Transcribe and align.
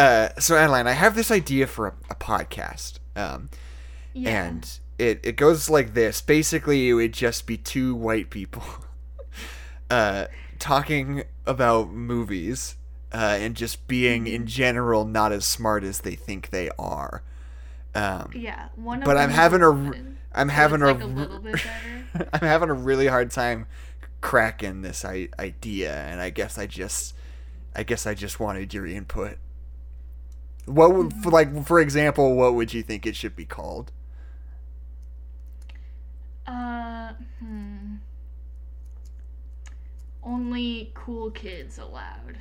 Uh, 0.00 0.28
so 0.38 0.56
Adeline, 0.56 0.86
I 0.86 0.92
have 0.92 1.14
this 1.14 1.30
idea 1.30 1.66
for 1.66 1.88
a, 1.88 1.92
a 2.10 2.14
podcast. 2.14 2.98
Um, 3.14 3.50
Yeah. 4.14 4.44
and 4.46 4.78
it, 4.98 5.20
it 5.22 5.36
goes 5.36 5.68
like 5.68 5.94
this. 5.94 6.20
Basically, 6.20 6.88
it 6.88 6.94
would 6.94 7.12
just 7.12 7.46
be 7.46 7.56
two 7.56 7.94
white 7.94 8.30
people 8.30 8.62
uh, 9.90 10.26
talking 10.58 11.24
about 11.46 11.90
movies 11.90 12.76
uh, 13.12 13.36
and 13.40 13.54
just 13.56 13.86
being 13.88 14.26
in 14.26 14.46
general 14.46 15.04
not 15.04 15.32
as 15.32 15.44
smart 15.44 15.84
as 15.84 16.00
they 16.00 16.14
think 16.14 16.50
they 16.50 16.70
are. 16.78 17.22
Um, 17.94 18.30
yeah. 18.34 18.68
One 18.76 18.98
of 18.98 19.04
but 19.04 19.16
I'm 19.16 19.30
having 19.30 19.62
a 19.62 19.70
I'm 20.32 20.48
so 20.48 20.54
having 20.54 20.82
a 20.82 20.86
like 20.92 21.02
a 21.02 21.06
little 21.06 21.40
bit 21.40 21.54
better. 22.14 22.28
I'm 22.32 22.40
having 22.40 22.70
a 22.70 22.74
really 22.74 23.08
hard 23.08 23.30
time 23.32 23.66
cracking 24.20 24.82
this 24.82 25.04
I- 25.04 25.28
idea, 25.38 25.92
and 25.94 26.20
I 26.20 26.30
guess 26.30 26.56
I 26.56 26.66
just, 26.66 27.14
I 27.74 27.82
guess 27.82 28.06
I 28.06 28.14
just 28.14 28.38
wanted 28.38 28.72
your 28.72 28.86
input. 28.86 29.38
What 30.66 30.94
would, 30.94 31.12
for 31.14 31.30
like, 31.30 31.66
for 31.66 31.80
example, 31.80 32.36
what 32.36 32.54
would 32.54 32.72
you 32.72 32.82
think 32.82 33.06
it 33.06 33.16
should 33.16 33.34
be 33.34 33.44
called? 33.44 33.92
Uh, 36.46 37.12
hmm. 37.38 37.96
Only 40.22 40.90
cool 40.94 41.30
kids 41.30 41.78
allowed. 41.78 42.38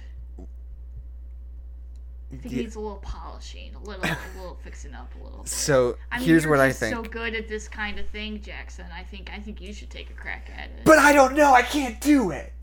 I 2.31 2.35
think 2.35 2.53
Yeah. 2.53 2.61
needs 2.61 2.75
a 2.75 2.79
little 2.79 2.97
polishing, 2.97 3.73
a 3.73 3.79
little, 3.79 4.03
a 4.03 4.17
little 4.35 4.59
fixing 4.63 4.93
up 4.93 5.13
a 5.19 5.23
little 5.23 5.39
bit. 5.39 5.47
So 5.47 5.97
I 6.11 6.19
mean, 6.19 6.27
here's 6.27 6.45
what 6.45 6.59
I 6.59 6.71
think. 6.71 6.95
So 6.95 7.01
good 7.01 7.33
at 7.33 7.47
this 7.47 7.67
kind 7.67 7.97
of 7.97 8.07
thing, 8.09 8.41
Jackson. 8.41 8.85
I 8.93 9.03
think 9.03 9.31
I 9.33 9.39
think 9.39 9.59
you 9.61 9.73
should 9.73 9.89
take 9.89 10.11
a 10.11 10.13
crack 10.13 10.51
at 10.55 10.65
it. 10.65 10.85
But 10.85 10.99
I 10.99 11.11
don't 11.13 11.35
know. 11.35 11.53
I 11.53 11.63
can't 11.63 11.99
do 11.99 12.29
it. 12.31 12.53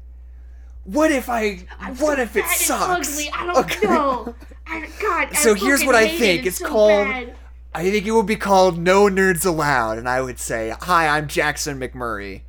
What 0.86 1.10
if 1.10 1.28
I? 1.28 1.66
I'm 1.80 1.96
what 1.96 2.16
so 2.16 2.22
if 2.22 2.36
it 2.36 2.44
sucks? 2.46 3.12
Ugly. 3.14 3.30
I 3.34 3.46
don't 3.46 3.56
Okay. 3.58 3.86
know. 3.86 4.34
I, 4.66 4.88
God. 5.02 5.28
So 5.36 5.52
I 5.52 5.58
here's 5.58 5.84
what 5.84 5.94
I 5.94 6.08
think. 6.08 6.42
It. 6.44 6.48
It's 6.48 6.58
so 6.58 6.68
called- 6.68 7.08
bad. 7.08 7.36
I 7.74 7.90
think 7.90 8.06
it 8.06 8.12
would 8.12 8.24
be 8.26 8.36
called 8.36 8.78
No 8.78 9.02
Nerds 9.04 9.44
Allowed, 9.44 9.98
and 9.98 10.08
I 10.08 10.22
would 10.22 10.38
say, 10.38 10.72
"Hi, 10.80 11.08
I'm 11.08 11.28
Jackson 11.28 11.78
McMurray," 11.78 12.40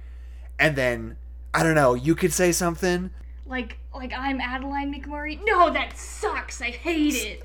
and 0.57 0.75
then 0.77 1.17
I 1.53 1.63
don't 1.63 1.75
know. 1.75 1.95
You 1.95 2.15
could 2.15 2.31
say 2.31 2.51
something. 2.53 3.09
Like 3.45 3.77
like 3.93 4.13
I'm 4.17 4.39
Adeline 4.39 4.93
McMurray. 4.93 5.39
No, 5.43 5.69
that 5.71 5.97
sucks. 5.97 6.61
I 6.61 6.69
hate 6.69 7.15
it. 7.15 7.43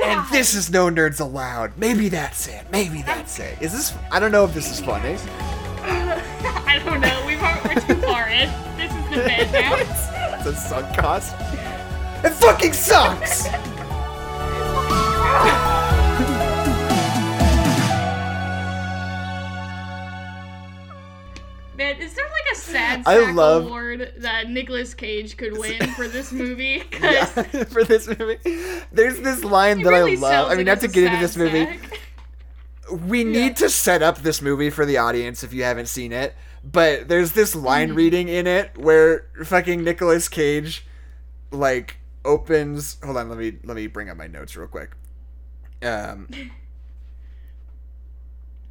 And 0.00 0.24
this 0.30 0.54
is 0.54 0.70
no 0.70 0.88
nerds 0.90 1.20
allowed. 1.20 1.76
Maybe 1.76 2.08
that's 2.08 2.46
it. 2.48 2.66
Maybe 2.70 3.02
that's 3.02 3.38
it. 3.40 3.60
Is 3.60 3.72
this? 3.72 3.94
I 4.12 4.20
don't 4.20 4.30
know 4.32 4.44
if 4.44 4.54
this 4.54 4.70
is 4.70 4.80
funny. 4.80 5.16
I 5.82 6.80
don't 6.84 7.00
know. 7.00 7.24
We've 7.26 7.40
we're 7.42 7.80
too 7.94 8.00
far 8.06 8.28
in. 8.28 8.48
This 8.76 8.92
is 8.92 9.01
the 9.12 9.18
bed 9.18 9.52
now. 9.52 9.76
it's 9.76 10.46
a 10.46 10.54
sunk 10.54 10.96
cost. 10.96 11.34
It 12.24 12.30
fucking 12.34 12.72
sucks. 12.72 13.46
Man, 21.74 21.96
is 22.02 22.12
there 22.12 22.24
like 22.26 22.52
a 22.52 22.56
sad 22.56 23.02
I 23.06 23.24
sack 23.24 23.34
love- 23.34 23.64
award 23.66 24.12
that 24.18 24.50
Nicolas 24.50 24.92
Cage 24.92 25.36
could 25.38 25.56
win 25.56 25.78
for 25.94 26.06
this 26.06 26.30
movie? 26.30 26.80
'Cause 26.90 27.02
Yeah, 27.02 27.24
for 27.64 27.82
this 27.82 28.06
movie, 28.06 28.38
there's 28.92 29.18
this 29.20 29.42
line 29.42 29.78
he 29.78 29.84
that 29.84 29.90
really 29.90 30.12
I 30.16 30.20
love. 30.20 30.30
sells 30.32 30.46
I 30.48 30.54
mean, 30.56 30.60
it 30.60 30.64
not 30.70 30.76
as 30.78 30.80
to 30.80 30.86
a 30.86 30.92
get 30.92 31.04
into 31.04 31.16
sad 31.16 31.24
this 31.24 31.36
movie. 31.36 31.64
sack. 31.64 32.00
We 33.08 33.24
need 33.24 33.56
to 33.56 33.70
set 33.70 34.02
up 34.02 34.18
this 34.18 34.42
movie 34.42 34.68
for 34.68 34.84
the 34.84 34.98
audience 34.98 35.42
if 35.42 35.54
you 35.54 35.62
haven't 35.62 35.86
seen 35.86 36.12
it. 36.12 36.34
But 36.64 37.08
there's 37.08 37.32
this 37.32 37.54
line 37.54 37.88
Mm-hmm. 37.88 37.96
reading 37.96 38.28
in 38.28 38.46
it 38.46 38.78
where 38.78 39.26
fucking 39.44 39.82
Nicolas 39.82 40.28
Cage, 40.28 40.86
like, 41.50 41.96
opens. 42.24 42.98
Hold 43.02 43.16
on, 43.16 43.28
let 43.28 43.38
me 43.38 43.58
let 43.64 43.74
me 43.76 43.86
bring 43.88 44.08
up 44.08 44.16
my 44.16 44.28
notes 44.28 44.56
real 44.56 44.68
quick. 44.68 44.92
Um, 45.82 46.28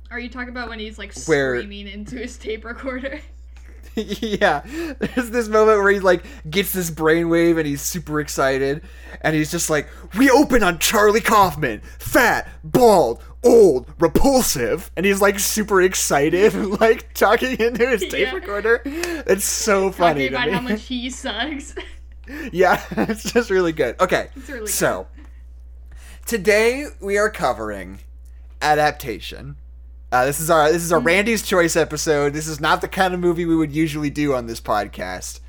Are 0.10 0.20
you 0.20 0.30
talking 0.30 0.50
about 0.50 0.70
when 0.70 0.80
he's 0.80 0.98
like 0.98 1.14
Where- 1.26 1.58
screaming 1.58 1.88
into 1.88 2.18
his 2.18 2.38
tape 2.38 2.66
recorder? 2.66 3.20
yeah, 3.96 4.62
there's 5.00 5.32
this 5.32 5.50
moment 5.50 5.80
where 5.80 5.92
he 5.92 6.00
like 6.00 6.24
gets 6.50 6.72
this 6.72 6.90
brainwave 6.90 7.58
and 7.58 7.68
he's 7.68 7.82
super 7.82 8.22
excited, 8.22 8.82
and 9.20 9.36
he's 9.36 9.52
just 9.52 9.70
like, 9.70 9.90
"We 10.18 10.30
open 10.30 10.64
on 10.64 10.80
Charlie 10.80 11.20
Kaufman, 11.20 11.82
fat, 12.00 12.48
bald, 12.64 13.22
old, 13.44 13.88
repulsive," 14.00 14.92
and 14.96 15.06
he's 15.06 15.22
like 15.22 15.40
super 15.40 15.82
excited, 15.82 16.54
like 16.82 17.14
talking 17.14 17.60
into 17.60 17.88
his 17.88 18.02
tape 18.02 18.28
Yeah. 18.28 18.34
recorder. 18.36 18.82
It's 18.86 19.46
so 19.46 19.92
funny 19.92 20.30
Talking 20.30 20.34
about 20.36 20.46
to 20.46 20.52
how 20.54 20.62
much 20.62 20.84
he 20.88 21.10
sucks. 21.10 21.76
yeah, 22.52 22.84
it's 22.92 23.32
just 23.32 23.50
really 23.50 23.72
good. 23.72 24.00
Okay, 24.00 24.30
really 24.48 24.68
so 24.68 25.08
today 26.26 26.88
we 27.00 27.18
are 27.18 27.30
covering 27.30 28.00
adaptation. 28.62 29.58
Uh, 30.12 30.26
this 30.26 30.40
is 30.40 30.50
our 30.50 30.72
this 30.72 30.84
is 30.84 30.92
our 30.92 31.00
Randy's 31.00 31.42
Choice 31.42 31.76
episode. 31.76 32.34
This 32.34 32.48
is 32.48 32.60
not 32.60 32.82
the 32.82 32.88
kind 32.88 33.14
of 33.14 33.20
movie 33.20 33.46
we 33.46 33.56
would 33.56 33.72
usually 33.72 34.10
do 34.10 34.34
on 34.34 34.46
this 34.46 34.60
podcast, 34.60 35.40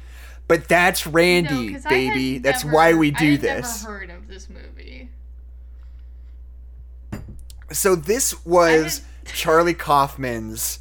but 0.46 0.68
that's 0.68 1.04
Randy, 1.06 1.70
No, 1.74 1.80
baby. 1.88 2.38
That's 2.38 2.64
never- 2.64 2.76
why 2.76 2.94
we 2.94 3.10
do 3.10 3.36
this. 3.36 3.82
Never 3.82 3.98
heard 3.98 4.10
of 4.10 4.28
this 4.28 4.48
movie. 4.48 4.62
So 7.72 7.94
this 7.94 8.44
was 8.44 9.02
Charlie 9.24 9.74
Kaufman's 9.74 10.80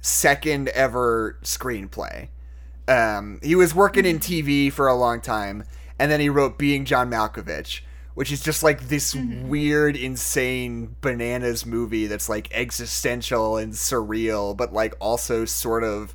second 0.00 0.68
ever 0.68 1.38
screenplay. 1.42 2.28
Um, 2.88 3.38
he 3.42 3.54
was 3.54 3.74
working 3.74 4.04
in 4.04 4.18
TV 4.18 4.72
for 4.72 4.88
a 4.88 4.94
long 4.96 5.20
time, 5.20 5.64
and 5.98 6.10
then 6.10 6.20
he 6.20 6.28
wrote 6.28 6.58
Being 6.58 6.84
John 6.84 7.10
Malkovich, 7.10 7.82
which 8.14 8.32
is 8.32 8.40
just 8.42 8.62
like 8.62 8.88
this 8.88 9.14
weird, 9.14 9.96
insane 9.96 10.96
bananas 11.00 11.64
movie 11.64 12.06
that's 12.06 12.28
like 12.28 12.48
existential 12.52 13.56
and 13.56 13.74
surreal, 13.74 14.56
but 14.56 14.72
like 14.72 14.94
also 15.00 15.44
sort 15.44 15.84
of 15.84 16.14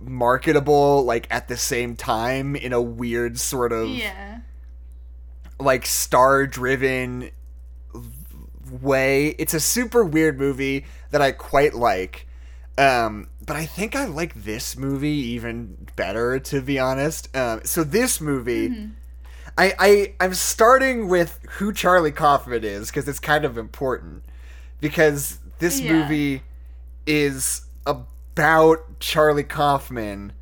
marketable 0.00 1.04
like 1.04 1.26
at 1.30 1.46
the 1.48 1.56
same 1.56 1.94
time 1.96 2.56
in 2.56 2.72
a 2.72 2.82
weird 2.82 3.38
sort 3.38 3.72
of 3.72 3.88
Yeah. 3.88 4.40
like 5.60 5.86
star 5.86 6.46
driven 6.46 7.30
way. 8.82 9.28
It's 9.38 9.54
a 9.54 9.60
super 9.60 10.04
weird 10.04 10.38
movie 10.38 10.84
that 11.10 11.22
I 11.22 11.32
quite 11.32 11.74
like. 11.74 12.26
Um, 12.76 13.28
but 13.46 13.56
I 13.56 13.66
think 13.66 13.94
I 13.94 14.04
like 14.06 14.34
this 14.34 14.76
movie 14.76 15.08
even 15.08 15.86
better, 15.96 16.38
to 16.40 16.60
be 16.60 16.78
honest. 16.78 17.34
Um, 17.36 17.60
so 17.64 17.84
this 17.84 18.20
movie, 18.20 18.88
I, 19.56 19.74
I 19.78 20.14
I'm 20.20 20.34
starting 20.34 21.06
with 21.08 21.38
who 21.58 21.72
Charlie 21.72 22.10
Kaufman 22.12 22.64
is 22.64 22.88
because 22.90 23.06
it's 23.08 23.20
kind 23.20 23.44
of 23.44 23.56
important 23.56 24.24
because 24.80 25.38
this 25.60 25.80
Yeah. 25.80 25.92
movie 25.92 26.42
is 27.06 27.62
about 27.86 28.98
Charlie 28.98 29.44
Kaufman 29.44 30.32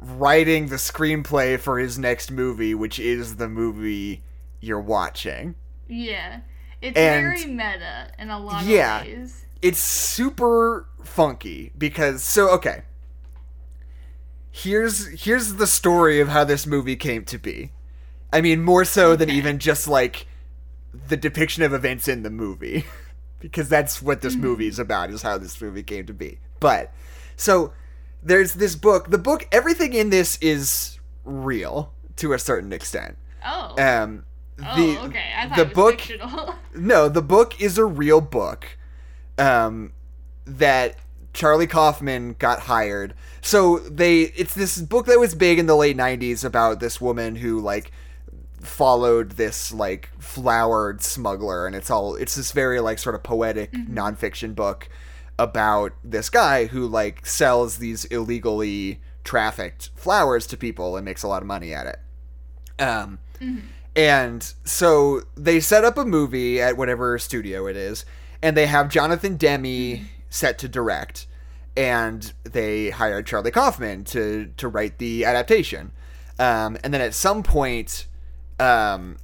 writing 0.00 0.68
the 0.68 0.76
screenplay 0.76 1.58
for 1.58 1.78
his 1.78 1.98
next 1.98 2.30
movie, 2.30 2.74
which 2.74 2.98
is 2.98 3.36
the 3.36 3.48
movie 3.48 4.22
you're 4.60 4.80
watching. 4.80 5.54
Yeah. 5.88 6.40
It's 6.82 6.96
And- 6.98 7.24
very 7.38 7.46
meta 7.46 8.10
in 8.18 8.28
a 8.30 8.38
lot 8.38 8.64
Yeah. 8.64 9.00
of 9.00 9.06
ways. 9.06 9.44
It's 9.62 9.78
super 9.78 10.86
funky 11.04 11.72
because 11.78 12.22
so 12.22 12.50
okay. 12.50 12.82
Here's 14.50 15.22
here's 15.24 15.54
the 15.54 15.66
story 15.66 16.20
of 16.20 16.28
how 16.28 16.44
this 16.44 16.66
movie 16.66 16.96
came 16.96 17.24
to 17.26 17.38
be. 17.38 17.72
I 18.32 18.40
mean, 18.40 18.62
more 18.62 18.84
so 18.84 19.16
than 19.16 19.30
even 19.30 19.58
just 19.58 19.86
like 19.88 20.26
the 21.08 21.16
depiction 21.16 21.62
of 21.62 21.72
events 21.72 22.06
in 22.08 22.22
the 22.22 22.30
movie. 22.30 22.84
because 23.40 23.68
that's 23.68 24.00
what 24.02 24.20
this 24.20 24.36
movie 24.36 24.68
is 24.68 24.78
about, 24.78 25.10
is 25.10 25.22
how 25.22 25.36
this 25.38 25.60
movie 25.60 25.82
came 25.82 26.06
to 26.06 26.12
be. 26.14 26.38
But 26.60 26.92
so 27.36 27.72
there's 28.22 28.54
this 28.54 28.76
book. 28.76 29.10
The 29.10 29.18
book 29.18 29.48
everything 29.52 29.94
in 29.94 30.10
this 30.10 30.38
is 30.40 30.98
real 31.24 31.92
to 32.16 32.32
a 32.34 32.38
certain 32.38 32.72
extent. 32.72 33.16
Oh. 33.44 33.74
Um 33.82 34.24
oh, 34.60 34.76
the 34.76 35.00
okay. 35.08 35.32
I 35.36 35.48
thought 35.48 35.56
the 35.56 35.62
it 35.62 35.68
was 35.68 35.74
book 35.74 36.00
fictional. 36.00 36.54
no, 36.74 37.08
the 37.08 37.22
book 37.22 37.60
is 37.60 37.78
a 37.78 37.84
real 37.84 38.20
book 38.20 38.76
um, 39.38 39.92
that 40.44 40.96
Charlie 41.32 41.66
Kaufman 41.66 42.36
got 42.38 42.60
hired. 42.60 43.14
So 43.40 43.78
they 43.78 44.22
it's 44.22 44.54
this 44.54 44.78
book 44.80 45.06
that 45.06 45.18
was 45.18 45.34
big 45.34 45.58
in 45.58 45.66
the 45.66 45.76
late 45.76 45.96
90s 45.96 46.44
about 46.44 46.80
this 46.80 47.00
woman 47.00 47.36
who 47.36 47.60
like 47.60 47.90
followed 48.60 49.32
this 49.32 49.72
like 49.72 50.10
flowered 50.18 51.02
smuggler 51.02 51.66
and 51.66 51.74
it's 51.74 51.90
all 51.90 52.14
it's 52.14 52.36
this 52.36 52.52
very 52.52 52.78
like 52.78 52.96
sort 52.98 53.16
of 53.16 53.22
poetic 53.22 53.72
nonfiction 53.72 54.54
book 54.54 54.88
about 55.36 55.92
this 56.04 56.30
guy 56.30 56.66
who 56.66 56.86
like 56.86 57.26
sells 57.26 57.78
these 57.78 58.04
illegally 58.06 59.00
trafficked 59.24 59.90
flowers 59.96 60.46
to 60.46 60.56
people 60.56 60.96
and 60.96 61.04
makes 61.04 61.24
a 61.24 61.28
lot 61.28 61.42
of 61.42 61.48
money 61.48 61.74
at 61.74 61.86
it. 61.86 62.80
Um 62.80 63.18
and 63.94 64.54
so 64.64 65.22
they 65.36 65.60
set 65.60 65.84
up 65.84 65.98
a 65.98 66.04
movie 66.04 66.60
at 66.60 66.76
whatever 66.76 67.18
studio 67.18 67.66
it 67.66 67.76
is, 67.76 68.04
and 68.42 68.56
they 68.56 68.66
have 68.66 68.88
Jonathan 68.88 69.36
Demme 69.36 70.08
set 70.30 70.58
to 70.58 70.68
direct, 70.68 71.26
and 71.76 72.32
they 72.44 72.90
hired 72.90 73.26
Charlie 73.26 73.50
Kaufman 73.50 74.04
to 74.04 74.50
to 74.56 74.68
write 74.68 74.98
the 74.98 75.24
adaptation. 75.24 75.92
Um, 76.38 76.78
and 76.82 76.92
then 76.92 77.00
at 77.00 77.14
some 77.14 77.42
point, 77.42 78.06
um, 78.58 79.18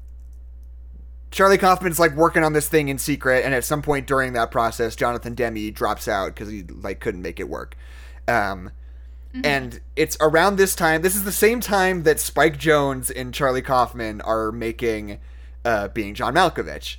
Charlie 1.31 1.59
Kaufman's 1.59 1.99
like 1.99 2.15
working 2.15 2.45
on 2.45 2.53
this 2.53 2.69
thing 2.69 2.89
in 2.89 2.99
secret, 2.99 3.45
and 3.45 3.55
at 3.55 3.65
some 3.65 3.83
point 3.83 4.07
during 4.07 4.35
that 4.35 4.51
process, 4.51 4.95
Jonathan 4.95 5.35
Demme 5.35 5.73
drops 5.73 6.09
out 6.09 6.35
because 6.35 6.51
he 6.51 6.63
like 6.63 7.01
couldn't 7.01 7.23
make 7.23 7.41
it 7.41 7.49
work. 7.49 7.77
Um, 8.27 8.71
and 9.45 9.81
it's 9.95 10.17
around 10.21 10.57
this 10.57 10.75
time. 10.75 11.03
This 11.03 11.15
is 11.15 11.25
the 11.25 11.33
same 11.33 11.61
time 11.61 12.03
that 12.05 12.19
Spike 12.19 12.59
Jonze 12.59 13.13
and 13.15 13.33
Charlie 13.33 13.63
Kaufman 13.63 14.21
are 14.23 14.51
making 14.51 15.19
uh, 15.65 15.89
being 15.89 16.15
John 16.15 16.35
Malkovich. 16.35 16.97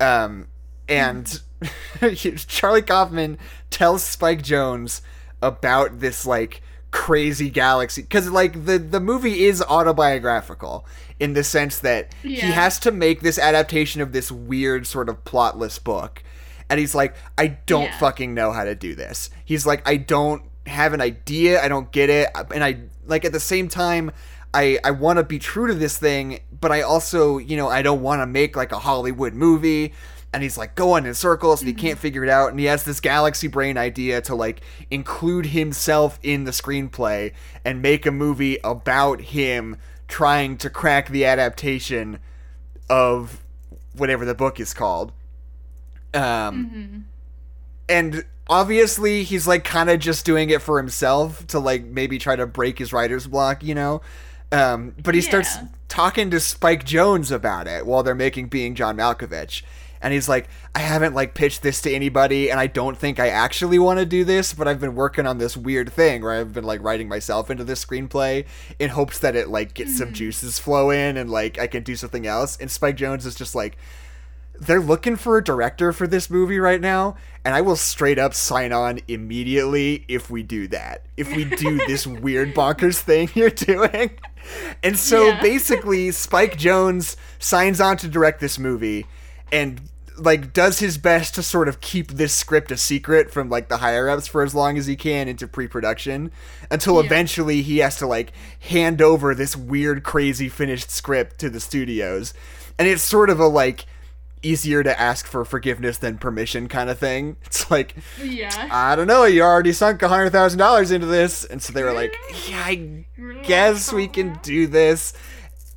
Um, 0.00 0.48
and 0.88 1.40
Charlie 2.46 2.82
Kaufman 2.82 3.38
tells 3.70 4.02
Spike 4.02 4.42
Jonze 4.42 5.00
about 5.42 6.00
this 6.00 6.24
like 6.24 6.62
crazy 6.92 7.48
galaxy 7.50 8.02
because 8.02 8.30
like 8.30 8.66
the 8.66 8.78
the 8.78 9.00
movie 9.00 9.44
is 9.46 9.62
autobiographical 9.62 10.86
in 11.18 11.32
the 11.32 11.42
sense 11.42 11.78
that 11.78 12.14
he 12.22 12.36
has 12.40 12.78
to 12.78 12.92
make 12.92 13.20
this 13.22 13.38
adaptation 13.38 14.02
of 14.02 14.12
this 14.12 14.30
weird 14.30 14.86
sort 14.86 15.08
of 15.08 15.24
plotless 15.24 15.82
book 15.82 16.22
and 16.68 16.78
he's 16.78 16.94
like 16.94 17.14
i 17.38 17.46
don't 17.46 17.84
Yeah. 17.84 17.98
fucking 17.98 18.34
know 18.34 18.52
how 18.52 18.64
to 18.64 18.74
do 18.74 18.94
this 18.94 19.30
he's 19.42 19.64
like 19.64 19.88
i 19.88 19.96
don't 19.96 20.42
have 20.66 20.92
an 20.92 21.00
idea 21.00 21.62
i 21.62 21.68
don't 21.68 21.90
get 21.92 22.08
it 22.08 22.28
uh, 22.34 22.44
and 22.54 22.62
i 22.62 22.76
like 23.06 23.24
at 23.24 23.32
the 23.32 23.40
same 23.40 23.68
time 23.68 24.10
i 24.54 24.78
i 24.84 24.90
want 24.90 25.18
to 25.18 25.24
be 25.24 25.38
true 25.38 25.66
to 25.66 25.74
this 25.74 25.98
thing 25.98 26.40
but 26.60 26.70
i 26.70 26.82
also 26.82 27.38
you 27.38 27.56
know 27.56 27.68
i 27.68 27.82
don't 27.82 28.02
want 28.02 28.20
to 28.20 28.26
make 28.26 28.56
like 28.56 28.72
a 28.72 28.78
hollywood 28.78 29.34
movie 29.34 29.92
and 30.32 30.42
he's 30.42 30.56
like 30.56 30.74
going 30.74 31.04
in 31.04 31.14
circles 31.14 31.60
and 31.60 31.68
he 31.68 31.74
can't 31.74 31.96
mm-hmm. 31.96 32.00
figure 32.02 32.24
it 32.24 32.30
out 32.30 32.50
and 32.50 32.58
he 32.58 32.66
has 32.66 32.84
this 32.84 33.00
galaxy 33.00 33.48
brain 33.48 33.76
idea 33.76 34.20
to 34.20 34.34
like 34.34 34.62
include 34.90 35.46
himself 35.46 36.18
in 36.22 36.44
the 36.44 36.50
screenplay 36.50 37.32
and 37.64 37.82
make 37.82 38.06
a 38.06 38.10
movie 38.10 38.58
about 38.64 39.20
him 39.20 39.76
trying 40.08 40.56
to 40.56 40.70
crack 40.70 41.08
the 41.08 41.24
adaptation 41.24 42.18
of 42.88 43.42
whatever 43.94 44.24
the 44.24 44.34
book 44.34 44.58
is 44.58 44.72
called. 44.74 45.12
Um 46.14 46.22
mm-hmm. 46.22 46.98
and 47.88 48.24
obviously 48.48 49.22
he's 49.22 49.46
like 49.46 49.64
kind 49.64 49.90
of 49.90 50.00
just 50.00 50.24
doing 50.24 50.50
it 50.50 50.62
for 50.62 50.78
himself 50.78 51.46
to 51.48 51.58
like 51.58 51.84
maybe 51.84 52.18
try 52.18 52.36
to 52.36 52.46
break 52.46 52.78
his 52.78 52.92
writer's 52.92 53.26
block 53.26 53.62
you 53.62 53.74
know? 53.74 54.00
Um 54.50 54.94
but 55.02 55.14
he 55.14 55.20
starts 55.20 55.56
talking 55.88 56.30
to 56.30 56.40
spike 56.40 56.84
jonze 56.84 57.30
about 57.30 57.66
it 57.66 57.86
while 57.86 58.02
they're 58.02 58.14
making 58.14 58.48
being 58.48 58.74
john 58.74 58.96
malkovich. 58.96 59.62
And 60.00 60.12
he's 60.12 60.28
like 60.28 60.48
i 60.74 60.80
haven't 60.80 61.14
like 61.14 61.34
pitched 61.34 61.62
this 61.62 61.80
to 61.82 61.92
anybody 61.92 62.50
and 62.50 62.58
i 62.58 62.66
don't 62.66 62.98
think 62.98 63.20
i 63.20 63.28
actually 63.28 63.78
want 63.78 64.00
to 64.00 64.04
do 64.06 64.24
this 64.24 64.52
but 64.52 64.66
i've 64.66 64.80
been 64.80 64.96
working 64.96 65.26
on 65.28 65.38
this 65.38 65.56
weird 65.56 65.92
thing 65.92 66.22
where 66.22 66.32
i've 66.32 66.52
been 66.52 66.64
like 66.64 66.82
writing 66.82 67.08
myself 67.08 67.50
into 67.50 67.62
this 67.62 67.84
screenplay 67.84 68.44
in 68.80 68.90
hopes 68.90 69.20
that 69.20 69.36
it 69.36 69.48
like 69.48 69.74
gets 69.74 69.96
some 69.96 70.12
juices 70.12 70.58
flowing 70.58 71.16
and 71.16 71.30
like 71.30 71.56
i 71.60 71.68
can 71.68 71.84
do 71.84 71.94
something 71.94 72.26
else. 72.26 72.56
And 72.56 72.68
spike 72.68 72.96
jonze 72.96 73.24
is 73.26 73.36
just 73.36 73.54
like 73.54 73.76
they're 74.60 74.80
looking 74.80 75.16
for 75.16 75.36
a 75.38 75.44
director 75.44 75.92
for 75.92 76.06
this 76.06 76.30
movie 76.30 76.58
right 76.58 76.80
now, 76.80 77.16
and 77.44 77.54
I 77.54 77.60
will 77.62 77.76
straight 77.76 78.18
up 78.18 78.34
sign 78.34 78.72
on 78.72 79.00
immediately 79.08 80.04
if 80.08 80.30
we 80.30 80.42
do 80.42 80.68
that. 80.68 81.04
If 81.16 81.34
we 81.34 81.44
do 81.44 81.78
this 81.86 82.06
weird 82.06 82.54
bonkers 82.54 82.98
thing 83.00 83.28
you're 83.34 83.50
doing. 83.50 84.10
And 84.82 84.96
so 84.98 85.28
Yeah. 85.28 85.42
basically, 85.42 86.10
Spike 86.12 86.58
Jonze 86.58 87.16
signs 87.38 87.80
on 87.80 87.96
to 87.98 88.08
direct 88.08 88.40
this 88.40 88.58
movie 88.58 89.06
and 89.50 89.80
like 90.18 90.52
does 90.52 90.78
his 90.78 90.98
best 90.98 91.34
to 91.34 91.42
sort 91.42 91.68
of 91.68 91.80
keep 91.80 92.12
this 92.12 92.34
script 92.34 92.70
a 92.70 92.76
secret 92.76 93.30
from 93.30 93.48
like 93.48 93.68
the 93.68 93.78
higher 93.78 94.10
ups 94.10 94.26
for 94.26 94.42
as 94.42 94.54
long 94.54 94.76
as 94.76 94.86
he 94.86 94.94
can 94.94 95.26
into 95.26 95.48
pre-production 95.48 96.30
until 96.70 96.96
Yeah. 97.00 97.06
eventually 97.06 97.62
he 97.62 97.78
has 97.78 97.96
to 97.96 98.06
like 98.06 98.32
hand 98.60 99.00
over 99.00 99.34
this 99.34 99.56
weird 99.56 100.02
crazy 100.04 100.50
finished 100.50 100.90
script 100.90 101.38
to 101.40 101.48
the 101.48 101.60
studios 101.60 102.34
and 102.78 102.86
it's 102.86 103.02
sort 103.02 103.30
of 103.30 103.40
a 103.40 103.46
like 103.46 103.86
easier 104.42 104.82
to 104.82 105.00
ask 105.00 105.26
for 105.26 105.44
forgiveness 105.44 105.98
than 105.98 106.18
permission 106.18 106.68
kind 106.68 106.90
of 106.90 106.98
thing. 106.98 107.36
It's 107.46 107.70
like 107.70 107.94
Yeah. 108.22 108.68
i 108.70 108.96
don't 108.96 109.06
know 109.06 109.24
you 109.24 109.42
already 109.42 109.72
sunk 109.72 110.02
a 110.02 110.08
hundred 110.08 110.30
thousand 110.30 110.58
dollars 110.58 110.90
into 110.90 111.06
this. 111.06 111.44
And 111.44 111.62
so 111.62 111.72
they 111.72 111.82
were 111.82 111.92
like 111.92 112.14
yeah 112.48 112.64
i 112.66 113.04
guess 113.44 113.92
we 113.92 114.08
can 114.08 114.38
do 114.42 114.66
this. 114.66 115.12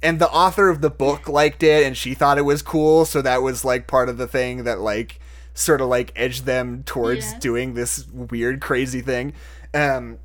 And 0.03 0.19
the 0.19 0.29
author 0.29 0.69
of 0.69 0.81
the 0.81 0.89
book 0.89 1.27
liked 1.29 1.63
it 1.63 1.85
and 1.85 1.95
she 1.97 2.13
thought 2.13 2.37
it 2.37 2.43
was 2.43 2.61
cool. 2.61 3.05
So 3.05 3.21
that 3.21 3.41
was 3.41 3.63
like 3.65 3.87
part 3.87 4.09
of 4.09 4.17
the 4.17 4.27
thing 4.27 4.63
that 4.65 4.79
like 4.79 5.19
sort 5.53 5.79
of 5.81 5.87
like 5.87 6.11
edged 6.15 6.45
them 6.45 6.83
towards 6.85 7.31
Yeah. 7.33 7.39
doing 7.39 7.73
this 7.75 8.05
weird 8.07 8.61
crazy 8.61 9.01
thing. 9.01 9.33
Um 9.73 10.19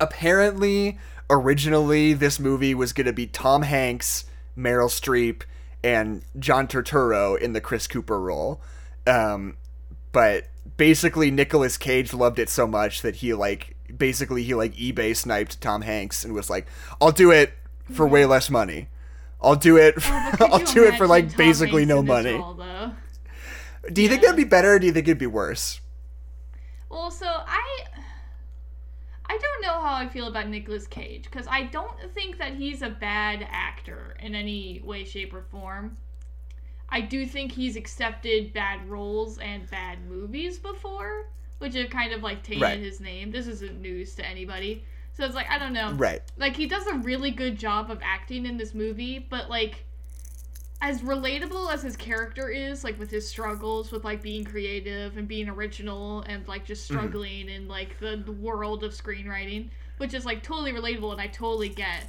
apparently 0.00 0.98
originally 1.28 2.12
this 2.12 2.38
movie 2.38 2.74
was 2.74 2.92
going 2.92 3.06
to 3.06 3.12
be 3.12 3.26
Tom 3.26 3.62
Hanks, 3.62 4.24
Meryl 4.56 4.88
Streep 4.88 5.42
and 5.86 6.22
John 6.38 6.66
Turturro 6.66 7.38
in 7.38 7.52
the 7.52 7.60
Chris 7.60 7.86
Cooper 7.86 8.20
role. 8.20 8.60
Um 9.06 9.56
but 10.12 10.44
basically 10.76 11.30
Nicolas 11.30 11.76
Cage 11.76 12.12
loved 12.12 12.38
it 12.38 12.48
so 12.48 12.66
much 12.66 13.02
that 13.02 13.16
he 13.16 13.34
like 13.34 13.76
basically 13.96 14.42
he 14.42 14.54
like 14.54 14.74
eBay 14.74 15.14
sniped 15.16 15.60
Tom 15.60 15.82
Hanks 15.82 16.24
and 16.24 16.34
was 16.34 16.50
like, 16.50 16.66
"I'll 17.00 17.12
do 17.12 17.30
it 17.30 17.52
for 17.92 18.06
way 18.06 18.24
less 18.26 18.50
money. 18.50 18.88
I'll 19.40 19.56
do 19.56 19.76
it. 19.76 19.94
But 19.94 20.32
could 20.38 20.50
I'll 20.50 20.64
do 20.64 20.84
it 20.84 20.96
for 20.96 21.06
like 21.06 21.28
Tom 21.28 21.36
basically 21.36 21.84
Hanks 21.84 21.88
no 21.88 22.02
money." 22.02 22.34
role. 22.34 22.92
Do 23.92 24.02
you 24.02 24.08
think 24.08 24.22
that'd 24.22 24.36
be 24.36 24.44
better 24.44 24.74
or 24.74 24.78
do 24.78 24.86
you 24.86 24.92
think 24.92 25.06
it'd 25.06 25.18
be 25.18 25.26
worse? 25.26 25.80
Well, 26.90 27.10
so 27.10 27.26
I 27.26 27.84
I 29.36 29.38
don't 29.38 29.62
know 29.62 29.80
how 29.86 29.94
I 29.94 30.08
feel 30.08 30.28
about 30.28 30.48
Nicolas 30.48 30.86
Cage 30.86 31.24
because 31.24 31.46
I 31.46 31.64
don't 31.64 31.94
think 32.14 32.38
that 32.38 32.54
he's 32.54 32.80
a 32.80 32.88
bad 32.88 33.46
actor 33.50 34.16
in 34.20 34.34
any 34.34 34.80
way, 34.82 35.04
shape, 35.04 35.34
or 35.34 35.42
form. 35.42 35.98
I 36.88 37.02
do 37.02 37.26
think 37.26 37.52
he's 37.52 37.76
accepted 37.76 38.54
bad 38.54 38.88
roles 38.88 39.36
and 39.38 39.68
bad 39.70 40.08
movies 40.08 40.58
before, 40.58 41.28
which 41.58 41.74
have 41.74 41.90
kind 41.90 42.14
of 42.14 42.22
like 42.22 42.42
tainted 42.44 42.62
Right. 42.62 42.78
his 42.78 42.98
name. 42.98 43.30
This 43.30 43.46
isn't 43.46 43.78
news 43.78 44.14
to 44.14 44.26
anybody. 44.26 44.84
So 45.12 45.24
it's 45.26 45.34
like 45.34 45.50
I 45.50 45.58
don't 45.58 45.74
know. 45.74 45.92
Right. 45.92 46.22
Like 46.38 46.56
he 46.56 46.66
does 46.66 46.86
a 46.86 46.94
really 46.94 47.30
good 47.30 47.58
job 47.58 47.90
of 47.90 48.00
acting 48.02 48.46
in 48.46 48.56
this 48.56 48.72
movie, 48.72 49.18
but 49.18 49.50
like 49.50 49.84
as 50.82 51.00
relatable 51.00 51.72
as 51.72 51.82
his 51.82 51.96
character 51.96 52.50
is, 52.50 52.84
like 52.84 52.98
with 52.98 53.10
his 53.10 53.26
struggles 53.26 53.90
with 53.90 54.04
like 54.04 54.22
being 54.22 54.44
creative 54.44 55.16
and 55.16 55.26
being 55.26 55.48
original 55.48 56.20
and 56.22 56.46
like 56.46 56.64
just 56.64 56.84
mm-hmm. 56.90 56.98
struggling 56.98 57.48
in 57.48 57.66
like 57.66 57.98
the, 57.98 58.22
world 58.32 58.84
of 58.84 58.92
screenwriting, 58.92 59.70
which 59.96 60.12
is 60.12 60.24
like 60.26 60.42
totally 60.42 60.72
relatable 60.72 61.12
and 61.12 61.20
I 61.20 61.28
totally 61.28 61.70
get. 61.70 62.04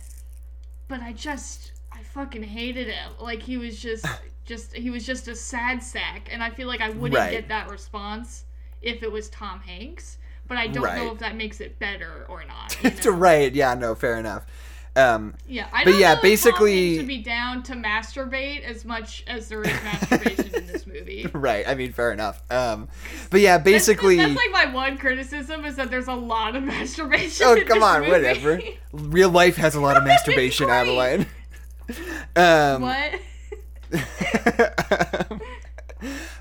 But 0.89 1.01
I 1.01 1.13
just 1.13 1.71
I 1.93 2.03
fucking 2.03 2.43
hated 2.43 2.87
him. 2.87 3.11
Like 3.19 3.41
he 3.41 3.57
was 3.57 3.79
just 3.79 4.05
just 4.45 4.73
he 4.73 4.89
was 4.89 5.05
just 5.05 5.27
a 5.29 5.35
sad 5.35 5.81
sack 5.81 6.29
and 6.31 6.43
I 6.43 6.49
feel 6.49 6.67
like 6.67 6.81
I 6.81 6.89
wouldn't 6.89 7.17
Right. 7.17 7.31
get 7.31 7.47
that 7.47 7.69
response 7.69 8.43
if 8.81 9.01
it 9.01 9.11
was 9.11 9.29
Tom 9.29 9.59
Hanks. 9.61 10.17
But 10.47 10.57
I 10.57 10.67
don't 10.67 10.83
Right. 10.83 10.97
know 10.97 11.11
if 11.13 11.19
that 11.19 11.35
makes 11.35 11.59
it 11.61 11.77
better 11.79 12.25
or 12.29 12.43
not. 12.45 12.75
you 12.81 12.89
It's 12.89 13.05
know? 13.05 13.11
right. 13.11 13.53
Yeah, 13.53 13.73
no, 13.75 13.95
fair 13.95 14.17
enough. 14.17 14.45
Um 14.97 15.35
Yeah, 15.47 15.67
I 15.71 15.83
But 15.83 15.95
yeah, 15.95 16.15
basically- 16.21 16.97
would 16.97 17.07
be 17.07 17.21
down 17.21 17.63
to 17.63 17.73
masturbate 17.73 18.63
as 18.63 18.83
much 18.83 19.23
as 19.27 19.47
there 19.47 19.61
is 19.61 19.71
masturbation 19.83 20.55
in 20.55 20.67
this 20.67 20.87
movie. 20.87 21.29
right. 21.33 21.67
I 21.67 21.75
mean, 21.75 21.91
fair 21.93 22.11
enough. 22.11 22.41
Um 22.51 22.87
but 23.29 23.41
yeah, 23.41 23.57
basically 23.57 24.17
that's, 24.17 24.35
like 24.35 24.51
my 24.51 24.73
one 24.73 24.97
criticism 24.97 25.63
is 25.65 25.75
that 25.75 25.89
there's 25.91 26.07
a 26.07 26.13
lot 26.15 26.55
of 26.55 26.63
masturbation. 26.73 27.45
Oh, 27.45 27.61
come 27.65 27.83
on, 27.83 28.01
movie. 28.01 28.11
whatever. 28.11 28.59
Real 28.91 29.29
life 29.29 29.55
has 29.57 29.75
a 29.75 29.79
lot 29.81 29.95
of 29.97 30.03
masturbation. 30.03 30.69
Adeline. 30.69 31.27
Um, 32.35 32.81
what? 32.81 33.13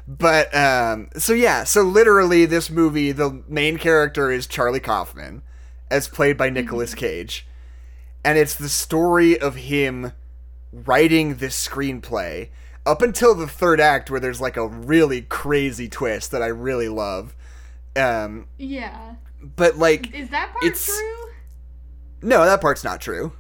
but 0.09 0.55
um, 0.55 1.09
so 1.17 1.33
yeah, 1.33 1.65
so 1.65 1.83
literally, 1.83 2.47
this 2.47 2.71
movie, 2.71 3.13
the 3.13 3.43
main 3.49 3.79
character 3.79 4.31
is 4.31 4.47
Charlie 4.47 4.81
Kaufman, 4.81 5.43
as 5.91 6.09
played 6.09 6.37
by 6.37 6.51
Nicolas 6.51 6.95
Cage, 6.95 7.47
and 8.27 8.37
it's 8.37 8.57
the 8.57 8.69
story 8.69 9.39
of 9.39 9.55
him 9.55 10.13
writing 10.73 11.37
this 11.37 11.67
screenplay 11.67 12.49
up 12.85 13.01
until 13.01 13.35
the 13.35 13.47
third 13.47 13.81
act, 13.81 14.11
where 14.11 14.21
there's 14.21 14.41
like 14.41 14.57
a 14.57 14.67
really 14.67 15.23
crazy 15.23 15.89
twist 15.89 16.31
that 16.33 16.43
I 16.43 16.47
really 16.49 16.89
love. 16.89 17.35
Um, 17.97 18.47
Yeah. 18.59 19.15
but 19.41 19.79
like, 19.79 20.13
Is 20.15 20.29
that 20.31 20.53
part 20.53 20.65
It's- 20.65 20.87
true? 20.87 21.31
no, 22.23 22.45
that 22.45 22.61
part's 22.61 22.85
not 22.85 23.01
true. 23.01 23.33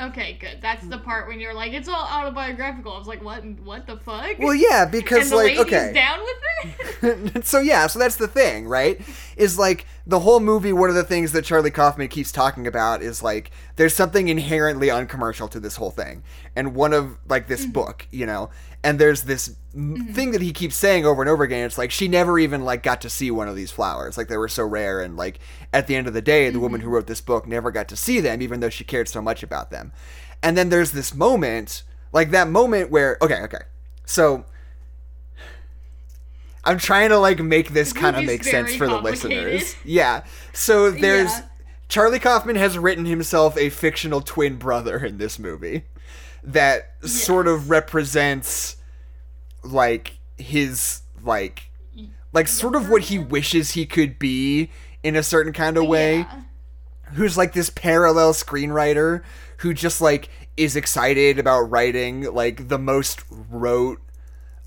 Okay, 0.00 0.36
good. 0.40 0.58
That's 0.60 0.84
the 0.84 0.96
mm-hmm. 0.96 1.04
part 1.04 1.28
when 1.28 1.38
you're 1.38 1.54
like, 1.54 1.72
it's 1.72 1.88
all 1.88 1.94
autobiographical. 1.94 2.92
I 2.92 2.98
was 2.98 3.06
like, 3.06 3.22
what? 3.22 3.44
What 3.60 3.86
the 3.86 3.96
fuck? 3.98 4.38
Well, 4.40 4.54
yeah, 4.54 4.84
because 4.90 5.30
the 5.30 5.36
like, 5.36 5.56
okay, 5.56 5.92
down 5.94 6.18
with 6.20 7.36
it. 7.36 7.46
so 7.46 7.60
yeah, 7.60 7.86
so 7.86 8.00
that's 8.00 8.16
the 8.16 8.26
thing, 8.26 8.66
right? 8.66 9.00
Is 9.36 9.56
like 9.56 9.86
the 10.04 10.18
whole 10.18 10.40
movie. 10.40 10.72
One 10.72 10.88
of 10.88 10.96
the 10.96 11.04
things 11.04 11.30
that 11.32 11.44
Charlie 11.44 11.70
Kaufman 11.70 12.08
keeps 12.08 12.32
talking 12.32 12.66
about 12.66 13.02
is 13.02 13.22
like 13.22 13.52
there's 13.76 13.94
something 13.94 14.26
inherently 14.26 14.90
uncommercial 14.90 15.46
to 15.48 15.60
this 15.60 15.76
whole 15.76 15.92
thing, 15.92 16.24
and 16.56 16.74
one 16.74 16.92
of 16.92 17.16
like 17.28 17.46
this 17.46 17.62
mm-hmm. 17.62 17.72
book, 17.72 18.08
you 18.10 18.26
know, 18.26 18.50
and 18.84 18.98
there's 18.98 19.22
this 19.22 19.56
m 19.74 20.12
thing 20.12 20.30
that 20.32 20.42
he 20.42 20.52
keeps 20.52 20.76
saying 20.76 21.04
over 21.06 21.22
and 21.22 21.28
over 21.28 21.42
again. 21.42 21.66
It's 21.66 21.78
like 21.78 21.90
she 21.90 22.06
never 22.06 22.38
even 22.38 22.64
like 22.64 22.82
got 22.84 23.00
to 23.00 23.10
see 23.10 23.30
one 23.30 23.48
of 23.48 23.56
these 23.56 23.72
flowers, 23.72 24.16
like 24.16 24.28
they 24.28 24.36
were 24.36 24.46
so 24.46 24.64
rare, 24.64 25.00
and 25.00 25.16
like 25.16 25.40
at 25.72 25.88
the 25.88 25.96
end 25.96 26.06
of 26.06 26.12
the 26.12 26.22
day, 26.22 26.50
the 26.50 26.60
woman 26.60 26.82
who 26.82 26.90
wrote 26.90 27.06
this 27.06 27.22
book 27.22 27.48
never 27.48 27.72
got 27.72 27.88
to 27.88 27.96
see 27.96 28.20
them, 28.20 28.42
even 28.42 28.60
though 28.60 28.68
she 28.68 28.84
cared 28.84 29.08
so 29.08 29.20
much 29.20 29.42
about 29.42 29.70
them. 29.70 29.92
And 30.42 30.56
then 30.56 30.68
there's 30.68 30.92
this 30.92 31.14
moment, 31.14 31.82
like 32.12 32.30
that 32.30 32.48
moment 32.48 32.90
where 32.90 33.16
okay, 33.22 33.40
okay. 33.42 33.62
So 34.04 34.44
I'm 36.62 36.78
trying 36.78 37.08
to 37.08 37.18
like 37.18 37.40
make 37.40 37.70
this 37.70 37.92
kind 37.92 38.16
of 38.16 38.24
make 38.24 38.44
sense 38.44 38.76
for 38.76 38.86
the 38.86 39.00
listeners. 39.00 39.74
Yeah. 39.84 40.24
So 40.52 40.90
there's 40.90 41.30
Yeah. 41.30 41.46
Charlie 41.88 42.18
Kaufman 42.18 42.56
has 42.56 42.78
written 42.78 43.04
himself 43.06 43.56
a 43.56 43.70
fictional 43.70 44.20
twin 44.20 44.56
brother 44.56 44.98
in 45.04 45.18
this 45.18 45.38
movie 45.38 45.84
that 46.44 46.92
sort 47.06 47.48
of 47.48 47.70
represents 47.70 48.76
like 49.62 50.18
his 50.36 51.02
like 51.22 51.70
like 52.32 52.48
sort 52.48 52.74
of 52.74 52.90
what 52.90 53.02
he 53.02 53.18
wishes 53.18 53.70
he 53.72 53.86
could 53.86 54.18
be 54.18 54.70
in 55.02 55.16
a 55.16 55.22
certain 55.22 55.52
kind 55.52 55.76
of 55.76 55.86
way. 55.86 56.18
Yeah. 56.18 56.40
who's 57.12 57.36
like 57.36 57.52
this 57.52 57.70
parallel 57.70 58.32
screenwriter 58.32 59.22
who 59.58 59.72
just 59.72 60.00
like 60.00 60.28
is 60.56 60.76
excited 60.76 61.38
about 61.38 61.62
writing 61.70 62.22
like 62.34 62.68
the 62.68 62.78
most 62.78 63.22
rote 63.30 64.00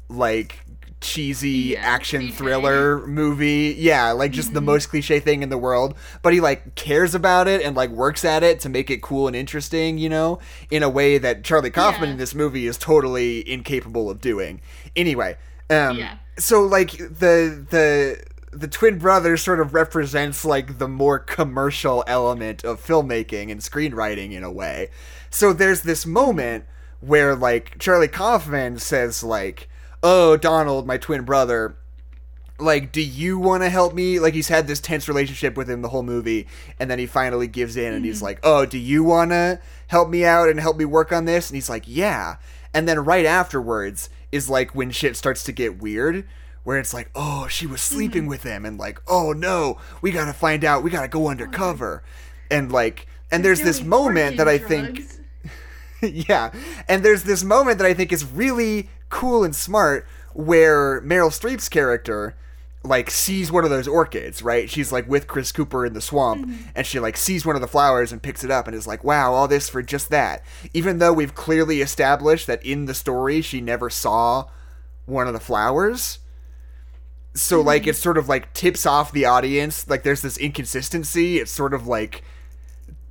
like 0.10 0.60
cheesy 1.00 1.50
Yeah, 1.74 1.82
action 1.82 2.22
cliche. 2.22 2.36
thriller 2.36 3.06
movie 3.06 3.75
yeah 3.77 4.12
like 4.12 4.32
just 4.32 4.54
the 4.54 4.62
most 4.62 4.88
cliche 4.89 5.20
thing 5.20 5.44
in 5.44 5.50
the 5.50 5.58
world 5.58 5.96
but 6.24 6.34
he 6.34 6.39
like 6.42 6.74
cares 6.75 7.13
about 7.13 7.48
it 7.48 7.62
and 7.62 7.75
like 7.75 7.92
works 7.92 8.25
at 8.25 8.42
it 8.44 8.60
to 8.62 8.70
make 8.70 8.89
it 8.89 9.01
cool 9.01 9.27
and 9.27 9.36
interesting 9.36 9.98
you 10.00 10.10
know 10.10 10.39
in 10.72 10.82
a 10.82 10.89
way 10.89 11.18
that 11.20 11.44
charlie 11.44 11.70
kaufman 11.70 12.06
Yeah. 12.10 12.12
in 12.13 12.18
this 12.18 12.34
movie 12.34 12.66
is 12.66 12.77
totally 12.77 13.48
incapable 13.50 14.10
of 14.10 14.20
doing 14.22 14.60
anyway 14.96 15.38
um 15.70 15.98
Yeah. 15.98 16.16
so 16.39 16.63
like 16.63 16.92
the 16.98 17.66
the 17.70 18.24
the 18.51 18.68
twin 18.68 18.98
brother 18.98 19.38
sort 19.38 19.60
of 19.60 19.75
represents 19.75 20.44
like 20.44 20.80
the 20.80 20.88
more 20.88 21.20
commercial 21.20 22.04
element 22.08 22.63
of 22.63 22.84
filmmaking 22.84 23.51
and 23.51 23.60
screenwriting 23.62 24.32
in 24.32 24.44
a 24.44 24.50
way. 24.51 24.89
So 25.30 25.54
there's 25.54 25.82
this 25.82 26.08
moment 26.08 26.66
where 27.01 27.36
like 27.36 27.77
Charlie 27.77 28.08
Kaufman 28.08 28.80
says 28.80 29.22
like, 29.24 29.70
"Oh, 30.04 30.38
Donald, 30.38 30.86
my 30.88 30.98
twin 30.98 31.24
brother, 31.24 31.75
like 32.60 32.92
do 32.92 33.01
you 33.01 33.38
want 33.38 33.63
to 33.63 33.70
help 33.70 33.94
me? 33.94 34.20
Like 34.20 34.34
he's 34.34 34.48
had 34.48 34.68
this 34.68 34.80
tense 34.80 35.08
relationship 35.08 35.56
with 35.56 35.70
him 35.70 35.82
the 35.82 35.89
whole 35.89 36.04
movie 36.04 36.48
and 36.80 36.89
then 36.89 37.00
he 37.00 37.06
finally 37.06 37.48
gives 37.48 37.77
in 37.77 37.94
and 37.94 38.04
he's 38.04 38.22
like 38.22 38.39
oh 38.44 38.66
do 38.66 38.77
you 38.77 39.04
want 39.04 39.32
to 39.32 39.60
help 39.88 40.10
me 40.10 40.25
out 40.25 40.50
and 40.50 40.60
help 40.60 40.77
me 40.77 40.86
work 40.86 41.12
on 41.12 41.25
this? 41.25 41.50
And 41.50 41.56
he's 41.56 41.70
like 41.70 41.84
yeah. 41.88 42.38
And 42.74 42.88
then 42.88 43.00
right 43.00 43.25
afterwards 43.25 44.10
is 44.32 44.50
like 44.50 44.75
when 44.75 44.92
shit 44.92 45.16
starts 45.16 45.44
to 45.46 45.51
get 45.51 45.82
weird 45.82 46.27
where 46.63 46.77
it's 46.77 46.94
like 46.94 47.10
oh 47.16 47.48
she 47.48 47.66
was 47.66 47.82
sleeping 47.82 48.25
with 48.25 48.44
him 48.44 48.66
and 48.66 48.77
like 48.77 49.01
oh 49.08 49.32
no 49.32 49.77
we 50.01 50.12
gotta 50.12 50.34
find 50.34 50.66
out 50.66 50.84
we 50.84 50.89
gotta 50.89 51.08
go 51.08 51.27
undercover. 51.27 52.04
And 52.50 52.72
like 52.72 53.08
and 53.30 53.44
there's 53.44 53.62
this 53.62 53.84
moment 53.84 54.38
that 54.38 54.48
i 54.48 54.54
organ 54.54 54.68
think 54.68 55.18
yeah. 56.01 56.51
And 56.88 57.04
there's 57.04 57.24
this 57.24 57.44
moment 57.44 57.80
that 57.80 57.88
I 57.88 57.94
think 57.94 58.12
is 58.12 58.25
really 58.25 58.89
cool 59.10 59.44
and 59.44 59.56
smart 59.56 60.08
where 60.34 61.02
Meryl 61.02 61.30
Streep's 61.30 61.70
character 61.70 62.36
like 62.84 63.10
sees 63.10 63.52
one 63.52 63.64
of 63.64 63.70
those 63.70 63.88
orchids, 63.88 64.42
right? 64.42 64.70
She's 64.70 64.92
like 64.92 65.08
with 65.08 65.28
Chris 65.28 65.52
Cooper 65.52 65.86
in 65.86 65.94
the 65.94 66.02
swamp 66.02 66.46
mm-hmm. 66.46 66.70
and 66.76 66.86
she 66.86 67.00
like 67.00 67.18
sees 67.18 67.46
one 67.46 67.56
of 67.56 67.62
the 67.62 67.68
flowers 67.68 68.12
and 68.12 68.22
picks 68.22 68.44
it 68.44 68.52
up 68.52 68.68
and 68.68 68.76
is 68.76 68.88
like, 68.88 69.04
"Wow, 69.04 69.34
all 69.34 69.48
this 69.48 69.70
for 69.70 69.82
just 69.82 70.10
that." 70.10 70.44
Even 70.74 71.00
though 71.00 71.14
we've 71.14 71.36
clearly 71.36 71.82
established 71.82 72.48
that 72.48 72.66
in 72.66 72.86
the 72.86 72.94
story 72.94 73.42
she 73.42 73.62
never 73.62 73.90
saw 73.90 74.46
one 75.06 75.28
of 75.28 75.34
the 75.34 75.40
flowers. 75.40 76.20
So 77.34 77.60
mm-hmm. 77.60 77.68
like 77.68 77.88
it 77.88 77.96
sort 77.96 78.18
of 78.18 78.30
like 78.30 78.54
tips 78.54 78.86
off 78.86 79.12
the 79.12 79.26
audience 79.26 79.90
like 79.90 80.04
there's 80.04 80.22
this 80.22 80.38
inconsistency. 80.38 81.40
It's 81.40 81.52
sort 81.52 81.74
of 81.74 81.88
like 81.88 82.24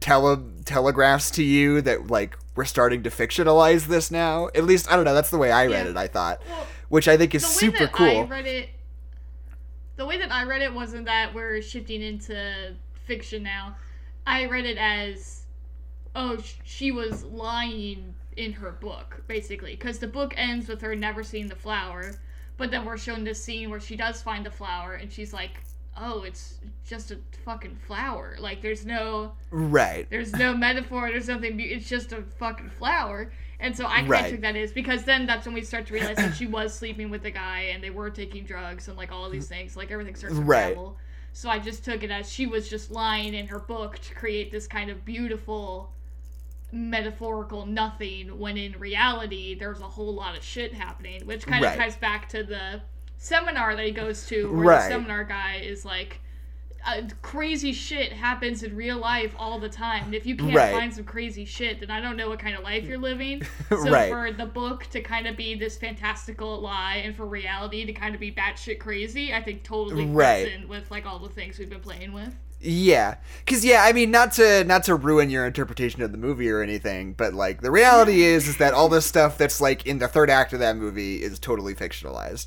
tele 0.00 0.42
telegraphs 0.64 1.30
to 1.32 1.42
you 1.42 1.80
that 1.82 2.06
like 2.08 2.36
we're 2.56 2.64
starting 2.64 3.02
to 3.04 3.10
fictionalize 3.10 3.86
this 3.86 4.10
now. 4.10 4.48
At 4.54 4.64
least 4.64 4.90
I 4.90 4.96
don't 4.96 5.04
know. 5.04 5.14
That's 5.14 5.30
the 5.30 5.38
way 5.38 5.52
I 5.52 5.66
read 5.66 5.84
Yeah. 5.86 5.90
it. 5.92 5.96
I 5.96 6.06
thought, 6.08 6.40
Well, 6.48 6.66
which 6.88 7.06
I 7.08 7.16
think 7.16 7.34
is 7.34 7.42
the 7.42 7.48
way 7.48 7.72
super 7.72 7.84
that 7.84 7.92
cool. 7.92 8.06
I 8.22 8.22
read 8.24 8.46
it, 8.46 8.70
the 9.96 10.06
way 10.06 10.18
that 10.18 10.32
I 10.32 10.44
read 10.44 10.62
it 10.62 10.72
wasn't 10.74 11.06
that 11.06 11.34
we're 11.34 11.60
shifting 11.62 12.02
into 12.02 12.74
fiction 13.06 13.42
now. 13.42 13.76
I 14.26 14.46
read 14.46 14.64
it 14.66 14.76
as, 14.78 15.42
oh, 16.14 16.38
she 16.64 16.90
was 16.90 17.24
lying 17.24 18.14
in 18.36 18.52
her 18.54 18.72
book, 18.72 19.22
basically, 19.28 19.72
because 19.76 19.98
the 19.98 20.08
book 20.08 20.34
ends 20.36 20.68
with 20.68 20.80
her 20.82 20.94
never 20.96 21.22
seeing 21.22 21.46
the 21.48 21.54
flower, 21.56 22.12
but 22.56 22.70
then 22.70 22.84
we're 22.84 22.98
shown 22.98 23.24
this 23.24 23.42
scene 23.42 23.70
where 23.70 23.80
she 23.80 23.96
does 23.96 24.20
find 24.22 24.44
the 24.44 24.50
flower, 24.50 24.94
and 24.94 25.10
she's 25.12 25.32
like, 25.32 25.62
oh, 25.96 26.22
it's 26.22 26.58
just 26.86 27.10
a 27.10 27.18
fucking 27.44 27.76
flower. 27.86 28.36
Like, 28.38 28.60
there's 28.62 28.84
no 28.86 29.32
right. 29.50 30.06
there's 30.10 30.32
no 30.32 30.54
metaphor. 30.68 31.10
There's 31.10 31.28
nothing. 31.28 31.58
It's 31.60 31.88
just 31.88 32.12
a 32.12 32.22
fucking 32.38 32.70
flower. 32.70 33.30
And 33.58 33.74
so 33.74 33.86
I 33.86 33.98
kind 34.00 34.10
Right. 34.10 34.30
took 34.30 34.42
that 34.42 34.54
as 34.56 34.72
because 34.72 35.04
then 35.04 35.24
that's 35.26 35.46
when 35.46 35.54
we 35.54 35.62
start 35.62 35.86
to 35.86 35.94
realize 35.94 36.16
that 36.18 36.34
she 36.34 36.46
was 36.46 36.74
sleeping 36.74 37.08
with 37.08 37.22
the 37.22 37.30
guy 37.30 37.70
and 37.72 37.82
they 37.82 37.90
were 37.90 38.10
taking 38.10 38.44
drugs 38.44 38.88
and 38.88 38.96
like 38.98 39.10
all 39.12 39.24
of 39.24 39.32
these 39.32 39.48
things. 39.48 39.76
Like 39.76 39.90
everything 39.90 40.14
starts 40.14 40.36
to 40.36 40.42
Right. 40.42 40.64
unravel. 40.72 40.98
So 41.32 41.48
I 41.48 41.58
just 41.58 41.84
took 41.84 42.02
it 42.02 42.10
as 42.10 42.30
she 42.30 42.46
was 42.46 42.68
just 42.68 42.90
lying 42.90 43.34
in 43.34 43.46
her 43.48 43.58
book 43.58 43.98
to 44.00 44.14
create 44.14 44.50
this 44.52 44.66
kind 44.66 44.90
of 44.90 45.04
beautiful 45.04 45.92
metaphorical 46.72 47.64
nothing 47.64 48.38
when 48.38 48.56
in 48.56 48.72
reality 48.78 49.54
there's 49.54 49.80
a 49.80 49.84
whole 49.84 50.12
lot 50.14 50.36
of 50.36 50.42
shit 50.42 50.74
happening 50.74 51.24
which 51.24 51.46
kind 51.46 51.62
Right. 51.64 51.74
of 51.74 51.78
ties 51.78 51.96
back 51.96 52.28
to 52.30 52.42
the 52.42 52.82
seminar 53.18 53.74
that 53.76 53.84
he 53.84 53.92
goes 53.92 54.26
to 54.26 54.52
where 54.52 54.66
Right. 54.66 54.82
the 54.82 54.88
seminar 54.94 55.24
guy 55.24 55.56
is 55.56 55.84
like 55.84 56.20
uh, 56.88 57.02
crazy 57.20 57.72
shit 57.72 58.12
happens 58.12 58.62
in 58.62 58.76
real 58.76 58.96
life 58.96 59.34
all 59.40 59.58
the 59.58 59.68
time. 59.68 60.04
And 60.04 60.14
if 60.14 60.24
you 60.24 60.36
can't 60.36 60.54
Right. 60.54 60.70
find 60.72 60.94
some 60.94 61.02
crazy 61.02 61.44
shit, 61.44 61.80
then 61.80 61.90
I 61.90 62.00
don't 62.00 62.16
know 62.16 62.28
what 62.28 62.38
kind 62.38 62.56
of 62.56 62.62
life 62.62 62.84
you're 62.84 62.96
living. 62.98 63.42
So 63.70 63.90
Right. 63.90 64.08
for 64.08 64.30
the 64.30 64.46
book 64.46 64.86
to 64.90 65.00
kind 65.00 65.26
of 65.26 65.36
be 65.36 65.56
this 65.56 65.76
fantastical 65.76 66.60
lie, 66.60 67.02
and 67.04 67.16
for 67.16 67.26
reality 67.26 67.84
to 67.84 67.92
kind 67.92 68.14
of 68.14 68.20
be 68.20 68.30
batshit 68.30 68.78
crazy, 68.78 69.34
I 69.34 69.42
think 69.42 69.64
totally 69.64 70.04
fits 70.04 70.14
Right. 70.14 70.52
in 70.52 70.68
with 70.68 70.88
like 70.90 71.06
all 71.06 71.18
the 71.18 71.28
things 71.28 71.58
we've 71.58 71.68
been 71.68 71.80
playing 71.80 72.12
with. 72.12 72.32
Yeah, 72.60 73.16
because 73.44 73.64
yeah, 73.64 73.82
I 73.84 73.92
mean, 73.92 74.12
not 74.12 74.32
to 74.34 74.62
not 74.64 74.84
to 74.84 74.94
ruin 74.94 75.28
your 75.28 75.44
interpretation 75.44 76.02
of 76.02 76.12
the 76.12 76.18
movie 76.18 76.48
or 76.48 76.62
anything, 76.62 77.12
but 77.14 77.34
like 77.34 77.60
the 77.62 77.70
reality 77.72 78.22
is 78.22 78.46
is 78.48 78.56
that 78.58 78.72
all 78.72 78.88
this 78.88 79.04
stuff 79.04 79.36
that's 79.36 79.60
like 79.60 79.84
in 79.86 79.98
the 79.98 80.08
third 80.08 80.30
act 80.30 80.52
of 80.52 80.60
that 80.60 80.76
movie 80.76 81.16
is 81.22 81.38
totally 81.40 81.74
fictionalized. 81.74 82.46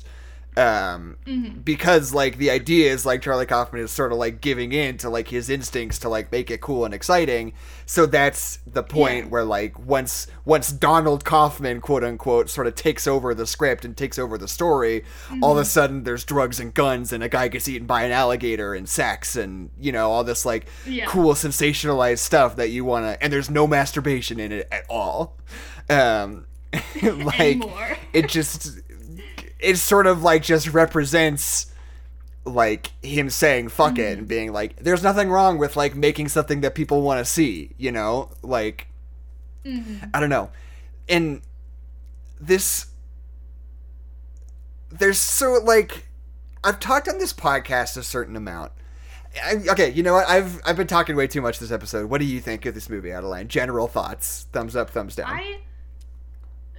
Um, 0.56 1.16
because 1.64 2.12
like 2.12 2.36
the 2.36 2.50
idea 2.50 2.92
is 2.92 3.06
like 3.06 3.22
Charlie 3.22 3.46
Kaufman 3.46 3.82
is 3.82 3.92
sort 3.92 4.10
of 4.12 4.18
like 4.18 4.40
giving 4.40 4.72
in 4.72 4.98
to 4.98 5.08
like 5.08 5.28
his 5.28 5.48
instincts 5.48 5.98
to 6.00 6.08
like 6.08 6.32
make 6.32 6.50
it 6.50 6.60
cool 6.60 6.84
and 6.84 6.92
exciting. 6.92 7.52
So 7.86 8.04
that's 8.04 8.58
the 8.66 8.82
point 8.82 9.24
Yeah. 9.26 9.30
where 9.30 9.44
like 9.44 9.78
once 9.78 10.26
once 10.44 10.70
Donald 10.72 11.24
Kaufman 11.24 11.80
quote 11.80 12.02
unquote 12.04 12.50
sort 12.50 12.66
of 12.66 12.74
takes 12.74 13.06
over 13.06 13.32
the 13.34 13.46
script 13.46 13.84
and 13.84 13.96
takes 13.96 14.18
over 14.18 14.36
the 14.36 14.48
story, 14.48 15.04
all 15.40 15.52
of 15.52 15.58
a 15.58 15.64
sudden 15.64 16.02
there's 16.02 16.24
drugs 16.24 16.58
and 16.58 16.74
guns 16.74 17.12
and 17.12 17.22
a 17.22 17.28
guy 17.28 17.46
gets 17.48 17.68
eaten 17.68 17.86
by 17.86 18.02
an 18.02 18.10
alligator 18.12 18.74
and 18.74 18.88
sex 18.88 19.36
and 19.36 19.70
you 19.80 19.92
know 19.92 20.10
all 20.10 20.24
this 20.24 20.44
like 20.44 20.66
Yeah. 20.84 21.06
cool 21.06 21.34
sensationalized 21.34 22.18
stuff 22.18 22.56
that 22.56 22.70
you 22.70 22.84
want 22.84 23.06
to 23.06 23.22
and 23.22 23.32
there's 23.32 23.50
no 23.50 23.66
masturbation 23.68 24.40
in 24.40 24.50
it 24.52 24.68
at 24.72 24.84
all. 24.90 25.36
Um 25.88 26.46
like 27.02 27.62
it 28.12 28.28
just 28.28 28.78
it 29.62 29.76
sort 29.76 30.06
of 30.06 30.22
like 30.22 30.42
just 30.42 30.68
represents 30.68 31.66
like 32.44 32.90
him 33.02 33.28
saying 33.28 33.68
fuck 33.68 33.98
it 33.98 34.18
and 34.18 34.26
mm. 34.26 34.28
being 34.28 34.52
like 34.52 34.76
there's 34.76 35.02
nothing 35.02 35.30
wrong 35.30 35.58
with 35.58 35.76
like 35.76 35.94
making 35.94 36.28
something 36.28 36.62
that 36.62 36.74
people 36.74 37.02
want 37.02 37.18
to 37.18 37.24
see 37.24 37.70
you 37.76 37.92
know? 37.92 38.30
Like 38.42 38.86
mm-hmm. 39.64 40.06
i 40.14 40.20
don't 40.20 40.30
know. 40.30 40.50
And 41.08 41.42
this 42.40 42.86
there's 44.90 45.18
so 45.18 45.60
like 45.62 46.06
i've 46.64 46.80
talked 46.80 47.08
on 47.08 47.18
this 47.18 47.32
podcast 47.32 47.96
a 47.96 48.02
certain 48.02 48.36
amount. 48.36 48.72
I, 49.44 49.56
okay 49.70 49.90
you 49.90 50.02
know 50.02 50.14
what? 50.14 50.28
I've 50.28 50.60
i've 50.64 50.76
been 50.76 50.86
talking 50.86 51.16
way 51.16 51.26
too 51.26 51.42
much 51.42 51.58
this 51.58 51.70
episode. 51.70 52.08
What 52.08 52.20
do 52.20 52.24
you 52.24 52.40
think 52.40 52.64
of 52.66 52.74
this 52.74 52.88
movie 52.88 53.12
adeline? 53.12 53.48
General 53.48 53.86
thoughts. 53.86 54.46
Thumbs 54.52 54.74
up 54.74 54.90
thumbs 54.90 55.14
down. 55.14 55.28
I 55.28 55.60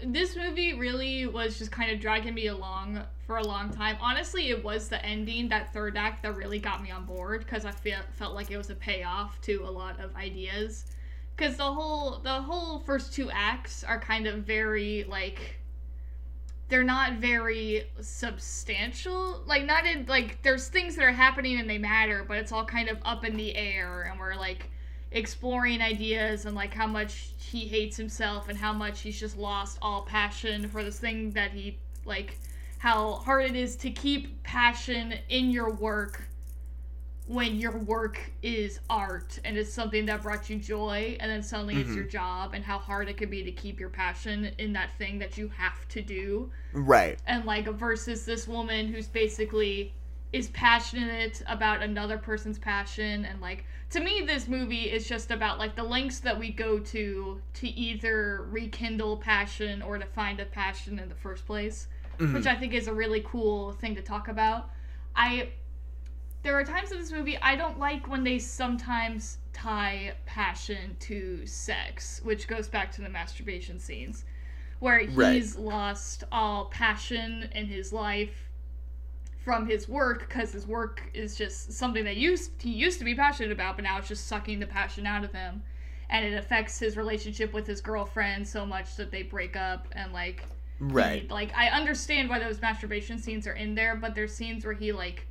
this 0.06 0.36
movie 0.36 0.74
really 0.74 1.26
was 1.26 1.58
just 1.58 1.72
kind 1.72 1.92
of 1.92 2.00
dragging 2.00 2.34
me 2.34 2.48
along 2.48 3.02
for 3.26 3.38
a 3.38 3.44
long 3.44 3.70
time. 3.72 3.98
Honestly, 4.02 4.50
it 4.50 4.64
was 4.64 4.90
the 4.90 5.04
ending, 5.06 5.50
that 5.50 5.74
third 5.74 5.98
act, 5.98 6.24
that 6.24 6.36
really 6.36 6.60
got 6.60 6.82
me 6.82 6.92
on 6.92 7.06
board 7.06 7.46
because 7.46 7.66
I 7.66 7.72
feel, 7.72 8.00
felt 8.14 8.34
like 8.36 8.52
it 8.52 8.58
was 8.58 8.70
a 8.70 8.76
payoff 8.76 9.40
to 9.42 9.64
a 9.66 9.72
lot 9.72 10.00
of 10.00 10.16
ideas. 10.16 10.86
Because 11.36 11.58
the 11.58 11.64
whole 11.64 12.20
the 12.20 12.42
whole 12.42 12.80
first 12.80 13.14
two 13.14 13.32
acts 13.32 13.84
are 13.84 14.00
kind 14.00 14.28
of 14.28 14.44
very 14.44 15.06
like 15.08 15.58
they're 16.70 16.84
not 16.84 17.14
very 17.14 17.86
substantial. 18.00 19.42
Like 19.46 19.66
not 19.66 19.86
in 19.86 20.06
like 20.08 20.42
there's 20.44 20.68
things 20.68 20.96
that 20.96 21.04
are 21.04 21.12
happening 21.12 21.60
and 21.60 21.70
they 21.70 21.78
matter, 21.78 22.26
but 22.28 22.38
it's 22.38 22.52
all 22.52 22.66
kind 22.66 22.90
of 22.90 22.98
up 23.06 23.26
in 23.26 23.38
the 23.38 23.56
air 23.56 24.04
and 24.10 24.20
we're 24.20 24.36
like 24.36 24.70
exploring 25.12 25.82
ideas 25.82 26.46
and 26.46 26.56
like 26.56 26.74
how 26.74 26.88
much 26.88 27.30
he 27.38 27.68
hates 27.68 27.98
himself 27.98 28.48
and 28.48 28.58
how 28.58 28.72
much 28.72 29.02
he's 29.02 29.20
just 29.20 29.38
lost 29.38 29.78
all 29.82 30.04
passion 30.04 30.68
for 30.70 30.84
this 30.84 31.00
thing 31.00 31.32
that 31.32 31.52
he 31.52 31.78
like 32.06 32.38
how 32.78 33.14
hard 33.16 33.44
it 33.46 33.56
is 33.56 33.76
to 33.76 33.90
keep 33.92 34.42
passion 34.44 35.14
in 35.30 35.52
your 35.52 35.70
work 35.74 36.24
when 37.28 37.56
your 37.56 37.78
work 37.78 38.20
is 38.42 38.80
art 38.90 39.38
and 39.46 39.56
it's 39.58 39.72
something 39.72 40.06
that 40.06 40.22
brought 40.24 40.50
you 40.50 40.56
joy 40.58 41.16
and 41.20 41.30
then 41.30 41.44
suddenly 41.44 41.76
it's 41.76 41.90
Mm-hmm. 41.90 41.98
your 41.98 42.06
job 42.06 42.54
and 42.54 42.64
how 42.64 42.78
hard 42.80 43.08
it 43.10 43.18
can 43.18 43.30
be 43.30 43.44
to 43.44 43.52
keep 43.52 43.80
your 43.80 43.90
passion 43.90 44.50
in 44.58 44.74
that 44.74 44.98
thing 44.98 45.20
that 45.20 45.38
you 45.38 45.50
have 45.50 45.88
to 45.90 46.02
do 46.02 46.50
Right. 46.74 47.20
and 47.28 47.46
like 47.46 47.68
versus 47.68 48.26
this 48.26 48.48
woman 48.48 48.88
who's 48.92 49.08
basically 49.08 49.94
is 50.34 50.48
passionate 50.50 51.42
about 51.48 51.82
another 51.84 52.18
person's 52.18 52.58
passion 52.58 53.26
and 53.26 53.42
like 53.42 53.66
to 53.92 54.00
me 54.00 54.22
this 54.22 54.48
movie 54.48 54.90
is 54.92 55.08
just 55.08 55.32
about 55.32 55.60
like 55.60 55.76
the 55.76 55.84
lengths 55.84 56.20
that 56.20 56.38
we 56.38 56.52
go 56.52 56.80
to 56.80 57.40
to 57.54 57.68
either 57.68 58.48
rekindle 58.50 59.18
passion 59.18 59.82
or 59.82 59.98
to 59.98 60.06
find 60.06 60.40
a 60.40 60.46
passion 60.46 60.98
in 61.00 61.10
the 61.10 61.16
first 61.16 61.46
place 61.46 61.88
mm-hmm. 62.18 62.34
which 62.34 62.48
i 62.48 62.56
think 62.56 62.74
is 62.74 62.88
a 62.88 62.94
really 62.94 63.24
cool 63.28 63.74
thing 63.74 63.96
to 63.96 64.02
talk 64.02 64.28
about 64.28 64.70
i 65.16 65.50
there 66.44 66.58
are 66.58 66.64
times 66.64 66.92
in 66.92 67.00
this 67.00 67.12
movie 67.12 67.38
I 67.38 67.56
don't 67.56 67.78
like 67.78 68.08
when 68.08 68.24
they 68.24 68.40
sometimes 68.40 69.38
tie 69.54 70.14
passion 70.26 70.98
to 71.02 71.46
sex, 71.46 72.22
which 72.24 72.48
goes 72.48 72.68
back 72.68 72.92
to 72.94 73.02
the 73.02 73.10
masturbation 73.10 73.80
scenes, 73.80 74.26
where 74.80 75.00
he's 75.00 75.16
Right. 75.56 75.64
lost 75.64 76.24
all 76.32 76.66
passion 76.66 77.50
in 77.54 77.68
his 77.68 77.94
life 77.94 78.51
from 79.44 79.68
his 79.68 79.90
work 79.90 80.28
because 80.28 80.52
his 80.52 80.68
work 80.68 81.10
is 81.14 81.36
just 81.36 81.74
something 81.74 82.04
that 82.06 82.16
used 82.18 82.52
he 82.62 82.72
used 82.72 83.00
to 83.00 83.06
be 83.06 83.16
passionate 83.16 83.52
about, 83.52 83.76
but 83.76 83.84
now 83.84 83.98
it's 83.98 84.08
just 84.08 84.28
sucking 84.28 84.60
the 84.60 84.68
passion 84.68 85.06
out 85.08 85.24
of 85.24 85.32
him, 85.32 85.64
and 86.10 86.26
it 86.26 86.34
affects 86.38 86.78
his 86.80 86.96
relationship 86.96 87.54
with 87.54 87.66
his 87.66 87.82
girlfriend 87.82 88.48
so 88.48 88.66
much 88.66 88.96
that 88.98 89.12
they 89.12 89.24
break 89.24 89.56
up 89.56 89.88
and 89.94 90.14
like 90.14 90.42
he- 90.42 90.86
Right. 90.94 91.30
like 91.30 91.56
I 91.56 91.70
understand 91.70 92.30
why 92.30 92.40
those 92.40 92.62
masturbation 92.62 93.18
scenes 93.20 93.46
are 93.48 93.54
in 93.54 93.76
there, 93.76 93.96
but 93.96 94.16
there's 94.16 94.34
scenes 94.34 94.66
where 94.66 94.74
he 94.74 94.92
like 94.92 95.28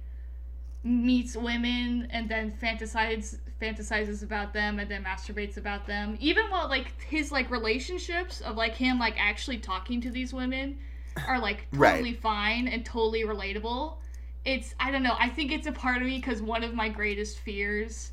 meets 0.83 1.37
women 1.37 2.09
and 2.11 2.29
then 2.29 2.53
fantasizes 2.53 3.39
fantasizes 3.61 4.23
about 4.23 4.55
them 4.55 4.79
and 4.79 4.91
then 4.91 5.05
masturbates 5.05 5.57
about 5.59 5.87
them. 5.87 6.17
Even 6.19 6.45
while 6.51 6.69
like 6.69 6.99
his 7.03 7.31
like 7.31 7.51
relationships 7.51 8.41
of 8.41 8.57
like 8.57 8.75
him 8.75 8.99
like 8.99 9.15
actually 9.21 9.59
talking 9.59 10.01
to 10.01 10.11
these 10.11 10.33
women 10.33 10.79
are 11.27 11.39
like 11.39 11.67
Right. 11.73 11.93
totally 11.93 12.15
fine 12.15 12.69
and 12.69 12.85
totally 12.85 13.25
relatable. 13.25 13.97
It's 14.45 14.75
I 14.81 14.91
don't 14.91 15.03
know. 15.03 15.17
I 15.19 15.29
think 15.29 15.53
it's 15.53 15.67
a 15.67 15.73
part 15.73 15.99
of 15.99 16.09
me 16.09 16.17
because 16.17 16.41
one 16.41 16.65
of 16.65 16.75
my 16.75 16.89
greatest 16.89 17.41
fears 17.41 18.13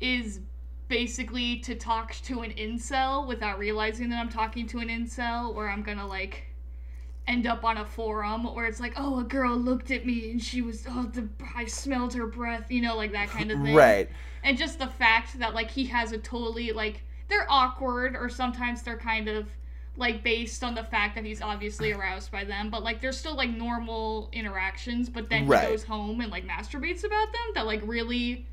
is 0.00 0.40
basically 0.88 1.58
to 1.58 1.74
talk 1.74 2.14
to 2.24 2.40
an 2.40 2.52
incel 2.52 3.26
without 3.26 3.58
realizing 3.58 4.08
that 4.10 4.18
I'm 4.18 4.30
talking 4.30 4.66
to 4.68 4.78
an 4.78 4.88
incel, 4.88 5.54
or 5.54 5.68
I'm 5.68 5.82
gonna 5.82 6.06
like 6.06 6.44
end 7.26 7.46
up 7.46 7.62
on 7.62 7.76
a 7.76 7.84
forum 7.84 8.42
where 8.54 8.64
it's 8.64 8.80
like, 8.80 8.94
oh, 8.96 9.20
a 9.20 9.24
girl 9.24 9.54
looked 9.54 9.90
at 9.90 10.06
me 10.06 10.30
and 10.30 10.42
she 10.42 10.62
was, 10.62 10.86
oh, 10.88 11.02
the 11.12 11.28
I 11.54 11.66
smelled 11.66 12.14
her 12.14 12.26
breath, 12.26 12.70
you 12.70 12.80
know, 12.80 12.96
like 12.96 13.12
that 13.12 13.28
kind 13.28 13.52
of 13.52 13.60
thing. 13.60 13.74
Right. 13.74 14.08
And 14.42 14.56
just 14.56 14.78
the 14.78 14.86
fact 14.86 15.38
that 15.38 15.54
like 15.54 15.70
he 15.70 15.84
has 15.86 16.12
a 16.12 16.18
totally 16.18 16.72
like 16.72 17.02
they're 17.28 17.46
awkward 17.50 18.16
or 18.16 18.30
sometimes 18.30 18.82
they're 18.82 18.96
kind 18.96 19.28
of 19.28 19.46
like 19.98 20.22
based 20.22 20.62
on 20.64 20.74
the 20.74 20.84
fact 20.84 21.14
that 21.16 21.24
he's 21.24 21.42
obviously 21.42 21.92
aroused 21.92 22.30
by 22.32 22.44
them, 22.44 22.70
but 22.70 22.82
like 22.82 23.00
they're 23.00 23.12
still 23.12 23.34
like 23.36 23.50
normal 23.50 24.30
interactions, 24.32 25.08
but 25.10 25.28
then 25.28 25.46
Right. 25.46 25.64
he 25.64 25.70
goes 25.72 25.84
home 25.84 26.20
and 26.20 26.30
like 26.30 26.46
masturbates 26.46 27.04
about 27.04 27.26
them 27.32 27.52
that 27.54 27.66
like 27.66 27.82
really 27.84 28.46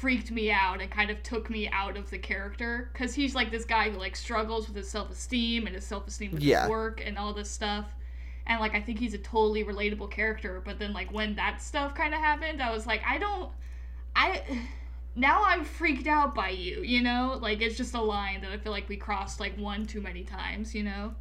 freaked 0.00 0.30
me 0.30 0.50
out 0.50 0.80
and 0.80 0.90
kind 0.90 1.10
of 1.10 1.22
took 1.22 1.50
me 1.50 1.68
out 1.68 1.96
of 1.96 2.08
the 2.10 2.18
character 2.18 2.90
because 2.92 3.14
he's 3.14 3.34
like 3.34 3.50
this 3.50 3.64
guy 3.64 3.90
who 3.90 3.98
like 3.98 4.16
struggles 4.16 4.66
with 4.66 4.76
his 4.76 4.88
self-esteem 4.90 5.66
and 5.66 5.74
his 5.74 5.84
self-esteem 5.84 6.32
with 6.32 6.42
Yeah. 6.42 6.62
his 6.62 6.70
work 6.70 7.02
and 7.04 7.18
all 7.18 7.34
this 7.34 7.50
stuff 7.50 7.94
and 8.46 8.60
like 8.60 8.74
i 8.74 8.80
think 8.80 8.98
he's 8.98 9.12
a 9.12 9.18
totally 9.18 9.62
relatable 9.62 10.10
character 10.10 10.62
but 10.64 10.78
then 10.78 10.94
like 10.94 11.12
when 11.12 11.34
that 11.36 11.60
stuff 11.60 11.94
kind 11.94 12.14
of 12.14 12.20
happened 12.20 12.62
i 12.62 12.72
was 12.72 12.86
like 12.86 13.02
i 13.06 13.18
don't 13.18 13.50
i 14.16 14.42
now 15.14 15.42
i'm 15.44 15.64
freaked 15.64 16.06
out 16.06 16.34
by 16.34 16.48
you 16.50 16.82
you 16.82 17.00
know 17.02 17.38
like 17.40 17.60
it's 17.60 17.76
just 17.76 17.94
a 17.94 18.00
line 18.00 18.40
that 18.40 18.50
i 18.52 18.56
feel 18.56 18.72
like 18.72 18.88
we 18.88 18.96
crossed 18.96 19.40
like 19.40 19.56
one 19.58 19.86
too 19.86 20.00
many 20.00 20.22
times 20.24 20.74
you 20.74 20.82
know 20.82 21.14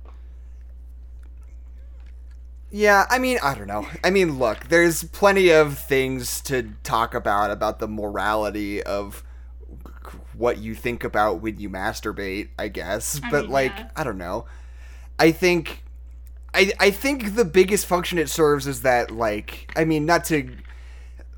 Yeah, 2.72 3.06
I 3.10 3.18
mean, 3.18 3.40
I 3.42 3.56
don't 3.56 3.68
know. 3.68 3.88
I 4.04 4.12
mean, 4.12 4.38
look, 4.38 4.68
there's 4.70 5.04
plenty 5.04 5.50
of 5.52 5.78
things 5.80 6.40
to 6.42 6.74
talk 6.84 7.16
about 7.16 7.50
about 7.50 7.80
the 7.80 7.88
morality 7.88 8.84
of 8.84 9.24
what 10.34 10.58
you 10.60 10.76
think 10.76 11.04
about 11.04 11.42
when 11.42 11.60
you 11.60 11.70
masturbate, 11.70 12.50
I 12.58 12.68
guess. 12.68 13.22
I 13.24 13.30
but 13.30 13.46
mean, 13.46 13.50
like, 13.50 13.80
yeah. 13.80 13.90
I 13.96 14.04
don't 14.04 14.18
know. 14.18 14.46
I 15.20 15.32
think 15.32 15.84
I 16.54 16.74
I 16.80 16.92
think 16.92 17.36
the 17.36 17.46
biggest 17.46 17.86
function 17.86 18.18
it 18.18 18.30
serves 18.30 18.68
is 18.68 18.82
that 18.84 19.12
like, 19.12 19.72
I 19.76 19.86
mean, 19.86 20.06
not 20.06 20.26
to 20.26 20.50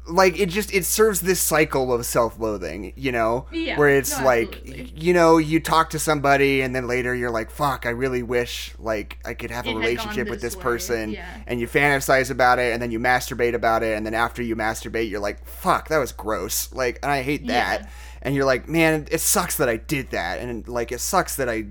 like 0.07 0.39
it 0.39 0.49
just 0.49 0.73
it 0.73 0.83
serves 0.83 1.21
this 1.21 1.39
cycle 1.39 1.93
of 1.93 2.05
self-loathing, 2.05 2.93
you 2.95 3.11
know, 3.11 3.45
Yeah, 3.51 3.77
where 3.77 3.89
it's 3.89 4.17
no, 4.17 4.25
like 4.25 4.57
absolutely. 4.57 4.93
you 4.95 5.13
know, 5.13 5.37
you 5.37 5.59
talk 5.59 5.91
to 5.91 5.99
somebody 5.99 6.61
and 6.61 6.75
then 6.75 6.87
later 6.87 7.13
you're 7.13 7.29
like, 7.29 7.51
"Fuck, 7.51 7.85
I 7.85 7.89
really 7.91 8.23
wish 8.23 8.73
like 8.79 9.19
I 9.23 9.35
could 9.35 9.51
have 9.51 9.67
It 9.67 9.73
a 9.73 9.77
relationship 9.77 10.27
with 10.29 10.41
this 10.41 10.53
this 10.53 10.57
way, 10.57 10.63
person." 10.63 11.11
yeah. 11.11 11.25
and 11.45 11.59
you 11.59 11.67
fantasize 11.67 12.31
about 12.31 12.57
it 12.57 12.73
and 12.73 12.81
then 12.81 12.89
you 12.91 12.99
masturbate 12.99 13.53
about 13.53 13.83
it 13.83 13.95
and 13.95 14.05
then 14.05 14.13
after 14.15 14.41
you 14.41 14.55
masturbate 14.55 15.09
you're 15.09 15.19
like 15.19 15.45
fuck 15.45 15.87
that 15.89 15.99
was 15.99 16.11
gross 16.11 16.73
like 16.73 16.97
and 17.03 17.11
i 17.11 17.21
hate 17.21 17.45
that 17.47 17.81
Yeah. 17.81 17.87
and 18.23 18.33
you're 18.35 18.45
like 18.45 18.67
man 18.67 19.07
it 19.11 19.21
sucks 19.21 19.57
that 19.57 19.69
i 19.69 19.77
did 19.77 20.09
that 20.11 20.39
and 20.39 20.67
like 20.67 20.91
it 20.91 20.99
sucks 20.99 21.35
that 21.35 21.47
i 21.47 21.65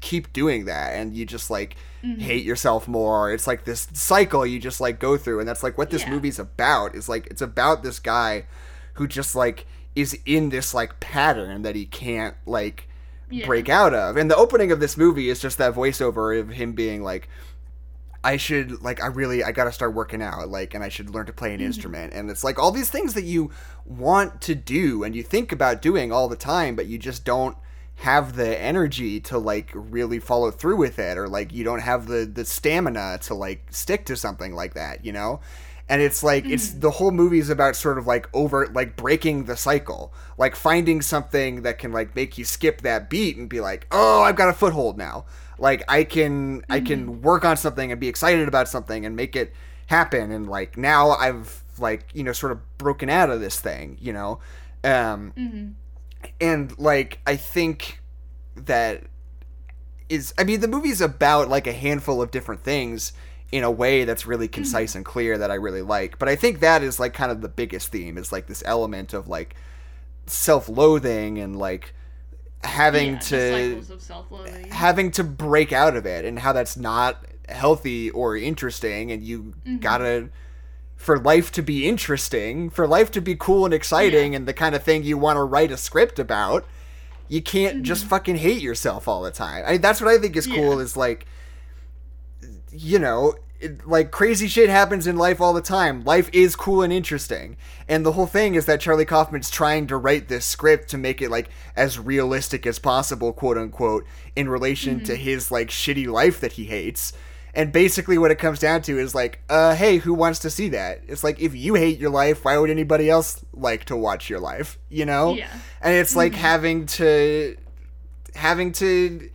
keep 0.00 0.32
doing 0.32 0.64
that 0.64 0.94
and 0.94 1.14
you 1.16 1.24
just 1.26 1.50
like 1.50 1.76
Mm-hmm. 2.04 2.20
hate 2.20 2.44
yourself 2.44 2.88
more 2.88 3.30
it's 3.30 3.46
like 3.46 3.64
this 3.64 3.86
cycle 3.92 4.46
you 4.46 4.58
just 4.58 4.80
like 4.80 4.98
go 4.98 5.18
through 5.18 5.38
and 5.38 5.46
that's 5.46 5.62
like 5.62 5.76
what 5.76 5.90
this 5.90 6.02
Yeah. 6.04 6.10
movie's 6.12 6.38
about 6.38 6.94
is 6.94 7.10
like 7.10 7.26
it's 7.26 7.42
about 7.42 7.82
this 7.82 7.98
guy 7.98 8.46
who 8.94 9.06
just 9.06 9.34
like 9.34 9.66
is 9.94 10.18
in 10.24 10.48
this 10.48 10.72
like 10.72 10.98
pattern 11.00 11.60
that 11.60 11.76
he 11.76 11.84
can't 11.84 12.36
like 12.46 12.88
Yeah. 13.28 13.44
break 13.44 13.68
out 13.68 13.92
of 13.92 14.16
and 14.16 14.30
the 14.30 14.36
opening 14.36 14.72
of 14.72 14.80
this 14.80 14.96
movie 14.96 15.28
is 15.28 15.40
just 15.40 15.58
that 15.58 15.74
voiceover 15.74 16.40
of 16.40 16.48
him 16.48 16.72
being 16.72 17.02
like 17.02 17.28
I 18.24 18.36
should 18.38 18.82
like 18.82 19.02
I 19.02 19.06
really 19.06 19.42
I 19.44 19.52
got 19.52 19.64
to 19.64 19.72
start 19.72 19.94
working 19.94 20.22
out 20.22 20.48
like 20.48 20.72
and 20.74 20.82
I 20.84 20.88
should 20.88 21.10
learn 21.10 21.26
to 21.26 21.32
play 21.34 21.52
an 21.54 21.60
instrument 21.60 22.12
and 22.14 22.30
it's 22.30 22.44
like 22.44 22.58
all 22.58 22.70
these 22.70 22.90
things 22.90 23.12
that 23.14 23.24
you 23.24 23.50
want 23.84 24.40
to 24.42 24.54
do 24.54 25.04
and 25.04 25.14
you 25.14 25.22
think 25.22 25.52
about 25.52 25.82
doing 25.82 26.12
all 26.12 26.28
the 26.28 26.36
time 26.36 26.76
but 26.76 26.86
you 26.86 26.98
just 26.98 27.24
don't 27.24 27.56
have 28.00 28.34
the 28.34 28.58
energy 28.58 29.20
to 29.20 29.36
like 29.36 29.70
really 29.74 30.18
follow 30.18 30.50
through 30.50 30.76
with 30.76 30.98
it 30.98 31.18
or 31.18 31.28
like 31.28 31.52
you 31.52 31.62
don't 31.62 31.80
have 31.80 32.06
the 32.06 32.24
the 32.24 32.46
stamina 32.46 33.18
to 33.20 33.34
like 33.34 33.62
stick 33.70 34.06
to 34.06 34.16
something 34.16 34.54
like 34.54 34.72
that, 34.72 35.04
you 35.04 35.12
know? 35.12 35.38
And 35.86 36.00
it's 36.00 36.22
like 36.22 36.46
it's 36.46 36.70
mm. 36.70 36.80
the 36.80 36.92
whole 36.92 37.10
movie 37.10 37.40
is 37.40 37.50
about 37.50 37.76
sort 37.76 37.98
of 37.98 38.06
like 38.06 38.26
over 38.32 38.66
like 38.68 38.96
breaking 38.96 39.44
the 39.44 39.56
cycle, 39.56 40.14
like 40.38 40.56
finding 40.56 41.02
something 41.02 41.60
that 41.62 41.78
can 41.78 41.92
like 41.92 42.16
make 42.16 42.38
you 42.38 42.44
skip 42.44 42.80
that 42.82 43.10
beat 43.10 43.36
and 43.36 43.50
be 43.50 43.60
like, 43.60 43.86
"Oh, 43.90 44.22
I've 44.22 44.36
got 44.36 44.48
a 44.48 44.54
foothold 44.54 44.96
now." 44.96 45.26
Like 45.58 45.82
I 45.86 46.04
can 46.04 46.64
I 46.70 46.80
can 46.80 47.06
mm-hmm. 47.06 47.22
work 47.22 47.44
on 47.44 47.56
something 47.56 47.92
and 47.92 48.00
be 48.00 48.08
excited 48.08 48.48
about 48.48 48.68
something 48.68 49.04
and 49.04 49.14
make 49.14 49.36
it 49.36 49.52
happen 49.88 50.30
and 50.30 50.48
like 50.48 50.78
now 50.78 51.10
I've 51.10 51.64
like, 51.78 52.06
you 52.14 52.22
know, 52.22 52.32
sort 52.32 52.52
of 52.52 52.78
broken 52.78 53.10
out 53.10 53.28
of 53.28 53.40
this 53.40 53.60
thing, 53.60 53.98
you 54.00 54.12
know. 54.12 54.38
Um 54.84 55.34
mm-hmm. 55.36 55.68
And 56.40 56.76
like 56.78 57.20
I 57.26 57.36
think 57.36 58.00
that 58.56 59.04
is 60.08 60.34
I 60.38 60.44
mean 60.44 60.60
the 60.60 60.68
movie's 60.68 61.00
about 61.00 61.48
like 61.48 61.66
a 61.66 61.72
handful 61.72 62.20
of 62.22 62.30
different 62.30 62.62
things 62.62 63.12
in 63.52 63.64
a 63.64 63.70
way 63.70 64.04
that's 64.04 64.26
really 64.26 64.48
concise 64.48 64.94
and 64.94 65.04
clear 65.04 65.36
that 65.38 65.50
I 65.50 65.54
really 65.54 65.82
like. 65.82 66.18
But 66.18 66.28
I 66.28 66.36
think 66.36 66.60
that 66.60 66.82
is 66.82 67.00
like 67.00 67.14
kind 67.14 67.32
of 67.32 67.40
the 67.40 67.48
biggest 67.48 67.88
theme 67.88 68.16
is 68.16 68.32
like 68.32 68.46
this 68.46 68.62
element 68.66 69.12
of 69.12 69.28
like 69.28 69.56
self-loathing 70.26 71.38
and 71.38 71.58
like 71.58 71.94
having 72.62 73.12
yeah, 73.12 73.18
to 73.18 73.82
of 74.36 74.70
having 74.70 75.10
to 75.12 75.24
break 75.24 75.72
out 75.72 75.96
of 75.96 76.06
it 76.06 76.24
and 76.24 76.38
how 76.38 76.52
that's 76.52 76.76
not 76.76 77.24
healthy 77.48 78.10
or 78.10 78.36
interesting 78.36 79.10
and 79.10 79.22
you 79.22 79.54
Mm-hmm. 79.66 79.78
gotta 79.78 80.28
for 81.00 81.18
life 81.18 81.50
to 81.50 81.62
be 81.62 81.88
interesting 81.88 82.68
for 82.68 82.86
life 82.86 83.10
to 83.10 83.20
be 83.22 83.34
cool 83.34 83.64
and 83.64 83.72
exciting 83.72 84.32
Yeah. 84.32 84.36
and 84.36 84.46
the 84.46 84.52
kind 84.52 84.74
of 84.74 84.82
thing 84.82 85.02
you 85.02 85.16
want 85.16 85.38
to 85.38 85.42
write 85.44 85.72
a 85.72 85.78
script 85.78 86.18
about 86.18 86.66
you 87.26 87.40
can't 87.40 87.82
just 87.82 88.02
Mm-hmm. 88.02 88.10
fucking 88.10 88.36
hate 88.36 88.60
yourself 88.60 89.08
all 89.08 89.22
the 89.22 89.30
time 89.30 89.64
I 89.66 89.78
that's 89.78 90.00
what 90.02 90.10
I 90.14 90.18
think 90.18 90.36
is 90.36 90.46
cool 90.46 90.76
Yeah. 90.76 90.84
is 90.84 90.96
like 90.98 91.26
you 92.70 92.98
know 92.98 93.34
it, 93.60 93.86
like 93.86 94.10
crazy 94.10 94.46
shit 94.48 94.70
happens 94.70 95.06
in 95.06 95.16
life 95.16 95.38
all 95.38 95.52
the 95.52 95.60
time. 95.60 96.02
Life 96.04 96.30
is 96.32 96.56
cool 96.56 96.80
and 96.80 96.90
interesting. 96.90 97.58
And 97.86 98.06
the 98.06 98.12
whole 98.12 98.26
thing 98.26 98.54
is 98.54 98.64
that 98.64 98.80
Charlie 98.80 99.04
Kaufman's 99.04 99.50
trying 99.50 99.86
to 99.88 99.98
write 99.98 100.28
this 100.28 100.46
script 100.46 100.88
to 100.90 100.96
make 100.96 101.20
it 101.20 101.30
like 101.30 101.50
as 101.76 101.98
realistic 101.98 102.66
as 102.66 102.78
possible, 102.78 103.34
quote 103.34 103.58
unquote, 103.58 104.06
in 104.34 104.48
relation 104.48 105.04
to 105.04 105.14
his 105.14 105.50
like 105.50 105.68
shitty 105.68 106.06
life 106.06 106.40
that 106.40 106.52
he 106.52 106.64
hates. 106.64 107.12
And 107.54 107.72
basically 107.72 108.16
what 108.18 108.30
it 108.30 108.36
comes 108.38 108.58
down 108.60 108.82
to 108.82 108.98
is 108.98 109.14
like, 109.14 109.40
uh, 109.48 109.74
hey, 109.74 109.98
who 109.98 110.14
wants 110.14 110.38
to 110.40 110.50
see 110.50 110.68
that? 110.70 111.00
It's 111.08 111.24
like 111.24 111.40
if 111.40 111.54
you 111.54 111.74
hate 111.74 111.98
your 111.98 112.10
life, 112.10 112.44
why 112.44 112.56
would 112.58 112.70
anybody 112.70 113.10
else 113.10 113.44
like 113.52 113.84
to 113.86 113.96
watch 113.96 114.30
your 114.30 114.40
life? 114.40 114.78
You 114.88 115.04
know? 115.06 115.34
Yeah. 115.34 115.50
And 115.80 115.94
it's 115.94 116.14
like 116.14 116.34
having 116.34 116.86
to 116.86 117.56
having 118.34 118.72
to 118.72 119.30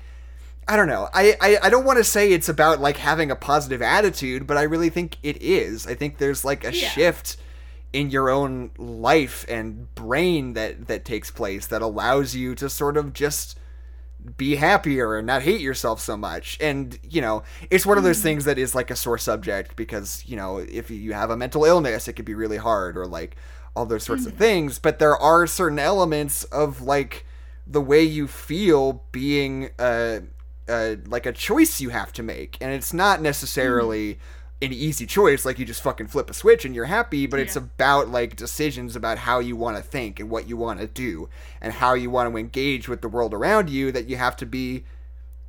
I 0.68 0.76
don't 0.78 0.88
know. 0.88 1.08
I, 1.14 1.36
I, 1.42 1.58
I 1.64 1.70
don't 1.70 1.86
want 1.86 1.98
to 2.00 2.04
say 2.04 2.32
it's 2.32 2.50
about 2.50 2.80
like 2.82 2.98
having 2.98 3.30
a 3.30 3.36
positive 3.36 3.84
attitude, 3.84 4.48
but 4.48 4.58
I 4.58 4.64
really 4.64 4.90
think 4.90 5.18
it 5.22 5.40
is. 5.42 5.86
I 5.86 5.94
think 5.94 6.18
there's 6.18 6.44
like 6.44 6.64
a 6.64 6.74
Yeah. 6.74 6.90
shift 6.90 7.38
in 7.94 8.10
your 8.10 8.30
own 8.32 8.72
life 8.78 9.46
and 9.48 9.94
brain 9.94 10.54
that 10.54 10.88
that 10.88 11.06
takes 11.06 11.30
place 11.32 11.68
that 11.68 11.82
allows 11.84 12.34
you 12.36 12.56
to 12.56 12.70
sort 12.70 12.98
of 12.98 13.14
just 13.14 13.60
be 14.38 14.56
happier 14.56 15.16
and 15.16 15.28
not 15.28 15.42
hate 15.44 15.62
yourself 15.62 16.00
so 16.00 16.18
much. 16.18 16.58
And, 16.60 16.98
you 17.04 17.22
know, 17.22 17.44
it's 17.70 17.86
one 17.86 17.98
of 17.98 18.04
those 18.04 18.22
things 18.22 18.46
that 18.46 18.58
is 18.58 18.76
like 18.76 18.90
a 18.92 18.96
sore 18.96 19.18
subject 19.18 19.76
because, 19.76 20.24
you 20.26 20.36
know, 20.36 20.58
if 20.58 20.90
you 20.90 21.14
have 21.14 21.30
a 21.30 21.38
mental 21.38 21.66
illness, 21.66 22.08
it 22.08 22.14
could 22.14 22.26
be 22.26 22.34
really 22.34 22.58
hard 22.58 22.98
or 22.98 23.06
like 23.06 23.36
all 23.76 23.86
those 23.86 24.04
sorts 24.04 24.26
of 24.26 24.34
things. 24.34 24.80
But 24.80 25.00
there 25.00 25.18
are 25.18 25.46
certain 25.48 25.80
elements 25.80 26.44
of 26.46 26.82
like 26.82 27.26
the 27.68 27.82
way 27.82 28.04
you 28.04 28.28
feel 28.28 29.04
being 29.12 29.70
uh, 29.80 30.22
uh, 30.68 30.96
like 31.08 31.26
a 31.26 31.32
choice 31.32 31.82
you 31.82 31.90
have 31.90 32.14
to 32.14 32.24
make. 32.24 32.58
And 32.62 32.72
it's 32.72 32.94
not 32.94 33.22
necessarily 33.22 34.20
an 34.62 34.72
easy 34.72 35.06
choice 35.06 35.44
like 35.46 35.60
you 35.60 35.66
just 35.66 35.82
fucking 35.82 36.08
flip 36.08 36.30
a 36.30 36.34
switch 36.34 36.64
and 36.66 36.74
you're 36.74 36.86
happy 36.86 37.28
but 37.28 37.40
it's 37.40 37.56
about 37.58 38.08
like 38.10 38.36
decisions 38.38 38.96
about 38.96 39.18
how 39.18 39.40
you 39.40 39.56
want 39.56 39.76
to 39.76 39.84
think 39.84 40.20
and 40.20 40.30
what 40.30 40.48
you 40.48 40.56
want 40.56 40.80
to 40.80 40.88
do 40.88 41.28
and 41.62 41.74
how 41.74 41.94
you 41.94 42.10
want 42.10 42.32
to 42.32 42.38
engage 42.38 42.88
with 42.88 43.02
the 43.02 43.10
world 43.10 43.34
around 43.34 43.70
you 43.70 43.92
that 43.92 44.08
you 44.08 44.16
have 44.16 44.36
to 44.38 44.46
be 44.46 44.84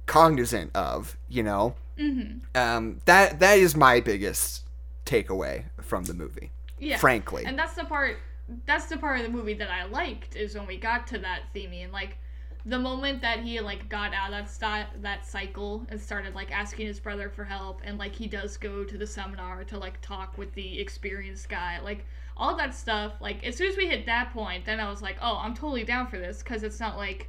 cognizant 0.06 0.70
of 0.74 1.16
you 1.28 1.42
know 1.42 1.74
Mm-hmm. 1.98 2.60
um, 2.60 3.00
that 3.06 3.40
that 3.40 3.58
is 3.58 3.74
my 3.74 4.00
biggest 4.00 4.64
takeaway 5.06 5.64
from 5.80 6.04
the 6.04 6.12
movie 6.12 6.50
Yeah. 6.78 6.98
frankly 6.98 7.44
And 7.46 7.58
that's 7.58 7.72
the 7.72 7.84
part 7.84 8.18
that's 8.66 8.84
the 8.86 8.98
part 8.98 9.18
of 9.20 9.24
the 9.24 9.32
movie 9.32 9.54
that 9.54 9.70
I 9.70 9.84
liked 9.86 10.36
is 10.36 10.54
when 10.54 10.66
we 10.66 10.76
got 10.76 11.06
to 11.06 11.18
that 11.20 11.44
theme 11.54 11.72
and 11.72 11.92
like 11.92 12.18
the 12.66 12.78
moment 12.78 13.22
that 13.22 13.38
he 13.40 13.60
like 13.60 13.88
got 13.88 14.12
out 14.12 14.32
of 14.32 14.58
that 14.58 14.88
that 15.00 15.24
cycle 15.24 15.86
and 15.88 16.00
started 16.00 16.34
like 16.34 16.50
asking 16.50 16.86
his 16.86 16.98
brother 16.98 17.30
for 17.30 17.44
help 17.44 17.80
and 17.84 17.96
like 17.96 18.14
he 18.14 18.26
does 18.26 18.56
go 18.56 18.82
to 18.82 18.98
the 18.98 19.06
seminar 19.06 19.62
to 19.62 19.78
like 19.78 20.00
talk 20.00 20.36
with 20.36 20.52
the 20.54 20.80
experienced 20.80 21.48
guy 21.48 21.78
like 21.80 22.04
all 22.36 22.56
that 22.56 22.74
stuff 22.74 23.12
like 23.20 23.44
as 23.46 23.56
soon 23.56 23.70
as 23.70 23.76
we 23.76 23.86
hit 23.86 24.04
that 24.04 24.32
point 24.32 24.64
then 24.64 24.80
I 24.80 24.90
was 24.90 25.00
like 25.00 25.16
oh 25.22 25.38
I'm 25.40 25.54
totally 25.54 25.84
down 25.84 26.08
for 26.08 26.18
this 26.18 26.42
because 26.42 26.64
it's 26.64 26.80
not 26.80 26.96
like 26.96 27.28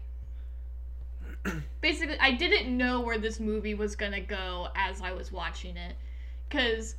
basically 1.82 2.18
I 2.20 2.32
didn't 2.32 2.76
know 2.76 3.02
where 3.02 3.20
this 3.20 3.40
movie 3.40 3.76
was 3.76 3.96
gonna 3.96 4.22
go 4.22 4.70
as 4.76 5.02
I 5.02 5.14
was 5.14 5.32
watching 5.32 5.78
it 5.78 5.96
because 6.50 6.96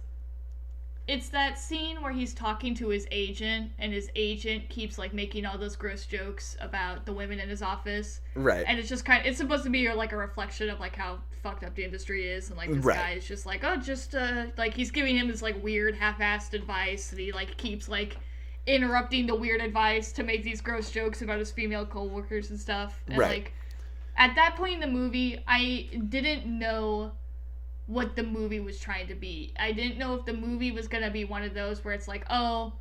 it's 1.09 1.31
that 1.31 1.59
scene 1.59 2.03
where 2.03 2.13
he's 2.13 2.35
talking 2.35 2.75
to 2.75 2.89
his 2.89 3.09
agent 3.11 3.73
and 3.79 3.93
his 3.93 4.11
agent 4.15 4.69
keeps 4.69 4.99
like 4.99 5.15
making 5.15 5.47
all 5.47 5.57
those 5.57 5.75
gross 5.75 6.05
jokes 6.05 6.55
about 6.61 7.07
the 7.07 7.13
women 7.13 7.41
in 7.41 7.49
his 7.49 7.63
office. 7.63 8.21
Right. 8.35 8.65
And 8.69 8.79
it's 8.79 8.91
just 8.91 9.07
kind 9.07 9.23
of 9.23 9.27
it's 9.27 9.39
supposed 9.39 9.65
to 9.65 9.71
be 9.71 9.91
like 9.93 10.13
a 10.13 10.17
reflection 10.19 10.69
of 10.69 10.79
like 10.81 10.95
how 10.95 11.19
fucked 11.43 11.65
up 11.65 11.75
the 11.75 11.83
industry 11.83 12.29
is. 12.29 12.51
And 12.51 12.59
like 12.59 12.71
this 12.71 12.85
Right. 12.85 12.97
guy 12.97 13.11
is 13.13 13.27
just 13.27 13.47
like 13.47 13.65
oh 13.65 13.77
just 13.77 14.15
uh 14.15 14.47
like 14.59 14.75
he's 14.75 14.91
giving 14.91 15.17
him 15.17 15.29
this 15.29 15.41
like 15.41 15.61
weird 15.65 15.95
half-assed 15.95 16.53
advice. 16.53 17.11
And 17.11 17.19
he 17.21 17.33
like 17.33 17.57
keeps 17.57 17.89
like 17.89 18.19
interrupting 18.67 19.27
the 19.27 19.35
weird 19.35 19.63
advice 19.63 20.13
to 20.13 20.23
make 20.23 20.45
these 20.45 20.61
gross 20.61 20.91
jokes 20.91 21.23
about 21.23 21.39
his 21.39 21.51
female 21.51 21.87
coworkers 21.87 22.51
and 22.51 22.61
stuff. 22.61 23.03
And 23.09 23.17
Right. 23.17 23.31
like 23.31 23.55
at 24.19 24.35
that 24.35 24.57
point 24.57 24.75
in 24.75 24.81
the 24.81 24.87
movie 24.87 25.43
i 25.47 25.89
didn't 26.09 26.45
know 26.45 27.13
what 27.89 28.15
the 28.15 28.23
movie 28.23 28.61
was 28.61 28.79
trying 28.79 29.09
to 29.09 29.15
be 29.17 29.53
i 29.59 29.73
didn't 29.73 29.99
know 29.99 30.15
if 30.15 30.25
the 30.25 30.33
movie 30.33 30.71
was 30.71 30.87
going 30.87 31.03
to 31.03 31.11
be 31.11 31.25
one 31.25 31.43
of 31.43 31.55
those 31.55 31.85
where 31.85 31.95
it's 31.95 32.07
like 32.07 32.25
oh 32.31 32.73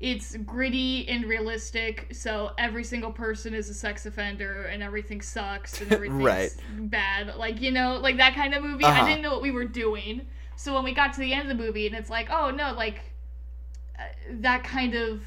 it's 0.00 0.34
gritty 0.34 1.06
and 1.08 1.26
realistic, 1.26 2.06
so 2.12 2.52
every 2.56 2.84
single 2.84 3.12
person 3.12 3.52
is 3.52 3.68
a 3.68 3.74
sex 3.74 4.06
offender 4.06 4.62
and 4.62 4.82
everything 4.82 5.20
sucks 5.20 5.78
and 5.82 5.92
everything's 5.92 6.22
Right. 6.22 6.50
bad. 6.90 7.36
Like, 7.36 7.60
you 7.60 7.70
know, 7.70 7.98
like 7.98 8.16
that 8.16 8.34
kind 8.34 8.54
of 8.54 8.62
movie. 8.62 8.82
Uh-huh. 8.84 9.02
I 9.02 9.06
didn't 9.06 9.20
know 9.20 9.30
what 9.32 9.42
we 9.42 9.50
were 9.50 9.66
doing. 9.66 10.22
So 10.56 10.74
when 10.74 10.84
we 10.84 10.94
got 10.94 11.12
to 11.12 11.20
the 11.20 11.34
end 11.34 11.50
of 11.50 11.54
the 11.54 11.62
movie 11.62 11.86
and 11.86 11.94
it's 11.94 12.08
like, 12.08 12.28
oh 12.30 12.48
no, 12.50 12.72
like 12.72 13.12
uh, 13.98 14.04
that 14.40 14.64
kind 14.64 14.94
of 14.94 15.20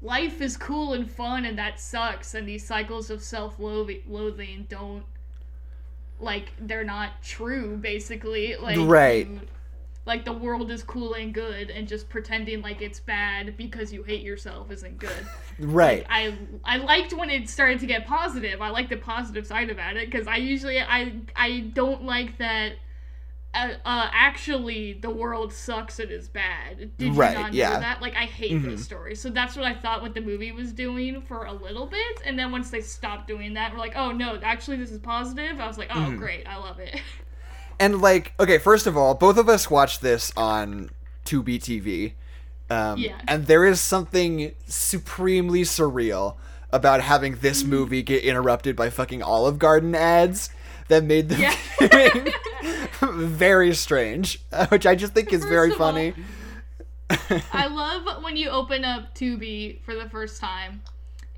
life 0.00 0.40
is 0.40 0.56
cool 0.56 0.94
and 0.94 1.10
fun 1.10 1.44
and 1.44 1.58
that 1.58 1.78
sucks 1.78 2.34
and 2.34 2.48
these 2.48 2.66
cycles 2.66 3.10
of 3.10 3.22
self-loathing 3.22 4.66
don't 4.70 5.04
like 6.20 6.52
they're 6.60 6.84
not 6.84 7.22
true 7.22 7.76
basically. 7.76 8.56
Like 8.56 8.78
Right. 8.80 9.26
you- 9.28 9.40
like 10.06 10.26
the 10.26 10.32
world 10.34 10.70
is 10.70 10.82
cool 10.82 11.14
and 11.14 11.32
good 11.32 11.70
and 11.70 11.88
just 11.88 12.10
pretending 12.10 12.60
like 12.60 12.82
it's 12.82 13.00
bad 13.00 13.56
because 13.56 13.90
you 13.90 14.02
hate 14.02 14.20
yourself 14.22 14.70
isn't 14.70 14.98
good. 14.98 15.26
Right. 15.58 16.04
I 16.10 16.36
i 16.64 16.76
liked 16.78 17.12
when 17.14 17.30
it 17.30 17.48
started 17.48 17.78
to 17.80 17.86
get 17.86 18.06
positive. 18.06 18.60
I 18.60 18.68
like 18.70 18.88
the 18.90 18.96
positive 18.98 19.46
side 19.46 19.70
about 19.70 19.96
it 19.96 20.10
because 20.10 20.26
i 20.26 20.36
usually 20.36 20.80
i 20.80 21.12
i 21.36 21.60
don't 21.72 22.02
like 22.04 22.36
that 22.38 22.72
uh, 23.54 23.74
uh, 23.84 24.10
actually, 24.12 24.94
the 24.94 25.10
world 25.10 25.52
sucks 25.52 25.98
and 25.98 26.10
is 26.10 26.28
bad. 26.28 26.96
Did 26.98 27.14
Right, 27.16 27.36
you 27.36 27.42
not 27.42 27.54
yeah. 27.54 27.74
know 27.74 27.80
that? 27.80 28.02
Like, 28.02 28.14
I 28.16 28.24
hate 28.26 28.52
Mhm. 28.52 28.64
those 28.64 28.82
stories. 28.84 29.20
So 29.20 29.30
that's 29.30 29.56
what 29.56 29.64
I 29.64 29.74
thought 29.74 30.02
what 30.02 30.14
the 30.14 30.20
movie 30.20 30.52
was 30.52 30.72
doing 30.72 31.22
for 31.22 31.44
a 31.44 31.52
little 31.52 31.86
bit. 31.86 32.20
And 32.24 32.38
then 32.38 32.50
once 32.52 32.70
they 32.70 32.80
stopped 32.80 33.28
doing 33.28 33.54
that, 33.54 33.72
we're 33.72 33.78
like, 33.78 33.96
oh 33.96 34.12
no, 34.12 34.38
actually, 34.42 34.76
this 34.78 34.90
is 34.90 34.98
positive. 34.98 35.60
I 35.60 35.66
was 35.66 35.78
like, 35.78 35.90
oh, 35.90 36.10
Mhm. 36.10 36.18
great. 36.18 36.46
I 36.46 36.56
love 36.56 36.78
it. 36.80 37.00
And 37.80 38.00
like, 38.00 38.34
okay, 38.38 38.58
first 38.58 38.86
of 38.86 38.96
all, 38.96 39.14
both 39.14 39.36
of 39.36 39.48
us 39.48 39.68
watched 39.68 40.00
this 40.00 40.32
on 40.36 40.90
Tubi 41.24 41.60
TV. 41.60 42.14
Um, 42.70 42.98
Yeah. 43.00 43.20
And 43.26 43.46
there 43.46 43.64
is 43.64 43.80
something 43.80 44.52
supremely 44.66 45.62
surreal 45.62 46.36
about 46.72 47.00
having 47.00 47.36
this 47.36 47.62
Mm-hmm. 47.62 47.70
movie 47.70 48.02
get 48.02 48.22
interrupted 48.22 48.76
by 48.76 48.90
fucking 48.90 49.22
Olive 49.22 49.58
Garden 49.58 49.94
ads 49.94 50.50
that 50.88 51.04
made 51.04 51.28
the 51.28 51.36
Yeah. 51.36 51.56
viewing 51.80 52.32
very 53.28 53.74
strange, 53.74 54.40
uh, 54.52 54.66
which 54.68 54.86
I 54.86 54.94
just 54.94 55.12
think 55.14 55.32
is 55.32 55.40
First 55.42 55.50
very 55.50 55.72
of 55.72 55.80
all, 55.80 55.92
funny. 55.92 56.14
I 57.52 57.66
love 57.66 58.22
when 58.22 58.36
you 58.36 58.48
open 58.50 58.84
up 58.84 59.14
Tubi 59.14 59.80
for 59.82 59.94
the 59.94 60.08
first 60.08 60.40
time 60.40 60.82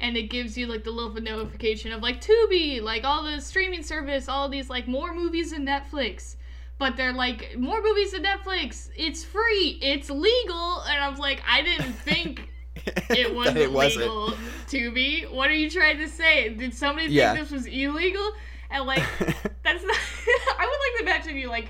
and 0.01 0.17
it 0.17 0.25
gives 0.31 0.57
you 0.57 0.67
like 0.67 0.85
the 0.85 0.91
little 0.91 1.13
notification 1.21 1.93
of 1.93 2.03
like 2.03 2.21
Tubi, 2.21 2.81
like 2.83 3.05
all 3.05 3.23
the 3.25 3.41
streaming 3.41 3.83
service, 3.83 4.29
all 4.29 4.49
these 4.49 4.71
like 4.71 4.87
more 4.87 5.15
movies 5.15 5.51
than 5.51 5.67
Netflix. 5.67 6.37
But 6.79 6.97
they're 6.97 7.13
like 7.15 7.57
more 7.59 7.83
movies 7.83 8.13
than 8.13 8.23
Netflix. 8.23 8.91
It's 8.97 9.25
free. 9.25 9.79
It's 9.81 10.11
legal. 10.11 10.83
And 10.83 11.03
I 11.03 11.09
was 11.09 11.19
like, 11.19 11.43
I 11.49 11.63
didn't 11.63 11.93
think 11.95 12.51
it 13.11 13.35
wasn't 13.35 13.57
it 13.59 13.73
wasn't. 13.73 14.03
legal. 14.05 14.31
Tubi, 14.69 15.31
what 15.33 15.49
are 15.51 15.55
you 15.55 15.71
trying 15.71 15.99
to 15.99 16.09
say? 16.09 16.51
Did 16.51 16.75
somebody 16.75 17.09
Yeah. 17.09 17.33
think 17.35 17.45
this 17.49 17.53
was 17.53 17.67
illegal? 17.67 18.33
And 18.71 18.85
like 18.87 19.03
that's 19.19 19.85
not. 19.85 19.97
I 20.59 20.67
would 20.67 20.79
like 20.79 20.97
to 20.99 21.03
imagine 21.03 21.37
you 21.37 21.49
like 21.49 21.69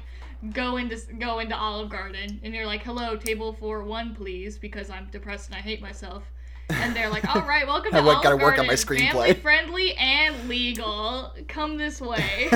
go 0.52 0.76
into 0.76 0.96
go 1.18 1.38
into 1.40 1.56
Olive 1.56 1.88
Garden 1.90 2.40
and 2.42 2.54
you're 2.54 2.66
like, 2.66 2.82
"Hello, 2.82 3.16
table 3.16 3.52
for 3.52 3.82
one, 3.84 4.14
please," 4.14 4.58
because 4.58 4.90
I'm 4.90 5.08
depressed 5.10 5.48
and 5.48 5.56
I 5.56 5.60
hate 5.60 5.80
myself. 5.80 6.22
And 6.68 6.96
they're 6.96 7.10
like, 7.10 7.32
"All 7.34 7.42
right, 7.42 7.66
welcome 7.66 7.92
to 7.92 7.98
I 7.98 8.00
Olive 8.00 8.22
gotta 8.22 8.36
work 8.36 8.56
Garden. 8.56 8.60
on 8.60 8.66
my 8.66 8.76
Family 8.76 9.34
friendly 9.34 9.94
and 9.94 10.48
legal. 10.48 11.32
Come 11.48 11.76
this 11.78 12.00
way. 12.00 12.48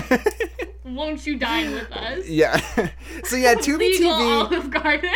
Won't 0.85 1.26
you 1.26 1.37
dine 1.38 1.72
with 1.72 1.92
us?" 1.92 2.26
yeah. 2.29 2.57
So 3.24 3.37
yeah, 3.37 3.55
Tubi 3.55 3.90
TV. 3.92 3.98
legal 4.00 4.12
Olive 4.12 4.70
Garden. 4.70 5.11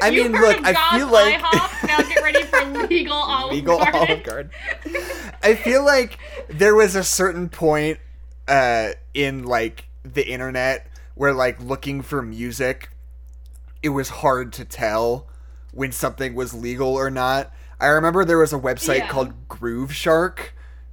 I 0.00 0.08
You 0.08 0.24
mean, 0.30 0.32
look, 0.32 0.56
I 0.64 0.72
God's 0.72 0.96
feel 0.96 1.08
like- 1.12 1.38
IHOP. 1.40 1.86
now 1.88 1.98
get 1.98 2.22
ready 2.22 2.42
for 2.44 2.64
legal 2.88 3.12
Olive 3.16 3.52
legal 3.52 3.78
Garden. 3.78 4.00
Olive 4.00 4.22
Garden. 4.24 4.50
I 5.42 5.54
feel 5.54 5.84
like 5.84 6.18
there 6.48 6.74
was 6.74 6.94
a 6.96 7.04
certain 7.04 7.50
point 7.50 7.98
uh, 8.48 8.90
in 9.14 9.44
like 9.44 9.86
the 10.02 10.26
internet 10.28 10.86
where 11.14 11.32
like 11.32 11.60
looking 11.60 12.02
for 12.02 12.22
music, 12.22 12.90
it 13.82 13.90
was 13.90 14.08
hard 14.08 14.52
to 14.54 14.64
tell 14.64 15.26
when 15.72 15.92
something 15.92 16.34
was 16.34 16.54
legal 16.54 16.94
or 16.94 17.10
not. 17.10 17.52
I 17.80 17.86
remember 17.86 18.24
there 18.24 18.38
was 18.38 18.52
a 18.52 18.58
website 18.58 18.98
Yeah. 18.98 19.08
called 19.08 19.48
Grooveshark 19.48 20.50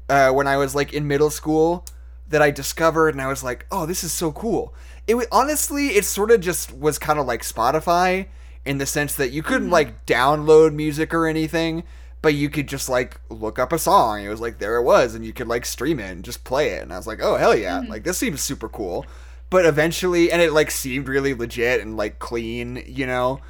uh, 0.10 0.32
when 0.32 0.48
I 0.48 0.58
was 0.58 0.76
like 0.76 0.94
in 0.94 1.08
middle 1.08 1.30
school 1.30 1.86
that 2.28 2.42
I 2.42 2.52
discovered, 2.52 3.10
and 3.10 3.22
I 3.22 3.28
was 3.28 3.44
like, 3.44 3.66
"Oh, 3.72 3.86
this 3.86 4.04
is 4.04 4.12
so 4.12 4.32
cool." 4.32 4.74
It 5.08 5.16
was, 5.16 5.28
honestly, 5.32 5.90
it 5.90 6.06
sort 6.06 6.32
of 6.32 6.40
just 6.42 6.72
was 6.74 6.98
kind 6.98 7.20
of 7.20 7.26
like 7.26 7.42
Spotify 7.44 8.28
in 8.66 8.78
the 8.78 8.86
sense 8.86 9.16
that 9.16 9.32
you 9.32 9.44
couldn't 9.44 9.70
like 9.70 10.06
download 10.06 10.74
music 10.74 11.14
or 11.14 11.28
anything, 11.28 11.84
but 12.22 12.36
you 12.36 12.50
could 12.50 12.68
just 12.68 12.90
like 12.90 13.20
look 13.30 13.58
up 13.58 13.74
a 13.74 13.80
song. 13.80 14.24
It 14.24 14.30
was 14.30 14.42
like 14.42 14.60
there 14.60 14.78
it 14.78 14.84
was, 14.84 15.16
and 15.16 15.26
you 15.26 15.34
could 15.34 15.48
like 15.48 15.66
stream 15.66 16.00
it 16.00 16.12
and 16.12 16.24
just 16.24 16.44
play 16.44 16.70
it. 16.70 16.84
And 16.84 16.94
I 16.94 16.98
was 16.98 17.08
like, 17.08 17.20
"Oh 17.22 17.36
hell 17.36 17.56
yeah!" 17.56 17.80
Mm-hmm. 17.80 17.92
Like 17.92 18.04
this 18.04 18.18
seems 18.18 18.42
super 18.42 18.70
cool. 18.70 19.06
But 19.50 19.66
eventually, 19.66 20.32
and 20.32 20.42
it 20.42 20.54
like 20.54 20.72
seemed 20.72 21.08
really 21.08 21.34
legit 21.34 21.82
and 21.82 21.98
like 21.98 22.20
clean, 22.20 22.84
you 22.88 23.06
know. 23.06 23.42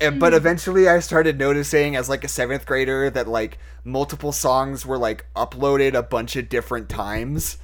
And, 0.00 0.20
but 0.20 0.28
mm-hmm. 0.28 0.36
eventually 0.36 0.88
I 0.88 1.00
started 1.00 1.38
noticing 1.38 1.96
as 1.96 2.08
like 2.08 2.22
a 2.22 2.28
seventh 2.28 2.64
grader 2.66 3.10
that 3.10 3.26
like 3.26 3.58
multiple 3.82 4.30
songs 4.30 4.86
were 4.86 4.98
like 4.98 5.26
uploaded 5.34 5.94
a 5.94 6.02
bunch 6.02 6.36
of 6.36 6.48
different 6.48 6.88
times 6.88 7.58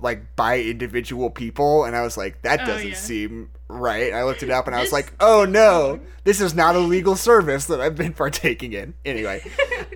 like 0.00 0.36
by 0.36 0.60
individual 0.60 1.30
people 1.30 1.84
and 1.84 1.96
I 1.96 2.02
was 2.02 2.16
like 2.16 2.42
that 2.42 2.60
Oh, 2.62 2.66
doesn't 2.66 2.88
yeah. 2.88 2.94
seem 2.94 3.50
right. 3.68 4.12
I 4.12 4.24
looked 4.24 4.42
it 4.42 4.50
up 4.50 4.66
and 4.66 4.76
I 4.76 4.80
was 4.80 4.92
like, 4.92 5.12
"Oh 5.20 5.44
no, 5.44 6.00
this 6.24 6.40
is 6.40 6.54
not 6.54 6.76
a 6.76 6.80
legal 6.80 7.16
service 7.16 7.64
that 7.66 7.80
I've 7.80 7.96
been 7.96 8.12
partaking 8.24 8.72
in." 8.74 8.94
Anyway, 9.04 9.42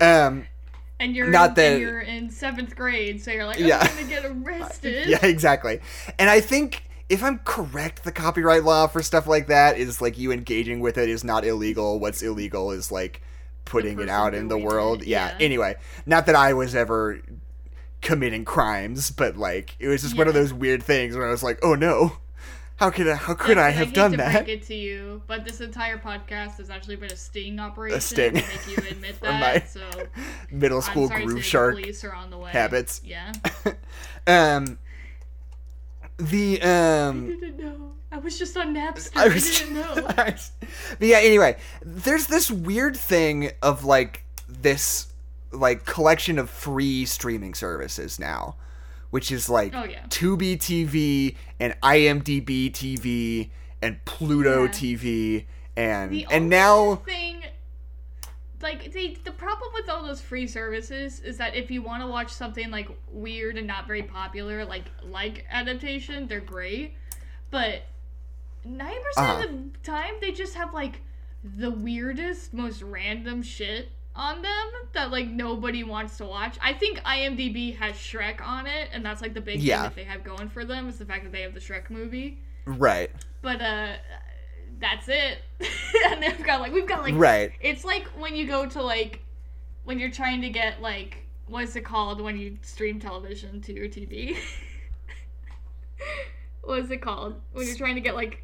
um 0.01 0.47
And 0.99 1.15
you're 1.15 1.27
Not 1.31 1.49
in, 1.49 1.55
that- 1.55 1.79
you're 1.79 2.01
in 2.01 2.29
seventh 2.29 2.75
grade, 2.75 3.23
so 3.23 3.31
you're 3.31 3.45
like, 3.47 3.59
I'm 3.59 3.65
Yeah. 3.65 3.87
gonna 3.87 4.03
get 4.07 4.23
arrested. 4.23 5.07
yeah, 5.07 5.25
exactly. 5.25 5.79
And 6.19 6.29
I 6.29 6.41
think 6.41 6.83
if 7.09 7.23
I'm 7.23 7.39
correct, 7.39 8.03
the 8.03 8.11
copyright 8.11 8.63
law 8.63 8.85
for 8.87 9.01
stuff 9.01 9.25
like 9.27 9.47
that 9.47 9.77
is 9.79 9.99
like 9.99 10.17
you 10.19 10.31
engaging 10.31 10.79
with 10.79 10.97
it 10.99 11.09
is 11.09 11.23
not 11.23 11.43
illegal. 11.43 11.99
What's 11.99 12.21
illegal 12.21 12.69
is 12.71 12.91
like 12.91 13.21
putting 13.65 13.99
it 13.99 14.09
out 14.09 14.33
in 14.35 14.47
the 14.47 14.57
world. 14.59 15.03
Yeah. 15.03 15.29
yeah. 15.31 15.43
Anyway, 15.43 15.75
not 16.05 16.27
that 16.27 16.35
I 16.35 16.53
was 16.53 16.75
ever 16.75 17.19
committing 18.01 18.45
crimes, 18.45 19.11
but 19.11 19.37
like 19.37 19.75
it 19.79 19.87
was 19.87 20.01
just 20.01 20.17
one 20.17 20.27
of 20.27 20.33
those 20.33 20.51
weird 20.53 20.83
things 20.83 21.15
where 21.15 21.27
I 21.27 21.31
was 21.31 21.43
like, 21.43 21.59
"Oh 21.63 21.75
no. 21.75 22.17
How 22.77 22.89
could 22.89 23.07
I 23.07 23.13
how 23.13 23.35
could 23.35 23.57
Like, 23.57 23.65
I 23.67 23.69
have 23.69 23.87
hate 23.89 23.95
done 23.95 24.11
to 24.11 24.17
that?" 24.17 24.45
Break 24.45 24.61
it 24.61 24.65
to 24.67 24.73
you, 24.75 25.21
but 25.27 25.45
this 25.45 25.61
entire 25.61 25.99
podcast 25.99 26.57
has 26.57 26.71
actually 26.71 26.95
been 26.95 27.11
a 27.11 27.15
sting 27.15 27.59
operation 27.59 27.97
A 27.97 28.01
sting. 28.01 28.33
to 28.33 28.41
make 28.41 28.67
you 28.67 28.77
admit 28.89 29.19
that. 29.21 29.69
so 29.69 29.87
Middle 30.49 30.81
school 30.81 31.07
sorry 31.07 31.25
grooveshark 31.25 32.01
the 32.01 32.07
are 32.07 32.15
on 32.15 32.31
the 32.31 32.37
way. 32.39 32.49
habits. 32.51 33.01
Yeah. 33.05 33.31
um 34.27 34.79
the 36.17 36.61
um. 36.61 37.25
I 37.25 37.29
didn't 37.29 37.57
know. 37.59 37.91
I 38.11 38.17
was 38.17 38.37
just 38.37 38.57
on 38.57 38.73
Napster. 38.75 39.11
I 39.15 39.25
I, 39.25 39.29
didn't 39.29 39.73
know. 39.73 40.13
I 40.17 40.31
was- 40.31 40.51
but 40.99 41.07
yeah, 41.07 41.19
anyway, 41.19 41.57
there's 41.83 42.27
this 42.27 42.49
weird 42.51 42.97
thing 42.97 43.51
of 43.61 43.83
like 43.85 44.23
this 44.49 45.07
like 45.51 45.85
collection 45.85 46.39
of 46.39 46.49
free 46.49 47.05
streaming 47.05 47.53
services 47.53 48.19
now, 48.19 48.55
which 49.09 49.31
is 49.31 49.49
like 49.49 49.73
Oh, 49.75 49.83
yeah. 49.83 50.05
Tubi 50.09 50.57
TV 50.57 51.35
and 51.59 51.75
IMDb 51.81 52.71
TV 52.71 53.49
and 53.81 54.03
Pluto 54.05 54.63
Yeah. 54.63 54.69
TV 54.69 55.45
and 55.75 56.11
The 56.11 56.27
and 56.29 56.49
now 56.49 56.95
thing 56.97 57.43
like 58.61 58.91
the 58.91 59.17
the 59.23 59.31
problem 59.31 59.71
with 59.73 59.89
all 59.89 60.03
those 60.03 60.21
free 60.21 60.45
services 60.45 61.19
is 61.21 61.37
that 61.37 61.55
if 61.55 61.71
you 61.71 61.81
want 61.81 62.03
to 62.03 62.07
watch 62.07 62.31
something 62.31 62.69
like 62.69 62.89
weird 63.11 63.57
and 63.57 63.65
not 63.65 63.87
very 63.87 64.03
popular 64.03 64.63
like 64.65 64.83
like 65.09 65.45
adaptation 65.49 66.27
they're 66.27 66.39
great 66.39 66.93
but 67.49 67.83
90% 68.67 68.91
Uh-huh. 69.17 69.43
of 69.43 69.49
the 69.49 69.79
time 69.83 70.13
they 70.21 70.31
just 70.31 70.53
have 70.53 70.73
like 70.73 71.01
the 71.43 71.71
weirdest 71.71 72.53
most 72.53 72.83
random 72.83 73.41
shit 73.41 73.89
on 74.15 74.41
them 74.41 74.67
that 74.93 75.09
like 75.11 75.27
nobody 75.27 75.83
wants 75.83 76.17
to 76.17 76.25
watch. 76.25 76.57
I 76.61 76.73
think 76.73 76.99
imdb 76.99 77.77
has 77.77 77.95
shrek 77.95 78.45
on 78.45 78.67
it 78.67 78.89
and 78.91 79.05
that's 79.05 79.21
like 79.21 79.33
the 79.33 79.41
big 79.41 79.61
Yeah. 79.61 79.81
thing 79.81 79.89
that 79.89 79.95
they 79.95 80.03
have 80.03 80.23
going 80.23 80.49
for 80.49 80.65
them 80.65 80.89
is 80.89 80.97
the 80.97 81.05
fact 81.05 81.23
that 81.23 81.31
they 81.31 81.41
have 81.41 81.53
the 81.53 81.59
shrek 81.59 81.89
movie. 81.89 82.39
Right. 82.65 83.09
But 83.41 83.61
uh 83.61 83.93
that's 84.79 85.07
it. 85.07 85.39
And 86.07 86.21
they've 86.21 86.43
got 86.43 86.59
like 86.61 86.73
we've 86.73 86.87
got 86.87 87.03
like 87.03 87.13
right. 87.15 87.51
it's 87.61 87.85
like 87.85 88.05
when 88.19 88.35
you 88.35 88.47
go 88.47 88.65
to 88.65 88.81
like 88.81 89.21
when 89.83 89.99
you're 89.99 90.11
trying 90.11 90.41
to 90.41 90.49
get 90.49 90.81
like 90.81 91.17
what's 91.47 91.75
it 91.75 91.81
called 91.85 92.19
when 92.21 92.37
you 92.37 92.57
stream 92.61 92.99
television 92.99 93.61
to 93.61 93.73
your 93.73 93.87
tv 93.87 94.37
what 96.63 96.79
is 96.79 96.91
it 96.91 97.01
called 97.01 97.39
when 97.51 97.65
you're 97.67 97.75
trying 97.75 97.95
to 97.95 98.01
get 98.01 98.15
like 98.15 98.43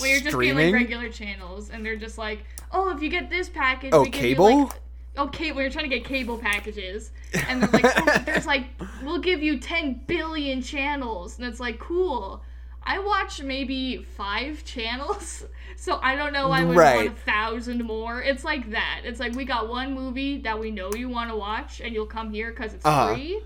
when 0.00 0.10
you're 0.10 0.20
just 0.20 0.38
getting 0.40 0.54
like 0.56 0.72
regular 0.72 1.08
channels 1.10 1.70
and 1.70 1.84
they're 1.84 1.96
just 1.96 2.18
like 2.18 2.44
oh 2.72 2.94
if 2.94 3.02
you 3.02 3.08
get 3.10 3.30
this 3.30 3.48
package 3.48 3.92
Oh, 3.92 4.02
we 4.02 4.10
give 4.10 4.20
cable? 4.22 4.48
you 4.50 4.58
like 4.64 4.72
okay 5.16 5.52
when 5.52 5.62
you're 5.62 5.70
trying 5.70 5.88
to 5.88 5.96
get 5.96 6.04
cable 6.04 6.38
packages 6.38 7.12
and 7.48 7.62
they're 7.62 7.70
like 7.72 7.86
oh, 7.96 8.22
there's 8.26 8.46
like 8.46 8.66
we'll 9.00 9.20
give 9.20 9.42
you 9.42 9.58
10 9.60 10.02
billion 10.06 10.60
channels 10.62 11.38
and 11.38 11.46
it's 11.46 11.60
like 11.60 11.78
cool 11.78 12.42
i 12.82 12.98
watch 12.98 13.40
maybe 13.42 13.98
five 14.02 14.64
channels 14.64 15.44
so 15.76 15.98
i 16.02 16.16
don't 16.16 16.32
know 16.32 16.50
i 16.50 16.64
would 16.64 16.76
Right. 16.76 16.94
want 17.06 17.18
a 17.18 17.22
thousand 17.22 17.84
more 17.84 18.20
it's 18.22 18.44
like 18.44 18.70
that 18.72 19.02
it's 19.04 19.20
like 19.20 19.34
we 19.34 19.44
got 19.44 19.68
one 19.68 19.94
movie 19.94 20.38
that 20.38 20.58
we 20.58 20.70
know 20.70 20.92
you 20.94 21.08
want 21.08 21.30
to 21.30 21.36
watch 21.36 21.80
and 21.80 21.94
you'll 21.94 22.06
come 22.06 22.32
here 22.32 22.50
because 22.50 22.74
it's 22.74 22.84
Uh-huh. 22.84 23.14
free 23.14 23.40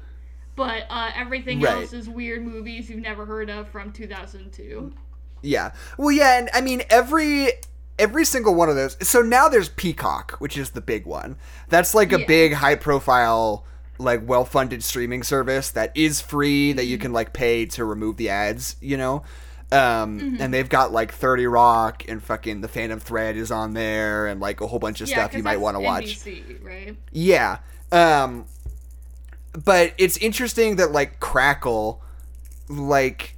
but 0.56 0.84
uh, 0.90 1.10
everything 1.14 1.62
Right. 1.62 1.82
else 1.82 1.92
is 1.92 2.08
weird 2.08 2.42
movies 2.44 2.90
you've 2.90 2.98
never 3.00 3.24
heard 3.26 3.48
of 3.50 3.68
from 3.68 3.92
2002 3.92 4.92
Yeah. 5.42 5.72
Well, 5.96 6.10
yeah, 6.10 6.38
and 6.38 6.48
I 6.54 6.60
mean 6.60 6.82
every 6.90 7.50
every 7.98 8.24
single 8.24 8.54
one 8.54 8.68
of 8.68 8.76
those. 8.76 8.96
So 9.06 9.20
now 9.22 9.48
there's 9.48 9.68
Peacock, 9.70 10.36
which 10.38 10.56
is 10.56 10.70
the 10.70 10.80
big 10.80 11.04
one. 11.06 11.36
That's 11.68 11.94
like 11.94 12.12
a 12.12 12.20
Yeah. 12.20 12.26
big 12.26 12.52
high 12.54 12.76
profile 12.76 13.64
like 14.00 14.20
well-funded 14.28 14.84
streaming 14.84 15.24
service 15.24 15.72
that 15.72 15.90
is 15.96 16.20
free 16.20 16.72
that 16.72 16.82
Mm-hmm. 16.82 16.90
you 16.90 16.98
can 16.98 17.12
like 17.12 17.32
pay 17.32 17.66
to 17.66 17.84
remove 17.84 18.16
the 18.16 18.28
ads, 18.28 18.76
you 18.80 18.96
know. 18.96 19.24
Um 19.72 20.20
Mm-hmm. 20.20 20.36
and 20.42 20.54
they've 20.54 20.68
got 20.68 20.92
like 20.92 21.12
30 21.12 21.46
Rock 21.48 22.04
and 22.08 22.22
fucking 22.22 22.60
The 22.60 22.68
Phantom 22.68 23.00
Thread 23.00 23.36
is 23.36 23.50
on 23.50 23.74
there 23.74 24.26
and 24.28 24.40
like 24.40 24.60
a 24.60 24.66
whole 24.68 24.78
bunch 24.78 25.00
of 25.00 25.08
yeah, 25.08 25.16
stuff 25.26 25.34
you 25.36 25.42
might 25.42 25.58
want 25.60 25.74
to 25.76 25.80
watch. 25.80 26.20
Right 26.62 26.96
Yeah. 27.12 27.58
Um 27.90 28.44
but 29.64 29.94
it's 29.98 30.16
interesting 30.18 30.76
that 30.76 30.92
like 30.92 31.18
Crackle 31.20 32.00
like 32.68 33.34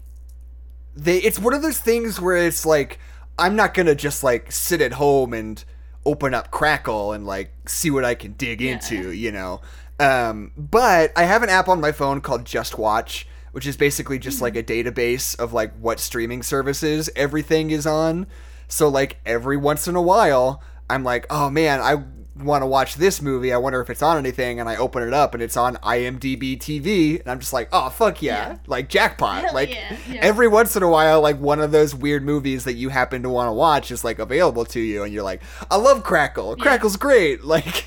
they 0.97 1.19
it's 1.19 1.39
one 1.39 1.55
of 1.55 1.63
those 1.63 1.79
things 1.79 2.21
where 2.21 2.37
it's 2.37 2.67
like 2.67 2.99
I'm 3.39 3.57
not 3.57 3.75
going 3.75 3.87
to 3.87 3.95
just 3.95 4.23
like 4.23 4.53
sit 4.53 4.81
at 4.81 4.93
home 4.95 5.33
and 5.33 5.63
open 6.05 6.35
up 6.35 6.51
Crackle 6.51 7.13
and 7.13 7.27
like 7.27 7.53
see 7.69 7.91
what 7.91 8.05
I 8.05 8.15
can 8.15 8.33
dig 8.33 8.61
Yeah. 8.61 8.73
into, 8.73 9.13
you 9.13 9.33
know. 9.33 9.61
Um 9.99 10.53
but 10.57 11.13
I 11.17 11.25
have 11.25 11.43
an 11.43 11.49
app 11.49 11.69
on 11.69 11.81
my 11.81 11.93
phone 11.93 12.21
called 12.21 12.45
JustWatch 12.45 13.25
which 13.53 13.67
is 13.67 13.77
basically 13.77 14.19
just 14.19 14.41
like 14.41 14.55
a 14.55 14.63
database 14.63 15.39
of 15.39 15.53
like 15.53 15.75
what 15.81 15.99
streaming 15.99 16.43
services 16.43 17.11
everything 17.17 17.71
is 17.71 17.85
on. 17.87 18.27
So 18.69 18.89
like 18.89 19.19
every 19.27 19.57
once 19.57 19.89
in 19.89 19.97
a 19.97 20.03
while, 20.03 20.63
I'm 20.89 21.03
like, 21.03 21.27
"Oh 21.31 21.51
man, 21.51 21.81
I 21.81 22.05
want 22.43 22.63
to 22.63 22.67
watch 22.67 22.97
this 22.97 23.21
movie. 23.23 23.53
I 23.53 23.57
wonder 23.57 23.81
if 23.81 23.91
it's 23.91 24.03
on 24.03 24.17
anything." 24.19 24.61
And 24.61 24.69
I 24.69 24.77
open 24.77 25.03
it 25.03 25.13
up 25.13 25.35
and 25.35 25.43
it's 25.43 25.57
on 25.57 25.77
IMDb 25.77 26.59
TV, 26.59 27.21
and 27.21 27.31
I'm 27.31 27.41
just 27.41 27.53
like, 27.53 27.69
"Oh 27.73 27.91
fuck 27.91 28.23
yeah." 28.23 28.51
Yeah. 28.51 28.57
Like 28.67 28.89
jackpot. 28.89 29.45
Hell 29.45 29.55
like 29.55 29.71
yeah, 29.71 29.97
yeah. 30.11 30.21
every 30.23 30.49
once 30.49 30.77
in 30.77 30.83
a 30.83 30.89
while 30.89 31.21
like 31.21 31.39
one 31.39 31.61
of 31.61 31.73
those 31.73 31.95
weird 31.95 32.25
movies 32.25 32.65
that 32.65 32.75
you 32.75 32.89
happen 32.89 33.23
to 33.23 33.29
want 33.29 33.49
to 33.49 33.53
watch 33.53 33.91
is 33.91 34.05
like 34.05 34.19
available 34.19 34.65
to 34.67 34.81
you 34.81 35.03
and 35.05 35.13
you're 35.13 35.23
like, 35.23 35.43
"I 35.71 35.77
love 35.77 36.03
Crackle. 36.05 36.57
Crackle's 36.57 36.97
great." 36.97 37.41
Like 37.51 37.85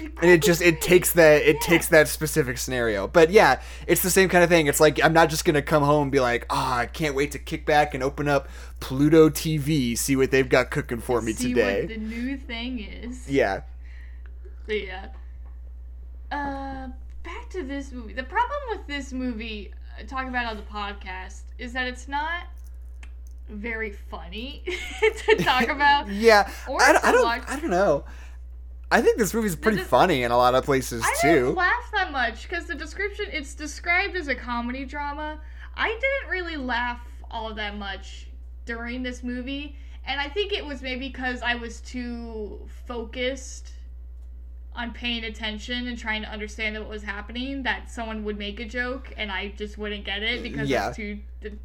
and 0.00 0.30
it 0.30 0.42
just 0.42 0.60
it 0.62 0.80
takes 0.80 1.12
that 1.12 1.42
it 1.42 1.60
takes 1.60 1.88
that 1.88 2.08
specific 2.08 2.58
scenario 2.58 3.06
but 3.08 3.30
yeah 3.30 3.60
it's 3.86 4.02
the 4.02 4.10
same 4.10 4.28
kind 4.28 4.42
of 4.44 4.50
thing 4.50 4.66
it's 4.66 4.80
like 4.80 5.02
i'm 5.04 5.12
not 5.12 5.28
just 5.28 5.44
gonna 5.44 5.62
come 5.62 5.82
home 5.82 6.02
and 6.04 6.12
be 6.12 6.20
like 6.20 6.46
oh 6.50 6.56
i 6.72 6.86
can't 6.86 7.14
wait 7.14 7.30
to 7.32 7.38
kick 7.38 7.64
back 7.66 7.94
and 7.94 8.02
open 8.02 8.28
up 8.28 8.48
pluto 8.80 9.28
tv 9.28 9.96
see 9.96 10.16
what 10.16 10.30
they've 10.30 10.48
got 10.48 10.70
cooking 10.70 11.00
for 11.00 11.20
me 11.20 11.32
See 11.32 11.48
today 11.48 11.80
what 11.80 11.88
the 11.88 11.96
new 11.98 12.36
thing 12.36 12.80
is. 12.80 13.28
yeah 13.28 13.62
But 14.66 14.84
yeah. 14.84 15.06
Uh, 16.30 16.88
back 17.22 17.48
to 17.50 17.62
this 17.62 17.90
movie. 17.92 18.12
The 18.12 18.22
problem 18.22 18.58
with 18.70 18.86
this 18.86 19.12
movie, 19.12 19.72
uh, 19.98 20.04
talking 20.06 20.28
about 20.28 20.44
on 20.46 20.56
the 20.58 20.62
podcast, 20.62 21.40
is 21.58 21.72
that 21.72 21.86
it's 21.86 22.06
not 22.06 22.42
very 23.48 23.92
funny 23.92 24.62
to 25.00 25.36
talk 25.36 25.68
about. 25.68 26.08
yeah 26.12 26.50
Or 26.68 26.82
I, 26.82 26.92
don't- 26.92 27.04
I 27.04 27.12
don't 27.12 27.50
i 27.50 27.60
don't 27.60 27.70
know 27.70 28.04
i 28.90 29.00
think 29.00 29.18
this 29.18 29.34
movie's 29.34 29.56
pretty 29.56 29.78
funny 29.78 30.22
in 30.22 30.30
a 30.30 30.36
lot 30.36 30.54
of 30.54 30.64
places 30.64 31.02
I 31.04 31.14
too 31.20 31.28
I 31.28 31.32
didn't 31.34 31.54
laugh 31.54 31.90
that 31.92 32.12
much 32.12 32.48
because 32.48 32.66
the 32.66 32.74
description 32.74 33.26
it's 33.32 33.54
described 33.54 34.16
as 34.16 34.28
a 34.28 34.34
comedy 34.34 34.84
drama. 34.84 35.40
I 35.76 35.88
didn't 35.88 36.30
really 36.30 36.56
laugh 36.56 37.00
all 37.30 37.54
that 37.54 37.76
much 37.76 38.28
during 38.64 39.02
this 39.02 39.22
movie, 39.22 39.76
and 40.04 40.20
I 40.20 40.28
think 40.28 40.52
it 40.52 40.64
was 40.64 40.82
maybe 40.82 41.08
because 41.08 41.40
I 41.42 41.54
was 41.54 41.80
too 41.80 42.66
focused 42.86 43.72
on 44.74 44.92
paying 44.92 45.24
attention 45.24 45.88
and 45.88 45.98
trying 45.98 46.22
to 46.22 46.28
understand 46.28 46.78
what 46.78 46.88
was 46.88 47.02
happening 47.02 47.64
that 47.64 47.90
someone 47.90 48.24
would 48.24 48.38
make 48.38 48.60
a 48.60 48.64
joke 48.64 49.12
and 49.16 49.30
I 49.30 49.48
just 49.56 49.76
wouldn't 49.76 50.04
get 50.04 50.22
it 50.22 50.42
because 50.42 50.72
I 50.72 50.88
was 50.88 50.96
too 50.96 51.18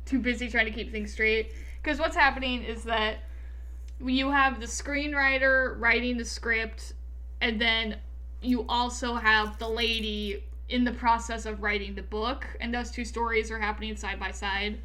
too 0.06 0.20
busy 0.20 0.50
trying 0.50 0.66
to 0.66 0.72
keep 0.72 0.92
things 0.92 1.12
straight. 1.14 1.52
Because 1.82 2.00
what's 2.00 2.16
happening 2.16 2.64
is 2.64 2.84
that 2.84 3.18
you 4.04 4.32
have 4.32 4.60
the 4.60 4.66
screenwriter 4.66 5.80
writing 5.80 6.18
the 6.18 6.26
script 6.26 6.94
and 7.44 7.60
then 7.62 7.98
you 8.42 8.66
also 8.70 9.16
have 9.16 9.58
the 9.60 9.68
lady 9.68 10.44
in 10.70 10.86
the 10.86 10.92
process 10.94 11.46
of 11.46 11.62
writing 11.62 11.94
the 11.94 12.02
book 12.02 12.48
and 12.62 12.74
those 12.74 12.90
two 12.90 13.04
stories 13.06 13.52
are 13.52 13.60
happening 13.60 13.96
side 13.98 14.18
by 14.20 14.32
side 14.32 14.80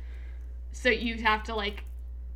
so 0.72 0.88
you 0.90 1.14
have 1.22 1.42
to 1.44 1.54
like 1.54 1.84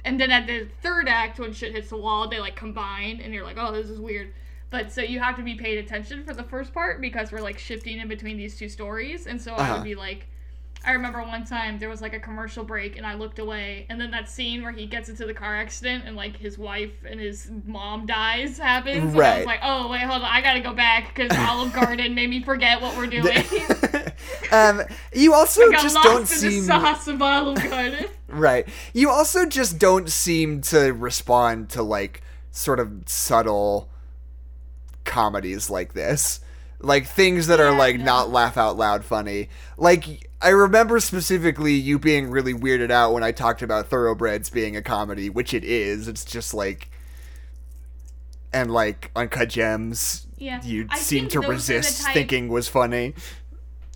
and 0.05 0.19
then 0.21 0.31
at 0.31 0.47
the 0.47 0.67
third 0.81 1.09
act 1.09 1.39
when 1.39 1.53
shit 1.53 1.73
hits 1.73 1.91
the 1.91 1.97
wall 1.97 2.29
they 2.29 2.39
like 2.41 2.57
combine 2.57 3.21
and 3.23 3.35
you're 3.35 3.45
like 3.45 3.59
oh 3.59 3.73
this 3.73 3.89
is 3.91 3.99
weird 4.01 4.33
but 4.71 4.91
so 4.91 5.03
you 5.03 5.19
have 5.21 5.37
to 5.37 5.43
be 5.43 5.55
paid 5.55 5.77
attention 5.79 6.25
for 6.25 6.33
the 6.35 6.45
first 6.45 6.73
part 6.73 7.01
because 7.01 7.31
we're 7.33 7.41
like 7.43 7.59
shifting 7.59 7.99
in 7.99 8.09
between 8.09 8.37
these 8.37 8.57
two 8.57 8.69
stories 8.69 9.27
and 9.27 9.41
so 9.43 9.53
i 9.55 9.59
Uh-huh. 9.61 9.75
would 9.75 9.85
be 9.85 9.95
like 9.97 10.29
I 10.85 10.93
remember 10.93 11.23
one 11.23 11.45
time 11.45 11.79
there 11.79 11.89
was 11.89 12.01
like 12.01 12.13
a 12.13 12.19
commercial 12.19 12.65
break 12.65 12.97
and 12.97 13.07
I 13.07 13.15
looked 13.15 13.39
away 13.39 13.87
and 13.89 14.01
then 14.01 14.11
that 14.11 14.29
scene 14.29 14.63
where 14.63 14.73
he 14.73 14.87
gets 14.87 15.09
into 15.09 15.25
the 15.27 15.35
car 15.35 15.57
accident 15.57 16.05
and 16.07 16.17
like 16.17 16.37
his 16.37 16.59
wife 16.59 16.93
and 17.09 17.21
his 17.21 17.51
mom 17.65 18.07
dies 18.07 18.59
happens. 18.59 19.15
And 19.15 19.21
I 19.23 19.39
was 19.39 19.47
like, 19.47 19.61
oh 19.63 19.89
wait, 19.89 20.01
hold 20.01 20.23
on, 20.23 20.29
I 20.29 20.41
gotta 20.41 20.61
go 20.61 20.73
back 20.73 21.15
because 21.15 21.37
Olive 21.49 21.73
Garden 21.73 22.15
made 22.15 22.31
me 22.31 22.43
forget 22.43 22.81
what 22.81 22.97
we're 22.97 23.07
doing. 23.07 23.45
um 24.53 24.83
you 25.13 25.35
also 25.35 25.71
just 25.71 25.97
don't 26.03 26.27
seem 26.27 26.67
the 26.67 26.67
sauce 26.67 27.07
of 27.09 27.23
Olive 27.23 27.63
Garden. 27.63 28.07
Right. 28.33 28.67
You 28.95 29.11
also 29.11 29.45
just 29.45 29.79
don't 29.79 30.09
seem 30.09 30.63
to 30.63 30.93
respond 30.93 31.69
to 31.71 31.83
like 31.83 32.23
sort 32.51 32.81
of 32.81 33.03
subtle 33.05 33.91
comedies 35.05 35.69
like 35.69 35.93
this. 35.93 36.41
Like 36.83 37.07
things 37.07 37.47
that 37.47 37.61
are 37.61 37.77
like 37.77 37.99
no. 37.99 38.05
not 38.05 38.31
laugh 38.31 38.57
out 38.57 38.77
loud 38.77 39.05
funny. 39.05 39.49
Like 39.77 40.29
I 40.41 40.49
remember 40.49 40.99
specifically 41.01 41.75
you 41.75 41.99
being 41.99 42.31
really 42.31 42.55
weirded 42.55 42.91
out 42.91 43.13
when 43.13 43.23
I 43.23 43.33
talked 43.33 43.63
about 43.63 43.87
Thoroughbreds 43.87 44.51
being 44.51 44.77
a 44.77 44.83
comedy, 44.83 45.31
which 45.31 45.55
it 45.55 45.65
is. 45.65 46.09
It's 46.09 46.25
just 46.25 46.53
like 46.53 46.91
and 48.53 48.71
like 48.71 49.11
Uncut 49.15 49.49
Gems. 49.49 50.27
Yeah, 50.37 50.61
you 50.63 50.87
I 50.91 50.99
seem 50.99 51.29
to 51.29 51.37
those 51.39 51.45
are 51.45 51.47
the 51.47 51.53
resist 51.53 52.03
type- 52.03 52.15
thinking 52.15 52.49
was 52.49 52.69
funny. 52.69 53.15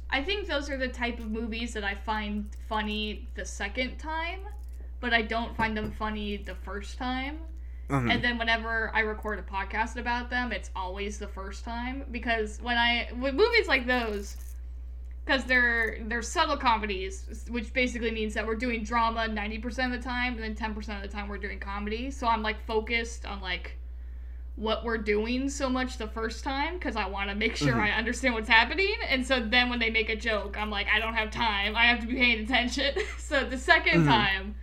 I 0.09 0.23
think 0.23 0.47
those 0.47 0.71
are 0.71 0.77
the 0.77 0.89
type 0.89 1.19
of 1.19 1.31
movies 1.31 1.75
that 1.75 1.85
I 1.85 1.95
find 1.95 2.49
funny 2.69 3.27
the 3.35 3.45
second 3.45 3.99
time, 3.99 4.41
but 5.01 5.13
I 5.13 5.23
don't 5.23 5.57
find 5.57 5.77
them 5.77 5.91
funny 5.91 6.37
the 6.37 6.55
first 6.55 6.97
time. 6.97 7.41
Mhm. 7.89 8.13
And 8.13 8.25
then 8.25 8.39
whenever 8.39 8.91
I 8.95 9.01
record 9.01 9.39
a 9.39 9.43
podcast 9.43 9.97
about 9.97 10.29
them, 10.29 10.51
it's 10.53 10.71
always 10.75 11.19
the 11.19 11.29
first 11.29 11.65
time 11.65 12.05
because 12.11 12.61
when 12.61 12.77
I 12.77 13.09
with 13.19 13.35
movies 13.35 13.69
like 13.69 13.87
those, 13.87 14.37
because 15.25 15.45
they're 15.45 15.99
they're 16.03 16.23
subtle 16.23 16.57
comedies, 16.57 17.47
which 17.49 17.73
basically 17.73 18.11
means 18.11 18.35
that 18.35 18.47
we're 18.47 18.57
doing 18.57 18.83
drama 18.83 19.29
ninety 19.29 19.59
percent 19.59 19.95
of 19.95 20.03
the 20.03 20.05
time, 20.09 20.35
and 20.35 20.43
then 20.43 20.55
ten 20.55 20.75
percent 20.75 21.05
of 21.05 21.09
the 21.09 21.17
time 21.17 21.29
we're 21.29 21.39
doing 21.39 21.61
comedy. 21.61 22.11
So 22.11 22.27
I'm 22.27 22.43
like 22.43 22.65
focused 22.67 23.25
on 23.25 23.41
like 23.41 23.77
what 24.57 24.85
we're 24.85 24.97
doing 24.99 25.51
so 25.51 25.69
much 25.69 25.99
the 25.99 26.09
first 26.09 26.43
time 26.43 26.75
because 26.75 26.97
I 26.97 27.07
want 27.07 27.29
to 27.29 27.37
make 27.37 27.57
sure 27.57 27.79
I 27.79 27.91
understand 27.91 28.35
what's 28.35 28.49
happening. 28.49 28.95
And 29.07 29.25
so 29.25 29.39
then 29.41 29.69
when 29.69 29.79
they 29.79 29.91
make 29.91 30.09
a 30.09 30.17
joke, 30.17 30.57
I'm 30.59 30.71
like, 30.71 30.87
I 30.89 30.99
don't 30.99 31.13
have 31.15 31.31
time. 31.31 31.77
I 31.77 31.85
have 31.85 32.01
to 32.01 32.07
be 32.07 32.15
paying 32.15 32.43
attention. 32.43 32.95
so 33.19 33.45
the 33.45 33.57
2nd 33.57 34.07
time, 34.07 34.55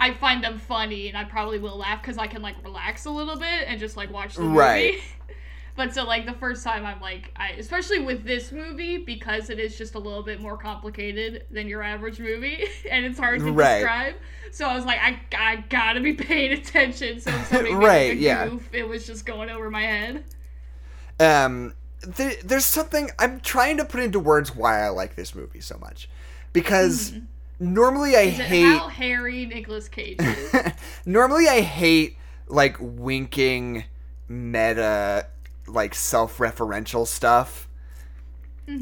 I 0.00 0.14
find 0.14 0.42
them 0.42 0.58
funny 0.58 1.08
and 1.08 1.16
I 1.16 1.24
probably 1.24 1.58
will 1.58 1.76
laugh 1.76 2.00
because 2.02 2.18
I 2.18 2.26
can 2.26 2.42
like 2.42 2.56
relax 2.64 3.04
a 3.04 3.10
little 3.10 3.36
bit 3.36 3.64
and 3.68 3.78
just 3.78 3.96
like 3.96 4.10
watch 4.12 4.34
the 4.34 4.42
movie. 4.42 4.56
Right. 4.58 5.00
but 5.76 5.94
so 5.94 6.04
like 6.04 6.26
the 6.26 6.32
first 6.34 6.64
time 6.64 6.84
I'm 6.84 7.00
like 7.00 7.30
I 7.36 7.50
especially 7.50 8.00
with 8.00 8.24
this 8.24 8.50
movie 8.50 8.98
because 8.98 9.50
it 9.50 9.58
is 9.60 9.78
just 9.78 9.94
a 9.94 9.98
little 9.98 10.22
bit 10.22 10.40
more 10.40 10.56
complicated 10.56 11.44
than 11.50 11.68
your 11.68 11.82
average 11.82 12.18
movie 12.18 12.64
and 12.90 13.04
it's 13.04 13.18
hard 13.18 13.40
to 13.40 13.52
Right. 13.52 13.78
describe. 13.78 14.14
So 14.52 14.66
I 14.66 14.74
was 14.74 14.84
like 14.84 14.98
I, 15.00 15.20
I 15.38 15.56
gotta 15.68 16.00
be 16.00 16.14
paying 16.14 16.52
attention. 16.52 17.20
So 17.20 17.30
somebody 17.44 17.74
Right, 17.74 18.16
yeah. 18.16 18.50
it 18.72 18.88
was 18.88 19.06
just 19.06 19.24
going 19.26 19.48
over 19.50 19.70
my 19.70 19.82
head. 19.82 20.24
um 21.20 21.74
there, 22.02 22.32
there's 22.42 22.64
something 22.64 23.10
i'm 23.18 23.40
trying 23.40 23.76
to 23.76 23.84
put 23.84 24.00
into 24.00 24.18
words 24.18 24.56
why 24.56 24.80
i 24.80 24.88
like 24.88 25.16
this 25.16 25.34
movie 25.34 25.60
so 25.60 25.76
much 25.78 26.08
because 26.54 27.12
normally 27.60 28.16
i 28.16 28.26
hate 28.26 28.64
how 28.64 28.88
hairy 28.88 29.44
Nicolas 29.46 29.88
Cage 29.88 30.16
is? 30.18 30.54
normally 31.06 31.46
i 31.46 31.60
hate 31.60 32.16
like 32.48 32.76
winking 32.80 33.84
meta 34.28 35.26
like 35.66 35.94
self-referential 35.94 37.06
stuff. 37.06 37.68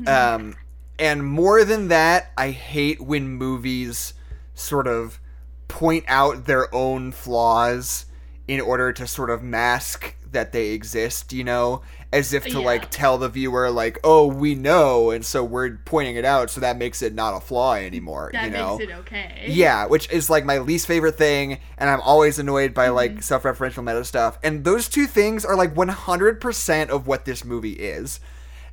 Um 0.07 0.57
and 0.99 1.25
more 1.25 1.65
than 1.65 1.89
that 1.89 2.31
i 2.37 2.51
hate 2.51 3.01
when 3.01 3.29
movies 3.29 4.15
sort 4.55 4.87
of 4.87 5.19
point 5.67 6.05
out 6.09 6.47
their 6.47 6.73
own 6.75 7.13
flaws 7.13 8.07
in 8.47 8.61
order 8.61 8.93
to 8.93 9.07
sort 9.07 9.31
of 9.31 9.43
mask 9.43 10.15
that 10.31 10.53
they 10.53 10.69
exist 10.69 11.33
you 11.33 11.45
know 11.45 11.83
as 12.11 12.33
if 12.33 12.45
to 12.45 12.51
Yeah. 12.61 12.65
like 12.65 12.91
tell 12.91 13.19
the 13.19 13.29
viewer 13.29 13.71
like 13.71 13.99
oh 14.03 14.27
we 14.27 14.55
know 14.55 15.11
and 15.11 15.25
so 15.27 15.45
we're 15.45 15.77
pointing 15.85 16.17
it 16.17 16.25
out 16.25 16.49
so 16.49 16.59
that 16.63 16.79
makes 16.79 17.03
it 17.03 17.13
not 17.15 17.37
a 17.37 17.41
flaw 17.41 17.75
anymore 17.75 18.31
that 18.33 18.45
you 18.47 18.51
know 18.51 18.79
makes 18.79 18.91
it 18.91 18.95
okay. 19.01 19.45
yeah, 19.49 19.85
which 19.87 20.11
is 20.11 20.31
like 20.31 20.45
my 20.47 20.57
least 20.59 20.87
favorite 20.87 21.17
thing, 21.19 21.59
and 21.77 21.91
I'm 21.91 22.01
always 22.01 22.39
annoyed 22.39 22.73
by 22.73 22.87
Mm-hmm. 22.87 22.95
like 22.97 23.23
self-referential 23.23 23.85
meta 23.85 24.05
stuff. 24.05 24.39
And 24.43 24.65
those 24.65 24.89
two 24.89 25.07
things 25.07 25.45
are 25.45 25.55
like 25.55 25.75
100% 25.75 26.89
of 26.89 27.07
what 27.07 27.25
this 27.27 27.45
movie 27.45 27.73
is. 27.73 28.21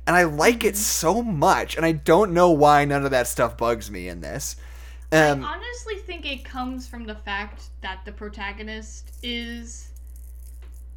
And 0.06 0.16
I 0.16 0.22
like 0.24 0.60
Mm-hmm. 0.60 0.68
it 0.68 0.76
so 0.78 1.22
much, 1.22 1.76
and 1.76 1.84
I 1.84 1.92
don't 1.92 2.32
know 2.32 2.50
why 2.50 2.84
none 2.86 3.04
of 3.04 3.10
that 3.10 3.26
stuff 3.26 3.58
bugs 3.58 3.90
me 3.90 4.08
in 4.08 4.22
this. 4.22 4.56
Um, 5.12 5.44
I 5.44 5.54
honestly 5.56 5.96
think 5.96 6.24
it 6.24 6.42
comes 6.44 6.88
from 6.88 7.04
the 7.04 7.14
fact 7.16 7.64
that 7.82 8.00
the 8.06 8.12
protagonist 8.12 9.12
is 9.22 9.88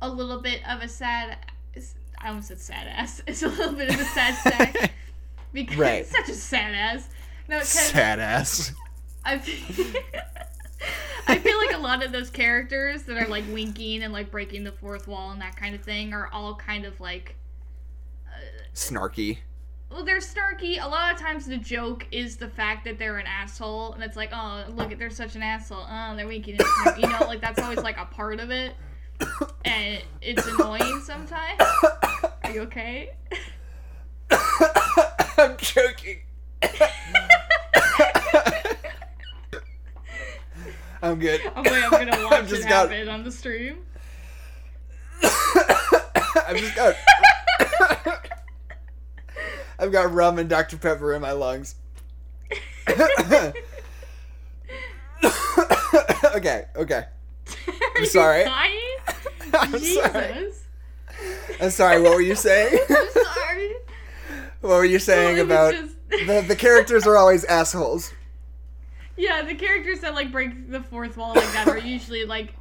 a 0.02 0.10
little 0.10 0.42
bit 0.42 0.62
of 0.70 0.82
a 0.82 0.88
sad. 0.88 1.38
I 2.22 2.30
almost 2.30 2.48
said 2.50 2.60
sad 2.60 2.88
ass. 2.88 3.22
It's 3.28 3.44
a 3.44 3.48
little 3.48 3.74
bit 3.74 3.90
of 3.94 4.00
a 4.00 4.04
sad 4.06 4.36
sack 4.36 4.92
because 5.54 5.78
Right. 5.78 6.06
such 6.06 6.30
a 6.30 6.34
sad 6.34 6.74
ass. 6.74 7.10
No, 7.48 7.62
sad 7.62 8.20
ass. 8.20 8.74
I 9.26 9.38
feel, 9.40 9.86
I 11.28 11.38
feel 11.38 11.58
like 11.58 11.74
a 11.76 11.80
lot 11.80 12.04
of 12.06 12.12
those 12.12 12.30
characters 12.30 13.04
that 13.04 13.18
are 13.18 13.28
like 13.28 13.44
winking 13.52 14.04
and 14.04 14.14
like 14.14 14.32
breaking 14.32 14.64
the 14.64 14.72
fourth 14.72 15.08
wall 15.08 15.32
and 15.32 15.42
that 15.42 15.56
kind 15.56 15.76
of 15.76 15.82
thing 15.82 16.14
are 16.14 16.28
all 16.32 16.56
kind 16.56 16.86
of 16.86 17.00
like 17.00 17.36
uh, 18.28 18.40
Snarky. 18.74 19.40
well, 19.92 20.04
they're 20.04 20.20
snarky. 20.20 20.84
A 20.84 20.88
lot 20.88 21.14
of 21.14 21.20
times 21.20 21.46
the 21.46 21.58
joke 21.58 22.06
is 22.12 22.38
the 22.38 22.48
fact 22.48 22.86
that 22.86 22.98
they're 23.00 23.18
an 23.18 23.26
asshole, 23.28 23.94
and 23.94 24.04
it's 24.04 24.16
like, 24.16 24.30
oh, 24.34 24.64
look, 24.70 24.98
they're 24.98 25.10
such 25.10 25.36
an 25.36 25.42
asshole. 25.44 25.86
Oh, 25.90 26.16
they're 26.16 26.28
winking. 26.28 26.58
and. 26.86 26.98
You 27.02 27.08
know, 27.10 27.26
like 27.28 27.42
that's 27.42 27.60
always 27.60 27.80
like 27.80 27.98
a 27.98 28.06
part 28.06 28.40
of 28.40 28.52
it, 28.52 28.74
and 29.66 30.02
it's 30.22 30.46
annoying 30.48 31.02
sometimes. 31.04 31.62
Are 32.44 32.52
you 32.52 32.62
okay? 32.62 33.12
I'm 35.38 35.58
joking. 35.58 36.20
I'm 41.02 41.18
good. 41.20 41.42
Oh 41.56 41.62
wait, 41.64 41.84
I'm 41.84 41.90
gonna 41.92 42.24
watch 42.26 42.50
just 42.50 42.66
it 42.66 42.70
got- 42.70 42.90
happen 42.92 43.08
on 43.10 43.24
the 43.24 43.32
stream. 43.32 43.86
I've 45.24 46.58
just 46.58 46.76
got. 46.76 46.96
I've 49.80 49.92
got 49.94 50.12
rum 50.12 50.40
and 50.40 50.50
Dr. 50.50 50.76
Pepper 50.78 51.14
in 51.14 51.22
my 51.22 51.32
lungs. 51.32 51.76
okay, 56.36 56.66
okay. 56.76 57.06
You 58.00 58.06
sorry. 58.06 58.46
I'm 59.54 59.72
Jesus. 59.74 60.04
sorry. 60.04 60.52
I'm 61.62 61.70
sorry, 61.70 62.02
what 62.02 62.14
were 62.14 62.22
you 62.22 62.36
saying? 62.48 62.80
I'm 62.90 63.10
sorry. 63.12 63.74
what 64.62 64.70
were 64.70 64.86
you 64.86 65.00
saying 65.00 65.36
Well, 65.38 65.46
about 65.46 65.74
just- 65.74 65.96
the, 66.28 66.46
the 66.48 66.56
characters 66.56 67.06
are 67.06 67.18
always 67.18 67.44
assholes? 67.46 68.14
Yeah, 69.18 69.42
the 69.44 69.56
characters 69.56 70.00
that 70.00 70.14
like 70.14 70.32
break 70.32 70.72
the 70.72 70.82
fourth 70.82 71.18
wall 71.18 71.36
like 71.36 71.52
that 71.54 71.68
are 71.68 71.78
usually 71.78 72.26
like 72.26 72.54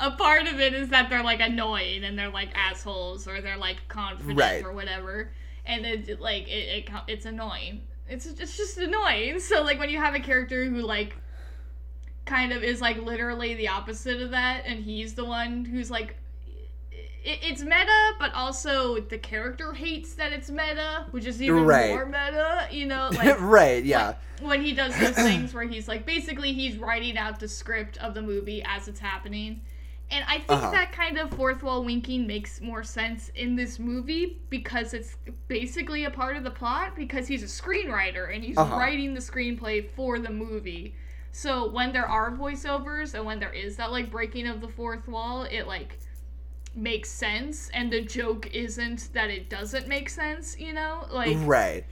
a 0.00 0.10
part 0.10 0.48
of 0.48 0.58
it 0.58 0.74
is 0.74 0.88
that 0.88 1.08
they're 1.08 1.22
like 1.22 1.40
annoying 1.40 2.02
and 2.02 2.18
they're 2.18 2.30
like 2.30 2.48
assholes 2.56 3.28
or 3.28 3.40
they're 3.40 3.56
like 3.56 3.76
confident 3.88 4.36
Right. 4.38 4.64
or 4.64 4.72
whatever, 4.72 5.30
and 5.64 5.86
it's 5.86 6.20
like 6.20 6.48
it, 6.48 6.88
it 6.88 6.90
it's 7.06 7.26
annoying. 7.26 7.82
It's 8.08 8.26
it's 8.26 8.56
just 8.56 8.76
annoying. 8.78 9.38
So 9.38 9.62
like 9.62 9.78
when 9.78 9.88
you 9.90 9.98
have 9.98 10.14
a 10.16 10.20
character 10.20 10.64
who 10.64 10.80
like 10.82 11.14
kind 12.24 12.52
of 12.52 12.62
is 12.62 12.80
like 12.80 12.98
literally 13.02 13.54
the 13.54 13.68
opposite 13.68 14.20
of 14.22 14.30
that, 14.30 14.62
and 14.66 14.84
he's 14.84 15.14
the 15.14 15.24
one 15.24 15.64
who's 15.64 15.90
like. 15.90 16.16
It's 17.24 17.62
meta, 17.62 18.14
but 18.18 18.34
also 18.34 18.98
the 18.98 19.16
character 19.16 19.72
hates 19.72 20.14
that 20.14 20.32
it's 20.32 20.50
meta, 20.50 21.06
which 21.12 21.24
is 21.24 21.40
even 21.40 21.64
Right. 21.64 21.90
more 21.90 22.04
meta. 22.04 22.66
You 22.72 22.86
know, 22.86 23.10
like 23.14 23.40
right, 23.40 23.84
yeah. 23.84 24.14
when 24.40 24.60
he 24.60 24.72
does 24.72 24.98
those 24.98 25.14
things 25.28 25.54
where 25.54 25.62
he's 25.62 25.86
like 25.86 26.04
basically 26.04 26.52
he's 26.52 26.78
writing 26.78 27.16
out 27.16 27.38
the 27.38 27.46
script 27.46 27.96
of 27.98 28.14
the 28.14 28.22
movie 28.22 28.60
as 28.66 28.88
it's 28.88 28.98
happening 28.98 29.60
and 30.10 30.24
i 30.28 30.38
think 30.38 30.48
Uh-huh. 30.50 30.70
that 30.72 30.90
kind 30.90 31.16
of 31.16 31.30
fourth 31.34 31.62
wall 31.62 31.84
winking 31.84 32.26
makes 32.26 32.60
more 32.60 32.82
sense 32.82 33.28
in 33.36 33.54
this 33.54 33.78
movie 33.78 34.40
because 34.50 34.94
it's 34.94 35.14
basically 35.46 36.04
a 36.06 36.10
part 36.10 36.36
of 36.36 36.42
the 36.42 36.50
plot 36.50 36.96
because 36.96 37.28
he's 37.28 37.44
a 37.44 37.46
screenwriter 37.46 38.34
and 38.34 38.42
he's 38.42 38.58
Uh-huh. 38.58 38.76
writing 38.76 39.14
the 39.14 39.20
screenplay 39.20 39.88
for 39.94 40.18
the 40.18 40.30
movie 40.30 40.96
so 41.32 41.68
when 41.70 41.92
there 41.92 42.06
are 42.06 42.30
voiceovers 42.30 43.14
and 43.14 43.24
when 43.24 43.40
there 43.40 43.52
is 43.52 43.76
that 43.76 43.90
like 43.90 44.10
breaking 44.10 44.46
of 44.46 44.60
the 44.60 44.68
fourth 44.68 45.08
wall 45.08 45.44
it 45.44 45.66
like 45.66 45.98
makes 46.74 47.10
sense 47.10 47.70
and 47.74 47.92
the 47.92 48.00
joke 48.02 48.46
isn't 48.54 49.12
that 49.12 49.28
it 49.30 49.50
doesn't 49.50 49.88
make 49.88 50.08
sense 50.08 50.58
you 50.58 50.72
know 50.72 51.06
like 51.10 51.36
Right. 51.40 51.84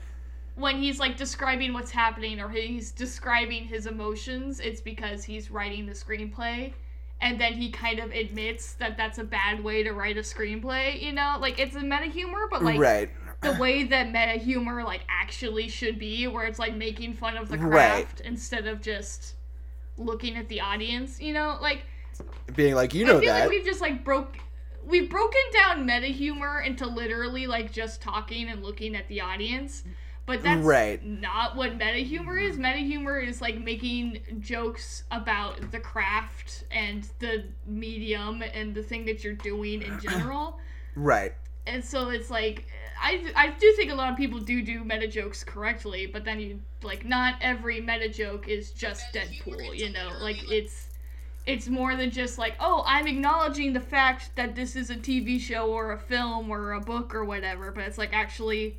when 0.55 0.77
he's 0.77 0.99
like 0.99 1.17
describing 1.17 1.73
what's 1.73 1.91
happening 1.91 2.39
or 2.39 2.49
he's 2.49 2.91
describing 2.91 3.65
his 3.65 3.85
emotions, 3.87 4.59
it's 4.59 4.81
because 4.81 5.23
he's 5.23 5.49
writing 5.49 5.85
the 5.85 5.93
screenplay. 5.93 6.73
And 7.21 7.39
then 7.39 7.53
he 7.53 7.69
kind 7.69 7.99
of 7.99 8.11
admits 8.11 8.73
that 8.73 8.97
that's 8.97 9.19
a 9.19 9.23
bad 9.23 9.63
way 9.63 9.83
to 9.83 9.91
write 9.93 10.17
a 10.17 10.21
screenplay, 10.21 10.99
you 11.01 11.13
know? 11.13 11.37
Like, 11.39 11.59
it's 11.59 11.75
a 11.75 11.79
meta 11.81 12.05
humor, 12.07 12.47
but 12.49 12.63
like 12.63 12.79
right. 12.79 13.09
The 13.41 13.53
way 13.53 13.83
that 13.83 14.07
meta 14.11 14.43
humor, 14.43 14.83
like, 14.83 15.01
actually 15.09 15.67
should 15.67 15.97
be, 15.99 16.27
where 16.27 16.45
it's 16.45 16.59
like 16.59 16.75
making 16.75 17.13
fun 17.15 17.37
of 17.37 17.49
the 17.49 17.57
Right. 17.57 18.05
craft 18.05 18.21
instead 18.21 18.67
of 18.67 18.81
just 18.81 19.33
looking 19.97 20.37
at 20.37 20.47
the 20.47 20.61
audience, 20.61 21.19
you 21.19 21.33
know? 21.33 21.57
Like, 21.61 21.83
Being 22.55 22.75
like, 22.75 22.93
you 22.93 23.05
know 23.05 23.17
I 23.17 23.21
feel 23.21 23.33
that. 23.33 23.39
like 23.41 23.49
we've 23.49 23.65
just 23.65 23.81
like 23.81 24.03
broke 24.03 24.37
we've 24.83 25.09
broken 25.09 25.41
down 25.53 25.85
meta 25.85 26.07
humor 26.07 26.59
into 26.61 26.85
literally 26.87 27.45
like 27.47 27.71
just 27.71 28.01
talking 28.01 28.49
and 28.49 28.63
looking 28.63 28.95
at 28.95 29.07
the 29.07 29.21
audience. 29.21 29.83
But 30.25 30.43
that's 30.43 30.63
Right. 30.65 31.03
not 31.03 31.55
what 31.55 31.73
meta 31.77 31.99
humor 31.99 32.37
is. 32.37 32.57
Meta 32.57 32.77
humor 32.77 33.19
is 33.19 33.41
like 33.41 33.59
making 33.59 34.19
jokes 34.39 35.03
about 35.11 35.71
the 35.71 35.79
craft 35.79 36.65
and 36.71 37.07
the 37.19 37.45
medium 37.65 38.43
and 38.53 38.73
the 38.75 38.83
thing 38.83 39.05
that 39.05 39.23
you're 39.23 39.33
doing 39.33 39.81
in 39.81 39.99
general. 39.99 40.59
right. 40.95 41.33
and 41.67 41.83
so 41.83 42.09
it's 42.09 42.29
like 42.29 42.65
I, 43.01 43.31
I 43.35 43.49
do 43.51 43.73
think 43.73 43.91
a 43.91 43.95
lot 43.95 44.11
of 44.11 44.17
people 44.17 44.39
do 44.39 44.61
do 44.61 44.83
meta 44.83 45.07
jokes 45.07 45.43
correctly, 45.43 46.05
but 46.05 46.23
then 46.23 46.39
you 46.39 46.59
like 46.83 47.03
not 47.05 47.35
every 47.41 47.81
meta 47.81 48.09
joke 48.09 48.47
is 48.47 48.71
just 48.71 49.11
Deadpool, 49.11 49.75
you 49.77 49.89
know. 49.89 50.15
Like 50.19 50.43
it's 50.49 50.87
it's 51.45 51.67
more 51.67 51.95
than 51.95 52.11
just 52.11 52.37
like, 52.37 52.55
oh, 52.59 52.83
I'm 52.85 53.07
acknowledging 53.07 53.73
the 53.73 53.79
fact 53.79 54.35
that 54.35 54.55
this 54.55 54.75
is 54.75 54.89
a 54.91 54.95
TV 54.95 55.39
show 55.39 55.71
or 55.71 55.91
a 55.91 55.97
film 55.97 56.49
or 56.51 56.73
a 56.73 56.79
book 56.79 57.15
or 57.15 57.25
whatever, 57.25 57.71
but 57.71 57.83
it's 57.85 57.97
like 57.97 58.13
actually 58.13 58.77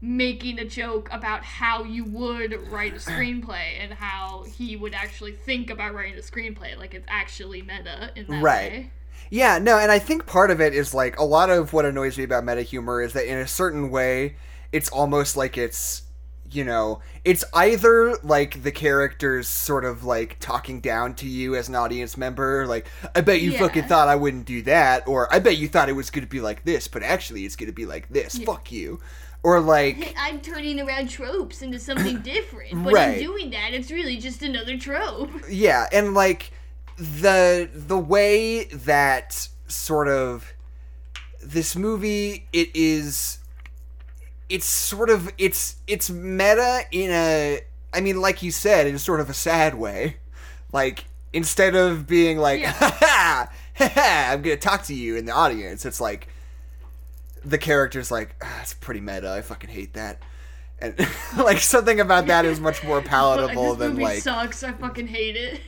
making 0.00 0.58
a 0.60 0.64
joke 0.64 1.08
about 1.10 1.42
how 1.42 1.82
you 1.82 2.04
would 2.04 2.56
write 2.70 2.92
a 2.92 2.96
screenplay 3.00 3.80
and 3.80 3.92
how 3.94 4.44
he 4.56 4.76
would 4.76 4.94
actually 4.94 5.32
think 5.32 5.70
about 5.70 5.94
writing 5.94 6.14
a 6.16 6.22
screenplay. 6.22 6.76
Like 6.78 6.94
it's 6.94 7.06
actually 7.08 7.62
meta 7.62 8.12
in 8.14 8.26
that 8.28 8.40
Right. 8.42 8.70
way. 8.70 8.90
Yeah, 9.30 9.58
no, 9.58 9.78
and 9.78 9.90
I 9.90 9.98
think 9.98 10.26
part 10.26 10.50
of 10.50 10.60
it 10.60 10.74
is 10.74 10.94
like 10.94 11.18
a 11.18 11.24
lot 11.24 11.50
of 11.50 11.72
what 11.72 11.84
annoys 11.84 12.16
me 12.18 12.24
about 12.24 12.44
meta 12.44 12.62
humor 12.62 13.02
is 13.02 13.12
that 13.14 13.26
in 13.26 13.38
a 13.38 13.46
certain 13.46 13.90
way, 13.90 14.36
it's 14.72 14.88
almost 14.88 15.36
like 15.36 15.58
it's, 15.58 16.02
you 16.50 16.62
know, 16.64 17.00
it's 17.24 17.44
either 17.54 18.16
like 18.22 18.62
the 18.62 18.70
characters 18.70 19.48
sort 19.48 19.84
of 19.84 20.04
like 20.04 20.36
talking 20.38 20.80
down 20.80 21.14
to 21.16 21.26
you 21.26 21.56
as 21.56 21.68
an 21.68 21.74
audience 21.74 22.16
member, 22.16 22.66
like, 22.66 22.86
I 23.16 23.20
bet 23.20 23.40
you 23.40 23.50
Yeah. 23.52 23.58
fucking 23.58 23.84
thought 23.84 24.06
I 24.08 24.14
wouldn't 24.16 24.46
do 24.46 24.62
that, 24.62 25.08
or 25.08 25.32
I 25.34 25.40
bet 25.40 25.56
you 25.56 25.66
thought 25.68 25.88
it 25.88 25.94
was 25.94 26.10
going 26.10 26.24
to 26.24 26.30
be 26.30 26.40
like 26.40 26.64
this, 26.64 26.86
but 26.86 27.02
actually 27.02 27.44
it's 27.44 27.56
going 27.56 27.68
to 27.68 27.74
be 27.74 27.86
like 27.86 28.08
this. 28.10 28.38
Fuck 28.38 28.70
you. 28.70 29.00
Or 29.42 29.60
like, 29.60 30.14
I'm 30.18 30.40
turning 30.40 30.80
around 30.80 31.08
tropes 31.08 31.62
into 31.62 31.78
something 31.78 32.18
different, 32.22 32.82
but 32.84 32.94
in 32.94 33.18
doing 33.24 33.50
that, 33.50 33.74
it's 33.74 33.90
really 33.90 34.16
just 34.16 34.42
another 34.42 34.76
trope. 34.78 35.30
yeah 35.48 35.86
and 35.92 36.14
like 36.14 36.50
the 36.98 37.68
the 37.74 37.98
way 37.98 38.64
that 38.64 39.48
sort 39.68 40.08
of 40.08 40.52
this 41.42 41.76
movie 41.76 42.48
it 42.52 42.70
is 42.74 43.38
it's 44.48 44.66
sort 44.66 45.10
of 45.10 45.30
it's 45.38 45.76
it's 45.86 46.08
meta 46.08 46.82
in 46.90 47.10
a 47.10 47.60
i 47.92 48.00
mean 48.00 48.20
like 48.20 48.42
you 48.42 48.50
said 48.50 48.86
in 48.86 48.98
sort 48.98 49.20
of 49.20 49.28
a 49.28 49.34
sad 49.34 49.74
way 49.74 50.16
like 50.72 51.04
instead 51.32 51.74
of 51.74 52.06
being 52.06 52.38
like 52.38 52.60
Yeah. 52.60 52.72
ha 52.72 52.96
ha 52.98 53.50
ha 53.74 53.88
ha 53.88 54.28
i'm 54.32 54.42
gonna 54.42 54.56
talk 54.56 54.84
to 54.84 54.94
you 54.94 55.16
in 55.16 55.26
the 55.26 55.32
audience 55.32 55.84
it's 55.84 56.00
like 56.00 56.28
the 57.44 57.58
character's 57.58 58.10
like 58.10 58.34
ah, 58.42 58.60
it's 58.62 58.74
pretty 58.74 59.00
meta 59.00 59.30
i 59.32 59.42
fucking 59.42 59.70
hate 59.70 59.92
that 59.94 60.20
and 60.78 60.94
like 61.36 61.58
something 61.58 62.00
about 62.00 62.26
that 62.26 62.44
is 62.44 62.60
much 62.60 62.82
more 62.84 63.00
palatable 63.02 63.74
than 63.74 63.96
like 63.96 64.20
sucks. 64.22 64.62
I 64.62 64.72
fucking 64.72 65.06
hate 65.06 65.36
it. 65.36 65.60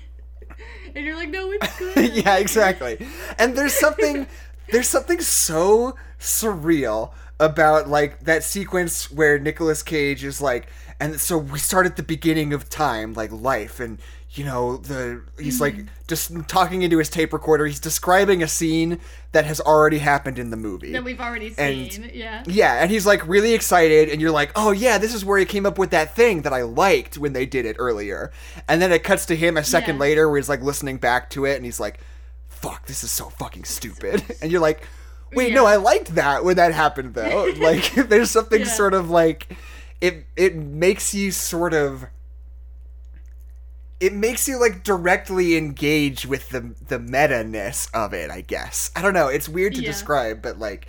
And 0.94 1.04
you're 1.04 1.16
like, 1.16 1.30
no, 1.30 1.50
it's 1.52 1.78
good. 1.78 2.14
yeah, 2.14 2.36
exactly. 2.38 3.06
And 3.38 3.56
there's 3.56 3.74
something 3.74 4.26
there's 4.70 4.88
something 4.88 5.20
so 5.20 5.96
surreal 6.18 7.12
about 7.40 7.88
like 7.88 8.20
that 8.24 8.42
sequence 8.42 9.10
where 9.10 9.38
Nicolas 9.38 9.82
Cage 9.82 10.24
is 10.24 10.40
like 10.40 10.68
and 11.00 11.20
so 11.20 11.38
we 11.38 11.58
start 11.58 11.86
at 11.86 11.96
the 11.96 12.02
beginning 12.02 12.52
of 12.52 12.68
time, 12.68 13.14
like 13.14 13.30
life 13.30 13.78
and 13.78 13.98
you 14.32 14.44
know, 14.44 14.76
the 14.76 15.22
he's 15.38 15.60
like 15.60 15.74
mm-hmm. 15.74 15.86
just 16.06 16.32
talking 16.48 16.82
into 16.82 16.98
his 16.98 17.08
tape 17.08 17.32
recorder. 17.32 17.66
He's 17.66 17.80
describing 17.80 18.42
a 18.42 18.48
scene 18.48 19.00
that 19.32 19.46
has 19.46 19.58
already 19.60 19.98
happened 19.98 20.38
in 20.38 20.50
the 20.50 20.56
movie. 20.56 20.92
that 20.92 21.02
we've 21.02 21.20
already 21.20 21.54
And- 21.56 21.90
seen. 21.92 22.10
yeah. 22.12 22.42
Yeah, 22.46 22.74
and 22.74 22.90
he's 22.90 23.06
like 23.06 23.26
really 23.26 23.54
excited, 23.54 24.10
and 24.10 24.20
you're 24.20 24.30
like, 24.30 24.52
oh 24.54 24.70
yeah, 24.70 24.98
this 24.98 25.14
is 25.14 25.24
where 25.24 25.38
he 25.38 25.44
came 25.46 25.64
up 25.64 25.78
with 25.78 25.90
that 25.90 26.14
thing 26.14 26.42
that 26.42 26.52
I 26.52 26.62
liked 26.62 27.16
when 27.16 27.32
they 27.32 27.46
did 27.46 27.64
it 27.64 27.76
earlier. 27.78 28.30
And 28.68 28.82
then 28.82 28.92
it 28.92 29.02
cuts 29.02 29.24
to 29.26 29.36
him 29.36 29.56
a 29.56 29.64
second 29.64 29.96
Yeah. 29.96 30.00
later 30.00 30.28
where 30.28 30.38
he's 30.38 30.48
like 30.48 30.62
listening 30.62 30.98
back 30.98 31.30
to 31.30 31.46
it, 31.46 31.56
and 31.56 31.64
he's 31.64 31.80
like, 31.80 31.98
fuck, 32.48 32.86
this 32.86 33.02
is 33.02 33.10
so 33.10 33.30
fucking 33.30 33.64
stupid. 33.64 34.22
And 34.42 34.52
you're 34.52 34.60
like, 34.60 34.86
wait, 35.32 35.54
no, 35.54 35.64
I 35.64 35.76
liked 35.76 36.14
that 36.16 36.44
when 36.44 36.56
that 36.56 36.74
happened 36.74 37.14
though. 37.14 37.50
like, 37.58 37.92
there's 37.94 38.30
something 38.30 38.60
Yeah. 38.60 38.66
sort 38.66 38.92
of 38.94 39.08
like, 39.10 39.56
it 40.02 40.26
it 40.36 40.54
makes 40.54 41.14
you 41.14 41.30
sort 41.30 41.72
of. 41.72 42.04
It 44.00 44.12
makes 44.12 44.46
you 44.46 44.60
like 44.60 44.84
directly 44.84 45.56
engage 45.56 46.24
with 46.24 46.50
the 46.50 46.74
the 46.86 46.98
meta 46.98 47.42
ness 47.42 47.88
of 47.92 48.12
it, 48.14 48.30
I 48.30 48.42
guess. 48.42 48.90
I 48.94 49.02
don't 49.02 49.14
know. 49.14 49.28
It's 49.28 49.48
weird 49.48 49.74
to 49.74 49.80
Yeah. 49.82 49.88
describe, 49.88 50.40
but 50.40 50.58
like, 50.58 50.86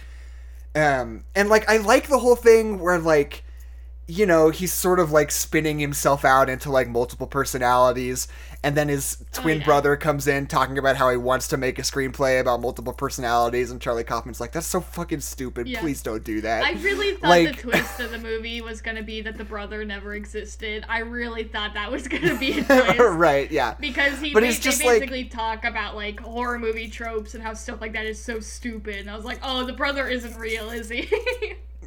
um, 0.75 1.23
and 1.35 1.49
like 1.49 1.67
I 1.69 1.77
like 1.77 2.07
the 2.07 2.19
whole 2.19 2.35
thing 2.35 2.79
where 2.79 2.99
like, 2.99 3.43
you 4.09 4.25
know, 4.25 4.49
he's 4.49 4.73
sort 4.73 4.99
of 4.99 5.11
like 5.11 5.29
spinning 5.29 5.77
himself 5.77 6.25
out 6.25 6.49
into 6.49 6.71
like 6.71 6.87
multiple 6.89 7.27
personalities, 7.27 8.27
and 8.63 8.75
then 8.75 8.89
his 8.89 9.17
oh 9.21 9.25
twin 9.41 9.57
Oh, 9.57 9.59
yeah. 9.59 9.65
brother 9.65 9.95
comes 9.95 10.27
in 10.27 10.47
talking 10.47 10.79
about 10.79 10.95
how 10.97 11.11
he 11.11 11.15
wants 11.17 11.47
to 11.49 11.57
make 11.57 11.77
a 11.77 11.83
screenplay 11.83 12.41
about 12.41 12.59
multiple 12.59 12.91
personalities, 12.91 13.69
and 13.69 13.79
Charlie 13.79 14.03
Kaufman's 14.03 14.41
like, 14.41 14.51
"That's 14.51 14.65
so 14.65 14.81
fucking 14.81 15.19
stupid. 15.19 15.67
Yeah. 15.67 15.79
Please 15.79 16.01
don't 16.01 16.23
do 16.23 16.41
that." 16.41 16.63
I 16.63 16.71
really 16.81 17.17
thought 17.17 17.29
Like- 17.29 17.55
the 17.57 17.61
twist 17.61 17.99
of 17.99 18.09
the 18.09 18.17
movie 18.29 18.61
was 18.61 18.81
gonna 18.81 19.03
be 19.03 19.21
that 19.21 19.37
the 19.37 19.43
brother 19.43 19.85
never 19.85 20.15
existed. 20.15 20.83
I 20.89 20.99
really 20.99 21.43
thought 21.43 21.75
that 21.75 21.91
was 21.91 22.07
gonna 22.07 22.35
be 22.35 22.59
a 22.59 22.63
twist. 22.65 22.99
right? 22.99 23.51
Yeah. 23.51 23.75
Because 23.79 24.19
he 24.19 24.33
But 24.33 24.41
ba- 24.41 24.51
just 24.53 24.83
like- 24.83 25.01
basically 25.01 25.25
talk 25.25 25.65
about 25.65 25.95
like 25.95 26.19
horror 26.19 26.57
movie 26.57 26.87
tropes 26.87 27.35
and 27.35 27.43
how 27.43 27.53
stuff 27.53 27.79
like 27.79 27.93
that 27.93 28.07
is 28.07 28.19
so 28.19 28.39
stupid. 28.39 28.95
And 29.01 29.11
I 29.11 29.15
was 29.15 29.23
like, 29.25 29.39
oh, 29.43 29.65
the 29.65 29.73
brother 29.73 30.07
isn't 30.09 30.35
real, 30.35 30.71
is 30.71 30.89
he? 30.89 31.07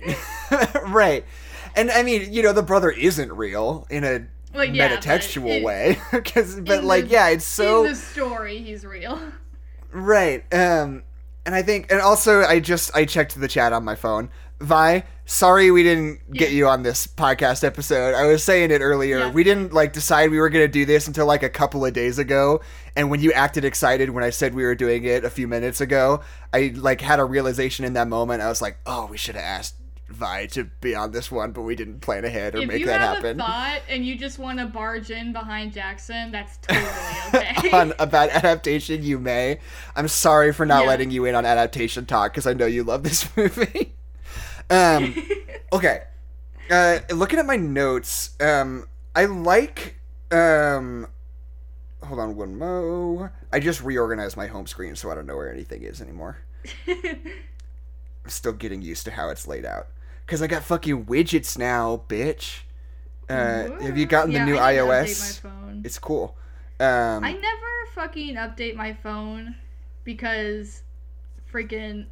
right. 0.87 1.25
And 1.77 1.91
I 1.91 2.03
mean, 2.03 2.33
you 2.33 2.43
know, 2.43 2.53
the 2.53 2.63
brother 2.63 2.91
isn't 2.91 3.33
real 3.33 3.87
in 3.91 4.05
a 4.05 4.27
Well, 4.55 4.65
yeah, 4.65 4.97
metatextual 4.97 5.59
it- 5.59 5.65
way, 5.65 5.99
because 6.13 6.61
but 6.61 6.85
like, 6.85 7.05
the- 7.05 7.11
yeah, 7.11 7.29
it's 7.29 7.45
so 7.45 7.85
In 7.85 7.91
the 7.91 7.97
story, 7.97 8.59
he's 8.59 8.85
real. 8.85 9.19
Right. 9.91 10.45
Um 10.53 11.03
and 11.45 11.55
I 11.55 11.63
think 11.63 11.91
and 11.91 12.01
also 12.01 12.43
I 12.43 12.61
just 12.61 12.95
I 12.95 13.05
checked 13.05 13.39
the 13.41 13.49
chat 13.49 13.73
on 13.73 13.85
my 13.85 13.95
phone. 13.95 14.31
Vi, 14.61 15.03
sorry 15.25 15.73
we 15.73 15.83
didn't 15.83 16.31
get 16.33 16.51
Yeah. 16.51 16.57
you 16.57 16.69
on 16.69 16.85
this 16.85 17.07
podcast 17.09 17.65
episode. 17.65 18.15
I 18.15 18.27
was 18.27 18.45
saying 18.45 18.71
it 18.71 18.81
earlier. 18.81 19.19
Yeah. 19.19 19.31
We 19.33 19.43
didn't 19.43 19.73
like 19.73 19.93
decide 19.93 20.31
we 20.31 20.39
were 20.39 20.51
going 20.51 20.65
to 20.65 20.71
do 20.71 20.87
this 20.87 21.09
until 21.09 21.27
like 21.27 21.43
a 21.43 21.49
couple 21.49 21.85
of 21.85 21.93
days 21.93 22.19
ago. 22.19 22.61
And 22.95 23.11
when 23.11 23.21
you 23.21 23.33
acted 23.33 23.65
excited 23.65 24.11
when 24.11 24.23
I 24.23 24.31
said 24.31 24.55
we 24.55 24.63
were 24.63 24.77
doing 24.77 25.03
it 25.05 25.25
a 25.25 25.31
few 25.31 25.49
minutes 25.49 25.81
ago, 25.81 26.21
I 26.55 26.73
like 26.77 27.01
had 27.01 27.19
a 27.19 27.25
realization 27.25 27.85
in 27.85 27.95
that 27.95 28.07
moment. 28.07 28.41
I 28.41 28.49
was 28.49 28.63
like, 28.63 28.77
"Oh, 28.87 29.07
we 29.07 29.17
should 29.17 29.35
have 29.35 29.45
asked 29.45 29.75
Vi 30.13 30.47
to 30.47 30.65
be 30.81 30.95
on 30.95 31.11
this 31.13 31.31
one, 31.31 31.53
but 31.53 31.63
we 31.63 31.75
didn't 31.75 32.01
plan 32.01 32.25
ahead 32.25 32.55
or 32.55 32.59
if 32.59 32.69
make 32.69 32.81
you 32.81 32.87
that 32.87 33.01
have 33.01 33.17
happen." 33.17 33.41
a 33.41 33.43
thought 33.45 33.81
and 33.89 34.07
you 34.07 34.17
just 34.17 34.39
want 34.39 34.59
to 34.59 34.67
barge 34.67 35.11
in 35.11 35.33
behind 35.33 35.73
Jackson, 35.73 36.31
that's 36.31 36.57
totally 36.59 36.87
okay. 37.59 37.71
on 37.71 37.93
about 37.99 38.31
adaptation, 38.31 39.03
you 39.03 39.19
may. 39.19 39.59
I'm 39.97 40.09
sorry 40.09 40.53
for 40.53 40.65
not 40.67 40.83
Yeah. 40.83 40.89
letting 40.89 41.11
you 41.11 41.25
in 41.25 41.35
on 41.35 41.45
adaptation 41.47 42.07
talk 42.07 42.33
because 42.33 42.47
I 42.47 42.53
know 42.53 42.67
you 42.67 42.85
love 42.85 43.03
this 43.03 43.29
movie. 43.37 43.93
um, 44.71 45.15
okay. 45.73 46.03
Uh, 46.71 47.01
looking 47.11 47.39
at 47.39 47.47
my 47.47 47.57
notes, 47.57 48.31
um, 48.41 48.87
I 49.15 49.25
like. 49.27 49.97
Um, 50.31 51.07
hold 52.03 52.19
on 52.21 52.37
one 52.37 52.57
mo. 52.57 53.29
I 53.53 53.61
just 53.61 53.83
reorganized 53.83 54.37
my 54.37 54.47
home 54.47 54.67
screen, 54.67 54.97
so 54.97 55.11
I 55.11 55.15
don't 55.15 55.27
know 55.27 55.37
where 55.37 55.53
anything 55.53 55.83
is 55.83 56.01
anymore. 56.01 56.39
I'm 56.87 58.31
still 58.31 58.53
getting 58.53 58.81
used 58.83 59.05
to 59.07 59.11
how 59.11 59.29
it's 59.31 59.47
laid 59.47 59.65
out 59.67 59.89
because 60.27 60.43
I 60.43 60.47
got 60.47 60.63
fucking 60.63 61.07
widgets 61.07 61.59
now, 61.59 62.03
bitch. 62.09 62.61
Uh, 63.29 63.71
have 63.81 63.97
you 63.97 64.07
gotten 64.07 64.33
Yeah, 64.33 64.45
the 64.45 64.53
new 64.53 64.59
I 64.59 64.73
need 64.73 64.79
to 64.79 64.85
update 64.85 65.05
iOS? 65.05 65.45
my 65.45 65.51
phone. 65.51 65.83
It's 65.85 65.99
cool. 65.99 66.37
Um, 66.81 67.25
I 67.25 67.33
never 67.33 67.67
fucking 67.95 68.35
update 68.35 68.75
my 68.75 68.93
phone 68.93 69.55
because 70.05 70.83
freaking 71.53 72.07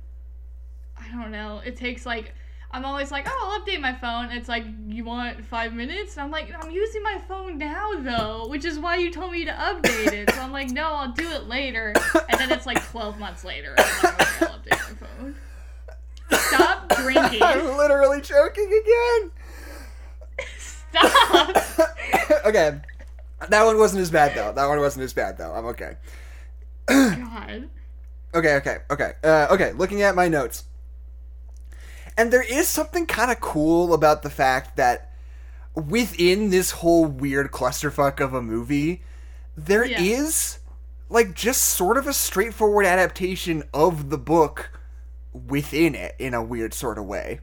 I 0.99 1.11
don't 1.11 1.31
know. 1.31 1.61
It 1.65 1.77
takes 1.77 2.07
like 2.07 2.35
I'm 2.73 2.85
always 2.85 3.11
like, 3.11 3.27
oh, 3.29 3.51
I'll 3.51 3.61
update 3.61 3.81
my 3.81 3.93
phone. 3.95 4.31
It's 4.31 4.49
like, 4.49 4.65
you 4.87 5.03
want 5.05 5.45
five 5.45 5.73
minutes? 5.75 6.17
And 6.17 6.23
I'm 6.23 6.31
like, 6.31 6.53
I'm 6.57 6.71
using 6.71 7.03
my 7.03 7.21
phone 7.27 7.59
now 7.59 7.91
though, 7.99 8.47
which 8.47 8.65
is 8.65 8.79
why 8.79 8.95
you 8.97 9.11
told 9.11 9.33
me 9.33 9.45
to 9.45 9.51
update 9.51 10.13
it. 10.13 10.31
So 10.31 10.41
I'm 10.41 10.53
like, 10.53 10.71
no, 10.71 10.85
I'll 10.85 11.11
do 11.13 11.29
it 11.33 11.49
later. 11.49 11.93
And 12.29 12.39
then 12.39 12.53
it's 12.53 12.67
like 12.67 12.81
12 12.91 13.19
months 13.19 13.43
later. 13.43 13.75
And 13.77 13.81
I'm 13.81 14.03
like, 14.05 14.21
okay, 14.21 14.47
I'll 14.47 14.59
update 14.59 14.71
my 14.71 15.07
phone. 15.07 15.35
Stop 16.33 16.89
drinking. 16.97 17.43
I'm 17.43 17.77
literally 17.77 18.21
choking 18.21 18.67
again. 18.67 19.31
Stop. 20.59 21.57
okay. 22.47 22.81
That 23.49 23.65
one 23.65 23.79
wasn't 23.79 24.03
as 24.03 24.11
bad 24.11 24.37
though. 24.37 24.53
That 24.53 24.67
one 24.67 24.79
wasn't 24.81 25.05
as 25.05 25.13
bad 25.13 25.39
though. 25.39 25.53
I'm 25.53 25.67
okay. 25.67 25.97
God. 26.87 27.69
Okay, 28.33 28.55
okay, 28.55 28.77
okay. 28.89 29.15
Uh, 29.25 29.49
okay, 29.51 29.73
looking 29.73 30.03
at 30.03 30.15
my 30.15 30.29
notes. 30.29 30.63
And 32.17 32.33
there 32.33 32.45
is 32.45 32.69
something 32.69 33.05
kind 33.07 33.29
of 33.33 33.41
cool 33.41 33.93
about 33.93 34.23
the 34.23 34.31
fact 34.31 34.77
that 34.77 35.11
within 35.75 36.51
this 36.51 36.71
whole 36.71 37.07
weird 37.07 37.51
clusterfuck 37.51 38.21
of 38.21 38.33
a 38.33 38.41
movie, 38.41 39.03
there 39.57 39.83
is 39.83 40.59
Yeah. 40.63 40.73
like 41.09 41.35
just 41.35 41.63
sort 41.63 41.97
of 41.97 42.07
a 42.07 42.13
straightforward 42.13 42.87
adaptation 42.87 43.65
of 43.75 44.11
the 44.11 44.19
book 44.19 44.80
within 45.33 45.95
it 45.95 46.15
in 46.19 46.35
a 46.35 46.43
weird 46.43 46.75
sort 46.75 46.99
of 46.99 47.05
way. 47.05 47.41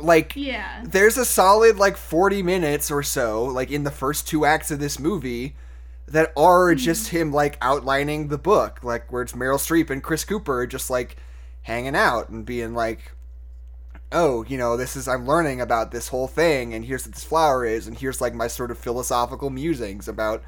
Like 0.00 0.34
Yeah. 0.36 0.84
there's 0.84 1.16
a 1.18 1.24
solid 1.24 1.76
like 1.76 1.96
40 1.96 2.42
minutes 2.42 2.90
or 2.90 3.02
so 3.02 3.44
like 3.44 3.70
in 3.70 3.82
the 3.82 3.90
first 3.90 4.28
two 4.28 4.44
acts 4.44 4.70
of 4.70 4.78
this 4.78 4.98
movie 4.98 5.56
that 6.06 6.32
are 6.36 6.74
just 6.76 7.08
him 7.08 7.32
like 7.32 7.58
outlining 7.60 8.28
the 8.28 8.38
book 8.38 8.78
like 8.84 9.10
where 9.12 9.22
it's 9.22 9.32
meryl 9.32 9.58
streep 9.58 9.90
and 9.90 10.02
chris 10.02 10.24
cooper 10.24 10.66
just 10.68 10.88
like 10.88 11.16
hanging 11.62 11.96
out 11.96 12.28
and 12.28 12.46
being 12.46 12.74
like 12.74 13.10
oh 14.12 14.44
you 14.44 14.56
know 14.56 14.76
this 14.76 14.94
is 14.94 15.08
i'm 15.08 15.26
learning 15.26 15.60
about 15.60 15.90
this 15.90 16.08
whole 16.08 16.28
thing 16.28 16.72
and 16.72 16.84
here's 16.84 17.04
what 17.04 17.14
this 17.14 17.24
flower 17.24 17.64
is 17.66 17.86
and 17.88 17.98
here's 17.98 18.20
like 18.20 18.32
my 18.34 18.46
sort 18.46 18.70
of 18.70 18.78
philosophical 18.78 19.50
musings 19.50 20.06
about 20.08 20.42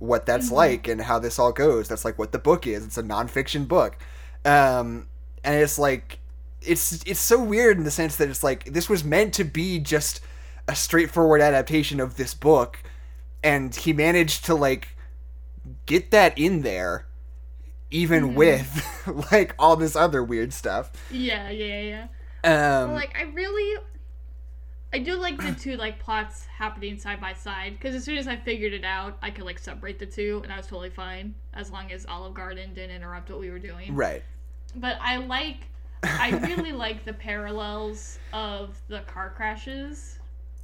what 0.00 0.26
that's 0.26 0.50
like 0.52 0.86
and 0.86 1.02
how 1.02 1.18
this 1.18 1.40
all 1.40 1.50
goes. 1.50 1.88
That's 1.88 2.04
like 2.04 2.18
what 2.20 2.30
the 2.30 2.38
book 2.38 2.68
is. 2.68 2.84
It's 2.84 2.98
a 2.98 3.02
nonfiction 3.02 3.66
book, 3.66 3.96
um, 4.44 5.08
and 5.44 5.60
it's 5.60 5.78
like 5.78 6.18
it's 6.62 7.02
it's 7.06 7.20
so 7.20 7.42
weird 7.42 7.78
in 7.78 7.84
the 7.84 7.90
sense 7.90 8.16
that 8.16 8.28
it's 8.28 8.42
like 8.42 8.64
this 8.66 8.88
was 8.88 9.04
meant 9.04 9.34
to 9.34 9.44
be 9.44 9.78
just 9.78 10.20
a 10.66 10.74
straightforward 10.74 11.40
adaptation 11.40 12.00
of 12.00 12.16
this 12.16 12.34
book, 12.34 12.82
and 13.42 13.74
he 13.74 13.92
managed 13.92 14.44
to 14.46 14.54
like 14.54 14.88
get 15.86 16.10
that 16.10 16.38
in 16.38 16.62
there, 16.62 17.06
even 17.90 18.34
with 18.34 18.84
like 19.32 19.54
all 19.58 19.76
this 19.76 19.96
other 19.96 20.22
weird 20.22 20.52
stuff. 20.52 20.92
Yeah, 21.10 21.50
yeah, 21.50 21.80
yeah. 21.80 22.06
Um, 22.44 22.90
Well, 22.90 22.94
like 22.94 23.16
I 23.18 23.22
really 23.22 23.80
I 24.92 24.98
do 24.98 25.16
like 25.16 25.36
the 25.36 25.52
two 25.52 25.76
like 25.76 25.98
plots 25.98 26.46
happening 26.46 26.98
side 26.98 27.20
by 27.20 27.34
side 27.34 27.74
because 27.78 27.94
as 27.94 28.04
soon 28.04 28.16
as 28.16 28.26
I 28.26 28.36
figured 28.36 28.72
it 28.72 28.84
out, 28.84 29.18
I 29.20 29.30
could 29.30 29.44
like 29.44 29.58
separate 29.58 29.98
the 29.98 30.06
two, 30.06 30.40
and 30.44 30.52
I 30.52 30.56
was 30.56 30.66
totally 30.66 30.90
fine 30.90 31.34
as 31.52 31.70
long 31.70 31.92
as 31.92 32.06
Olive 32.06 32.34
Garden 32.34 32.72
didn't 32.72 32.96
interrupt 32.96 33.30
what 33.30 33.38
we 33.38 33.50
were 33.50 33.58
doing. 33.58 33.94
right. 33.94 34.22
But 34.76 34.98
I 35.00 35.16
like, 35.16 35.68
I 36.02 36.30
really 36.30 36.72
like 36.86 37.04
the 37.04 37.12
parallels 37.12 38.18
of 38.32 38.80
the 38.88 39.00
car 39.00 39.32
crashes. 39.36 40.18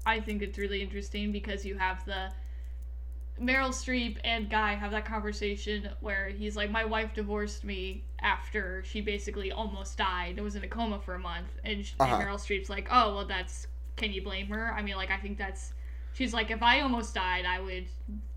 I 0.06 0.20
think 0.20 0.42
it's 0.42 0.58
really 0.58 0.82
interesting 0.82 1.32
because 1.32 1.64
you 1.64 1.78
have 1.78 2.04
the 2.04 2.30
Meryl 3.40 3.70
Streep 3.70 4.18
and 4.22 4.48
Guy 4.48 4.74
have 4.74 4.92
that 4.92 5.04
conversation 5.06 5.88
where 6.00 6.28
he's 6.28 6.56
like, 6.56 6.70
"My 6.70 6.84
wife 6.84 7.14
divorced 7.14 7.64
me 7.64 8.04
after 8.20 8.84
she 8.84 9.00
basically 9.00 9.50
almost 9.50 9.98
died. 9.98 10.34
and 10.36 10.44
was 10.44 10.54
in 10.54 10.62
a 10.62 10.68
coma 10.68 11.00
for 11.00 11.14
a 11.14 11.18
month," 11.18 11.48
and, 11.64 11.84
sh- 11.84 11.94
Uh-huh. 11.98 12.14
and 12.14 12.24
Meryl 12.24 12.36
Streep's 12.38 12.70
like, 12.70 12.86
"Oh, 12.92 13.16
well, 13.16 13.26
that's 13.26 13.66
can 13.96 14.12
you 14.12 14.22
blame 14.22 14.46
her? 14.48 14.72
I 14.72 14.82
mean, 14.82 14.96
like, 14.96 15.10
I 15.10 15.16
think 15.16 15.38
that's." 15.38 15.72
She's 16.14 16.32
like, 16.32 16.50
"If 16.50 16.62
I 16.62 16.80
almost 16.80 17.14
died, 17.14 17.44
I 17.44 17.60
would 17.60 17.86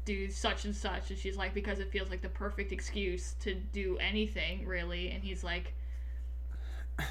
do 0.06 0.30
such 0.30 0.66
and 0.66 0.76
such," 0.76 1.10
and 1.10 1.18
she's 1.18 1.38
like, 1.38 1.54
"Because 1.54 1.80
it 1.80 1.92
feels 1.92 2.10
like 2.10 2.22
the 2.22 2.30
perfect 2.30 2.72
excuse 2.72 3.36
to 3.42 3.54
do 3.56 3.98
anything, 4.00 4.66
really." 4.66 5.12
And 5.12 5.24
he's 5.24 5.44
like. 5.44 5.74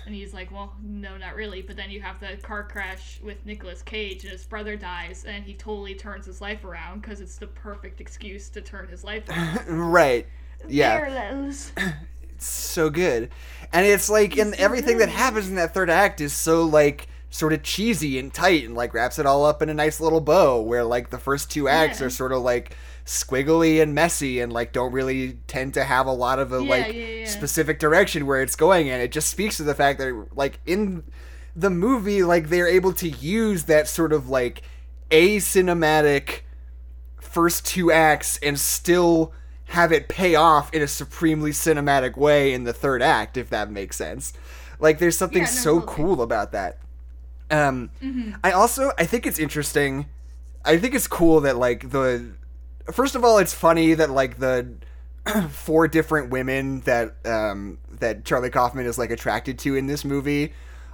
And 0.04 0.12
he's 0.12 0.34
like, 0.34 0.50
well, 0.50 0.74
no, 0.82 1.16
not 1.16 1.36
really. 1.36 1.62
But 1.62 1.76
then 1.76 1.90
you 1.92 2.00
have 2.00 2.18
the 2.18 2.36
car 2.42 2.64
crash 2.64 3.20
with 3.22 3.46
Nicolas 3.46 3.82
Cage, 3.82 4.24
and 4.24 4.32
his 4.32 4.44
brother 4.44 4.74
dies, 4.74 5.24
and 5.24 5.44
he 5.44 5.54
totally 5.54 5.94
turns 5.94 6.26
his 6.26 6.40
life 6.40 6.64
around 6.64 7.02
because 7.02 7.20
it's 7.20 7.36
the 7.36 7.46
perfect 7.46 8.00
excuse 8.00 8.48
to 8.48 8.60
turn 8.60 8.88
his 8.88 9.04
life 9.04 9.28
around. 9.28 9.60
right. 9.68 10.26
Yeah. 10.68 10.98
Parallels. 10.98 11.70
so 12.38 12.90
good. 12.90 13.30
And 13.72 13.86
it's 13.86 14.08
like 14.08 14.36
and 14.36 14.54
so 14.54 14.62
everything 14.62 14.98
that 14.98 15.08
happens 15.08 15.48
in 15.48 15.56
that 15.56 15.74
third 15.74 15.90
act 15.90 16.20
is 16.20 16.32
so 16.32 16.64
like 16.64 17.08
sort 17.36 17.52
of 17.52 17.62
cheesy 17.62 18.18
and 18.18 18.32
tight 18.32 18.64
and 18.64 18.74
like 18.74 18.94
wraps 18.94 19.18
it 19.18 19.26
all 19.26 19.44
up 19.44 19.60
in 19.60 19.68
a 19.68 19.74
nice 19.74 20.00
little 20.00 20.20
bow 20.22 20.60
where 20.60 20.84
like 20.84 21.10
the 21.10 21.18
first 21.18 21.50
two 21.50 21.68
acts 21.68 22.00
Yeah. 22.00 22.06
are 22.06 22.10
sort 22.10 22.32
of 22.32 22.40
like 22.42 22.74
squiggly 23.04 23.82
and 23.82 23.94
messy 23.94 24.40
and 24.40 24.52
like 24.52 24.72
don't 24.72 24.92
really 24.92 25.38
tend 25.46 25.74
to 25.74 25.84
have 25.84 26.06
a 26.06 26.12
lot 26.12 26.38
of 26.38 26.52
a 26.52 26.62
Yeah, 26.62 26.70
like 26.70 26.92
yeah, 26.94 27.26
specific 27.26 27.78
direction 27.78 28.26
where 28.26 28.40
it's 28.40 28.56
going 28.56 28.88
and 28.88 29.02
it 29.02 29.12
just 29.12 29.28
speaks 29.28 29.58
to 29.58 29.64
the 29.64 29.74
fact 29.74 29.98
that 29.98 30.28
like 30.34 30.60
in 30.66 31.04
the 31.54 31.70
movie 31.70 32.22
like 32.22 32.48
they're 32.48 32.68
able 32.68 32.92
to 32.94 33.08
use 33.08 33.64
that 33.64 33.86
sort 33.86 34.12
of 34.12 34.28
like 34.28 34.62
a 35.10 35.36
cinematic 35.36 36.40
first 37.20 37.66
two 37.66 37.92
acts 37.92 38.38
and 38.42 38.58
still 38.58 39.32
have 39.70 39.92
it 39.92 40.08
pay 40.08 40.34
off 40.34 40.72
in 40.72 40.80
a 40.82 40.86
supremely 40.88 41.50
cinematic 41.50 42.16
way 42.16 42.52
in 42.52 42.64
the 42.64 42.72
third 42.72 43.02
act 43.02 43.36
if 43.36 43.50
that 43.50 43.70
makes 43.70 43.96
sense 43.96 44.32
like 44.78 44.98
there's 44.98 45.16
something 45.18 45.42
Yeah, 45.42 45.48
no, 45.48 45.52
so 45.52 45.80
totally. 45.80 45.96
cool 45.96 46.22
about 46.22 46.52
that 46.52 46.78
um 47.50 47.90
Mm-hmm. 48.02 48.32
i 48.44 48.52
also 48.52 48.90
i 48.98 49.04
think 49.06 49.26
it's 49.26 49.38
interesting 49.38 50.06
i 50.64 50.76
think 50.76 50.94
it's 50.94 51.06
cool 51.06 51.40
that 51.42 51.56
like 51.56 51.90
the 51.90 52.32
first 52.92 53.14
of 53.14 53.24
all 53.24 53.38
it's 53.38 53.54
funny 53.54 53.94
that 53.94 54.10
like 54.10 54.38
the 54.38 54.68
four 55.50 55.88
different 55.88 56.30
women 56.30 56.80
that 56.82 57.16
um 57.24 57.78
that 57.90 58.24
charlie 58.24 58.50
kaufman 58.50 58.86
is 58.86 58.98
like 58.98 59.10
attracted 59.10 59.58
to 59.60 59.74
in 59.76 59.86
this 59.86 60.04
movie 60.04 60.52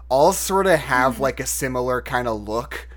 all 0.09 0.33
sort 0.33 0.67
of 0.67 0.79
have 0.79 1.15
Mm-hmm. 1.15 1.23
like 1.23 1.41
a 1.41 1.47
similar 1.47 2.03
kind 2.03 2.29
of 2.29 2.47
look 2.49 2.89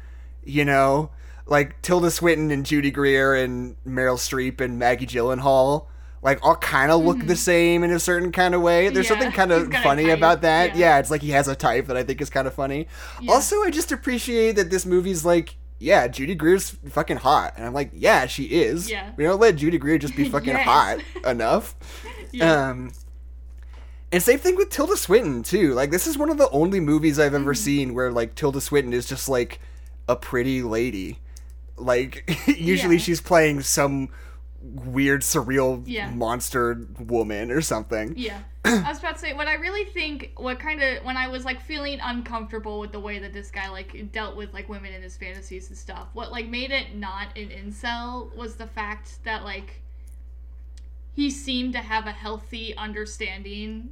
you 0.44 0.66
know 0.66 1.10
like 1.46 1.82
tilda 1.82 2.12
swinton 2.12 2.52
and 2.52 2.66
judy 2.66 2.92
greer 2.92 3.34
and 3.36 3.76
meryl 3.86 4.18
streep 4.18 4.60
and 4.62 4.78
maggie 4.80 5.06
gyllenhaal 5.08 5.88
like 6.26 6.40
all 6.44 6.56
kind 6.58 6.92
of 6.92 7.02
look 7.06 7.20
the 7.26 7.36
same 7.38 7.84
in 7.84 7.92
a 7.92 8.00
certain 8.00 8.32
kind 8.34 8.54
of 8.54 8.62
way 8.62 8.90
there's 8.90 9.06
Mm-hmm. 9.06 9.14
Yeah, 9.14 9.20
something 9.22 9.32
kind 9.32 9.52
of 9.54 9.62
he's 9.62 9.70
got 9.70 9.80
a 9.80 9.84
funny 9.84 10.10
about 10.10 10.42
that 10.42 10.76
yeah. 10.76 10.96
yeah. 10.96 11.00
it's 11.00 11.10
like 11.12 11.22
he 11.22 11.30
has 11.32 11.48
a 11.48 11.56
type 11.56 11.86
that 11.88 11.96
i 11.96 12.04
think 12.04 12.20
is 12.20 12.30
kind 12.30 12.48
of 12.48 12.54
funny 12.54 12.88
Yeah. 13.22 13.32
also 13.32 13.62
i 13.64 13.70
just 13.70 13.92
appreciate 13.94 14.58
that 14.58 14.70
this 14.70 14.86
movie's 14.86 15.24
like 15.24 15.56
yeah, 15.78 16.08
Judy 16.08 16.36
Greer's 16.36 16.70
fucking 16.90 17.18
hot. 17.18 17.56
And 17.58 17.66
I'm 17.66 17.74
like, 17.74 17.92
yeah, 17.94 18.28
she 18.28 18.44
is. 18.46 18.90
Yeah. 18.90 19.12
We 19.18 19.26
don't 19.26 19.42
let 19.42 19.58
Judy 19.58 19.78
Greer 19.78 19.98
just 19.98 20.16
be 20.16 20.30
fucking 20.36 20.54
Yes. 20.54 20.66
hot 20.66 21.00
enough. 21.30 21.76
Yeah. 22.32 22.70
Um, 22.70 22.92
and 24.12 24.24
same 24.24 24.40
thing 24.40 24.56
with 24.56 24.70
Tilda 24.70 24.96
Swinton 24.96 25.44
too. 25.44 25.74
Like 25.74 25.92
this 25.92 26.08
is 26.08 26.18
one 26.18 26.30
of 26.30 26.38
the 26.38 26.50
only 26.52 26.80
movies 26.80 27.20
I've 27.20 27.34
Mm-hmm. 27.34 27.42
ever 27.44 27.54
seen 27.54 27.94
where 27.94 28.10
like 28.12 28.36
Tilda 28.36 28.62
Swinton 28.62 28.94
is 28.94 29.06
just 29.06 29.28
like 29.28 29.60
a 30.08 30.16
pretty 30.16 30.64
lady. 30.64 31.20
Like 31.76 32.24
usually 32.48 32.98
she's 32.98 33.20
playing 33.20 33.62
some 33.62 34.08
weird 34.74 35.22
surreal 35.22 35.84
Yeah. 35.86 36.10
monster 36.10 36.88
woman 37.00 37.52
or 37.52 37.62
something. 37.62 38.14
Yeah. 38.18 38.40
I 38.66 38.90
was 38.90 39.00
about 39.00 39.14
to 39.16 39.20
say 39.22 39.34
what 39.34 39.48
I 39.48 39.54
really 39.56 39.86
think 39.86 40.32
what 40.38 40.60
kind 40.60 40.82
of 40.82 41.04
when 41.04 41.18
I 41.18 41.28
was 41.28 41.46
like 41.46 41.62
feeling 41.62 42.00
uncomfortable 42.02 42.80
with 42.80 42.92
the 42.92 43.00
way 43.00 43.20
that 43.20 43.32
this 43.32 43.52
guy 43.52 43.70
like 43.70 44.12
dealt 44.12 44.36
with 44.36 44.54
like 44.54 44.68
women 44.68 44.92
in 44.94 45.02
his 45.04 45.16
fantasies 45.18 45.70
and 45.70 45.78
stuff. 45.78 46.08
What 46.14 46.32
like 46.32 46.48
made 46.48 46.72
it 46.72 46.96
not 46.96 47.28
an 47.38 47.50
incel 47.50 48.36
was 48.36 48.56
the 48.56 48.68
fact 48.68 49.24
that 49.24 49.44
like 49.44 49.82
he 51.14 51.30
seemed 51.30 51.74
to 51.74 51.80
have 51.80 52.08
a 52.08 52.12
healthy 52.12 52.76
understanding 52.76 53.90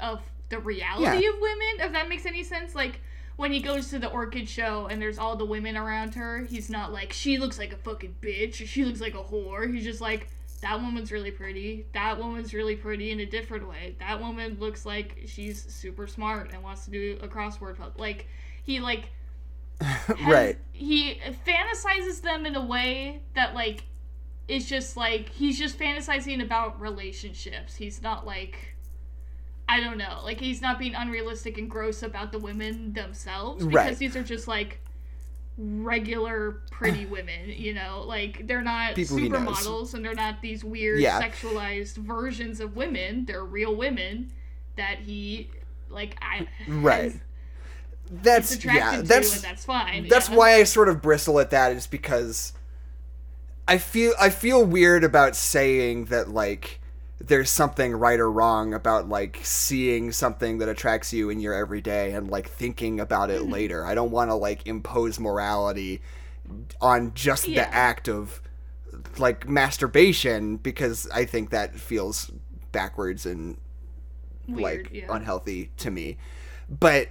of 0.00 0.20
the 0.48 0.58
reality 0.58 1.22
Yeah. 1.24 1.30
of 1.30 1.40
women, 1.40 1.68
if 1.80 1.92
that 1.92 2.08
makes 2.08 2.26
any 2.26 2.42
sense. 2.42 2.74
Like 2.74 3.00
when 3.38 3.52
he 3.52 3.60
goes 3.60 3.88
to 3.90 4.00
the 4.00 4.08
orchid 4.08 4.48
show 4.48 4.88
and 4.90 5.00
there's 5.00 5.16
all 5.16 5.36
the 5.36 5.44
women 5.44 5.76
around 5.76 6.16
her, 6.16 6.40
he's 6.40 6.68
not 6.68 6.92
like 6.92 7.12
she 7.12 7.38
looks 7.38 7.56
like 7.56 7.72
a 7.72 7.76
fucking 7.76 8.16
bitch 8.20 8.60
or 8.60 8.66
she 8.66 8.84
looks 8.84 9.00
like 9.00 9.14
a 9.14 9.22
whore. 9.22 9.72
He's 9.72 9.84
just 9.84 10.00
like 10.00 10.26
that 10.60 10.80
woman's 10.80 11.12
really 11.12 11.30
pretty. 11.30 11.86
That 11.94 12.18
woman's 12.18 12.52
really 12.52 12.74
pretty 12.74 13.12
in 13.12 13.20
a 13.20 13.26
different 13.26 13.68
way. 13.68 13.94
That 14.00 14.20
woman 14.20 14.56
looks 14.58 14.84
like 14.84 15.22
she's 15.26 15.62
super 15.72 16.08
smart 16.08 16.50
and 16.52 16.64
wants 16.64 16.84
to 16.86 16.90
do 16.90 17.16
a 17.22 17.28
crossword 17.28 17.76
puzzle. 17.78 17.92
Like 17.96 18.26
he 18.64 18.80
like 18.80 19.10
has- 19.80 20.20
Right. 20.26 20.58
He 20.72 21.20
fantasizes 21.46 22.20
them 22.20 22.44
in 22.44 22.56
a 22.56 22.64
way 22.66 23.22
that 23.36 23.54
like 23.54 23.84
is 24.48 24.68
just 24.68 24.96
like 24.96 25.28
he's 25.28 25.56
just 25.60 25.78
fantasizing 25.78 26.42
about 26.42 26.80
relationships. 26.80 27.76
He's 27.76 28.02
not 28.02 28.26
like 28.26 28.74
I 29.68 29.80
don't 29.80 29.98
know, 29.98 30.20
like 30.24 30.40
he's 30.40 30.60
not 30.62 30.78
being 30.78 30.94
unrealistic 30.94 31.58
and 31.58 31.68
gross 31.68 32.02
about 32.02 32.32
the 32.32 32.38
women 32.38 32.92
themselves 32.94 33.64
because 33.66 33.74
Right. 33.74 33.98
these 33.98 34.16
are 34.16 34.22
just 34.22 34.48
like 34.48 34.80
regular 35.58 36.62
pretty 36.70 37.04
women, 37.16 37.48
you 37.48 37.74
know, 37.74 38.04
like 38.06 38.46
they're 38.46 38.62
not 38.62 38.94
People 38.94 39.18
supermodels 39.18 39.94
and 39.94 40.04
they're 40.04 40.14
not 40.14 40.40
these 40.40 40.64
weird 40.64 41.00
Yeah. 41.00 41.20
sexualized 41.20 41.96
versions 41.96 42.60
of 42.60 42.76
women. 42.76 43.24
They're 43.26 43.44
real 43.44 43.74
women 43.74 44.32
that 44.76 44.98
he 45.00 45.50
like 45.90 46.16
I 46.22 46.46
Right. 46.68 47.12
has- 47.12 47.20
That's 48.10 48.64
yeah, 48.64 49.02
that's 49.02 49.40
that's 49.42 49.64
fine. 49.64 50.08
that's 50.08 50.28
yeah. 50.30 50.36
why 50.36 50.54
I 50.54 50.64
sort 50.64 50.88
of 50.88 51.02
bristle 51.02 51.38
at 51.40 51.50
that 51.50 51.72
is 51.72 51.86
because 51.86 52.52
I 53.66 53.76
feel 53.78 54.14
I 54.18 54.30
feel 54.30 54.64
weird 54.64 55.04
about 55.04 55.36
saying 55.36 56.06
that 56.06 56.28
like 56.30 56.77
there's 57.20 57.50
something 57.50 57.94
right 57.96 58.20
or 58.20 58.30
wrong 58.30 58.72
about 58.74 59.08
like 59.08 59.40
seeing 59.42 60.12
something 60.12 60.58
that 60.58 60.68
attracts 60.68 61.12
you 61.12 61.30
in 61.30 61.40
your 61.40 61.52
everyday 61.54 62.12
and 62.12 62.30
like 62.30 62.48
thinking 62.48 63.00
about 63.00 63.28
Mm-hmm. 63.30 63.44
it 63.46 63.50
later. 63.50 63.84
I 63.84 63.94
don't 63.94 64.10
want 64.10 64.30
to 64.30 64.34
like 64.34 64.66
impose 64.66 65.18
morality 65.18 66.00
on 66.80 67.12
just 67.14 67.48
Yeah. 67.48 67.64
the 67.64 67.74
act 67.74 68.08
of 68.08 68.40
like 69.18 69.48
masturbation 69.48 70.56
because 70.56 71.08
I 71.12 71.24
think 71.24 71.50
that 71.50 71.74
feels 71.78 72.30
backwards 72.72 73.26
and 73.26 73.58
Weird, 74.46 74.62
like 74.62 74.90
yeah. 74.92 75.06
unhealthy 75.10 75.70
to 75.78 75.90
me. 75.90 76.16
But 76.70 77.08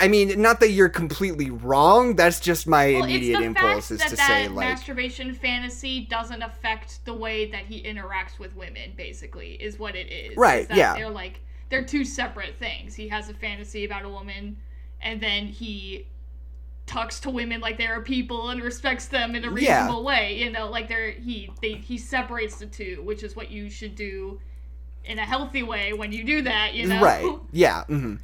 I 0.00 0.08
mean, 0.08 0.40
not 0.40 0.60
that 0.60 0.70
you're 0.70 0.88
completely 0.88 1.50
wrong. 1.50 2.16
That's 2.16 2.40
just 2.40 2.66
my 2.66 2.92
Well, 2.92 3.04
immediate 3.04 3.40
impulse 3.40 3.90
is 3.90 3.98
that 4.00 4.10
to 4.10 4.16
that 4.16 4.26
say 4.26 4.48
like, 4.48 4.68
masturbation 4.68 5.34
fantasy 5.34 6.06
doesn't 6.06 6.42
affect 6.42 7.04
the 7.04 7.14
way 7.14 7.50
that 7.50 7.66
he 7.66 7.82
interacts 7.82 8.38
with 8.38 8.54
women. 8.54 8.92
Basically, 8.96 9.52
is 9.54 9.78
what 9.78 9.96
it 9.96 10.10
is. 10.10 10.36
Right, 10.36 10.70
is 10.70 10.76
yeah. 10.76 10.94
They're 10.94 11.10
like 11.10 11.40
they're 11.70 11.84
two 11.84 12.04
separate 12.04 12.56
things. 12.56 12.94
He 12.94 13.08
has 13.08 13.28
a 13.28 13.34
fantasy 13.34 13.84
about 13.84 14.04
a 14.04 14.08
woman, 14.08 14.56
and 15.00 15.20
then 15.20 15.46
he 15.46 16.06
talks 16.86 17.20
to 17.20 17.30
women 17.30 17.60
like 17.60 17.76
they're 17.76 18.00
people 18.00 18.48
and 18.48 18.62
respects 18.62 19.06
them 19.06 19.34
in 19.34 19.44
a 19.44 19.48
Yeah. 19.48 19.52
reasonable 19.82 20.04
way. 20.04 20.38
You 20.38 20.50
know, 20.50 20.70
like 20.70 20.88
they're 20.88 21.10
he 21.10 21.50
they 21.60 21.74
he 21.74 21.98
separates 21.98 22.56
the 22.56 22.66
two, 22.66 23.02
which 23.04 23.22
is 23.22 23.36
what 23.36 23.50
you 23.50 23.68
should 23.68 23.94
do 23.94 24.40
in 25.04 25.18
a 25.18 25.24
healthy 25.24 25.62
way 25.62 25.92
when 25.92 26.12
you 26.12 26.24
do 26.24 26.42
that. 26.42 26.74
You 26.74 26.86
know, 26.86 27.02
right? 27.02 27.38
Yeah. 27.52 27.84
hmm 27.84 28.16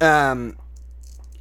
Um. 0.00 0.56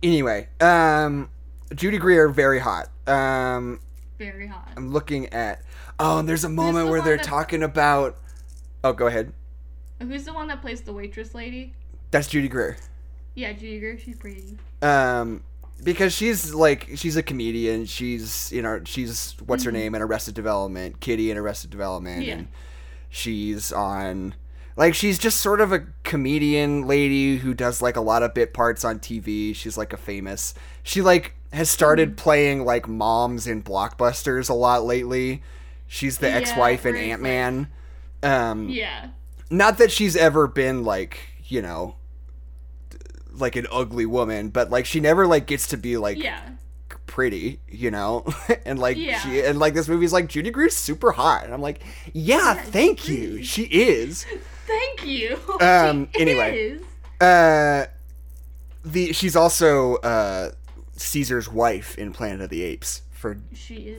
Anyway, 0.02 0.48
um, 0.62 1.30
Judy 1.76 1.98
Greer 1.98 2.30
very 2.30 2.60
hot. 2.60 2.90
Um, 3.08 3.80
very 4.18 4.48
hot. 4.48 4.70
I'm 4.78 4.92
looking 4.94 5.28
at. 5.34 5.62
Oh, 6.00 6.20
and 6.20 6.30
there's 6.30 6.44
a 6.46 6.50
moment 6.50 6.86
the 6.86 6.92
where 6.92 7.02
they're 7.02 7.18
that- 7.18 7.26
talking 7.26 7.64
about. 7.64 8.18
Oh, 8.84 8.94
go 8.94 9.08
ahead. 9.08 9.34
Who's 10.02 10.24
the 10.24 10.34
one 10.34 10.48
that 10.48 10.62
plays 10.62 10.82
the 10.82 10.94
waitress 10.94 11.36
lady? 11.36 11.74
That's 12.12 12.28
Judy 12.28 12.48
Greer. 12.48 12.78
Yeah, 13.36 13.52
Judy 13.52 13.80
Greer. 13.80 13.98
She's 14.00 14.16
pretty. 14.18 14.58
Um, 14.82 15.44
because 15.84 16.14
she's 16.14 16.54
like 16.54 16.90
she's 16.96 17.18
a 17.18 17.24
comedian. 17.24 17.86
She's 17.86 18.52
you 18.54 18.62
know 18.62 18.82
she's 18.86 19.36
what's 19.46 19.64
her 19.66 19.72
name 19.72 19.96
in 19.96 20.02
Arrested 20.02 20.34
Development, 20.36 21.00
Kitty 21.02 21.30
in 21.32 21.38
Arrested 21.38 21.70
Development, 21.70 22.24
Yeah. 22.26 22.34
and 22.36 22.48
she's 23.10 23.74
on. 23.74 24.36
Like 24.80 24.96
she's 24.96 25.20
just 25.20 25.42
sort 25.42 25.60
of 25.60 25.74
a 25.74 25.84
comedian 26.04 26.88
lady 26.88 27.36
who 27.38 27.54
does 27.54 27.82
like 27.82 27.98
a 27.98 28.02
lot 28.02 28.24
of 28.24 28.34
bit 28.34 28.54
parts 28.54 28.86
on 28.86 28.98
TV. 29.00 29.54
She's 29.54 29.78
like 29.78 29.92
a 29.92 29.98
famous. 29.98 30.54
She 30.84 31.02
like 31.02 31.36
has 31.52 31.70
started 31.70 32.16
playing 32.16 32.64
like 32.64 32.88
moms 32.88 33.46
in 33.46 33.62
blockbusters 33.62 34.50
a 34.50 34.54
lot 34.54 34.86
lately. 34.86 35.44
She's 35.86 36.20
the 36.20 36.30
Yeah, 36.30 36.36
ex-wife 36.38 36.86
in 36.86 36.96
Ant 36.96 37.22
Man. 37.22 37.68
Um, 38.24 38.70
Yeah. 38.70 39.10
not 39.52 39.80
that 39.80 39.92
she's 39.92 40.16
ever 40.16 40.48
been 40.48 40.84
like 40.86 41.20
you 41.46 41.62
know 41.62 41.96
like 43.34 43.56
an 43.56 43.68
ugly 43.72 44.06
woman 44.06 44.50
but 44.50 44.70
like 44.70 44.86
she 44.86 45.00
never 45.00 45.26
like 45.28 45.46
gets 45.46 45.68
to 45.68 45.78
be 45.78 45.98
like 45.98 46.18
Yeah. 46.18 46.42
pretty 47.06 47.60
you 47.70 47.90
know 47.92 48.26
and 48.66 48.78
like 48.80 48.98
Yeah. 48.98 49.20
she 49.20 49.42
and 49.42 49.58
like 49.60 49.74
this 49.74 49.88
movie's 49.88 50.14
like 50.14 50.28
judy 50.28 50.52
greer's 50.52 50.76
super 50.76 51.12
hot 51.12 51.44
and 51.46 51.54
i'm 51.54 51.62
like 51.62 51.82
yeah, 52.14 52.54
thank 52.56 53.08
you 53.08 53.42
she 53.44 53.64
is 53.64 54.26
Thank 54.70 55.06
you. 55.06 55.38
Um, 55.62 56.08
She 56.16 56.22
anyway. 56.22 56.58
is. 56.58 56.82
uh 57.22 57.86
the 58.86 59.12
she's 59.12 59.36
also 59.36 59.96
uh 59.98 60.52
caesar's 60.96 61.50
wife 61.52 61.98
in 61.98 62.14
planet 62.14 62.40
of 62.42 62.50
the 62.50 62.62
apes 62.64 63.02
for 63.12 63.38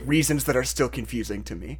reasons 0.05 0.45
that 0.45 0.55
are 0.55 0.63
still 0.63 0.89
confusing 0.89 1.43
to 1.43 1.55
me 1.55 1.77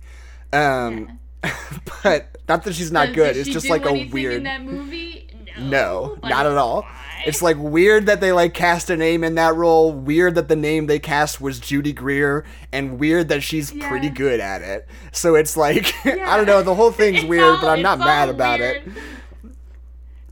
um 0.53 1.17
Yeah. 1.43 1.55
but 2.03 2.37
not 2.47 2.63
that 2.65 2.73
she's 2.75 2.91
not 2.91 3.07
Does- 3.07 3.15
good 3.15 3.37
it's 3.37 3.49
just 3.49 3.69
like 3.69 3.85
a 3.85 4.07
weird 4.11 4.33
in 4.35 4.43
that 4.43 4.61
movie. 4.63 5.27
No. 5.57 6.17
No, 6.23 6.29
not 6.29 6.45
at 6.45 6.57
all. 6.57 6.81
why? 6.83 7.23
It's 7.25 7.41
like 7.43 7.57
weird 7.57 8.07
that 8.07 8.19
they 8.19 8.31
like 8.31 8.53
cast 8.55 8.89
a 8.89 8.97
name 8.97 9.23
in 9.23 9.35
that 9.35 9.53
role. 9.55 9.93
Weird 9.93 10.33
that 10.35 10.47
the 10.47 10.55
name 10.55 10.87
they 10.87 10.97
cast 10.97 11.39
was 11.39 11.59
Judy 11.59 11.93
Greer, 11.93 12.43
and 12.71 12.97
weird 12.99 13.29
that 13.29 13.43
she's 13.43 13.71
Yeah. 13.71 13.87
pretty 13.87 14.09
good 14.09 14.39
at 14.39 14.61
it. 14.63 14.87
So 15.11 15.35
it's 15.35 15.55
like 15.55 15.93
I 16.05 16.35
don't 16.37 16.47
know. 16.47 16.63
The 16.63 16.73
whole 16.75 16.91
thing's 16.91 17.19
It's 17.21 17.27
weird, 17.27 17.43
all- 17.43 17.61
but 17.61 17.67
I'm 17.67 17.81
not 17.83 17.99
mad 17.99 18.29
about 18.29 18.59
weird. 18.59 18.87
it. 18.87 18.93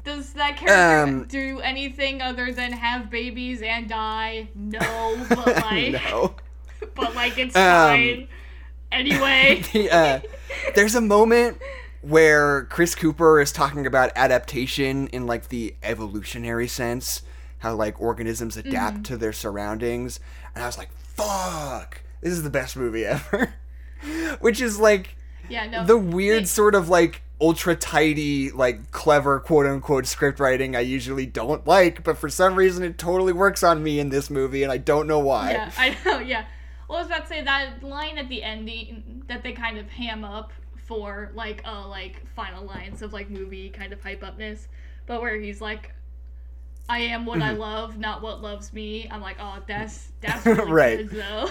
Does 0.04 0.34
that 0.34 0.58
character 0.58 1.04
Um, 1.20 1.26
do 1.28 1.60
anything 1.60 2.22
other 2.22 2.52
than 2.52 2.72
have 2.72 3.12
babies 3.12 3.62
and 3.62 3.88
die? 3.88 4.48
No, 4.56 4.80
but 5.30 5.46
like, 5.64 5.92
no. 5.92 6.34
but 6.96 7.14
like 7.14 7.38
it's 7.38 7.56
Um, 7.56 7.62
fine. 7.62 8.28
Anyway, 8.92 9.62
The, 9.72 9.92
uh, 9.92 10.20
there's 10.74 10.96
a 10.96 11.02
moment 11.02 11.60
where 12.02 12.64
Chris 12.66 12.96
Cooper 12.96 13.40
is 13.42 13.52
talking 13.52 13.86
about 13.86 14.12
adaptation 14.16 15.08
in 15.08 15.26
like 15.28 15.50
the 15.50 15.76
evolutionary 15.84 16.68
sense, 16.68 17.22
how 17.60 17.76
like 17.76 18.00
organisms 18.02 18.56
adapt 18.58 18.96
Mm-hmm. 18.96 19.04
to 19.04 19.18
their 19.18 19.34
surroundings, 19.34 20.20
and 20.56 20.64
I 20.64 20.68
was 20.68 20.78
like, 20.78 20.92
"Fuck, 20.94 22.02
this 22.22 22.32
is 22.34 22.44
the 22.44 22.50
best 22.50 22.76
movie 22.78 23.06
ever." 23.06 23.54
Which 24.40 24.62
is 24.62 24.80
like 24.80 25.16
yeah, 25.50 25.66
no. 25.68 25.86
the 25.86 25.98
weird 25.98 26.44
They- 26.44 26.48
sort 26.48 26.74
of 26.76 26.88
like 26.90 27.22
ultra 27.42 27.76
tidy, 27.76 28.50
like 28.52 28.92
clever 28.92 29.40
quote 29.40 29.66
unquote 29.66 30.06
script 30.06 30.40
writing 30.40 30.76
I 30.76 30.82
usually 30.82 31.26
don't 31.26 31.66
like, 31.68 32.04
but 32.04 32.18
for 32.18 32.30
some 32.30 32.56
reason 32.56 32.84
it 32.84 32.98
totally 32.98 33.34
works 33.34 33.62
on 33.64 33.84
me 33.84 34.00
in 34.00 34.10
this 34.10 34.30
movie, 34.30 34.64
and 34.64 34.72
I 34.72 34.78
don't 34.78 35.08
know 35.08 35.20
why. 35.20 35.52
Yeah, 35.52 35.72
I 35.78 35.98
know. 36.06 36.20
Yeah. 36.20 36.46
Well, 36.88 36.98
I 36.98 37.02
was 37.02 37.08
about 37.08 37.24
to 37.24 37.28
say 37.28 37.44
that 37.44 37.84
line 37.84 38.18
at 38.18 38.30
the 38.30 38.42
ending 38.42 39.24
that 39.28 39.44
they 39.44 39.52
kind 39.52 39.78
of 39.78 39.90
ham 39.90 40.24
up 40.24 40.52
for 40.90 41.32
like 41.36 41.62
a 41.66 41.88
like 41.88 42.26
final 42.36 42.66
lines 42.66 43.04
of 43.04 43.14
like 43.14 43.30
movie 43.30 43.70
kind 43.70 43.94
of 43.94 44.02
hype 44.02 44.24
upness, 44.24 44.68
but 45.06 45.22
where 45.22 45.38
he's 45.40 45.62
like, 45.62 45.94
"I 46.90 47.00
am 47.00 47.26
what 47.28 47.40
Mm-hmm. 47.40 47.48
I 47.48 47.52
love, 47.54 47.98
not 48.00 48.24
what 48.24 48.42
loves 48.42 48.74
me." 48.74 49.08
I'm 49.10 49.22
like, 49.22 49.38
oh, 49.40 49.60
that's 49.68 50.10
that's 50.20 50.44
really 50.48 50.72
Right. 50.72 50.98
good 51.10 51.12
though. 51.12 51.50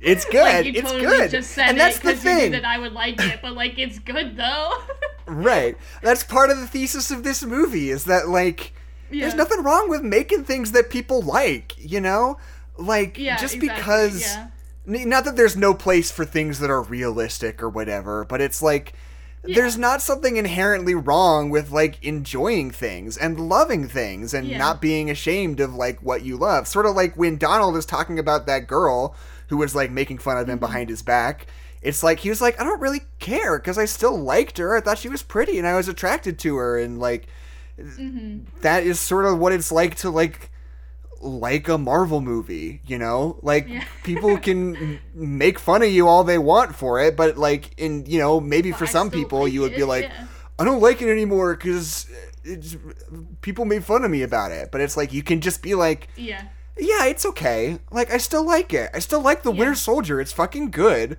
It's 0.00 0.24
good. 0.26 0.42
like 0.42 0.66
you 0.66 0.72
it's 0.76 0.92
totally 0.92 1.06
good. 1.06 1.30
just 1.30 1.50
said 1.52 1.70
and 1.70 1.80
that's 1.80 1.96
it 1.96 2.02
the 2.02 2.14
thing. 2.16 2.52
that 2.52 2.64
I 2.64 2.78
would 2.78 2.92
like 2.92 3.20
it, 3.20 3.40
but 3.42 3.54
like 3.54 3.78
it's 3.78 3.98
good 3.98 4.36
though. 4.36 4.72
Right. 5.26 5.76
That's 6.02 6.22
part 6.22 6.50
of 6.50 6.58
the 6.58 6.66
thesis 6.66 7.10
of 7.10 7.24
this 7.24 7.42
movie 7.42 7.90
is 7.90 8.04
that 8.04 8.28
like 8.28 8.74
yeah. 9.10 9.22
there's 9.22 9.34
nothing 9.34 9.62
wrong 9.64 9.88
with 9.88 10.02
making 10.02 10.44
things 10.44 10.72
that 10.72 10.90
people 10.90 11.22
like, 11.22 11.74
you 11.78 12.00
know? 12.00 12.36
Like 12.78 13.16
Yeah, 13.18 13.36
just 13.38 13.54
exactly, 13.54 13.68
because 13.82 14.20
yeah. 14.22 14.48
Not 14.86 15.24
that 15.24 15.36
there's 15.36 15.56
no 15.56 15.74
place 15.74 16.10
for 16.10 16.24
things 16.24 16.58
that 16.60 16.70
are 16.70 16.82
realistic 16.82 17.62
or 17.62 17.68
whatever, 17.68 18.24
but 18.24 18.40
it's 18.40 18.62
like 18.62 18.92
there's 19.42 19.78
not 19.78 20.02
something 20.02 20.36
inherently 20.36 20.94
wrong 20.94 21.50
with 21.50 21.70
like 21.70 22.02
enjoying 22.02 22.70
things 22.70 23.16
and 23.16 23.38
loving 23.48 23.86
things 23.86 24.34
and 24.34 24.48
Yeah. 24.48 24.58
not 24.58 24.80
being 24.80 25.08
ashamed 25.10 25.60
of 25.60 25.72
like 25.74 26.02
what 26.02 26.22
you 26.22 26.36
love. 26.36 26.66
Sort 26.66 26.86
of 26.86 26.96
like 26.96 27.16
when 27.16 27.36
Donald 27.38 27.76
is 27.76 27.86
talking 27.86 28.18
about 28.18 28.46
that 28.46 28.66
girl 28.66 29.14
who 29.48 29.56
was 29.56 29.74
like 29.74 29.90
making 29.92 30.18
fun 30.18 30.36
of 30.36 30.48
him 30.48 30.56
Mm-hmm. 30.56 30.66
behind 30.66 30.88
his 30.88 31.02
back. 31.02 31.46
It's 31.82 32.02
like 32.02 32.18
he 32.20 32.28
was 32.28 32.40
like, 32.40 32.60
I 32.60 32.64
don't 32.64 32.80
really 32.80 33.02
care 33.20 33.58
because 33.60 33.78
I 33.78 33.84
still 33.84 34.18
liked 34.18 34.58
her. 34.58 34.76
I 34.76 34.80
thought 34.80 34.98
she 34.98 35.08
was 35.08 35.22
pretty 35.22 35.58
and 35.58 35.66
I 35.68 35.76
was 35.76 35.86
attracted 35.86 36.38
to 36.40 36.56
her 36.56 36.78
and 36.78 36.98
like 36.98 37.28
Mm-hmm. 37.78 38.60
that 38.62 38.84
is 38.84 38.98
sort 38.98 39.26
of 39.26 39.38
what 39.38 39.52
it's 39.52 39.70
like 39.70 39.96
to 39.96 40.10
like 40.10 40.50
like 41.26 41.68
a 41.68 41.76
Marvel 41.76 42.20
movie, 42.20 42.80
you 42.86 42.98
know? 42.98 43.38
Like 43.42 43.68
Yeah. 43.68 43.84
people 44.04 44.38
can 44.46 45.00
make 45.14 45.58
fun 45.58 45.82
of 45.82 45.90
you 45.90 46.06
all 46.08 46.24
they 46.24 46.38
want 46.38 46.74
for 46.76 47.00
it, 47.00 47.16
but 47.16 47.36
like 47.36 47.72
in, 47.78 48.06
you 48.06 48.18
know, 48.18 48.40
maybe 48.40 48.70
But 48.70 48.78
for 48.78 48.84
I 48.84 48.88
some 48.88 49.10
people 49.10 49.40
like 49.42 49.52
you 49.52 49.60
would 49.62 49.74
be 49.74 49.84
like 49.84 50.04
yeah. 50.04 50.26
I 50.58 50.64
don't 50.64 50.80
like 50.80 51.02
it 51.02 51.10
anymore 51.10 51.54
cuz 51.56 52.06
it's 52.44 52.76
people 53.42 53.64
made 53.64 53.84
fun 53.84 54.04
of 54.04 54.10
me 54.10 54.22
about 54.22 54.52
it. 54.52 54.70
But 54.70 54.80
it's 54.80 54.96
like 54.96 55.12
you 55.12 55.22
can 55.22 55.40
just 55.40 55.62
be 55.62 55.74
like, 55.74 56.08
Yeah. 56.16 56.42
yeah, 56.78 57.06
it's 57.06 57.26
okay. 57.26 57.78
Like 57.90 58.12
I 58.12 58.18
still 58.18 58.44
like 58.46 58.72
it. 58.72 58.90
I 58.94 59.00
still 59.00 59.20
like 59.20 59.42
the 59.42 59.52
Yeah. 59.52 59.58
Winter 59.58 59.74
Soldier. 59.74 60.20
It's 60.20 60.32
fucking 60.32 60.70
good. 60.70 61.18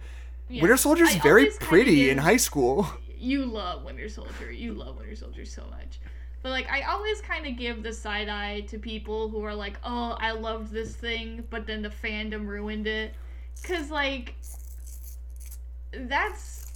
yeah. 0.49 0.61
Winter 0.61 0.77
Soldier's 0.77 1.15
I 1.15 1.19
very 1.19 1.47
pretty 1.59 2.09
in 2.09 2.19
high 2.19 2.37
school. 2.37 2.87
you 3.19 3.45
love 3.45 3.83
Winter 3.83 4.07
Soldier. 4.07 4.51
You 4.51 4.73
love 4.73 4.97
Winter 4.97 5.15
Soldier 5.15 5.43
so 5.43 5.63
much. 5.69 5.99
But 6.47 6.51
like 6.51 6.69
I 6.71 6.83
always 6.83 7.19
kind 7.19 7.45
of 7.45 7.57
give 7.57 7.83
the 7.83 7.91
side 7.91 8.29
eye 8.29 8.61
to 8.69 8.79
people 8.79 9.27
who 9.27 9.43
are 9.43 9.53
like, 9.53 9.77
"Oh, 9.83 10.15
I 10.17 10.31
loved 10.31 10.71
this 10.71 10.95
thing, 10.95 11.43
but 11.49 11.67
then 11.67 11.81
the 11.81 11.89
fandom 11.89 12.47
ruined 12.47 12.87
it." 12.87 13.13
Cuz 13.63 13.91
like 13.91 14.35
that's 15.91 16.67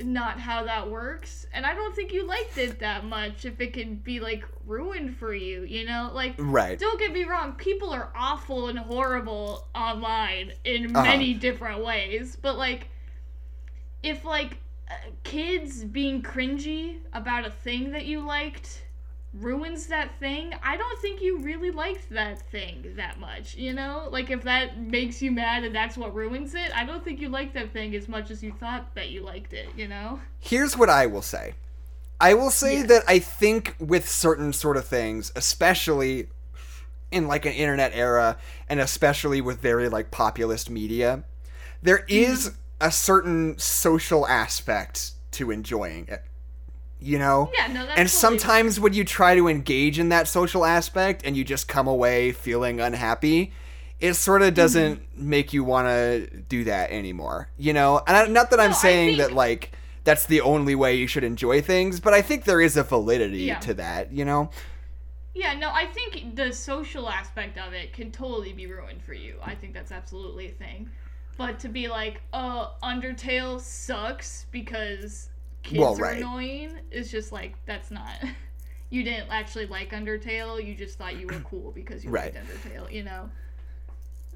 not 0.00 0.40
how 0.40 0.64
that 0.64 0.90
works. 0.90 1.46
And 1.52 1.64
I 1.64 1.74
don't 1.74 1.94
think 1.94 2.12
you 2.12 2.26
liked 2.26 2.58
it 2.58 2.80
that 2.80 3.04
much 3.04 3.44
if 3.44 3.60
it 3.60 3.72
can 3.72 3.94
be 3.94 4.18
like 4.18 4.44
ruined 4.66 5.16
for 5.16 5.32
you, 5.32 5.62
you 5.62 5.84
know? 5.86 6.10
Like 6.12 6.34
Right. 6.36 6.76
don't 6.76 6.98
get 6.98 7.12
me 7.12 7.22
wrong, 7.22 7.52
people 7.52 7.90
are 7.90 8.10
awful 8.16 8.66
and 8.66 8.80
horrible 8.80 9.68
online 9.76 10.54
in 10.64 10.86
Uh-huh. 10.96 11.04
many 11.04 11.34
different 11.34 11.84
ways, 11.84 12.34
but 12.34 12.58
like 12.58 12.88
if 14.02 14.24
like 14.24 14.58
uh, 14.90 14.94
kids 15.22 15.84
being 15.84 16.20
cringy 16.20 16.96
about 17.12 17.46
a 17.46 17.50
thing 17.50 17.92
that 17.92 18.04
you 18.04 18.26
liked 18.26 18.82
ruins 19.34 19.86
that 19.88 20.18
thing, 20.18 20.54
I 20.62 20.76
don't 20.76 21.00
think 21.00 21.20
you 21.20 21.38
really 21.38 21.70
liked 21.70 22.10
that 22.10 22.40
thing 22.50 22.94
that 22.96 23.20
much, 23.20 23.54
you 23.56 23.72
know? 23.72 24.08
Like 24.10 24.30
if 24.30 24.42
that 24.44 24.80
makes 24.80 25.20
you 25.20 25.30
mad 25.30 25.64
and 25.64 25.74
that's 25.74 25.96
what 25.96 26.14
ruins 26.14 26.54
it, 26.54 26.74
I 26.74 26.84
don't 26.84 27.04
think 27.04 27.20
you 27.20 27.28
liked 27.28 27.54
that 27.54 27.72
thing 27.72 27.94
as 27.94 28.08
much 28.08 28.30
as 28.30 28.42
you 28.42 28.52
thought 28.52 28.94
that 28.94 29.10
you 29.10 29.22
liked 29.22 29.52
it, 29.52 29.68
you 29.76 29.86
know? 29.86 30.20
Here's 30.40 30.76
what 30.76 30.88
I 30.88 31.06
will 31.06 31.22
say. 31.22 31.54
I 32.20 32.34
will 32.34 32.50
say 32.50 32.78
Yeah. 32.78 32.86
that 32.86 33.04
I 33.06 33.18
think 33.18 33.76
with 33.78 34.08
certain 34.08 34.52
sort 34.52 34.76
of 34.76 34.86
things, 34.86 35.30
especially 35.36 36.28
in 37.10 37.28
like 37.28 37.46
an 37.46 37.52
internet 37.52 37.92
era 37.94 38.36
and 38.68 38.80
especially 38.80 39.40
with 39.40 39.60
very 39.60 39.88
like 39.88 40.10
populist 40.10 40.68
media, 40.70 41.22
there 41.82 41.98
mm-hmm. 41.98 42.32
is 42.32 42.52
a 42.80 42.90
certain 42.90 43.58
social 43.58 44.26
aspect 44.26 45.12
to 45.32 45.50
enjoying 45.50 46.06
it. 46.08 46.24
You 47.00 47.18
know? 47.18 47.50
Yeah, 47.56 47.68
no, 47.68 47.86
that's 47.86 47.98
and 47.98 48.08
totally- 48.08 48.08
sometimes 48.08 48.80
when 48.80 48.92
you 48.92 49.04
try 49.04 49.34
to 49.36 49.46
engage 49.48 49.98
in 49.98 50.08
that 50.08 50.26
social 50.28 50.64
aspect 50.64 51.22
and 51.24 51.36
you 51.36 51.44
just 51.44 51.68
come 51.68 51.86
away 51.86 52.32
feeling 52.32 52.80
unhappy, 52.80 53.52
it 54.00 54.14
sort 54.14 54.42
of 54.42 54.54
doesn't 54.54 55.00
Mm-hmm. 55.00 55.28
make 55.30 55.52
you 55.52 55.64
want 55.64 55.86
to 55.88 56.26
do 56.48 56.64
that 56.64 56.90
anymore. 56.90 57.48
You 57.56 57.72
know? 57.72 58.00
And 58.06 58.16
I, 58.16 58.26
not 58.26 58.50
that 58.50 58.60
I'm 58.60 58.70
No, 58.70 58.76
saying 58.76 59.16
think- 59.16 59.18
that 59.18 59.32
like 59.32 59.72
that's 60.04 60.26
the 60.26 60.40
only 60.40 60.74
way 60.74 60.94
you 60.96 61.06
should 61.06 61.24
enjoy 61.24 61.60
things, 61.60 62.00
but 62.00 62.14
I 62.14 62.22
think 62.22 62.44
there 62.44 62.60
is 62.60 62.76
a 62.76 62.82
validity 62.82 63.40
Yeah. 63.40 63.58
to 63.60 63.74
that, 63.74 64.10
you 64.12 64.24
know? 64.24 64.50
Yeah, 65.34 65.54
no, 65.54 65.70
I 65.70 65.86
think 65.86 66.34
the 66.34 66.52
social 66.52 67.08
aspect 67.08 67.58
of 67.58 67.72
it 67.74 67.92
can 67.92 68.10
totally 68.10 68.52
be 68.52 68.66
ruined 68.66 69.02
for 69.04 69.12
you. 69.12 69.36
I 69.42 69.54
think 69.54 69.74
that's 69.74 69.92
absolutely 69.92 70.48
a 70.48 70.52
thing. 70.52 70.88
But 71.36 71.60
to 71.60 71.68
be 71.68 71.86
like, 71.88 72.22
uh, 72.32 72.70
Undertale 72.82 73.60
sucks 73.60 74.46
because 74.50 75.28
kids 75.62 75.78
Well, 75.80 76.00
are 76.00 76.10
annoying 76.10 76.78
It's 76.90 77.10
just 77.10 77.32
like, 77.32 77.54
that's 77.66 77.90
not. 77.90 78.10
You 78.90 79.02
didn't 79.02 79.28
actually 79.30 79.66
like 79.66 79.90
Undertale, 79.90 80.64
you 80.66 80.74
just 80.74 80.96
thought 80.96 81.18
you 81.20 81.26
were 81.26 81.40
cool 81.40 81.72
because 81.72 82.02
you 82.02 82.10
Right. 82.10 82.34
liked 82.34 82.46
Undertale, 82.46 82.90
you 82.90 83.02
know? 83.04 83.28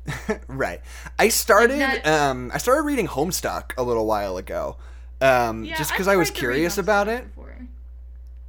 right. 0.46 0.80
I 1.18 1.28
started 1.28 1.80
that- 1.80 2.06
um 2.06 2.50
I 2.52 2.58
started 2.58 2.82
reading 2.82 3.06
Homestuck 3.08 3.72
a 3.78 3.82
little 3.82 4.04
while 4.06 4.36
ago. 4.36 4.76
Um 5.22 5.64
Yeah, 5.64 5.76
just 5.76 5.90
because 5.92 6.06
I 6.08 6.16
was 6.16 6.28
tried 6.28 6.40
to 6.40 6.46
read 6.48 6.52
curious 6.54 6.76
about 6.78 7.08
it. 7.08 7.28
before. 7.28 7.56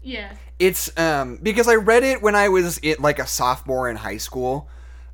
Yeah. 0.02 0.34
It's 0.60 0.92
um 0.98 1.38
because 1.42 1.68
I 1.70 1.76
read 1.76 2.04
it 2.04 2.22
when 2.22 2.36
I 2.36 2.50
was 2.50 2.80
in, 2.80 2.98
like 3.00 3.20
a 3.20 3.28
sophomore 3.28 3.90
in 3.90 3.96
high 3.96 4.18
school. 4.18 4.68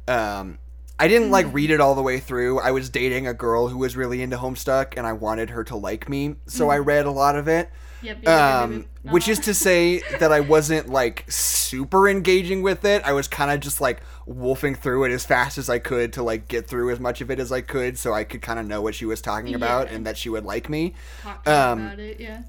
Um 0.07 0.57
I 0.99 1.07
didn't 1.07 1.31
like 1.31 1.51
read 1.53 1.71
it 1.71 1.79
all 1.79 1.95
the 1.95 2.01
way 2.01 2.19
through. 2.19 2.59
I 2.59 2.71
was 2.71 2.89
dating 2.89 3.25
a 3.27 3.33
girl 3.33 3.69
who 3.69 3.77
was 3.77 3.95
really 3.95 4.21
into 4.21 4.37
Homestuck 4.37 4.95
and 4.97 5.07
I 5.07 5.13
wanted 5.13 5.49
her 5.51 5.63
to 5.65 5.75
like 5.77 6.09
me, 6.09 6.35
so 6.45 6.69
I 6.69 6.77
read 6.79 7.05
a 7.05 7.11
lot 7.11 7.35
of 7.37 7.47
it. 7.47 7.69
Yep. 8.01 8.19
yep, 8.23 8.27
Um 8.29 8.85
yep, 9.03 9.13
which 9.13 9.23
Uh-huh. 9.23 9.31
is 9.33 9.39
to 9.39 9.53
say 9.53 9.99
that 10.19 10.31
I 10.31 10.39
wasn't 10.41 10.89
like 10.89 11.25
super 11.29 12.07
engaging 12.07 12.61
with 12.61 12.85
it. 12.85 13.01
I 13.05 13.13
was 13.13 13.27
kind 13.27 13.51
of 13.51 13.59
just 13.59 13.81
like 13.81 14.01
wolfing 14.25 14.75
through 14.75 15.05
it 15.05 15.11
as 15.11 15.25
fast 15.25 15.57
as 15.57 15.69
I 15.69 15.79
could 15.79 16.13
to 16.13 16.23
like 16.23 16.47
get 16.47 16.67
through 16.67 16.91
as 16.91 16.99
much 16.99 17.19
of 17.21 17.31
it 17.31 17.39
as 17.39 17.51
I 17.51 17.61
could 17.61 17.97
so 17.97 18.13
I 18.13 18.23
could 18.23 18.41
kind 18.41 18.59
of 18.59 18.65
know 18.67 18.81
what 18.81 18.95
she 18.95 19.05
was 19.05 19.21
talking 19.21 19.55
about 19.55 19.89
and 19.89 20.05
that 20.05 20.17
she 20.17 20.29
would 20.29 20.45
like 20.45 20.69
me. 20.69 20.93
Talk 21.23 21.47
um, 21.47 21.79
about 21.87 21.99
it. 21.99 22.19
Yeah. 22.19 22.41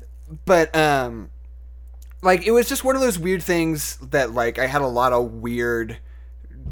but 0.44 0.74
um 0.76 1.30
like 2.22 2.46
it 2.46 2.51
was 2.53 2.68
just 2.68 2.84
one 2.84 2.94
of 2.96 3.01
those 3.03 3.18
weird 3.18 3.42
things 3.42 3.96
that 4.11 4.32
like 4.32 4.59
I 4.59 4.66
had 4.66 4.82
a 4.82 4.86
lot 4.86 5.12
of 5.12 5.32
weird 5.32 5.98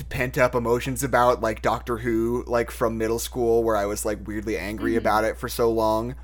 pent 0.08 0.38
up 0.38 0.54
emotions 0.54 1.02
about 1.02 1.40
like 1.40 1.62
Doctor 1.62 1.98
Who 1.98 2.44
like 2.46 2.70
from 2.70 2.96
middle 2.98 3.18
school 3.18 3.62
where 3.64 3.76
I 3.76 3.86
was 3.86 4.04
like 4.04 4.26
weirdly 4.26 4.56
angry 4.58 4.96
about 4.96 5.24
it 5.24 5.36
for 5.38 5.48
so 5.48 5.70
long 5.70 6.14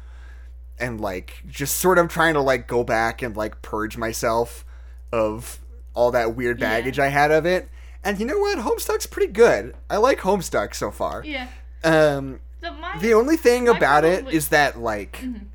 and 0.79 1.01
like 1.01 1.43
just 1.49 1.77
sort 1.77 1.99
of 1.99 2.09
trying 2.09 2.35
to 2.35 2.41
like 2.41 2.67
go 2.67 2.83
back 2.85 3.23
and 3.23 3.37
like 3.37 3.63
purge 3.63 3.97
myself 3.97 4.65
of 5.13 5.61
all 5.95 6.11
that 6.11 6.35
weird 6.35 6.61
Yeah. 6.61 6.69
baggage 6.71 6.99
I 6.99 7.09
had 7.09 7.31
of 7.31 7.47
it. 7.47 7.69
And 8.03 8.19
you 8.19 8.27
know 8.27 8.39
what? 8.39 8.59
Homestuck's 8.59 9.07
pretty 9.07 9.33
good. 9.33 9.75
I 9.89 9.97
like 9.97 10.21
Homestuck 10.21 10.75
so 10.75 10.91
far. 10.91 11.23
Yeah. 11.25 11.49
Um 11.83 12.41
The 12.61 12.71
my 12.73 12.99
the 12.99 13.15
only 13.15 13.37
thing 13.37 13.69
about 13.69 14.05
it 14.05 14.29
is 14.29 14.49
that 14.49 14.79
like 14.79 15.19
Mhm. 15.23 15.47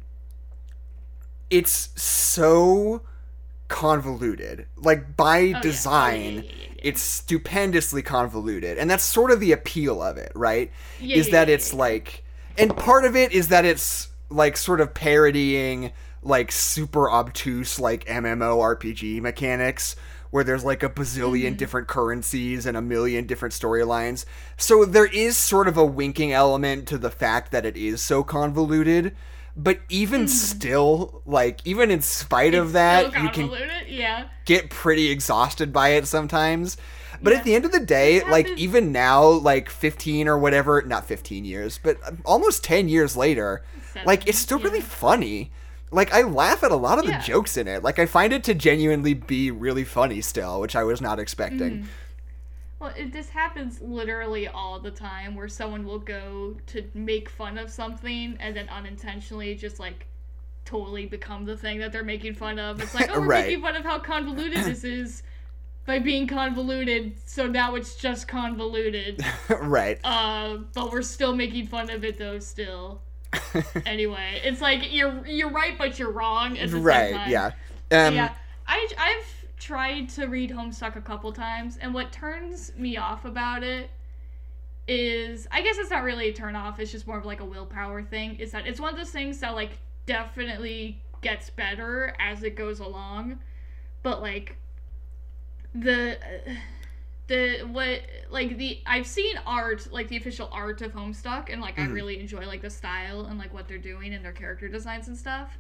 it's 1.50 1.90
so 2.02 3.02
convoluted. 3.70 4.68
Like 4.78 5.16
by 5.18 5.54
Oh, 5.54 5.60
design, 5.62 6.22
yeah, 6.22 6.42
yeah, 6.42 6.68
yeah, 6.74 6.74
it's 6.78 7.02
stupendously 7.02 8.02
convoluted. 8.04 8.78
And 8.78 8.90
that's 8.90 9.04
sort 9.04 9.32
of 9.32 9.40
the 9.40 9.52
appeal 9.54 10.02
of 10.04 10.18
it, 10.18 10.32
right? 10.36 10.72
Is 11.12 11.30
that 11.30 11.50
it's 11.50 11.74
like 11.74 12.24
and 12.58 12.76
part 12.76 13.06
of 13.06 13.16
it 13.16 13.32
is 13.32 13.48
that 13.50 13.66
it's 13.66 14.10
like 14.30 14.58
sort 14.58 14.82
of 14.82 14.94
parodying 14.94 15.92
like 16.22 16.52
super 16.52 17.10
obtuse 17.10 17.80
like 17.80 18.06
MMO 18.08 18.62
RPG 18.62 19.22
mechanics 19.22 19.96
where 20.32 20.44
there's 20.44 20.64
like 20.66 20.84
a 20.84 20.90
bazillion 20.90 21.56
Mm-hmm. 21.56 21.56
different 21.56 21.88
currencies 21.88 22.66
and 22.66 22.78
a 22.78 22.82
million 22.82 23.26
different 23.26 23.54
storylines. 23.54 24.26
So 24.58 24.86
there 24.86 25.06
is 25.08 25.38
sort 25.38 25.68
of 25.68 25.78
a 25.78 25.86
winking 25.86 26.32
element 26.32 26.88
to 26.90 26.98
the 26.98 27.10
fact 27.10 27.52
that 27.52 27.66
it 27.66 27.78
is 27.78 28.02
so 28.02 28.24
convoluted. 28.24 29.16
But 29.62 29.80
even 29.90 30.30
still, 30.30 31.22
like 31.26 31.60
even 31.66 31.92
in 31.92 32.02
spite 32.02 32.54
of 32.54 32.68
Mm-hmm. 32.68 32.74
That, 32.74 33.22
you 33.22 33.30
can 33.30 33.52
Yeah. 33.90 34.26
get 34.46 34.70
pretty 34.70 35.10
exhausted 35.12 35.74
by 35.74 35.90
it 35.90 36.08
sometimes. 36.08 36.78
But 37.22 37.34
Yeah. 37.34 37.40
at 37.40 37.44
the 37.44 37.56
end 37.56 37.66
of 37.66 37.74
the 37.74 37.82
day, 37.82 38.24
like 38.24 38.48
even 38.58 38.94
now, 38.94 39.26
like 39.28 39.70
15 39.70 40.30
or 40.30 40.38
whatever, 40.38 40.82
not 40.84 41.06
15 41.06 41.44
years, 41.44 41.78
but 41.84 41.98
almost 42.24 42.64
10 42.64 42.88
years 42.88 43.18
later, 43.18 43.62
like 44.06 44.26
it's 44.30 44.38
still 44.38 44.60
Seven, 44.60 44.72
really 44.72 44.82
funny. 44.82 45.52
Like 45.92 46.14
I 46.14 46.22
laugh 46.22 46.64
at 46.64 46.72
a 46.72 46.78
lot 46.78 46.98
of 47.00 47.06
the 47.06 47.18
jokes 47.26 47.58
in 47.58 47.68
it. 47.68 47.84
Like 47.84 48.00
I 48.00 48.06
find 48.06 48.32
it 48.32 48.46
to 48.46 48.54
genuinely 48.54 49.14
be 49.14 49.52
really 49.52 49.84
funny 49.84 50.22
still, 50.22 50.62
which 50.62 50.76
I 50.76 50.84
was 50.84 51.02
not 51.02 51.20
Mm-hmm. 51.74 51.86
Well, 52.80 52.94
it, 52.96 53.12
this 53.12 53.30
happens 53.30 53.82
literally 53.82 54.48
all 54.48 54.80
the 54.80 54.92
time 54.92 55.36
where 55.36 55.50
someone 55.50 55.86
will 55.86 56.00
go 56.00 56.56
to 56.68 56.84
make 56.94 57.30
fun 57.30 57.58
of 57.58 57.70
something 57.70 58.38
and 58.40 58.56
then 58.56 58.70
unintentionally 58.70 59.56
just 59.56 59.80
like 59.80 60.06
totally 60.64 61.06
become 61.06 61.44
the 61.46 61.58
thing 61.58 61.80
that 61.80 61.92
they're 61.92 62.04
making 62.04 62.36
fun 62.36 62.58
of. 62.58 62.82
It's 62.82 62.96
like, 62.96 63.10
oh, 63.14 63.20
we're 63.20 63.28
Right. 63.28 63.46
making 63.48 63.62
fun 63.62 63.76
of 63.76 63.84
how 63.84 64.00
convoluted 64.00 64.64
this 64.64 64.84
is 64.86 65.24
by 65.86 66.00
being 66.00 66.28
convoluted, 66.28 67.16
so 67.26 67.48
now 67.48 67.76
it's 67.76 67.96
just 67.96 68.28
convoluted. 68.28 69.26
right. 69.50 70.00
Uh, 70.04 70.58
but 70.74 70.92
we're 70.92 71.02
still 71.02 71.36
making 71.36 71.68
fun 71.68 71.90
of 71.90 72.06
it 72.06 72.18
though. 72.18 72.40
Still. 72.40 73.02
anyway, 73.86 74.40
it's 74.44 74.62
like 74.62 74.94
you're 74.94 75.26
you're 75.26 75.50
right, 75.52 75.78
but 75.78 75.98
you're 76.00 76.12
wrong 76.12 76.58
at 76.58 76.68
the 76.70 76.78
same 76.78 76.84
Right. 76.84 77.28
Yeah. 77.28 77.48
Um 77.92 78.14
yeah, 78.16 78.34
I 78.68 78.88
I've 78.98 79.39
tried 79.60 80.10
to 80.10 80.26
read 80.28 80.52
Homestuck 80.52 80.96
a 80.96 81.02
couple 81.02 81.32
times, 81.34 81.78
and 81.78 81.94
what 81.94 82.12
turns 82.12 82.72
me 82.78 82.98
off 82.98 83.26
about 83.26 83.64
it 83.64 83.90
is 84.88 85.48
I 85.52 85.62
guess 85.62 85.78
it's 85.78 85.92
not 85.92 86.04
really 86.04 86.30
a 86.30 86.34
turn 86.34 86.56
off. 86.56 86.80
It's 86.80 86.92
just 86.92 87.06
more 87.06 87.18
of 87.18 87.26
like 87.26 87.42
a 87.42 87.46
willpower 87.46 88.02
thing. 88.02 88.36
Is 88.40 88.52
that 88.52 88.66
it's 88.66 88.80
one 88.80 88.92
of 88.92 88.98
those 88.98 89.12
things 89.12 89.40
that 89.40 89.54
like 89.54 89.78
definitely 90.06 91.02
gets 91.22 91.50
better 91.50 92.16
as 92.20 92.44
it 92.44 92.56
goes 92.56 92.80
along, 92.80 93.40
but 94.02 94.22
like 94.22 94.56
the. 95.76 96.18
the 97.28 97.60
what 97.72 98.02
like 98.32 98.58
the 98.58 98.80
I've 98.88 99.06
seen 99.06 99.36
art 99.46 99.88
like 99.92 100.08
the 100.08 100.18
official 100.18 100.50
art 100.52 100.82
of 100.82 100.94
Homestuck 100.94 101.52
and 101.54 101.62
like 101.62 101.78
I 101.78 101.84
Mhm. 101.84 101.94
really 101.94 102.20
enjoy 102.20 102.48
like 102.48 102.62
the 102.64 102.72
style 102.72 103.26
and 103.26 103.38
like 103.38 103.54
what 103.54 103.68
they're 103.68 103.78
doing 103.78 104.16
and 104.16 104.26
their 104.26 104.32
character 104.32 104.68
designs 104.68 105.08
and 105.08 105.16
stuff. 105.16 105.60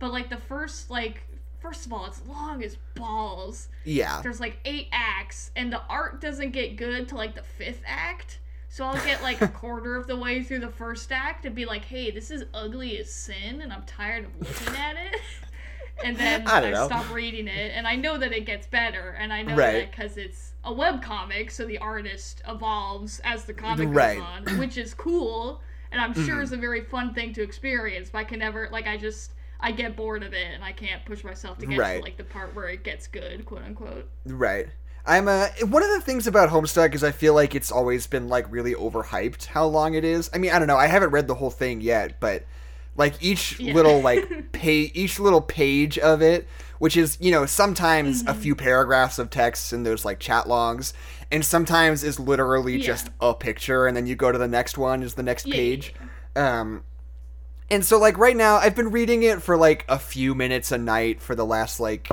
But 0.00 0.12
like 0.12 0.28
the 0.28 0.36
first 0.38 0.90
like 0.90 1.22
first 1.64 1.86
of 1.86 1.92
all 1.94 2.04
it's 2.04 2.20
long 2.28 2.62
as 2.62 2.76
balls. 2.94 3.68
yeah. 3.84 4.20
There's 4.22 4.38
like 4.38 4.58
eight 4.66 4.88
acts 4.92 5.50
and 5.56 5.72
the 5.72 5.80
art 5.88 6.20
doesn't 6.20 6.50
get 6.50 6.76
good 6.76 7.08
to 7.08 7.16
like 7.16 7.34
the 7.34 7.42
fifth 7.42 7.80
act. 7.86 8.38
So 8.68 8.84
I'll 8.84 9.02
get 9.06 9.22
like 9.22 9.40
a 9.40 9.48
quarter 9.62 9.96
of 9.96 10.06
the 10.06 10.16
way 10.16 10.42
through 10.42 10.58
the 10.60 10.68
first 10.68 11.10
act 11.10 11.46
and 11.46 11.54
be 11.54 11.64
like, 11.64 11.84
"Hey, 11.86 12.10
this 12.10 12.30
is 12.30 12.44
ugly 12.52 12.98
as 12.98 13.10
sin 13.10 13.62
and 13.62 13.72
I'm 13.72 13.84
tired 13.84 14.26
of 14.26 14.30
looking 14.40 14.76
at 14.76 14.96
it." 14.96 15.20
And 16.04 16.16
then 16.16 16.48
I 16.48 16.72
I, 16.72 16.86
stop 16.86 17.14
reading 17.14 17.46
it 17.46 17.70
and 17.72 17.86
I 17.86 17.94
know 17.94 18.18
that 18.18 18.32
it 18.32 18.46
gets 18.46 18.66
better 18.66 19.10
and 19.20 19.32
I 19.32 19.42
know 19.42 19.54
Right. 19.54 19.74
that 19.74 19.92
cuz 19.96 20.16
it's 20.16 20.50
a 20.64 20.72
web 20.72 21.00
comic 21.02 21.52
so 21.52 21.64
the 21.64 21.78
artist 21.78 22.42
evolves 22.48 23.20
as 23.20 23.44
the 23.44 23.54
comic 23.54 23.88
Right. 23.92 24.18
goes 24.18 24.26
on, 24.50 24.58
which 24.58 24.76
is 24.76 24.92
cool 24.92 25.62
and 25.92 26.00
I'm 26.00 26.12
sure 26.12 26.38
Mhm. 26.40 26.42
is 26.42 26.50
a 26.52 26.56
very 26.56 26.80
fun 26.80 27.14
thing 27.14 27.32
to 27.34 27.42
experience, 27.42 28.10
but 28.10 28.18
I 28.18 28.24
can 28.24 28.40
never 28.40 28.68
like 28.72 28.88
I 28.88 28.96
just 28.96 29.34
I 29.64 29.72
get 29.72 29.96
bored 29.96 30.22
of 30.22 30.32
it 30.34 30.46
and 30.54 30.62
I 30.62 30.72
can't 30.72 31.04
push 31.04 31.24
myself 31.24 31.58
to 31.58 31.66
get 31.66 31.78
Right. 31.78 31.96
to 31.98 32.02
like 32.04 32.16
the 32.18 32.24
part 32.24 32.54
where 32.54 32.68
it 32.68 32.84
gets 32.84 33.06
good, 33.06 33.44
quote 33.46 33.62
unquote. 33.64 34.08
Right. 34.26 34.66
I'm 35.06 35.26
uh 35.28 35.48
one 35.68 35.82
of 35.82 35.90
the 35.90 36.00
things 36.00 36.26
about 36.26 36.50
Homestuck 36.50 36.94
is 36.94 37.02
I 37.02 37.10
feel 37.12 37.34
like 37.34 37.54
it's 37.54 37.72
always 37.72 38.06
been 38.06 38.28
like 38.28 38.46
really 38.50 38.74
overhyped 38.74 39.46
how 39.46 39.66
long 39.66 39.94
it 39.94 40.04
is. 40.04 40.30
I 40.34 40.38
mean, 40.38 40.50
I 40.52 40.58
don't 40.58 40.68
know. 40.68 40.76
I 40.76 40.86
haven't 40.86 41.10
read 41.10 41.26
the 41.28 41.34
whole 41.34 41.50
thing 41.50 41.80
yet, 41.80 42.20
but 42.20 42.44
like 42.96 43.14
each 43.22 43.58
Yeah. 43.58 43.74
little 43.74 44.00
like 44.02 44.28
pay 44.52 44.90
each 44.94 45.18
little 45.18 45.40
page 45.42 45.98
of 45.98 46.22
it, 46.22 46.46
which 46.78 46.96
is, 46.96 47.18
you 47.20 47.30
know, 47.32 47.44
sometimes 47.46 48.20
Mm-hmm. 48.22 48.30
a 48.30 48.34
few 48.34 48.54
paragraphs 48.54 49.18
of 49.18 49.30
text 49.30 49.72
and 49.72 49.84
there's 49.84 50.04
like 50.04 50.20
chat 50.20 50.48
logs, 50.48 50.94
and 51.30 51.44
sometimes 51.44 52.04
is 52.04 52.18
literally 52.20 52.76
Yeah. 52.78 52.86
just 52.86 53.10
a 53.20 53.34
picture 53.34 53.86
and 53.86 53.96
then 53.96 54.06
you 54.06 54.14
go 54.14 54.30
to 54.32 54.38
the 54.38 54.48
next 54.48 54.78
one 54.78 55.02
is 55.02 55.14
the 55.14 55.22
next 55.22 55.46
Yeah, 55.46 55.54
page. 55.54 55.94
Um 56.36 56.84
and 57.70 57.84
so 57.84 57.98
like 57.98 58.18
right 58.18 58.36
now 58.36 58.56
I've 58.56 58.74
been 58.74 58.90
reading 58.90 59.22
it 59.22 59.42
for 59.42 59.56
like 59.56 59.84
a 59.88 59.98
few 59.98 60.34
minutes 60.34 60.72
a 60.72 60.78
night 60.78 61.20
for 61.20 61.34
the 61.34 61.46
last 61.46 61.80
like 61.80 62.08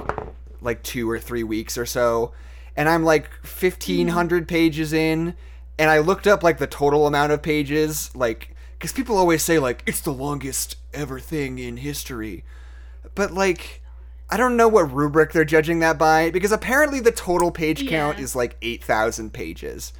like 0.62 0.84
2 0.84 1.10
or 1.10 1.20
3 1.20 1.44
weeks 1.44 1.78
or 1.78 1.86
so. 1.86 2.34
And 2.78 2.88
I'm 2.88 3.04
like 3.04 3.30
1500 3.44 4.48
pages 4.48 4.94
in 4.94 5.36
and 5.78 5.90
I 5.90 6.00
looked 6.00 6.28
up 6.28 6.44
like 6.44 6.60
the 6.60 6.68
total 6.68 7.08
amount 7.08 7.32
of 7.32 7.42
pages 7.42 8.16
like 8.16 8.56
cuz 8.80 8.94
people 8.94 9.18
always 9.18 9.44
say 9.44 9.60
like 9.60 9.84
it's 9.86 10.02
the 10.02 10.14
longest 10.14 10.78
ever 10.94 11.20
thing 11.20 11.60
in 11.60 11.78
history. 11.78 12.44
But 13.14 13.34
like 13.34 13.82
I 14.30 14.38
don't 14.38 14.56
know 14.56 14.70
what 14.70 14.94
rubric 14.94 15.34
they're 15.34 15.44
judging 15.44 15.80
that 15.80 15.98
by 15.98 16.32
because 16.32 16.54
apparently 16.54 17.02
the 17.02 17.12
total 17.12 17.52
page 17.52 17.88
count 17.90 18.18
is 18.20 18.34
like 18.34 18.56
8000 18.62 19.34
pages 19.34 19.92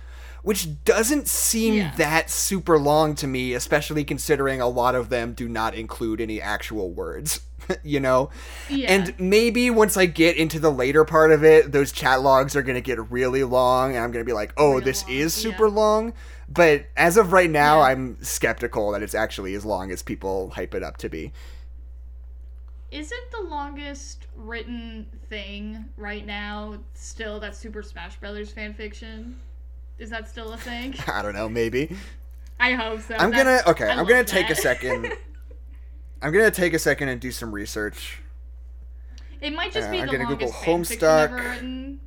which 0.44 0.84
doesn't 0.86 1.28
seem 1.28 1.76
Yeah. 1.76 1.94
that 1.98 2.30
super 2.30 2.78
long 2.80 3.16
to 3.16 3.28
me, 3.28 3.54
especially 3.54 4.04
considering 4.04 4.60
a 4.62 4.68
lot 4.68 4.96
of 4.96 5.10
them 5.10 5.34
do 5.34 5.48
not 5.48 5.76
include 5.76 6.20
any 6.22 6.42
actual 6.42 6.92
words, 6.92 7.42
you 7.84 8.00
know? 8.00 8.30
Yeah. 8.70 8.92
And 8.94 9.20
maybe 9.20 9.70
once 9.70 9.98
I 9.98 10.06
get 10.08 10.38
into 10.38 10.60
the 10.60 10.72
later 10.72 11.06
part 11.06 11.32
of 11.32 11.44
it, 11.44 11.72
those 11.72 11.92
chat 11.92 12.22
logs 12.22 12.56
are 12.56 12.64
going 12.64 12.76
to 12.76 12.82
get 12.82 13.12
really 13.12 13.44
long, 13.44 13.96
and 13.96 14.04
I'm 14.04 14.12
going 14.12 14.24
to 14.26 14.30
be 14.30 14.34
like, 14.34 14.54
oh, 14.58 14.76
Real 14.76 14.82
this 14.82 15.04
long, 15.04 15.12
is 15.14 15.38
yeah. 15.46 15.52
super 15.52 15.70
long. 15.70 16.14
But 16.50 16.88
as 16.98 17.16
of 17.18 17.32
right 17.32 17.50
now, 17.50 17.78
Yeah. 17.78 17.86
I'm 17.88 18.18
skeptical 18.22 18.92
that 18.92 19.02
it's 19.04 19.16
actually 19.16 19.54
as 19.56 19.64
long 19.64 19.90
as 19.92 20.02
people 20.04 20.50
hype 20.50 20.74
it 20.76 20.84
up 20.84 20.98
to 20.98 21.10
be. 21.10 21.32
Isn't 22.92 23.32
the 23.32 23.44
longest 23.44 24.28
written 24.36 25.08
thing 25.30 25.86
right 25.96 26.26
now 26.26 26.80
still 26.94 27.40
that 27.40 27.56
Super 27.56 27.82
Smash 27.82 28.18
Brothers 28.18 28.52
fan 28.52 28.74
fiction? 28.74 29.38
Is 30.02 30.10
that 30.10 30.28
still 30.28 30.52
a 30.52 30.58
thing? 30.58 30.96
I 31.08 31.22
don't 31.22 31.36
know. 31.36 31.48
Maybe. 31.48 31.96
I 32.60 32.74
hope 32.74 33.02
so. 33.02 33.16
I'm 33.16 33.30
gonna 33.30 33.62
okay. 33.68 33.86
I 33.86 33.94
am 33.94 34.08
gonna 34.08 34.24
take 34.24 34.48
that. 34.48 34.58
a 34.58 34.62
second. 34.62 35.14
I'm 36.24 36.34
gonna 36.34 36.50
take 36.50 36.74
a 36.74 36.80
second 36.80 37.10
and 37.10 37.22
do 37.22 37.32
some 37.32 37.52
research. 37.52 38.20
It 39.42 39.54
might 39.54 39.72
just 39.72 39.90
uh, 39.90 39.92
be 39.92 40.00
I'm 40.02 40.08
gonna 40.08 40.24
longest 40.24 40.40
Google 40.40 40.76
Homestuck 40.76 42.00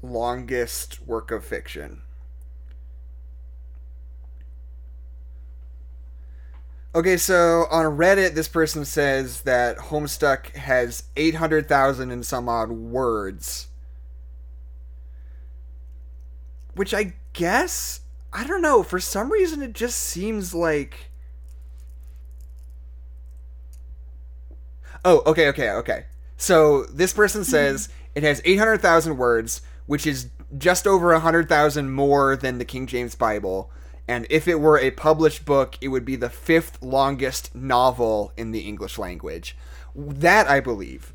longest 0.00 1.04
work 1.06 1.32
of 1.32 1.44
fiction. 1.44 2.02
Okay, 6.94 7.16
so 7.16 7.66
on 7.70 7.96
Reddit, 7.96 8.34
this 8.34 8.48
person 8.48 8.84
says 8.84 9.42
that 9.42 9.76
Homestuck 9.76 10.54
has 10.54 11.04
800,000 11.16 12.10
and 12.10 12.24
some 12.24 12.48
odd 12.48 12.70
words. 12.70 13.68
Which 16.78 16.94
I 16.94 17.14
guess, 17.32 18.02
I 18.32 18.46
don't 18.46 18.62
know, 18.62 18.84
for 18.84 19.00
some 19.00 19.32
reason 19.32 19.62
it 19.62 19.72
just 19.72 19.98
seems 19.98 20.54
like. 20.54 21.10
Oh, 25.04 25.24
okay, 25.26 25.48
okay, 25.48 25.70
okay. 25.70 26.04
So 26.36 26.84
this 26.84 27.12
person 27.12 27.42
says 27.42 27.88
it 28.14 28.22
has 28.22 28.40
800,000 28.44 29.16
words, 29.16 29.60
which 29.86 30.06
is 30.06 30.28
just 30.56 30.86
over 30.86 31.10
100,000 31.10 31.90
more 31.90 32.36
than 32.36 32.58
the 32.58 32.64
King 32.64 32.86
James 32.86 33.16
Bible. 33.16 33.72
And 34.06 34.24
if 34.30 34.46
it 34.46 34.60
were 34.60 34.78
a 34.78 34.92
published 34.92 35.44
book, 35.44 35.76
it 35.80 35.88
would 35.88 36.04
be 36.04 36.14
the 36.14 36.30
fifth 36.30 36.80
longest 36.80 37.56
novel 37.56 38.32
in 38.36 38.52
the 38.52 38.60
English 38.60 38.98
language. 38.98 39.56
That 39.96 40.48
I 40.48 40.60
believe. 40.60 41.12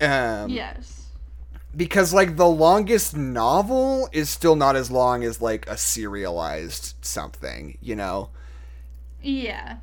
Um, 0.00 0.48
Yes. 0.48 1.03
Because, 1.76 2.12
like, 2.14 2.36
the 2.36 2.46
longest 2.48 3.16
novel 3.16 4.08
is 4.12 4.30
still 4.30 4.54
not 4.56 4.76
as 4.76 4.90
long 4.90 5.24
as, 5.24 5.40
like, 5.40 5.66
a 5.68 5.76
serialized 5.76 6.94
something, 7.02 7.78
you 7.80 7.96
know? 7.96 8.30
Yeah. 9.22 9.78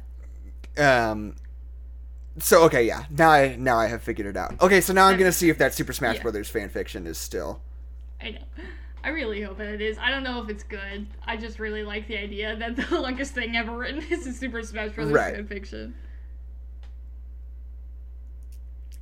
Um, 0.77 1.35
so 2.39 2.63
okay, 2.63 2.83
yeah. 2.85 3.03
Now 3.09 3.29
I 3.31 3.55
now 3.57 3.77
I 3.77 3.87
have 3.87 4.01
figured 4.01 4.27
it 4.27 4.37
out. 4.37 4.61
Okay, 4.61 4.79
so 4.79 4.93
now 4.93 5.07
I'm 5.07 5.17
gonna 5.17 5.31
see 5.33 5.49
if 5.49 5.57
that 5.57 5.73
Super 5.73 5.91
Smash 5.91 6.15
Yeah. 6.17 6.21
Brothers 6.21 6.47
fan 6.49 6.69
fiction 6.69 7.05
is 7.05 7.17
still. 7.17 7.59
I 8.21 8.29
know. 8.31 8.41
I 9.03 9.09
really 9.09 9.41
hope 9.41 9.57
that 9.57 9.67
it 9.67 9.81
is. 9.81 9.97
I 9.97 10.11
don't 10.11 10.23
know 10.23 10.41
if 10.43 10.49
it's 10.49 10.63
good. 10.63 11.07
I 11.25 11.35
just 11.35 11.59
really 11.59 11.83
like 11.83 12.07
the 12.07 12.17
idea 12.17 12.55
that 12.55 12.75
the 12.77 12.99
longest 13.01 13.33
thing 13.33 13.57
ever 13.57 13.75
written 13.75 14.01
is 14.11 14.25
a 14.27 14.31
Super 14.33 14.61
Smash 14.63 14.91
Brothers 14.91 15.13
Right. 15.13 15.35
fanfiction. 15.35 15.93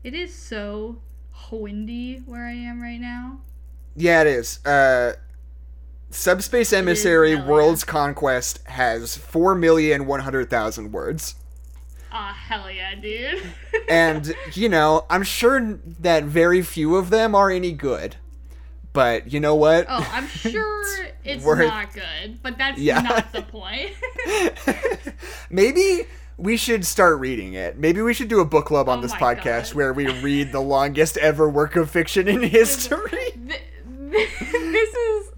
It 0.04 0.14
is 0.14 0.34
so 0.34 0.98
windy 1.52 2.18
where 2.26 2.46
I 2.46 2.54
am 2.54 2.82
right 2.82 3.00
now. 3.00 3.40
Yeah, 3.96 4.22
it 4.22 4.28
is. 4.28 4.64
Uh, 4.66 5.14
Subspace 6.12 6.74
Emissary 6.74 7.34
yeah. 7.34 7.46
World's 7.46 7.84
Conquest 7.84 8.66
has 8.68 9.16
four 9.18 9.54
million 9.56 10.06
one 10.06 10.22
hundred 10.22 10.50
thousand 10.50 10.92
words, 10.92 11.36
Ah, 12.12 12.34
hell 12.48 12.72
yeah, 12.72 12.96
dude. 12.96 13.44
and 13.90 14.34
you 14.54 14.70
know 14.70 15.06
I'm 15.10 15.22
sure 15.24 15.80
that 16.00 16.24
very 16.24 16.62
few 16.64 16.96
of 16.96 17.10
them 17.12 17.36
are 17.36 17.52
any 17.52 17.72
good. 17.74 18.16
But 18.92 19.32
you 19.32 19.40
know 19.40 19.54
what? 19.54 19.86
oh, 19.88 20.10
I'm 20.12 20.28
sure 20.28 20.84
it's 21.24 21.44
worth- 21.46 21.60
not 21.68 21.94
good, 21.94 22.42
but 22.42 22.58
that's 22.58 22.80
Yeah. 22.80 23.02
not 23.02 23.32
the 23.32 23.42
point. 23.44 23.92
Maybe 25.52 26.06
we 26.40 26.56
should 26.58 26.86
start 26.86 27.20
reading 27.20 27.54
it. 27.54 27.78
Maybe 27.78 28.02
we 28.02 28.14
should 28.14 28.30
do 28.30 28.40
a 28.40 28.46
book 28.46 28.66
club 28.66 28.88
on 28.90 29.00
Oh 29.00 29.02
this 29.02 29.14
podcast 29.14 29.70
God. 29.70 29.74
where 29.76 29.94
we 29.94 30.08
read 30.22 30.52
the 30.52 30.62
longest 30.62 31.18
ever 31.18 31.50
work 31.50 31.76
of 31.76 31.90
fiction 31.92 32.28
in 32.28 32.42
history. 32.42 32.98
Th- 33.48 33.62
th- 34.12 34.30
this 34.52 34.94
is 34.96 35.32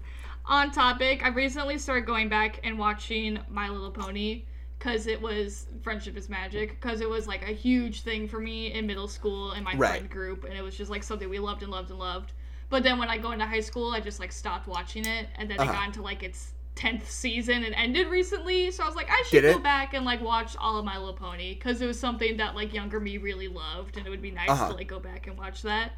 on 0.46 0.70
topic. 0.70 1.24
I 1.24 1.28
recently 1.28 1.76
started 1.78 2.06
going 2.06 2.28
back 2.28 2.60
and 2.64 2.78
watching 2.78 3.38
My 3.50 3.68
Little 3.68 3.90
Pony 3.90 4.44
because 4.78 5.06
it 5.06 5.20
was 5.20 5.66
Friendship 5.82 6.16
is 6.16 6.28
Magic 6.28 6.80
because 6.80 7.00
it 7.00 7.08
was 7.08 7.26
like 7.26 7.42
a 7.42 7.52
huge 7.52 8.02
thing 8.02 8.26
for 8.28 8.38
me 8.40 8.72
in 8.72 8.86
middle 8.86 9.08
school 9.08 9.52
in 9.52 9.62
my 9.64 9.74
Right. 9.74 9.90
friend 9.98 10.10
group 10.10 10.44
and 10.44 10.54
it 10.54 10.62
was 10.62 10.76
just 10.76 10.90
like 10.90 11.02
something 11.02 11.28
we 11.28 11.38
loved 11.38 11.62
and 11.62 11.70
loved 11.72 11.90
and 11.90 11.98
loved. 11.98 12.32
But 12.70 12.82
then 12.84 12.98
when 12.98 13.08
I 13.08 13.18
go 13.18 13.32
into 13.32 13.44
high 13.44 13.60
school, 13.60 13.90
I 13.92 14.00
just 14.00 14.18
like 14.20 14.32
stopped 14.32 14.66
watching 14.68 15.04
it 15.06 15.26
and 15.36 15.50
then 15.50 15.58
Uh-huh. 15.60 15.70
it 15.70 15.74
got 15.74 15.86
into 15.88 16.02
like 16.02 16.22
its 16.22 16.52
10th 16.76 17.06
season 17.06 17.64
and 17.64 17.74
ended 17.74 18.08
recently. 18.08 18.70
So 18.70 18.82
I 18.82 18.86
was 18.86 18.96
like, 18.96 19.10
I 19.10 19.18
Did 19.18 19.26
should 19.26 19.42
go 19.42 19.58
it? 19.58 19.62
back 19.62 19.94
and 19.94 20.04
like 20.04 20.20
watch 20.22 20.56
all 20.58 20.78
of 20.78 20.84
My 20.84 20.96
Little 20.98 21.14
Pony 21.14 21.54
because 21.54 21.80
it 21.82 21.86
was 21.86 21.98
something 22.00 22.38
that 22.38 22.54
like 22.54 22.72
younger 22.72 22.98
me 23.00 23.18
really 23.18 23.48
loved 23.48 23.96
and 23.96 24.06
it 24.06 24.10
would 24.10 24.22
be 24.22 24.30
nice 24.30 24.48
Uh-huh. 24.50 24.68
to 24.68 24.74
like 24.74 24.88
go 24.88 24.98
back 24.98 25.26
and 25.26 25.36
watch 25.36 25.62
that. 25.62 25.92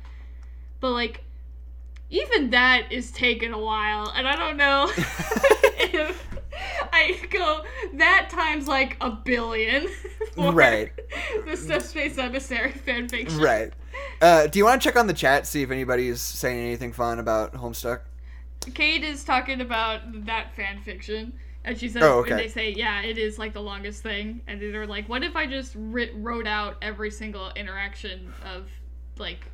But 0.80 0.90
like 0.92 1.22
even 2.10 2.50
that 2.50 2.92
is 2.92 3.10
taking 3.12 3.52
a 3.52 3.58
while, 3.58 4.12
and 4.14 4.28
I 4.28 4.36
don't 4.36 4.56
know 4.58 4.90
if 4.96 6.28
I 6.92 7.18
go 7.30 7.64
that 7.94 8.28
times 8.30 8.68
like 8.68 8.96
a 9.00 9.10
billion. 9.10 9.88
For 10.34 10.52
Right. 10.52 10.92
The 11.46 11.56
Subspace 11.56 12.18
Emissary 12.18 12.72
fanfiction. 12.72 13.40
Right. 13.40 13.72
Uh, 14.20 14.48
do 14.48 14.58
you 14.58 14.64
want 14.64 14.82
to 14.82 14.88
check 14.88 14.96
on 14.98 15.06
the 15.06 15.12
chat, 15.14 15.46
see 15.46 15.62
if 15.62 15.70
anybody's 15.70 16.20
saying 16.20 16.58
anything 16.58 16.92
fun 16.92 17.20
about 17.20 17.54
Homestuck? 17.54 18.00
Kate 18.72 19.04
is 19.04 19.24
talking 19.24 19.60
about 19.60 20.00
that 20.26 20.54
fan 20.56 20.80
fiction. 20.80 21.32
And 21.66 21.78
she 21.78 21.88
says, 21.88 22.02
Oh, 22.02 22.18
okay. 22.18 22.32
and 22.32 22.40
they 22.40 22.48
say, 22.48 22.70
yeah, 22.72 23.00
it 23.00 23.16
is 23.16 23.38
like 23.38 23.54
the 23.54 23.62
longest 23.62 24.02
thing. 24.02 24.42
And 24.46 24.60
they're 24.60 24.86
like, 24.86 25.08
what 25.08 25.24
if 25.24 25.34
I 25.34 25.46
just 25.46 25.72
writ- 25.74 26.12
wrote 26.14 26.46
out 26.46 26.76
every 26.82 27.10
single 27.10 27.50
interaction 27.56 28.32
of, 28.44 28.68
like, 29.16 29.46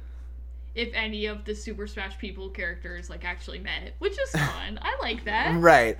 if 0.74 0.90
any 0.92 1.26
of 1.26 1.44
the 1.44 1.54
Super 1.54 1.86
Smash 1.86 2.18
people 2.18 2.48
characters, 2.50 3.10
like, 3.10 3.24
actually 3.24 3.60
met? 3.60 3.94
Which 4.00 4.18
is 4.20 4.30
fun. 4.32 4.78
I 4.82 4.96
like 5.00 5.24
that. 5.24 5.56
Right. 5.60 5.98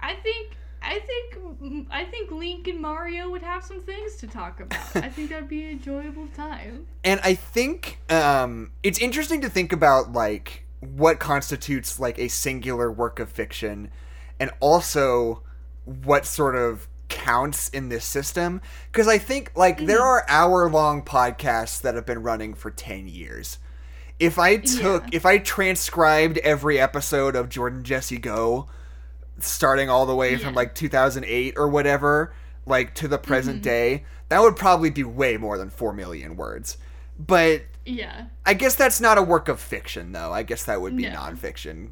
I 0.00 0.14
think 0.16 0.56
I 0.82 0.98
think 1.00 1.86
I 1.90 2.04
think 2.06 2.30
Link 2.30 2.66
and 2.66 2.80
Mario 2.80 3.30
would 3.30 3.42
have 3.42 3.62
some 3.62 3.80
things 3.80 4.16
to 4.16 4.26
talk 4.26 4.60
about. 4.60 4.96
I 4.96 5.08
think 5.10 5.28
that'd 5.30 5.48
be 5.48 5.64
an 5.64 5.70
enjoyable 5.72 6.26
time. 6.28 6.86
And 7.04 7.20
I 7.24 7.34
think 7.34 7.98
um, 8.10 8.72
it's 8.82 8.98
interesting 8.98 9.40
to 9.42 9.48
think 9.48 9.72
about 9.72 10.12
like 10.12 10.64
what 10.80 11.18
constitutes 11.18 12.00
like 12.00 12.18
a 12.18 12.28
singular 12.28 12.90
work 12.90 13.20
of 13.20 13.28
fiction, 13.28 13.90
and 14.38 14.50
also 14.60 15.42
what 15.84 16.26
sort 16.26 16.56
of 16.56 16.88
counts 17.08 17.68
in 17.70 17.88
this 17.88 18.04
system. 18.04 18.60
Because 18.90 19.08
I 19.08 19.18
think 19.18 19.52
like 19.54 19.78
there 19.86 20.00
mm. 20.00 20.04
are 20.04 20.24
hour 20.28 20.70
long 20.70 21.02
podcasts 21.02 21.80
that 21.82 21.94
have 21.94 22.06
been 22.06 22.22
running 22.22 22.54
for 22.54 22.70
ten 22.70 23.08
years. 23.08 23.58
If 24.18 24.38
I 24.38 24.58
took, 24.58 25.04
Yeah. 25.04 25.10
if 25.12 25.24
I 25.24 25.38
transcribed 25.38 26.38
every 26.38 26.78
episode 26.78 27.34
of 27.34 27.48
Jordan 27.48 27.82
Jesse 27.82 28.18
Go, 28.18 28.68
starting 29.38 29.88
all 29.88 30.04
the 30.04 30.14
way 30.14 30.36
from 30.36 30.54
like 30.54 30.74
2008 30.74 31.54
or 31.56 31.68
whatever, 31.68 32.34
like 32.66 32.94
to 32.96 33.08
the 33.08 33.16
present 33.16 33.56
mm-hmm. 33.56 33.64
day, 33.64 34.04
that 34.28 34.42
would 34.42 34.56
probably 34.56 34.90
be 34.90 35.04
way 35.04 35.38
more 35.38 35.56
than 35.56 35.70
4 35.70 35.94
million 35.94 36.36
words. 36.36 36.76
But 37.18 37.62
Yeah. 37.84 38.26
I 38.46 38.54
guess 38.54 38.74
that's 38.74 39.00
not 39.00 39.18
a 39.18 39.22
work 39.22 39.48
of 39.48 39.60
fiction, 39.60 40.12
though. 40.12 40.32
I 40.32 40.42
guess 40.42 40.64
that 40.64 40.80
would 40.80 40.96
be 40.96 41.04
No. 41.08 41.10
nonfiction. 41.16 41.90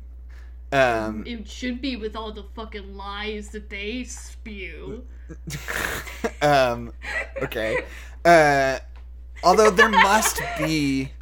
Um, 0.70 1.24
It 1.26 1.48
should 1.48 1.80
be 1.80 1.96
with 1.96 2.14
all 2.14 2.30
the 2.32 2.44
fucking 2.54 2.94
lies 2.96 3.48
that 3.50 3.70
they 3.70 4.04
spew. 4.04 5.04
um, 6.42 6.92
okay. 7.42 7.84
Uh, 8.24 8.78
although 9.42 9.70
there 9.70 9.88
must 9.88 10.40
be. 10.58 11.12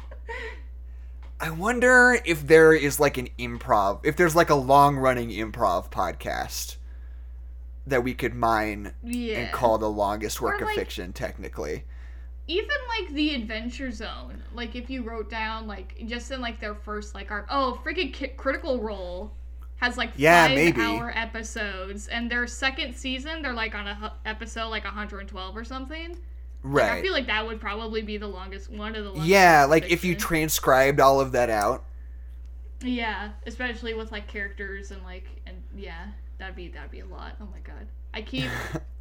I 1.39 1.51
wonder 1.51 2.17
if 2.25 2.47
there 2.47 2.73
is 2.73 2.99
like 2.99 3.17
an 3.17 3.29
improv, 3.37 4.01
if 4.03 4.15
there's 4.15 4.35
like 4.35 4.49
a 4.49 4.55
long 4.55 4.97
running 4.97 5.29
improv 5.29 5.91
podcast 5.91 6.77
that 7.85 8.03
we 8.03 8.13
could 8.15 8.33
mine 8.33 8.93
Yeah. 9.03 9.37
and 9.37 9.51
call 9.53 9.77
the 9.77 9.89
longest 9.89 10.41
work 10.41 10.55
Or, 10.59 10.63
of 10.63 10.67
like- 10.69 10.75
fiction, 10.75 11.13
technically. 11.13 11.85
Even 12.47 12.75
like 12.99 13.13
the 13.13 13.35
Adventure 13.35 13.91
Zone, 13.91 14.41
like 14.53 14.75
if 14.75 14.89
you 14.89 15.03
wrote 15.03 15.29
down 15.29 15.67
like 15.67 15.95
just 16.05 16.31
in 16.31 16.39
like 16.41 16.59
their 16.59 16.75
first 16.75 17.13
like 17.13 17.29
arc, 17.31 17.47
oh 17.49 17.79
freaking 17.83 18.13
Ki- 18.13 18.29
Critical 18.37 18.79
Role 18.81 19.31
has 19.77 19.97
like 19.97 20.11
Yeah, 20.15 20.47
five 20.47 20.55
maybe. 20.55 20.81
hour 20.81 21.11
episodes, 21.15 22.07
and 22.07 22.31
their 22.31 22.47
second 22.47 22.95
season 22.95 23.41
they're 23.41 23.53
like 23.53 23.75
on 23.75 23.87
a 23.87 24.13
episode 24.25 24.69
like 24.69 24.85
112 24.85 25.57
or 25.57 25.63
something. 25.63 26.17
Like, 26.63 26.91
I 26.91 27.01
feel 27.01 27.13
like 27.13 27.27
that 27.27 27.45
would 27.45 27.61
probably 27.61 28.01
be 28.01 28.17
the 28.17 28.27
longest 28.27 28.69
one 28.71 28.95
of 28.95 29.03
the 29.03 29.09
longest. 29.11 29.27
Yeah, 29.27 29.65
like 29.65 29.89
if 29.91 30.03
you 30.03 30.15
transcribed 30.15 30.99
all 30.99 31.19
of 31.19 31.33
that 31.33 31.49
out. 31.49 31.83
Yeah, 32.81 33.31
especially 33.45 33.93
with 33.93 34.11
like 34.11 34.27
characters 34.27 34.91
and 34.91 35.03
like 35.03 35.25
and 35.45 35.57
yeah, 35.75 36.07
that'd 36.37 36.55
be 36.55 36.69
that'd 36.69 36.91
be 36.91 36.99
a 37.01 37.05
lot. 37.05 37.35
Oh 37.41 37.47
my 37.51 37.59
god. 37.59 37.87
I 38.13 38.21
keep 38.21 38.49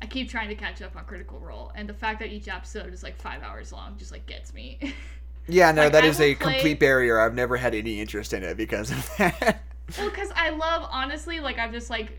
I 0.00 0.06
keep 0.06 0.30
trying 0.30 0.48
to 0.48 0.54
catch 0.54 0.80
up 0.82 0.96
on 0.96 1.04
Critical 1.04 1.38
Role 1.40 1.72
and 1.74 1.88
the 1.88 1.94
fact 1.94 2.20
that 2.20 2.28
each 2.28 2.48
episode 2.48 2.92
is 2.92 3.02
like 3.02 3.16
5 3.20 3.42
hours 3.42 3.72
long 3.72 3.96
just 3.98 4.12
like 4.12 4.26
gets 4.26 4.52
me. 4.54 4.78
Yeah, 5.50 5.72
no, 5.72 5.84
Like, 5.84 5.92
that 5.92 6.04
I 6.04 6.08
is 6.08 6.20
a 6.20 6.34
play- 6.34 6.52
complete 6.52 6.78
barrier. 6.78 7.18
I've 7.18 7.32
never 7.32 7.56
had 7.56 7.74
any 7.74 8.00
interest 8.02 8.34
in 8.34 8.42
it 8.42 8.58
because 8.58 8.90
of 8.90 9.10
that. 9.16 9.62
well, 9.98 10.10
cuz 10.10 10.30
I 10.36 10.50
love 10.50 10.86
honestly 10.92 11.40
like 11.40 11.58
I've 11.58 11.72
just 11.72 11.88
like 11.88 12.18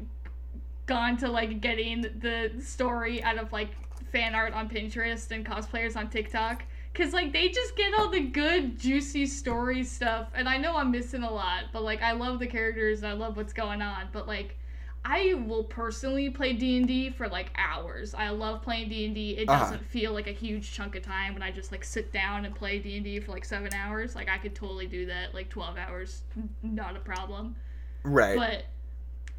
gone 0.87 1.15
to 1.17 1.29
like 1.29 1.61
getting 1.61 2.01
the 2.01 2.51
story 2.59 3.21
out 3.21 3.37
of 3.37 3.53
like 3.53 3.69
fan 4.11 4.33
art 4.33 4.53
on 4.53 4.67
Pinterest 4.67 5.29
and 5.29 5.45
cosplayers 5.45 5.95
on 5.95 6.09
TikTok 6.09 6.63
cuz 6.95 7.13
like 7.13 7.31
they 7.31 7.49
just 7.49 7.75
get 7.77 7.93
all 7.93 8.09
the 8.09 8.19
good 8.21 8.79
juicy 8.79 9.27
story 9.27 9.83
stuff 9.83 10.29
and 10.33 10.49
I 10.49 10.57
know 10.57 10.75
I'm 10.75 10.89
missing 10.89 11.21
a 11.21 11.31
lot, 11.31 11.65
but 11.71 11.83
like 11.83 12.01
I 12.01 12.13
love 12.13 12.39
the 12.39 12.47
characters 12.47 13.03
and 13.03 13.07
I 13.07 13.13
love 13.13 13.37
what's 13.37 13.53
going 13.53 13.83
on, 13.83 14.07
but 14.11 14.27
like 14.27 14.57
I 15.05 15.33
will 15.47 15.63
personally 15.63 16.29
play 16.29 16.53
D&D 16.53 17.11
for 17.11 17.27
like 17.27 17.51
hours. 17.55 18.13
I 18.13 18.29
love 18.29 18.61
playing 18.61 18.89
D&D. 18.89 19.37
It 19.37 19.49
Uh-huh. 19.49 19.63
doesn't 19.63 19.85
feel 19.85 20.11
like 20.13 20.27
a 20.27 20.31
huge 20.33 20.71
chunk 20.73 20.95
of 20.95 21.03
time 21.03 21.33
when 21.33 21.41
I 21.41 21.51
just 21.51 21.71
like 21.71 21.83
sit 21.83 22.11
down 22.11 22.45
and 22.45 22.53
play 22.53 22.79
D&D 22.79 23.21
for 23.21 23.31
like 23.31 23.45
7 23.45 23.73
hours. 23.73 24.15
Like 24.15 24.29
I 24.29 24.37
could 24.37 24.53
totally 24.55 24.87
do 24.87 25.05
that 25.07 25.33
like 25.33 25.49
12 25.49 25.77
hours, 25.77 26.23
not 26.61 26.95
a 26.95 26.99
problem 26.99 27.55
right. 28.03 28.37
but 28.37 28.65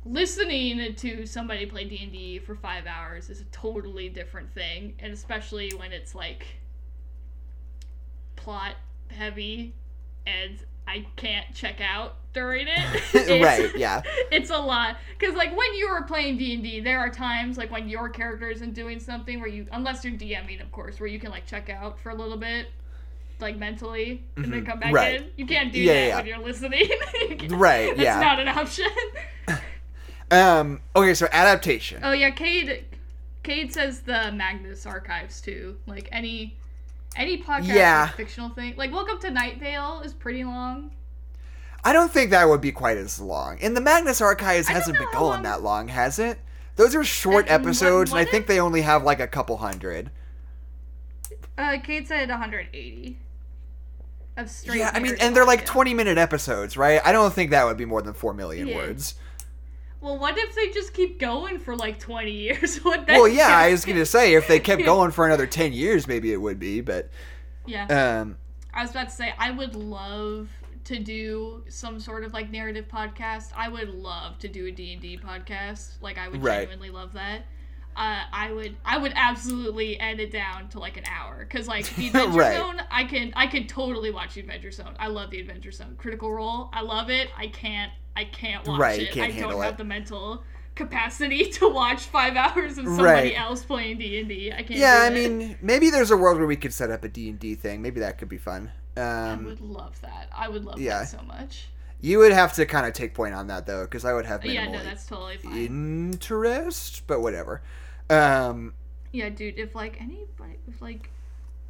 listening 0.06 0.94
to 0.94 1.26
somebody 1.26 1.66
play 1.66 1.84
D&D 1.84 2.38
for 2.40 2.54
5 2.54 2.86
hours 2.86 3.28
is 3.28 3.40
a 3.40 3.44
totally 3.46 4.08
different 4.08 4.52
thing, 4.54 4.94
and 4.98 5.12
especially 5.12 5.70
when 5.76 5.92
it's 5.92 6.14
like 6.14 6.46
plot 8.36 8.76
heavy 9.08 9.74
and 10.26 10.58
I 10.90 11.06
can't 11.16 11.46
check 11.54 11.80
out 11.80 12.16
during 12.32 12.66
it. 12.68 12.80
Right, 13.42 13.70
yeah. 13.76 14.02
It's 14.32 14.50
a 14.50 14.58
lot 14.58 14.96
because 15.18 15.34
like 15.34 15.56
when 15.56 15.74
you 15.74 15.86
are 15.86 16.02
playing 16.02 16.36
D&D, 16.38 16.80
there 16.80 16.98
are 16.98 17.10
times 17.10 17.56
like 17.58 17.70
when 17.70 17.88
your 17.88 18.08
character 18.08 18.48
isn't 18.48 18.74
doing 18.74 18.98
something 18.98 19.40
where 19.40 19.48
you 19.48 19.66
unless 19.72 20.04
you're 20.04 20.14
DMing 20.14 20.60
of 20.60 20.70
course, 20.72 20.98
where 21.00 21.08
you 21.08 21.18
can 21.20 21.30
like 21.30 21.46
check 21.46 21.68
out 21.70 21.98
for 22.00 22.10
a 22.10 22.14
little 22.14 22.36
bit 22.36 22.66
like 23.40 23.56
mentally 23.56 24.22
and 24.36 24.52
then 24.52 24.62
Mhm, 24.62 24.66
come 24.66 24.80
back 24.80 24.92
right. 24.92 25.22
in. 25.22 25.30
You 25.36 25.46
can't 25.46 25.72
do 25.72 25.80
Yeah, 25.80 25.92
that 25.94 26.06
yeah, 26.08 26.16
when 26.16 26.26
you're 26.26 26.38
listening. 26.38 26.90
Right, 27.48 27.96
That's 27.96 28.00
yeah. 28.00 28.20
not 28.20 28.38
an 28.40 28.48
option. 28.48 28.86
Um, 30.30 30.80
okay, 30.94 31.14
so 31.14 31.26
adaptation. 31.32 32.00
Oh 32.04 32.12
yeah, 32.12 32.30
Cade. 32.30 32.84
Cade 33.42 33.72
says 33.72 34.00
the 34.02 34.30
Magnus 34.32 34.86
archives 34.86 35.40
too. 35.40 35.76
Like 35.86 36.08
any 36.12 36.56
any 37.16 37.42
podcast 37.42 37.66
Yeah. 37.66 38.08
fictional 38.08 38.50
thing. 38.50 38.74
Like 38.76 38.92
Welcome 38.92 39.18
to 39.20 39.30
Night 39.30 39.58
Vale 39.58 40.02
is 40.04 40.12
pretty 40.12 40.44
long. 40.44 40.92
I 41.82 41.92
don't 41.92 42.10
think 42.12 42.30
that 42.30 42.48
would 42.48 42.60
be 42.60 42.72
quite 42.72 42.98
as 42.98 43.18
long. 43.20 43.58
And 43.62 43.76
the 43.76 43.80
Magnus 43.80 44.20
Archives 44.20 44.68
hasn't 44.68 44.98
been 44.98 45.08
going 45.12 45.24
long- 45.32 45.42
that 45.44 45.62
long, 45.62 45.88
has 45.88 46.18
it? 46.18 46.38
Those 46.76 46.94
are 46.94 47.04
short 47.04 47.46
And 47.48 47.62
episodes, 47.64 48.10
and 48.10 48.18
I 48.18 48.24
think 48.24 48.46
they 48.46 48.60
only 48.60 48.82
have 48.82 49.02
like 49.02 49.20
a 49.20 49.26
couple 49.26 49.56
hundred. 49.58 50.10
Uh, 51.58 51.78
Kate 51.82 52.06
said 52.06 52.28
180 52.30 53.18
of 54.36 54.48
straight. 54.50 54.78
yeah, 54.78 54.90
I 54.94 55.00
mean, 55.00 55.16
and 55.20 55.34
they're 55.34 55.44
like 55.44 55.66
20 55.66 55.92
minute 55.94 56.16
episodes, 56.18 56.76
right? 56.76 57.00
I 57.04 57.12
don't 57.12 57.32
think 57.32 57.50
that 57.50 57.64
would 57.64 57.76
be 57.76 57.84
more 57.84 58.00
than 58.02 58.14
4 58.14 58.32
million 58.34 58.68
Yeah. 58.68 58.76
words. 58.76 59.14
Well, 60.00 60.18
what 60.18 60.38
if 60.38 60.54
they 60.54 60.68
just 60.70 60.94
keep 60.94 61.18
going 61.18 61.58
for 61.58 61.76
like 61.76 61.98
20 61.98 62.30
years? 62.30 62.76
What? 62.84 63.06
then 63.06 63.16
Well, 63.20 63.28
yeah, 63.28 63.48
I 63.56 63.70
was 63.70 63.84
going 63.84 63.98
to 63.98 64.06
say, 64.06 64.34
if 64.34 64.48
they 64.48 64.58
kept 64.60 64.82
going 64.84 65.10
for 65.10 65.26
another 65.26 65.46
10 65.46 65.72
years, 65.72 66.06
maybe 66.06 66.32
it 66.32 66.40
would 66.40 66.58
be, 66.58 66.80
but. 66.80 67.10
Yeah, 67.66 68.20
Um, 68.20 68.36
I 68.72 68.82
was 68.82 68.90
about 68.92 69.10
to 69.10 69.14
say 69.14 69.34
I 69.38 69.50
would 69.50 69.74
love 69.76 70.48
to 70.84 70.98
do 70.98 71.62
some 71.68 72.00
sort 72.00 72.24
of 72.24 72.32
like 72.32 72.50
narrative 72.50 72.86
podcast. 72.88 73.52
I 73.54 73.68
would 73.68 73.90
love 73.90 74.38
to 74.40 74.48
do 74.48 74.66
a 74.66 74.70
D&D 74.70 75.18
podcast. 75.18 76.00
Like 76.00 76.16
I 76.18 76.28
would 76.28 76.42
Right. 76.42 76.60
genuinely 76.60 76.90
love 76.90 77.12
that. 77.12 77.42
Uh, 77.96 78.22
I 78.32 78.52
would 78.52 78.76
I 78.84 78.96
would 78.98 79.12
absolutely 79.14 79.98
edit 80.00 80.20
it 80.20 80.32
down 80.32 80.68
to 80.70 80.78
like 80.78 80.96
an 80.96 81.04
hour 81.06 81.40
because 81.46 81.68
like 81.68 81.84
the 81.96 82.06
Adventure 82.06 82.38
Right. 82.38 82.56
Zone 82.56 82.80
I 82.90 83.04
can 83.04 83.32
I 83.36 83.46
could 83.46 83.68
totally 83.68 84.10
watch 84.10 84.34
the 84.34 84.40
Adventure 84.40 84.70
Zone. 84.70 84.94
I 84.98 85.08
love 85.08 85.30
the 85.30 85.40
Adventure 85.40 85.72
Zone. 85.72 85.96
Critical 85.98 86.32
Role 86.32 86.70
I 86.72 86.80
love 86.82 87.10
it. 87.10 87.28
I 87.36 87.48
can't 87.48 87.92
I 88.16 88.24
can't 88.24 88.66
watch 88.66 88.78
Right, 88.80 89.00
it. 89.00 89.12
can't 89.12 89.32
I 89.34 89.38
don't 89.38 89.60
have 89.60 89.76
the 89.76 89.84
mental 89.84 90.42
capacity 90.74 91.46
to 91.50 91.68
watch 91.68 92.04
five 92.04 92.36
hours 92.36 92.78
of 92.78 92.86
somebody 92.86 93.30
Right. 93.30 93.38
else 93.38 93.64
playing 93.64 93.98
D 93.98 94.18
and 94.20 94.28
D. 94.28 94.52
I 94.52 94.62
can't. 94.62 94.70
yeah, 94.70 95.02
I 95.02 95.10
mean, 95.10 95.58
maybe 95.60 95.90
there's 95.90 96.10
a 96.10 96.16
world 96.16 96.38
where 96.38 96.46
we 96.46 96.56
could 96.56 96.72
set 96.72 96.90
up 96.90 97.04
a 97.04 97.08
D&D 97.08 97.54
thing. 97.56 97.82
Maybe 97.82 98.00
that 98.00 98.18
could 98.18 98.28
be 98.28 98.38
fun. 98.38 98.72
I 98.96 99.00
Um, 99.32 99.44
would 99.44 99.60
love 99.60 100.00
that. 100.00 100.28
I 100.32 100.48
would 100.48 100.64
love 100.64 100.80
yeah. 100.80 101.00
that 101.00 101.08
so 101.08 101.22
much. 101.22 101.68
you 102.00 102.18
would 102.18 102.32
have 102.32 102.52
to 102.54 102.66
kind 102.66 102.86
of 102.86 102.92
take 102.94 103.14
point 103.14 103.34
on 103.34 103.46
that, 103.48 103.66
though, 103.66 103.82
because 103.84 104.04
I 104.04 104.12
would 104.14 104.26
have 104.26 104.44
Yeah, 104.44 104.62
minimal 104.62 104.78
no, 104.78 104.84
that's 104.84 105.06
totally 105.06 105.36
fine. 105.36 105.56
interest, 105.56 107.06
but 107.06 107.20
whatever. 107.20 107.62
Um, 108.10 108.74
Yeah, 109.12 109.28
dude, 109.28 109.58
if 109.58 109.74
like 109.74 110.00
anybody, 110.00 110.58
if 110.68 110.80
like, 110.82 111.10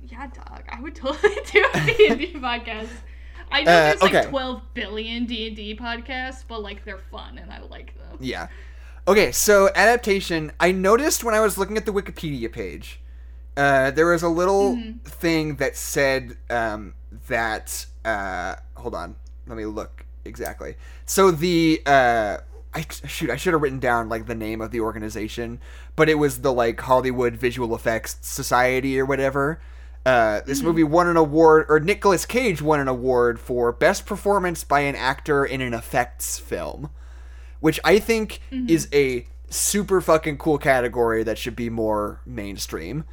yeah, 0.07 0.27
dog, 0.29 0.63
I 0.69 0.81
would 0.81 0.95
totally 1.05 1.35
do 1.53 1.67
a 1.75 1.81
D&D 1.87 2.33
podcast. 2.41 2.89
I 3.53 3.63
know 3.63 3.73
Uh, 3.73 3.95
there's 3.99 4.03
like 4.03 4.29
12 4.29 4.63
billion 4.75 5.27
D&D 5.27 5.77
podcasts, 5.77 6.45
but 6.47 6.63
like 6.63 6.85
they're 6.85 6.99
fun 7.11 7.39
and 7.39 7.51
I 7.53 7.61
like 7.63 7.97
them. 7.99 8.19
Yeah. 8.21 8.49
Okay, 9.09 9.33
so 9.33 9.71
adaptation. 9.75 10.53
I 10.61 10.73
noticed 10.73 11.25
when 11.25 11.35
I 11.35 11.41
was 11.41 11.59
looking 11.59 11.77
at 11.77 11.85
the 11.87 11.93
Wikipedia 11.93 12.53
page, 12.53 13.01
uh, 13.57 13.91
there 13.91 14.07
was 14.07 14.23
a 14.23 14.29
little 14.29 14.77
Mhm. 14.77 15.03
thing 15.05 15.57
that 15.57 15.77
said 15.77 16.37
um, 16.49 16.95
that. 17.29 17.87
Uh, 18.05 18.55
hold 18.77 18.95
on, 18.95 19.17
let 19.47 19.57
me 19.59 19.65
look 19.67 20.05
exactly. 20.25 20.77
So 21.07 21.31
the 21.31 21.83
uh, 21.87 22.39
I 22.73 22.87
shoot, 23.07 23.31
I 23.31 23.37
should 23.37 23.53
have 23.53 23.63
written 23.63 23.81
down 23.81 24.09
like 24.09 24.27
the 24.27 24.35
name 24.35 24.61
of 24.61 24.71
the 24.71 24.81
organization, 24.81 25.61
but 25.97 26.09
it 26.09 26.15
was 26.15 26.41
the 26.41 26.53
like 26.53 26.81
Hollywood 26.81 27.35
Visual 27.37 27.75
Effects 27.75 28.19
Society 28.21 28.99
or 28.99 29.05
whatever. 29.05 29.61
Uh, 30.07 30.41
this 30.47 30.63
movie 30.63 30.83
hmm. 30.83 30.91
won 30.91 31.09
an 31.09 31.17
award, 31.19 31.67
or 31.69 31.79
Nicolas 31.79 32.25
Cage 32.25 32.63
won 32.63 32.81
an 32.81 32.89
award 32.89 33.39
for 33.39 33.71
best 33.71 34.07
performance 34.07 34.65
by 34.65 34.81
an 34.81 34.97
actor 34.97 35.45
in 35.45 35.61
an 35.61 35.75
effects 35.75 36.39
film 36.39 36.91
which 37.61 37.79
I 37.85 37.99
think 37.99 38.41
mm-hmm. 38.51 38.69
is 38.69 38.89
a 38.93 39.27
super 39.49 40.01
fucking 40.01 40.39
cool 40.39 40.59
category 40.59 41.23
that 41.23 41.39
should 41.39 41.57
be 41.57 41.71
more 41.71 42.21
mainstream. 42.27 43.05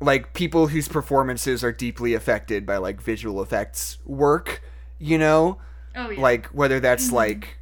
Like 0.00 0.34
people 0.34 0.68
whose 0.68 0.88
performances 0.88 1.64
are 1.64 1.72
deeply 1.72 2.14
affected 2.14 2.66
by 2.66 2.76
like 2.76 3.00
visual 3.00 3.40
effects 3.40 3.98
work, 4.04 4.62
you 4.98 5.16
know? 5.16 5.58
Oh 5.96 6.10
yeah. 6.10 6.20
Like 6.20 6.46
whether 6.46 6.80
that's 6.80 7.06
mm-hmm. 7.06 7.16
like 7.16 7.58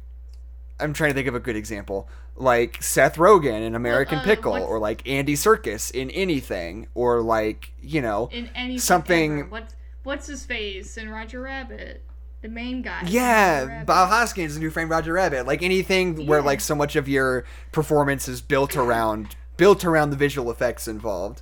I'm 0.83 0.93
trying 0.93 1.11
to 1.11 1.13
think 1.15 1.27
of 1.27 1.35
a 1.35 1.39
good 1.39 1.55
example. 1.55 2.07
Like 2.35 2.81
Seth 2.83 3.15
Rogen 3.15 3.61
in 3.61 3.75
American 3.75 4.19
uh, 4.19 4.23
Pickle 4.23 4.53
or 4.55 4.79
like 4.79 5.07
Andy 5.07 5.35
Serkis 5.35 5.91
in 5.91 6.09
anything 6.11 6.87
or 6.93 7.21
like, 7.21 7.71
you 7.81 8.01
know, 8.01 8.29
in 8.31 8.49
any 8.55 8.77
something- 8.77 9.49
What's 9.49 9.73
what's 10.03 10.27
his 10.27 10.45
face 10.45 10.97
in 10.97 11.09
Roger 11.09 11.41
Rabbit? 11.41 12.03
The 12.41 12.49
main 12.49 12.81
guy. 12.81 13.03
Yeah. 13.07 13.85
Bob 13.85 14.09
Hoskins 14.09 14.57
in 14.57 14.61
Who 14.61 14.69
Framed 14.69 14.89
Roger 14.91 15.13
Rabbit. 15.13 15.47
Like 15.47 15.63
anything 15.63 16.25
where 16.27 16.41
like 16.41 16.59
so 16.59 16.75
much 16.75 16.95
of 16.97 17.07
your 17.07 17.45
performance 17.71 18.27
is 18.27 18.41
built 18.41 18.75
around 18.75 19.35
built 19.55 19.85
around 19.85 20.09
the 20.09 20.17
visual 20.17 20.51
effects 20.51 20.87
involved. 20.87 21.41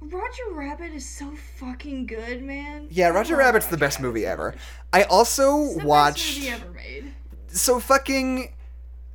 Roger 0.00 0.42
Rabbit 0.52 0.92
is 0.92 1.08
so 1.08 1.32
fucking 1.58 2.06
good, 2.06 2.42
man. 2.42 2.88
Yeah, 2.90 3.08
Roger 3.08 3.36
Rabbit's 3.36 3.66
the 3.66 3.76
best 3.78 4.00
movie 4.00 4.26
ever. 4.26 4.54
I 4.92 5.04
also 5.04 5.68
the 5.70 5.74
best 5.76 5.86
watched 5.86 6.36
movie 6.38 6.48
ever 6.50 6.70
made. 6.70 7.14
So 7.48 7.80
fucking 7.80 8.52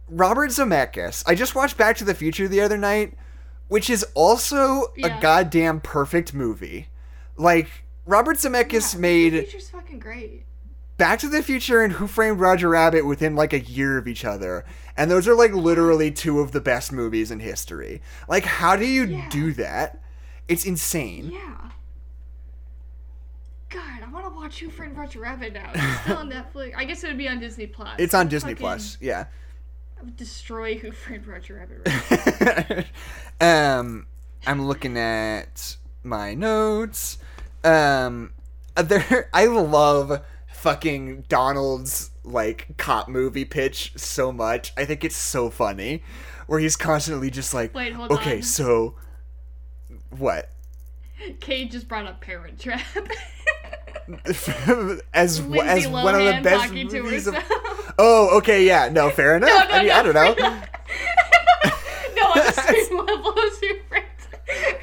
Robert 0.07 0.49
Zemeckis. 0.49 1.23
I 1.25 1.35
just 1.35 1.55
watched 1.55 1.77
Back 1.77 1.97
to 1.97 2.03
the 2.03 2.13
Future 2.15 2.47
the 2.47 2.61
other 2.61 2.77
night, 2.77 3.13
which 3.67 3.89
is 3.89 4.05
also 4.13 4.91
Yeah. 4.95 5.17
a 5.17 5.21
goddamn 5.21 5.79
perfect 5.81 6.33
movie. 6.33 6.87
Like 7.37 7.69
Robert 8.05 8.37
Zemeckis 8.37 8.93
Yeah, 8.95 8.99
made 8.99 9.33
the 9.33 9.41
Future's 9.43 9.69
fucking 9.69 9.99
great. 9.99 10.45
Back 10.97 11.19
to 11.19 11.29
the 11.29 11.41
Future 11.41 11.81
and 11.81 11.93
Who 11.93 12.05
Framed 12.07 12.39
Roger 12.39 12.69
Rabbit 12.69 13.05
within 13.05 13.35
like 13.35 13.53
a 13.53 13.59
year 13.59 13.97
of 13.97 14.07
each 14.07 14.23
other. 14.25 14.65
And 14.97 15.09
those 15.09 15.27
are 15.27 15.33
like 15.33 15.53
literally 15.53 16.11
two 16.11 16.41
of 16.41 16.51
the 16.51 16.61
best 16.61 16.91
movies 16.91 17.31
in 17.31 17.39
history. 17.39 18.01
Like, 18.27 18.45
how 18.45 18.75
do 18.75 18.85
you 18.85 19.05
Yeah. 19.05 19.29
do 19.29 19.53
that? 19.53 19.99
It's 20.47 20.65
insane. 20.65 21.31
Yeah. 21.31 21.69
God, 23.71 24.03
I 24.05 24.09
want 24.11 24.25
to 24.25 24.31
watch 24.31 24.59
Who 24.59 24.69
Framed 24.69 24.97
Roger 24.97 25.19
Rabbit 25.21 25.53
now. 25.53 25.71
It's 25.73 26.01
still 26.01 26.17
on 26.17 26.29
Netflix. 26.53 26.73
I 26.75 26.83
guess 26.85 27.03
it 27.03 27.07
would 27.07 27.17
be 27.17 27.27
on 27.29 27.39
Disney 27.39 27.67
Plus. 27.67 27.95
It's 27.99 28.13
on 28.13 28.27
Disney 28.27 28.51
fucking- 28.51 28.63
Plus. 28.63 28.97
Yeah. 28.99 29.25
I 29.99 30.03
would 30.03 30.17
destroy 30.17 30.75
Who 30.77 30.91
Framed 30.91 31.27
Roger 31.27 31.55
Rabbit. 31.55 31.87
Right 32.41 32.87
um, 33.79 34.07
I'm 34.45 34.65
looking 34.67 34.97
at 34.97 35.77
my 36.03 36.33
notes. 36.33 37.17
Um, 37.63 38.33
there, 38.75 39.29
I 39.33 39.45
love 39.45 40.21
fucking 40.51 41.25
Donald's 41.29 42.09
like 42.23 42.67
cop 42.77 43.07
movie 43.09 43.45
pitch 43.45 43.93
so 43.95 44.31
much. 44.31 44.73
I 44.75 44.85
think 44.85 45.03
it's 45.03 45.15
so 45.15 45.49
funny, 45.49 46.03
where 46.47 46.59
he's 46.59 46.75
constantly 46.75 47.29
just 47.29 47.53
like, 47.53 47.73
Wait, 47.73 47.93
hold 47.93 48.11
okay, 48.11 48.37
on. 48.37 48.43
so 48.43 48.95
what? 50.17 50.49
Kate 51.39 51.71
just 51.71 51.87
brought 51.87 52.05
up 52.05 52.21
Parent 52.21 52.59
Trap. 52.59 52.81
as 55.13 55.41
Lindsay 55.41 55.59
as 55.61 55.87
one 55.87 56.15
of 56.15 56.21
the 56.23 56.41
best 56.43 56.73
movies 56.73 57.27
of. 57.27 57.35
Oh, 58.03 58.37
okay, 58.37 58.65
yeah, 58.65 58.89
no, 58.89 59.09
fair 59.09 59.35
enough. 59.37 59.49
no, 59.49 59.57
no, 59.57 59.65
I 59.69 59.79
mean, 59.79 59.87
no, 59.89 59.93
I 59.93 60.01
don't 60.01 60.13
know. 60.15 60.33
no, 62.15 62.23
on 62.23 62.37
the 62.37 62.51
same 62.53 62.97
level 62.97 63.37
as 63.37 63.59
Who 63.59 63.75
Framed 63.89 64.07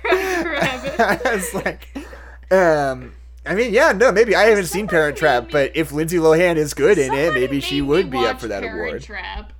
Roger 0.04 0.50
Rabbit. 0.50 1.00
I 1.00 1.34
was 1.34 1.54
like, 1.54 1.88
um, 2.52 3.14
I 3.46 3.54
mean, 3.54 3.72
yeah, 3.72 3.92
no, 3.92 4.12
maybe 4.12 4.36
I 4.36 4.44
haven't 4.44 4.66
seen 4.66 4.86
Parent 4.86 5.16
made 5.16 5.16
Trap, 5.16 5.48
but 5.50 5.72
if 5.74 5.90
Lindsay 5.90 6.18
Lohan 6.18 6.56
is 6.56 6.74
good 6.74 6.98
in 6.98 7.12
it, 7.14 7.32
maybe 7.32 7.60
she 7.60 7.80
would 7.80 8.10
be 8.10 8.18
up 8.18 8.40
for 8.40 8.46
that 8.48 8.62
Parent 8.62 8.78
award. 8.78 9.02
Trap. 9.02 9.52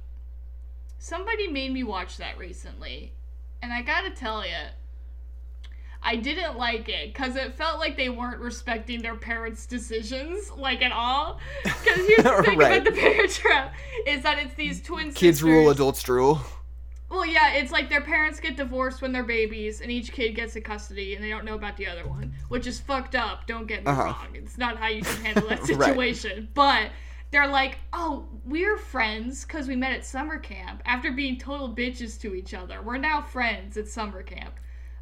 Somebody 0.98 1.48
made 1.48 1.72
me 1.72 1.82
watch 1.82 2.18
that 2.18 2.36
recently, 2.38 3.14
and 3.62 3.72
I 3.72 3.80
gotta 3.82 4.10
tell 4.10 4.44
you, 4.46 4.52
I 6.08 6.16
didn't 6.16 6.56
like 6.56 6.88
it 6.88 7.12
because 7.12 7.36
it 7.36 7.52
felt 7.54 7.78
like 7.78 7.94
they 7.98 8.08
weren't 8.08 8.40
respecting 8.40 9.02
their 9.02 9.14
parents' 9.14 9.66
decisions, 9.66 10.50
like 10.52 10.80
at 10.80 10.90
all. 10.90 11.38
Because 11.62 12.06
here's 12.06 12.16
the 12.24 12.42
thing 12.44 12.58
Right. 12.58 12.80
about 12.80 12.84
the 12.94 12.98
Parent 12.98 13.30
Trap 13.30 13.74
is 14.06 14.22
that 14.22 14.38
it's 14.38 14.54
these 14.54 14.80
twin 14.82 15.12
Kids 15.12 15.42
rule, 15.42 15.68
adults 15.68 16.02
drool. 16.02 16.40
Well, 17.10 17.26
yeah, 17.26 17.52
it's 17.54 17.72
like 17.72 17.90
their 17.90 18.00
parents 18.00 18.40
get 18.40 18.56
divorced 18.56 19.02
when 19.02 19.12
they're 19.12 19.22
babies, 19.22 19.82
and 19.82 19.90
each 19.90 20.12
kid 20.12 20.32
gets 20.34 20.56
a 20.56 20.62
custody, 20.62 21.14
and 21.14 21.22
they 21.22 21.28
don't 21.28 21.44
know 21.44 21.54
about 21.56 21.76
the 21.76 21.86
other 21.86 22.06
one, 22.08 22.32
which 22.48 22.66
is 22.66 22.80
fucked 22.80 23.14
up. 23.14 23.46
Don't 23.46 23.66
get 23.66 23.84
me 23.84 23.90
Uh-huh. 23.90 24.04
wrong; 24.04 24.28
it's 24.32 24.56
not 24.56 24.78
how 24.78 24.88
you 24.88 25.04
should 25.04 25.18
handle 25.18 25.46
that 25.50 25.58
Right. 25.68 25.88
situation. 25.88 26.48
But 26.54 26.90
they're 27.30 27.48
like, 27.48 27.76
"Oh, 27.92 28.26
we're 28.46 28.78
friends 28.78 29.44
because 29.44 29.68
we 29.68 29.76
met 29.76 29.92
at 29.92 30.06
summer 30.06 30.38
camp 30.38 30.82
after 30.86 31.10
being 31.12 31.38
total 31.38 31.68
bitches 31.74 32.18
to 32.22 32.34
each 32.34 32.54
other. 32.54 32.80
We're 32.80 32.96
now 32.96 33.20
friends 33.20 33.76
at 33.76 33.88
summer 33.88 34.22
camp. 34.22 34.54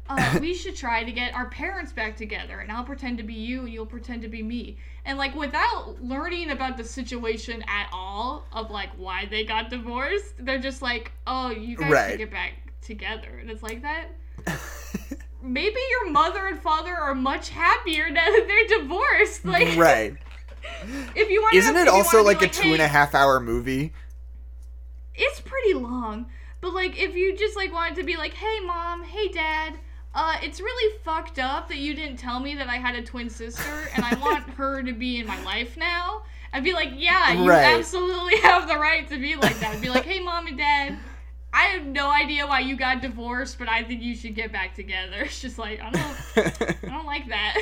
Uh, 0.09 0.37
we 0.41 0.53
should 0.53 0.75
try 0.75 1.03
to 1.03 1.11
get 1.11 1.33
our 1.33 1.49
parents 1.49 1.91
back 1.91 2.15
together, 2.15 2.59
and 2.59 2.71
I'll 2.71 2.83
pretend 2.83 3.17
to 3.17 3.23
be 3.23 3.33
you, 3.33 3.61
and 3.61 3.69
you'll 3.69 3.85
pretend 3.85 4.21
to 4.23 4.27
be 4.27 4.41
me." 4.43 4.77
And 5.05 5.17
like 5.17 5.35
without 5.35 6.01
learning 6.01 6.51
about 6.51 6.77
the 6.77 6.83
situation 6.83 7.63
at 7.67 7.89
all 7.93 8.45
of 8.53 8.71
like 8.71 8.89
why 8.97 9.25
they 9.25 9.43
got 9.45 9.69
divorced, 9.69 10.33
they're 10.39 10.59
just 10.59 10.81
like, 10.81 11.11
"Oh, 11.25 11.49
you 11.49 11.75
guys 11.77 11.91
Right. 11.91 12.09
should 12.11 12.19
get 12.19 12.31
back 12.31 12.53
together," 12.81 13.37
and 13.39 13.49
it's 13.49 13.63
like 13.63 13.81
that. 13.83 14.07
Maybe 15.41 15.79
your 15.91 16.09
mother 16.09 16.47
and 16.47 16.59
father 16.61 16.93
are 16.95 17.15
much 17.15 17.49
happier 17.49 18.09
now 18.09 18.25
that 18.25 18.45
they're 18.47 18.79
divorced. 18.79 19.45
Like, 19.45 19.77
right. 19.77 20.15
if 21.15 21.29
you 21.29 21.41
want, 21.41 21.55
Isn't 21.55 21.75
it 21.77 21.87
also 21.87 22.17
wanna 22.17 22.27
like 22.27 22.41
a 22.41 22.47
two 22.47 22.73
and 22.73 22.81
a 22.81 22.87
half 22.87 23.13
hour 23.15 23.39
movie? 23.39 23.93
It's 25.15 25.39
pretty 25.41 25.73
long, 25.73 26.27
but 26.61 26.73
like 26.73 26.97
if 27.01 27.15
you 27.15 27.35
just 27.35 27.55
like 27.55 27.71
wanted 27.73 27.95
to 27.95 28.03
be 28.03 28.17
like, 28.17 28.33
"Hey, 28.33 28.59
mom, 28.59 29.03
hey, 29.03 29.27
dad." 29.29 29.79
Uh, 30.19 30.35
it's 30.41 30.59
really 30.59 30.97
fucked 31.03 31.37
up 31.37 31.67
that 31.67 31.77
you 31.77 31.93
didn't 31.93 32.17
tell 32.17 32.39
me 32.39 32.55
that 32.55 32.67
I 32.67 32.77
had 32.77 32.95
a 32.95 33.03
twin 33.03 33.29
sister, 33.29 33.87
and 33.95 34.03
I 34.03 34.15
want 34.15 34.43
her 34.57 34.81
to 34.81 34.91
be 34.91 35.19
in 35.19 35.27
my 35.27 35.39
life 35.43 35.77
now. 35.77 36.23
I'd 36.51 36.63
be 36.63 36.73
like, 36.73 36.89
yeah, 36.95 37.33
you 37.33 37.47
Right. 37.47 37.77
absolutely 37.77 38.37
have 38.41 38.67
the 38.67 38.77
right 38.77 39.07
to 39.09 39.17
be 39.19 39.35
like 39.35 39.59
that. 39.59 39.75
I'd 39.75 39.81
be 39.81 39.89
like, 39.89 40.05
hey, 40.05 40.19
mom 40.19 40.47
and 40.47 40.57
dad, 40.57 40.97
I 41.53 41.65
have 41.65 41.85
no 41.85 42.09
idea 42.09 42.47
why 42.47 42.61
you 42.61 42.75
got 42.75 43.01
divorced, 43.01 43.59
but 43.59 43.69
I 43.69 43.83
think 43.83 44.01
you 44.01 44.15
should 44.15 44.33
get 44.33 44.51
back 44.51 44.73
together. 44.73 45.17
It's 45.25 45.39
just 45.39 45.59
like 45.59 45.81
I 45.81 45.91
don't, 45.91 46.17
I 46.83 46.87
don't 46.87 47.05
like 47.05 47.27
that. 47.29 47.57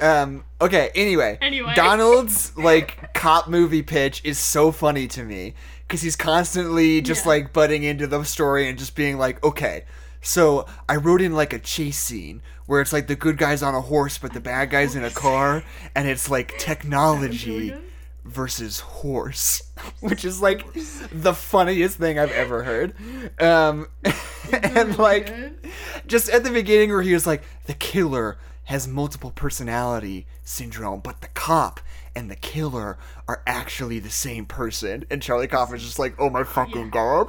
um. 0.00 0.44
Okay. 0.60 0.90
Anyway. 0.94 1.38
Anyway. 1.40 1.74
Donald's 1.74 2.56
like 2.56 3.12
cop 3.14 3.48
movie 3.48 3.82
pitch 3.82 4.22
is 4.24 4.38
so 4.38 4.72
funny 4.72 5.06
to 5.08 5.24
me 5.24 5.54
because 5.86 6.00
he's 6.00 6.16
constantly 6.16 7.00
just 7.02 7.24
Yeah. 7.24 7.28
like 7.32 7.52
butting 7.52 7.82
into 7.82 8.06
the 8.06 8.22
story 8.24 8.68
and 8.68 8.78
just 8.78 8.94
being 8.94 9.18
like, 9.18 9.42
okay. 9.44 9.84
So 10.20 10.66
I 10.88 10.96
wrote 10.96 11.20
in 11.20 11.32
like 11.32 11.52
a 11.52 11.58
chase 11.58 11.98
scene 11.98 12.42
where 12.66 12.80
it's 12.80 12.92
like 12.92 13.06
the 13.06 13.16
good 13.16 13.38
guy's 13.38 13.62
on 13.62 13.74
a 13.74 13.80
horse 13.80 14.18
but 14.18 14.32
the 14.32 14.40
bad 14.40 14.70
guy's 14.70 14.94
in 14.94 15.04
a 15.04 15.10
car 15.10 15.62
and 15.94 16.08
it's 16.08 16.28
like 16.30 16.58
technology 16.58 17.74
versus 18.28 18.80
horse, 18.80 19.62
which 20.00 20.24
is 20.24 20.40
like 20.40 20.64
the 21.10 21.34
funniest 21.34 21.98
thing 21.98 22.18
I've 22.18 22.32
ever 22.32 22.62
heard. 22.62 22.94
Um, 23.40 23.88
and 24.52 24.96
like, 24.98 25.32
just 26.06 26.28
at 26.28 26.44
the 26.44 26.50
beginning 26.50 26.90
where 26.90 27.02
he 27.02 27.14
was 27.14 27.26
like, 27.26 27.42
the 27.66 27.74
killer 27.74 28.38
has 28.64 28.86
multiple 28.86 29.30
personality 29.30 30.26
syndrome, 30.44 31.00
but 31.00 31.22
the 31.22 31.28
cop 31.28 31.80
and 32.18 32.28
the 32.28 32.36
killer 32.36 32.98
are 33.28 33.42
actually 33.46 34.00
the 34.00 34.10
same 34.10 34.44
person. 34.44 35.04
And 35.08 35.22
Charlie 35.22 35.46
Kaufman's 35.46 35.84
just 35.84 36.00
like, 36.00 36.16
oh 36.18 36.28
my 36.28 36.40
oh, 36.40 36.44
fucking 36.44 36.90
god. 36.90 37.28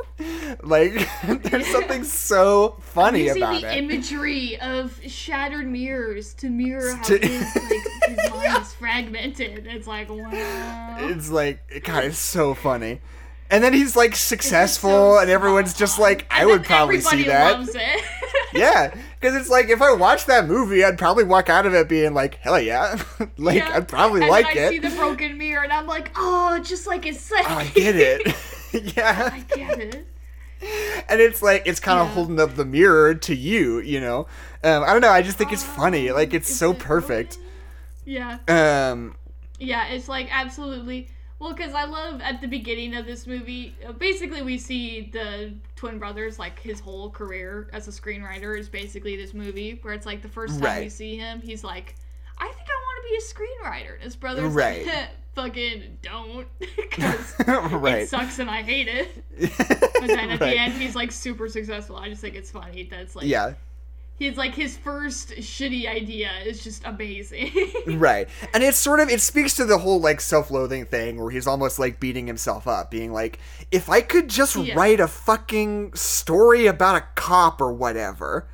Like, 0.63 1.07
there's 1.43 1.67
something 1.71 2.03
so 2.03 2.77
funny 2.81 3.25
Using 3.25 3.43
about 3.43 3.61
the 3.61 3.71
it. 3.71 3.83
imagery 3.83 4.59
of 4.59 4.99
shattered 5.05 5.67
mirrors 5.67 6.33
to 6.35 6.49
mirror 6.49 6.95
how 6.95 7.03
To- 7.03 7.19
his, 7.19 7.55
like, 7.55 8.17
his 8.19 8.31
mind 8.31 8.61
is 8.63 8.73
fragmented. 8.73 9.67
It's 9.67 9.85
like, 9.85 10.09
wow. 10.09 10.97
It's 11.01 11.29
like, 11.29 11.83
God, 11.83 12.05
it's 12.05 12.17
so 12.17 12.55
funny. 12.55 12.99
And 13.51 13.63
then 13.63 13.73
he's 13.73 13.95
like 13.95 14.15
successful, 14.15 14.89
so 15.15 15.19
and 15.19 15.29
everyone's 15.29 15.73
just 15.73 15.97
like, 15.97 16.25
I 16.29 16.45
would 16.45 16.63
probably 16.63 17.01
see 17.01 17.23
that. 17.23 17.59
Loves 17.59 17.73
it. 17.73 18.03
Yeah, 18.53 18.93
because 19.19 19.35
it's 19.35 19.49
like 19.49 19.69
if 19.69 19.81
I 19.81 19.93
watched 19.93 20.27
that 20.27 20.47
movie, 20.47 20.83
I'd 20.83 20.97
probably 20.97 21.23
walk 21.25 21.49
out 21.49 21.65
of 21.65 21.73
it 21.73 21.89
being 21.89 22.13
like, 22.13 22.35
hell 22.35 22.59
yeah, 22.59 23.01
like 23.37 23.57
Yeah. 23.57 23.71
I'd 23.75 23.87
probably 23.87 24.21
and 24.21 24.29
like 24.29 24.45
I 24.47 24.51
it. 24.59 24.69
see 24.69 24.79
the 24.79 24.89
broken 24.95 25.37
mirror, 25.37 25.63
and 25.63 25.73
I'm 25.73 25.87
like, 25.87 26.11
oh, 26.15 26.59
just 26.63 26.87
like 26.87 27.05
it's 27.05 27.29
like. 27.31 27.45
Oh, 27.49 27.55
I 27.55 27.67
get 27.67 27.95
it. 27.95 28.35
yeah, 28.95 29.29
I 29.33 29.39
get 29.55 29.79
it. 29.79 30.07
and 31.09 31.19
it's 31.21 31.41
like 31.41 31.63
it's 31.65 31.79
kind 31.79 31.99
of 31.99 32.07
Yeah. 32.07 32.13
holding 32.13 32.39
up 32.39 32.55
the 32.55 32.65
mirror 32.65 33.15
to 33.15 33.35
you, 33.35 33.79
you 33.79 33.99
know. 34.01 34.27
Um, 34.63 34.83
I 34.83 34.91
don't 34.91 35.01
know. 35.01 35.09
I 35.09 35.21
just 35.21 35.37
think 35.37 35.51
it's 35.53 35.63
funny. 35.63 36.09
Oh, 36.09 36.15
Like 36.15 36.33
it's 36.33 36.53
so 36.53 36.71
it 36.71 36.79
perfect. 36.79 37.37
broken? 37.37 37.45
Yeah. 38.05 38.91
Um, 38.91 39.15
Yeah, 39.59 39.87
it's 39.87 40.07
like 40.09 40.27
absolutely. 40.31 41.09
Well, 41.39 41.53
because 41.53 41.73
I 41.73 41.85
love 41.85 42.19
at 42.21 42.41
the 42.41 42.47
beginning 42.47 42.95
of 42.95 43.05
this 43.05 43.25
movie, 43.25 43.73
uh, 43.87 43.93
basically 43.93 44.41
we 44.41 44.57
see 44.57 45.09
the 45.13 45.53
twin 45.77 45.97
brothers, 45.97 46.37
like 46.37 46.59
his 46.59 46.81
whole 46.81 47.09
career 47.09 47.69
as 47.71 47.87
a 47.87 47.91
screenwriter 47.91 48.59
is 48.59 48.67
basically 48.67 49.15
this 49.15 49.33
movie, 49.33 49.79
where 49.81 49.93
it's 49.93 50.05
like 50.05 50.21
the 50.21 50.27
first 50.27 50.59
time 50.59 50.75
we 50.77 50.81
Right. 50.83 50.91
see 50.91 51.15
him, 51.15 51.39
he's 51.41 51.63
like, 51.63 51.95
I 52.37 52.45
think 52.45 52.67
I 52.67 52.75
want 52.83 53.03
to 53.03 53.09
be 53.09 53.15
a 53.15 53.21
screenwriter. 53.21 53.93
And 53.95 54.03
his 54.03 54.15
brother's 54.17 54.53
Right. 54.53 54.85
like, 54.85 55.09
fucking 55.35 55.97
don't, 56.01 56.47
because 56.75 57.35
right. 57.47 58.01
it 58.03 58.09
sucks 58.09 58.39
and 58.39 58.49
I 58.49 58.61
hate 58.61 58.89
it. 58.89 59.23
But 59.99 60.07
then 60.07 60.29
at 60.31 60.39
Right. 60.41 60.51
the 60.51 60.57
end, 60.59 60.73
he's 60.73 60.95
like 60.95 61.11
super 61.11 61.47
successful. 61.49 61.95
I 61.97 62.09
just 62.09 62.21
think 62.21 62.35
it's 62.35 62.51
funny 62.51 62.83
that's 62.83 63.15
like, 63.15 63.25
Yeah. 63.27 63.53
He's 64.19 64.37
like 64.37 64.53
his 64.53 64.77
first 64.77 65.29
shitty 65.31 65.87
idea 65.89 66.29
is 66.45 66.63
just 66.63 66.83
amazing. 66.85 67.51
Right. 67.87 68.27
And 68.53 68.63
it's 68.63 68.77
sort 68.77 68.99
of 68.99 69.09
it 69.09 69.21
speaks 69.21 69.55
to 69.55 69.65
the 69.65 69.79
whole 69.79 69.99
like 69.99 70.21
self-loathing 70.21 70.85
thing 70.85 71.19
where 71.19 71.31
he's 71.31 71.47
almost 71.47 71.79
like 71.79 71.99
beating 71.99 72.27
himself 72.27 72.67
up, 72.67 72.91
being 72.91 73.11
like, 73.11 73.39
if 73.71 73.89
I 73.89 74.01
could 74.01 74.27
just 74.29 74.55
Yeah. 74.55 74.75
write 74.75 74.99
a 74.99 75.07
fucking 75.07 75.93
story 75.95 76.67
about 76.67 76.95
a 76.97 77.05
cop 77.15 77.59
or 77.61 77.73
whatever, 77.73 78.47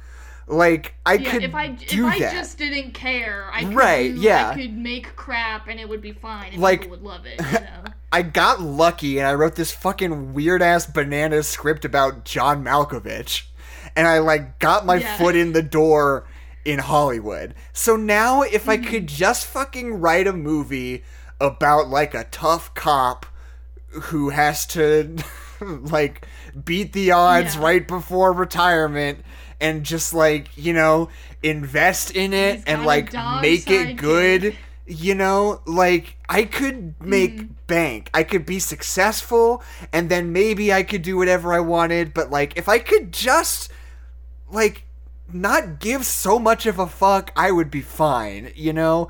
like 0.48 0.94
I 1.06 1.16
Yeah, 1.16 1.32
could 1.32 1.44
if 1.44 1.56
I 1.56 1.70
do 1.70 2.08
if 2.08 2.14
I 2.14 2.20
that. 2.20 2.34
just 2.34 2.58
didn't 2.58 2.94
care, 2.94 3.50
I 3.52 3.64
could 3.64 3.74
Right, 3.76 4.14
do- 4.16 4.22
yeah. 4.22 4.50
I 4.50 4.56
could 4.56 4.78
make 4.78 5.16
crap 5.16 5.68
and 5.68 5.80
it 5.80 5.90
would 5.90 6.02
be 6.02 6.12
fine. 6.14 6.54
And 6.54 6.62
Like- 6.62 6.82
people 6.82 6.98
would 6.98 7.04
love 7.06 7.26
it. 7.26 7.40
You 7.42 7.52
know? 7.60 7.84
I 8.12 8.22
got 8.22 8.62
lucky 8.62 9.18
and 9.20 9.28
I 9.28 9.34
wrote 9.34 9.56
this 9.56 9.72
fucking 9.72 10.34
weird 10.34 10.62
ass 10.62 10.86
banana 10.86 11.44
script 11.44 11.84
about 11.84 12.24
John 12.26 12.64
Malkovich. 12.64 13.44
And 13.96 14.08
I 14.08 14.20
like 14.20 14.60
got 14.60 14.86
my 14.86 15.00
Yeah. 15.00 15.18
foot 15.18 15.36
in 15.36 15.54
the 15.54 15.64
door 15.64 16.26
in 16.66 16.80
Hollywood. 16.80 17.54
So 17.74 17.96
now 17.96 18.42
if 18.42 18.68
I 18.68 18.78
Mm-hmm. 18.78 18.90
could 18.90 19.08
just 19.08 19.46
fucking 19.46 19.96
write 20.02 20.28
a 20.28 20.34
movie 20.34 21.04
about 21.40 21.88
like 21.90 22.14
a 22.14 22.26
tough 22.26 22.74
cop 22.74 23.26
who 23.90 24.30
has 24.30 24.66
to 24.68 25.16
like 25.62 26.28
beat 26.66 26.94
the 26.94 27.12
odds 27.12 27.56
Yeah. 27.56 27.62
right 27.64 27.88
before 27.88 28.34
retirement 28.34 29.20
and 29.62 29.84
just 29.86 30.14
like, 30.14 30.50
you 30.58 30.74
know, 30.74 31.10
invest 31.44 32.12
in 32.12 32.34
it 32.34 32.56
He's 32.58 32.66
and 32.66 32.84
like 32.84 33.14
make 33.42 33.70
it 33.70 33.96
good 33.96 34.56
you 34.88 35.16
know 35.16 35.62
like 35.66 36.16
i 36.30 36.44
could 36.44 36.94
make 37.02 37.38
Mm-hmm. 37.38 37.54
bank 37.68 38.10
i 38.14 38.24
could 38.24 38.46
be 38.46 38.60
successful 38.60 39.64
and 39.92 40.10
then 40.10 40.32
maybe 40.32 40.72
i 40.72 40.84
could 40.84 41.02
do 41.02 41.18
whatever 41.18 41.54
i 41.54 41.60
wanted 41.60 42.14
but 42.14 42.30
like 42.30 42.56
if 42.56 42.70
i 42.70 42.78
could 42.78 43.12
just 43.12 43.72
like 44.56 44.84
not 45.32 45.80
give 45.80 46.06
so 46.06 46.40
much 46.40 46.66
of 46.66 46.80
a 46.80 46.88
fuck 46.88 47.32
i 47.36 47.52
would 47.52 47.70
be 47.72 47.82
fine 47.82 48.52
you 48.56 48.72
know 48.74 49.10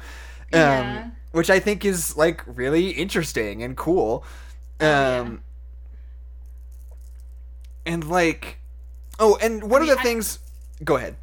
Yeah. 0.52 1.04
um 1.06 1.12
which 1.32 1.50
i 1.50 1.60
think 1.60 1.84
is 1.86 2.16
like 2.18 2.42
really 2.48 2.92
interesting 2.92 3.62
and 3.64 3.76
cool 3.78 4.24
um 4.80 4.86
yeah. 4.88 5.32
and 7.86 8.04
like 8.10 8.58
oh 9.20 9.38
and 9.42 9.70
one 9.70 9.82
I 9.82 9.86
of 9.86 9.90
the 9.96 10.00
I- 10.00 10.04
things 10.04 10.40
go 10.84 10.96
ahead 10.98 11.16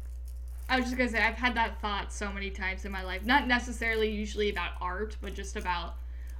I 0.69 0.77
was 0.77 0.85
just 0.85 0.97
gonna 0.97 1.09
say 1.09 1.19
I've 1.21 1.35
had 1.35 1.55
that 1.55 1.79
thought 1.81 2.11
so 2.11 2.31
many 2.31 2.49
times 2.49 2.83
in 2.85 2.91
my 2.91 3.03
life. 3.03 3.23
Not 3.25 3.47
necessarily 3.47 4.09
usually 4.09 4.49
about 4.49 4.71
art, 4.81 5.17
but 5.21 5.35
just 5.35 5.55
about 5.55 5.95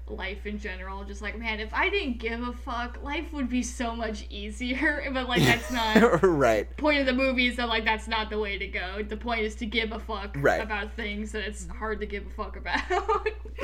life 0.07 0.45
in 0.45 0.59
general. 0.59 1.03
Just 1.05 1.21
like, 1.21 1.37
man, 1.37 1.59
if 1.59 1.73
I 1.73 1.89
didn't 1.89 2.19
give 2.19 2.41
a 2.41 2.51
fuck, 2.53 3.01
life 3.03 3.31
would 3.31 3.49
be 3.49 3.63
so 3.63 3.95
much 3.95 4.25
easier. 4.29 5.01
But 5.13 5.27
like 5.27 5.41
that's 5.43 5.71
not 5.71 6.23
right 6.23 6.75
point 6.77 6.99
of 6.99 7.05
the 7.05 7.13
movie 7.13 7.47
is 7.47 7.55
that 7.57 7.67
like 7.69 7.85
that's 7.85 8.07
not 8.07 8.29
the 8.29 8.39
way 8.39 8.57
to 8.57 8.67
go. 8.67 9.03
The 9.03 9.17
point 9.17 9.41
is 9.41 9.55
to 9.55 9.65
give 9.65 9.91
a 9.91 9.99
fuck 9.99 10.35
Right. 10.39 10.61
about 10.61 10.93
things 10.93 11.31
that 11.33 11.43
it's 11.45 11.67
hard 11.67 11.99
to 12.01 12.05
give 12.05 12.25
a 12.25 12.29
fuck 12.31 12.55
about. 12.57 12.81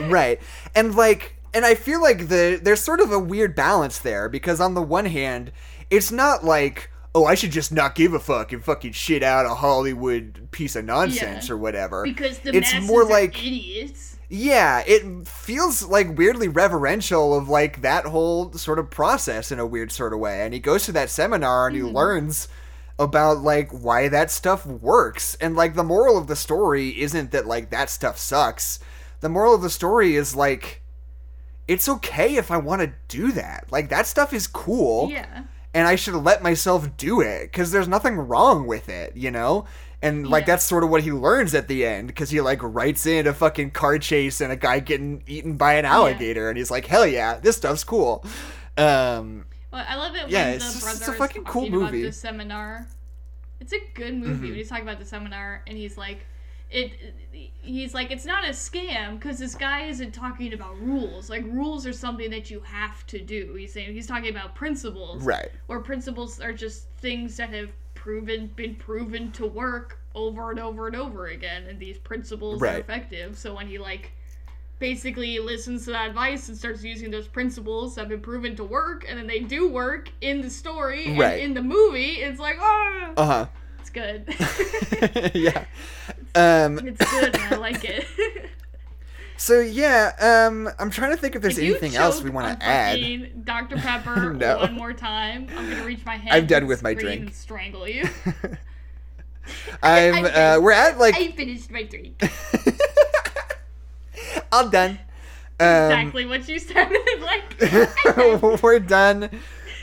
right 0.10 0.40
and 0.76 0.96
like 0.96 1.36
and 1.54 1.66
i 1.66 1.74
feel 1.76 2.00
like 2.02 2.28
the 2.30 2.60
there's 2.62 2.80
sort 2.80 3.00
of 3.02 3.12
a 3.12 3.18
weird 3.20 3.56
balance 3.56 3.98
there 4.00 4.30
because 4.30 4.62
on 4.62 4.76
the 4.76 4.82
one 4.82 5.06
hand 5.06 5.52
it's 5.90 6.12
not 6.12 6.46
like 6.46 6.90
oh 7.16 7.26
i 7.26 7.34
should 7.34 7.50
just 7.52 7.72
not 7.72 7.96
give 7.96 8.14
a 8.14 8.20
fuck 8.20 8.54
and 8.54 8.64
fucking 8.64 8.92
shit 8.92 9.24
out 9.24 9.46
a 9.48 9.56
hollywood 9.56 10.48
piece 10.52 10.76
of 10.76 10.86
nonsense 10.86 11.48
Yeah. 11.50 11.54
or 11.54 11.58
whatever 11.58 12.04
because 12.04 12.38
the 12.40 12.56
it's 12.56 12.72
masses 12.72 12.88
more 12.88 13.02
are 13.02 13.10
like 13.10 13.38
idiots. 13.44 14.09
Yeah 14.30 14.84
it 14.86 15.28
feels 15.28 15.84
like 15.84 16.18
weirdly 16.18 16.48
reverential 16.48 17.36
of 17.36 17.50
like 17.50 17.82
that 17.82 18.06
whole 18.06 18.52
sort 18.54 18.78
of 18.78 18.90
process 18.90 19.52
in 19.52 19.60
a 19.60 19.66
weird 19.66 19.92
sort 19.92 20.14
of 20.14 20.20
way 20.20 20.44
and 20.44 20.54
he 20.54 20.60
goes 20.60 20.86
to 20.86 20.92
that 20.92 21.10
seminar 21.10 21.68
and 21.68 21.76
he 21.76 21.82
mm-hmm. 21.82 21.96
learns 21.96 22.48
about 23.00 23.40
like 23.40 23.72
why 23.72 24.08
that 24.08 24.30
stuff 24.30 24.66
works 24.66 25.36
and 25.36 25.56
like 25.56 25.74
the 25.74 25.84
moral 25.84 26.18
of 26.18 26.28
the 26.28 26.36
story 26.36 27.02
isn't 27.02 27.32
that 27.32 27.48
like 27.48 27.72
that 27.72 27.90
stuff 27.90 28.18
sucks 28.20 28.80
the 29.22 29.30
moral 29.30 29.56
of 29.56 29.62
the 29.64 29.70
story 29.70 30.16
is 30.16 30.36
like 30.36 30.82
it's 31.68 31.90
okay 31.90 32.36
if 32.36 32.52
i 32.52 32.58
want 32.58 32.82
to 32.82 32.94
do 33.08 33.32
that 33.32 33.66
like 33.72 33.90
that 33.90 34.06
stuff 34.06 34.32
is 34.32 34.46
cool 34.48 35.10
Yeah. 35.10 35.44
and 35.74 35.88
I 35.88 35.96
should 35.96 36.16
let 36.16 36.44
myself 36.44 36.98
do 36.98 37.22
it 37.22 37.44
because 37.44 37.72
there's 37.72 37.88
nothing 37.88 38.16
wrong 38.16 38.66
with 38.66 38.90
it, 38.90 39.16
you 39.16 39.30
know? 39.32 39.66
And 40.02 40.28
like 40.30 40.44
Yeah. 40.44 40.54
that's 40.54 40.64
sort 40.66 40.84
of 40.86 40.90
what 40.90 41.04
he 41.04 41.12
learns 41.12 41.54
at 41.54 41.68
the 41.68 41.86
end 41.86 42.08
because 42.08 42.30
he 42.30 42.40
like 42.40 42.60
writes 42.62 43.06
in 43.06 43.28
a 43.28 43.34
fucking 43.34 43.72
car 43.72 44.00
chase 44.00 44.40
and 44.40 44.52
a 44.52 44.56
guy 44.56 44.80
getting 44.80 45.24
eaten 45.28 45.58
by 45.58 45.74
an 45.74 45.84
alligator, 45.86 46.48
and 46.50 46.58
he's 46.58 46.72
like, 46.72 46.86
"Hell 46.88 47.06
yeah, 47.06 47.38
this 47.40 47.58
stuff's 47.58 47.84
cool." 47.84 48.24
Um, 48.78 49.46
Well, 49.72 49.86
I 49.88 49.96
love 49.98 50.16
it 50.16 50.30
Yeah, 50.30 50.46
when 50.46 50.54
it's 50.56 50.66
the 50.66 50.72
just- 50.72 50.84
brother 50.84 50.98
it's 51.00 51.08
a 51.10 51.14
fucking 51.14 51.44
cool 51.44 51.70
movie. 51.70 52.04
the 52.04 52.12
seminar. 52.14 52.88
It's 53.60 53.74
a 53.74 53.80
good 53.94 54.16
movie 54.16 54.48
Mhm. 54.48 54.50
when 54.52 54.54
he's 54.56 54.70
talking 54.70 54.84
about 54.88 55.00
the 55.00 55.06
seminar, 55.06 55.64
and 55.68 55.78
he's 55.78 55.98
like, 55.98 56.26
it. 56.72 56.92
He's 57.62 57.94
like, 57.94 58.10
it's 58.10 58.26
not 58.26 58.46
a 58.46 58.50
scam 58.52 59.20
because 59.20 59.38
this 59.38 59.54
guy 59.56 59.86
isn't 59.88 60.12
talking 60.14 60.54
about 60.54 60.80
rules. 60.82 61.30
Like 61.30 61.44
rules 61.46 61.86
are 61.86 61.94
something 61.94 62.30
that 62.32 62.50
you 62.50 62.62
have 62.62 63.06
to 63.08 63.20
do. 63.20 63.54
He's 63.56 63.74
saying 63.74 63.94
he's 63.94 64.08
talking 64.08 64.30
about 64.30 64.56
principles, 64.56 65.24
right. 65.24 65.50
or 65.68 65.80
principles 65.82 66.40
are 66.40 66.54
just 66.54 66.86
things 67.00 67.36
that 67.38 67.50
have 67.54 67.70
proven 68.04 68.48
been 68.56 68.76
proven 68.76 69.32
to 69.34 69.46
work 69.46 70.00
over 70.16 70.50
and 70.52 70.60
over 70.60 70.88
and 70.88 70.96
over 70.96 71.28
again, 71.28 71.64
and 71.70 71.80
these 71.80 71.98
principles 71.98 72.62
are 72.64 72.80
effective. 72.80 73.38
So 73.38 73.54
when 73.56 73.68
he 73.68 73.78
like 73.78 74.12
basically 74.80 75.38
listens 75.40 75.84
to 75.86 75.92
that 75.92 76.08
advice 76.08 76.48
and 76.48 76.58
starts 76.58 76.84
using 76.84 77.12
those 77.12 77.28
principles 77.28 77.96
that 77.96 78.02
have 78.04 78.10
been 78.10 78.22
proven 78.22 78.56
to 78.56 78.64
work, 78.64 79.06
and 79.08 79.20
then 79.20 79.28
they 79.28 79.40
do 79.40 79.68
work 79.70 80.10
in 80.22 80.40
the 80.42 80.50
story 80.50 81.18
Right. 81.18 81.34
and 81.34 81.42
in 81.42 81.54
the 81.54 81.62
movie, 81.62 82.22
it's 82.22 82.40
like, 82.40 82.58
oh, 82.60 83.14
Uh 83.18 83.26
huh. 83.26 83.46
it's 83.80 83.90
good. 83.90 84.24
yeah. 85.36 85.66
Um. 86.36 86.80
it's 86.88 87.12
good. 87.12 87.36
and 87.36 87.54
I 87.54 87.58
like 87.58 87.84
it. 87.84 88.06
So 89.40 89.62
yeah. 89.62 90.12
Um. 90.20 90.70
I'm 90.78 90.90
trying 90.92 91.12
to 91.12 91.18
think 91.18 91.36
if 91.36 91.42
there's 91.42 91.58
If 91.58 91.64
anything 91.64 91.96
else 91.96 92.22
we 92.22 92.30
want 92.30 92.60
to 92.60 92.66
add. 92.66 93.46
Dr. 93.46 93.78
Pepper 93.78 94.34
No. 94.38 94.58
one 94.60 94.74
more 94.74 94.92
time, 94.94 95.48
I'm 95.56 95.70
gonna 95.70 95.86
reach 95.86 96.06
my 96.06 96.18
hand. 96.18 96.30
I'm 96.32 96.46
done 96.46 96.68
with 96.68 96.84
my 96.84 96.94
drink. 96.94 97.22
And 97.22 97.34
strangle 97.34 97.88
you. 97.88 98.04
I'm. 99.82 100.26
Uh, 100.26 100.60
we're 100.62 100.74
at 100.74 101.00
like. 101.00 101.16
I 101.16 101.32
finished 101.32 101.72
my 101.72 101.84
drink. 101.84 102.22
I'm 104.52 104.70
done. 104.70 105.00
Um, 105.62 105.68
exactly 105.92 106.26
what 106.26 106.48
you 106.50 106.60
sounded 106.60 107.02
like. 107.22 108.62
we're 108.62 108.80
done. 108.80 109.30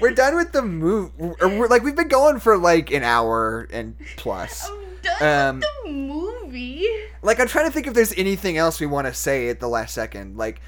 We're 0.01 0.11
done 0.13 0.37
with 0.37 0.53
the 0.53 0.63
move. 0.63 1.13
We're, 1.19 1.67
like 1.69 1.83
we've 1.83 1.97
been 1.97 2.09
going 2.09 2.41
for 2.41 2.59
like 2.59 2.91
an 2.93 3.03
hour 3.03 3.67
and 3.73 3.97
plus. 4.17 4.69
I'm 4.69 4.77
done 5.03 5.49
Um, 5.49 5.57
with 5.61 5.69
the 5.85 5.91
movie. 5.91 6.36
Like 7.23 7.41
I'm 7.41 7.49
trying 7.49 7.67
to 7.67 7.71
think 7.71 7.87
if 7.87 7.95
there's 7.95 8.13
anything 8.17 8.57
else 8.57 8.81
we 8.81 8.87
want 8.87 9.07
to 9.07 9.15
say 9.15 9.49
at 9.49 9.61
the 9.61 9.69
last 9.69 9.95
second. 9.95 10.37
Like 10.37 10.61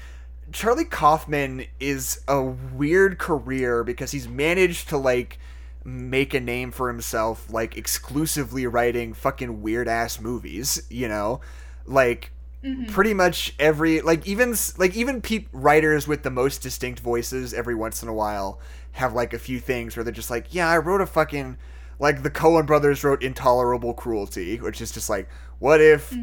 Charlie 0.51 0.85
Kaufman 0.85 1.65
is 1.79 2.21
a 2.27 2.41
weird 2.41 3.17
career 3.17 3.83
because 3.83 4.11
he's 4.11 4.27
managed 4.27 4.89
to 4.89 4.97
like 4.97 5.39
make 5.83 6.33
a 6.33 6.39
name 6.39 6.71
for 6.71 6.87
himself 6.87 7.51
like 7.51 7.77
exclusively 7.77 8.67
writing 8.67 9.13
fucking 9.13 9.61
weird 9.61 9.87
ass 9.87 10.19
movies, 10.19 10.81
you 10.89 11.07
know? 11.07 11.41
Like 11.85 12.31
mm-hmm. 12.63 12.85
pretty 12.85 13.13
much 13.13 13.53
every 13.59 14.01
like 14.01 14.27
even 14.27 14.55
like 14.77 14.95
even 14.95 15.21
peop 15.21 15.47
writers 15.51 16.07
with 16.07 16.23
the 16.23 16.31
most 16.31 16.61
distinct 16.61 16.99
voices 16.99 17.53
every 17.53 17.75
once 17.75 18.03
in 18.03 18.09
a 18.09 18.13
while 18.13 18.59
have 18.93 19.13
like 19.13 19.33
a 19.33 19.39
few 19.39 19.59
things 19.59 19.95
where 19.95 20.03
they're 20.03 20.13
just 20.13 20.31
like, 20.31 20.53
yeah, 20.53 20.69
I 20.69 20.77
wrote 20.77 21.01
a 21.01 21.05
fucking 21.05 21.57
like 21.99 22.23
the 22.23 22.31
Coen 22.31 22.65
brothers 22.65 23.03
wrote 23.03 23.21
Intolerable 23.21 23.93
Cruelty, 23.93 24.57
which 24.57 24.81
is 24.81 24.91
just 24.91 25.09
like, 25.09 25.29
what 25.59 25.79
if 25.81 26.13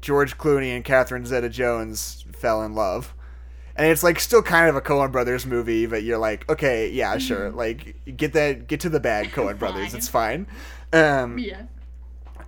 George 0.00 0.38
Clooney 0.38 0.74
and 0.74 0.84
Catherine 0.84 1.26
Zeta-Jones 1.26 2.24
fell 2.32 2.62
in 2.62 2.74
love? 2.74 3.12
And 3.78 3.88
it's 3.88 4.02
like 4.02 4.18
still 4.20 4.42
kind 4.42 4.68
of 4.70 4.76
a 4.76 4.80
Coen 4.80 5.12
brothers 5.12 5.44
movie, 5.44 5.84
but 5.84 6.02
you're 6.02 6.16
like, 6.18 6.48
okay, 6.50 6.88
yeah, 6.90 7.18
sure, 7.18 7.50
like 7.50 7.96
get 8.16 8.32
that 8.32 8.66
get 8.68 8.80
to 8.80 8.88
the 8.88 9.00
bag, 9.00 9.30
Coen 9.32 9.58
brothers, 9.58 9.92
it's 9.92 10.08
fine. 10.08 10.46
Um, 10.94 11.38
Yeah. 11.38 11.62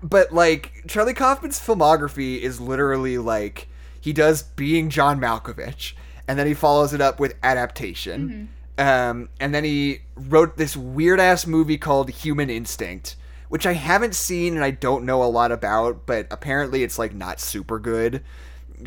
but 0.03 0.33
like 0.33 0.73
Charlie 0.89 1.13
Kaufman's 1.13 1.61
filmography 1.61 2.39
is 2.41 2.61
literally 2.61 3.19
like 3.19 3.69
he 4.01 4.13
does 4.15 4.43
being 4.43 4.89
John 4.89 5.21
Malkovich, 5.21 5.93
and 6.27 6.39
then 6.39 6.47
he 6.47 6.55
follows 6.55 6.95
it 6.95 7.01
up 7.03 7.21
with 7.21 7.35
adaptation. 7.43 8.49
Um, 8.79 9.29
and 9.41 9.53
then 9.55 9.65
he 9.65 10.03
wrote 10.15 10.57
this 10.57 10.77
weird 10.77 11.19
ass 11.21 11.47
movie 11.47 11.77
called 11.79 12.09
Human 12.11 12.49
Instinct, 12.49 13.17
which 13.49 13.67
I 13.67 13.75
haven't 13.75 14.15
seen 14.15 14.55
and 14.55 14.65
I 14.65 14.71
don't 14.71 15.05
know 15.05 15.23
a 15.23 15.27
lot 15.27 15.53
about, 15.53 16.07
but 16.07 16.27
apparently 16.31 16.83
it's 16.83 16.99
like 16.99 17.15
not 17.15 17.41
super 17.41 17.79
good. 17.79 18.23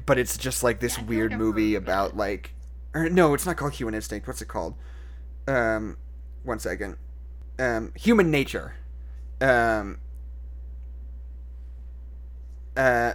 But 0.05 0.17
it's 0.17 0.37
just 0.37 0.63
like 0.63 0.79
this 0.79 0.97
like 0.97 1.09
weird 1.09 1.33
movie 1.33 1.75
about 1.75 2.15
like, 2.15 2.53
or 2.93 3.09
no, 3.09 3.33
it's 3.33 3.45
not 3.45 3.57
called 3.57 3.73
Human 3.73 3.93
Instinct. 3.93 4.27
What's 4.27 4.41
it 4.41 4.47
called? 4.47 4.75
Um, 5.47 5.97
one 6.43 6.59
second. 6.59 6.97
Um, 7.59 7.91
Human 7.95 8.31
Nature. 8.31 8.75
Um, 9.41 9.99
uh, 12.77 13.13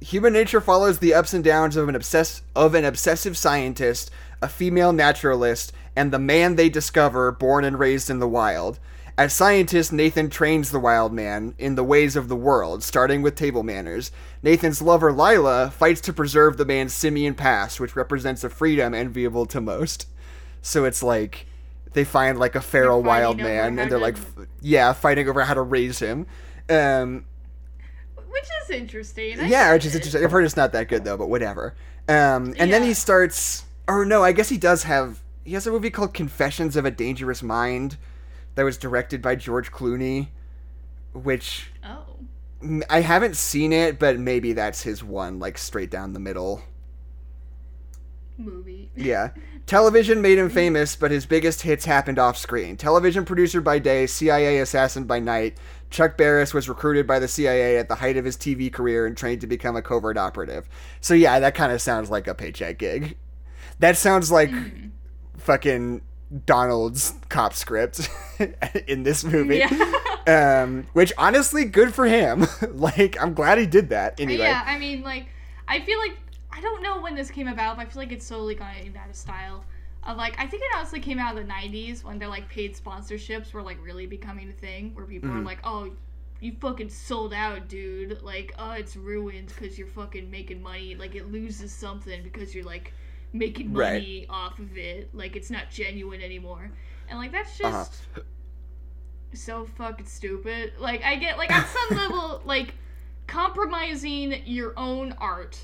human 0.00 0.32
nature 0.32 0.60
follows 0.60 0.98
the 0.98 1.14
ups 1.14 1.32
and 1.32 1.44
downs 1.44 1.76
of 1.76 1.88
an 1.88 1.94
obsess 1.94 2.42
of 2.54 2.74
an 2.74 2.84
obsessive 2.84 3.36
scientist, 3.36 4.10
a 4.42 4.48
female 4.48 4.92
naturalist, 4.92 5.72
and 5.96 6.12
the 6.12 6.18
man 6.18 6.56
they 6.56 6.68
discover, 6.68 7.30
born 7.32 7.64
and 7.64 7.78
raised 7.78 8.10
in 8.10 8.18
the 8.18 8.28
wild. 8.28 8.78
As 9.18 9.34
scientist, 9.34 9.92
Nathan 9.92 10.30
trains 10.30 10.70
the 10.70 10.80
wild 10.80 11.12
man 11.12 11.54
in 11.58 11.74
the 11.74 11.84
ways 11.84 12.16
of 12.16 12.28
the 12.28 12.36
world, 12.36 12.82
starting 12.82 13.20
with 13.20 13.34
table 13.34 13.62
manners. 13.62 14.10
Nathan's 14.42 14.80
lover, 14.80 15.12
Lila, 15.12 15.70
fights 15.70 16.00
to 16.02 16.12
preserve 16.12 16.56
the 16.56 16.64
man's 16.64 16.94
simian 16.94 17.34
past, 17.34 17.78
which 17.78 17.94
represents 17.94 18.42
a 18.42 18.48
freedom 18.48 18.94
enviable 18.94 19.44
to 19.46 19.60
most. 19.60 20.06
So 20.62 20.84
it's 20.86 21.02
like 21.02 21.46
they 21.92 22.04
find 22.04 22.38
like 22.38 22.54
a 22.54 22.60
feral 22.62 23.02
wild 23.02 23.36
man, 23.36 23.78
and 23.78 23.90
they're 23.90 23.98
to- 23.98 24.04
like, 24.04 24.16
f- 24.16 24.46
yeah, 24.62 24.92
fighting 24.94 25.28
over 25.28 25.44
how 25.44 25.54
to 25.54 25.62
raise 25.62 25.98
him. 25.98 26.26
Um, 26.70 27.26
Which 28.30 28.48
is 28.64 28.70
interesting. 28.70 29.40
I 29.40 29.46
yeah, 29.46 29.72
which 29.74 29.84
is 29.84 29.94
interesting. 29.94 30.24
I've 30.24 30.30
heard 30.30 30.44
it's 30.44 30.56
not 30.56 30.72
that 30.72 30.88
good 30.88 31.04
though, 31.04 31.18
but 31.18 31.28
whatever. 31.28 31.74
Um, 32.08 32.54
and 32.58 32.72
then 32.72 32.82
he 32.82 32.94
starts, 32.94 33.64
or 33.86 34.06
no, 34.06 34.24
I 34.24 34.32
guess 34.32 34.48
he 34.48 34.56
does 34.56 34.84
have. 34.84 35.22
He 35.44 35.52
has 35.52 35.66
a 35.66 35.70
movie 35.70 35.90
called 35.90 36.14
Confessions 36.14 36.76
of 36.76 36.84
a 36.86 36.90
Dangerous 36.90 37.42
Mind, 37.42 37.98
that 38.54 38.64
was 38.64 38.76
directed 38.76 39.22
by 39.22 39.34
George 39.36 39.70
Clooney, 39.70 40.28
which 41.12 41.70
Oh. 41.84 42.18
I 42.88 43.00
haven't 43.00 43.36
seen 43.36 43.72
it, 43.72 43.98
but 43.98 44.18
maybe 44.18 44.52
that's 44.52 44.82
his 44.82 45.02
one, 45.02 45.38
like 45.38 45.58
straight 45.58 45.90
down 45.90 46.12
the 46.12 46.20
middle. 46.20 46.62
Movie. 48.38 48.90
Yeah. 48.96 49.30
Television 49.66 50.20
made 50.20 50.38
him 50.38 50.50
famous, 50.50 50.96
but 50.96 51.10
his 51.10 51.24
biggest 51.24 51.62
hits 51.62 51.84
happened 51.84 52.18
off 52.18 52.36
screen. 52.36 52.76
Television 52.76 53.24
producer 53.24 53.60
by 53.60 53.78
day, 53.78 54.06
CIA 54.06 54.58
assassin 54.58 55.04
by 55.04 55.18
night, 55.18 55.56
Chuck 55.88 56.16
Barris 56.16 56.52
was 56.52 56.68
recruited 56.68 57.06
by 57.06 57.18
the 57.18 57.28
CIA 57.28 57.78
at 57.78 57.88
the 57.88 57.94
height 57.94 58.16
of 58.16 58.24
his 58.24 58.36
TV 58.36 58.72
career 58.72 59.06
and 59.06 59.16
trained 59.16 59.40
to 59.42 59.46
become 59.46 59.76
a 59.76 59.82
covert 59.82 60.18
operative. 60.18 60.68
So, 61.00 61.14
yeah, 61.14 61.38
that 61.38 61.54
kind 61.54 61.72
of 61.72 61.80
sounds 61.80 62.10
like 62.10 62.26
a 62.26 62.34
paycheck 62.34 62.78
gig. 62.78 63.16
That 63.78 63.96
sounds 63.96 64.32
like 64.32 64.50
hmm. 64.50 64.88
fucking 65.38 66.02
Donald's 66.46 67.14
cop 67.28 67.54
script 67.54 68.08
in 68.86 69.02
this 69.02 69.24
movie. 69.24 69.58
Yeah. 69.58 69.92
Um, 70.24 70.86
which 70.92 71.12
honestly, 71.18 71.64
good 71.64 71.92
for 71.92 72.06
him. 72.06 72.46
like, 72.74 73.20
I'm 73.20 73.34
glad 73.34 73.58
he 73.58 73.66
did 73.66 73.88
that. 73.88 74.20
Anyway. 74.20 74.44
Yeah, 74.44 74.62
I 74.64 74.78
mean, 74.78 75.02
like, 75.02 75.26
I 75.66 75.80
feel 75.80 75.98
like 75.98 76.16
I 76.52 76.60
don't 76.60 76.80
know 76.80 77.00
when 77.00 77.16
this 77.16 77.28
came 77.28 77.48
about, 77.48 77.74
but 77.76 77.82
I 77.86 77.88
feel 77.90 78.00
like 78.02 78.12
it's 78.12 78.24
slowly 78.24 78.54
going 78.54 78.96
out 78.96 79.10
of 79.10 79.16
style. 79.16 79.64
Of 80.04 80.16
like, 80.16 80.38
I 80.38 80.46
think 80.46 80.62
it 80.62 80.68
honestly 80.76 81.00
came 81.00 81.18
out 81.18 81.36
of 81.36 81.44
the 81.44 81.52
'90s 81.52 82.04
when 82.04 82.20
they're 82.20 82.28
like 82.28 82.48
paid 82.48 82.76
sponsorships 82.76 83.52
were 83.52 83.62
like 83.62 83.78
really 83.84 84.06
becoming 84.06 84.48
a 84.48 84.52
thing, 84.52 84.94
where 84.94 85.06
people 85.06 85.28
Mm-hmm. 85.28 85.40
are 85.40 85.44
like, 85.44 85.58
"Oh, 85.64 85.90
you 86.38 86.52
fucking 86.60 86.90
sold 86.90 87.34
out, 87.34 87.66
dude! 87.66 88.22
Like, 88.22 88.54
oh, 88.60 88.70
it's 88.72 88.94
ruined 88.94 89.48
because 89.48 89.76
you're 89.76 89.88
fucking 89.88 90.30
making 90.30 90.62
money. 90.62 90.94
Like, 90.94 91.16
it 91.16 91.32
loses 91.32 91.72
something 91.72 92.22
because 92.22 92.54
you're 92.54 92.64
like 92.64 92.92
making 93.32 93.72
Right. 93.72 93.94
money 94.02 94.26
off 94.28 94.58
of 94.58 94.76
it. 94.76 95.14
Like, 95.14 95.36
it's 95.36 95.50
not 95.50 95.70
genuine 95.70 96.20
anymore." 96.22 96.70
And 97.08 97.18
like, 97.18 97.32
that's 97.32 97.56
just 97.58 97.92
Uh-huh. 98.16 98.22
so 99.34 99.64
fucking 99.76 100.06
stupid. 100.06 100.72
Like 100.78 101.02
I 101.02 101.16
get 101.16 101.38
like 101.38 101.50
at 101.50 101.66
some 101.66 101.96
level 101.98 102.42
like 102.44 102.74
compromising 103.26 104.42
your 104.46 104.72
own 104.78 105.12
art 105.18 105.58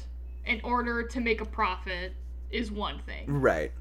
in 0.46 0.60
order 0.64 1.02
to 1.06 1.20
make 1.20 1.40
a 1.40 1.44
profit 1.44 2.14
is 2.50 2.70
one 2.70 2.98
thing. 3.00 3.40
Right. 3.40 3.72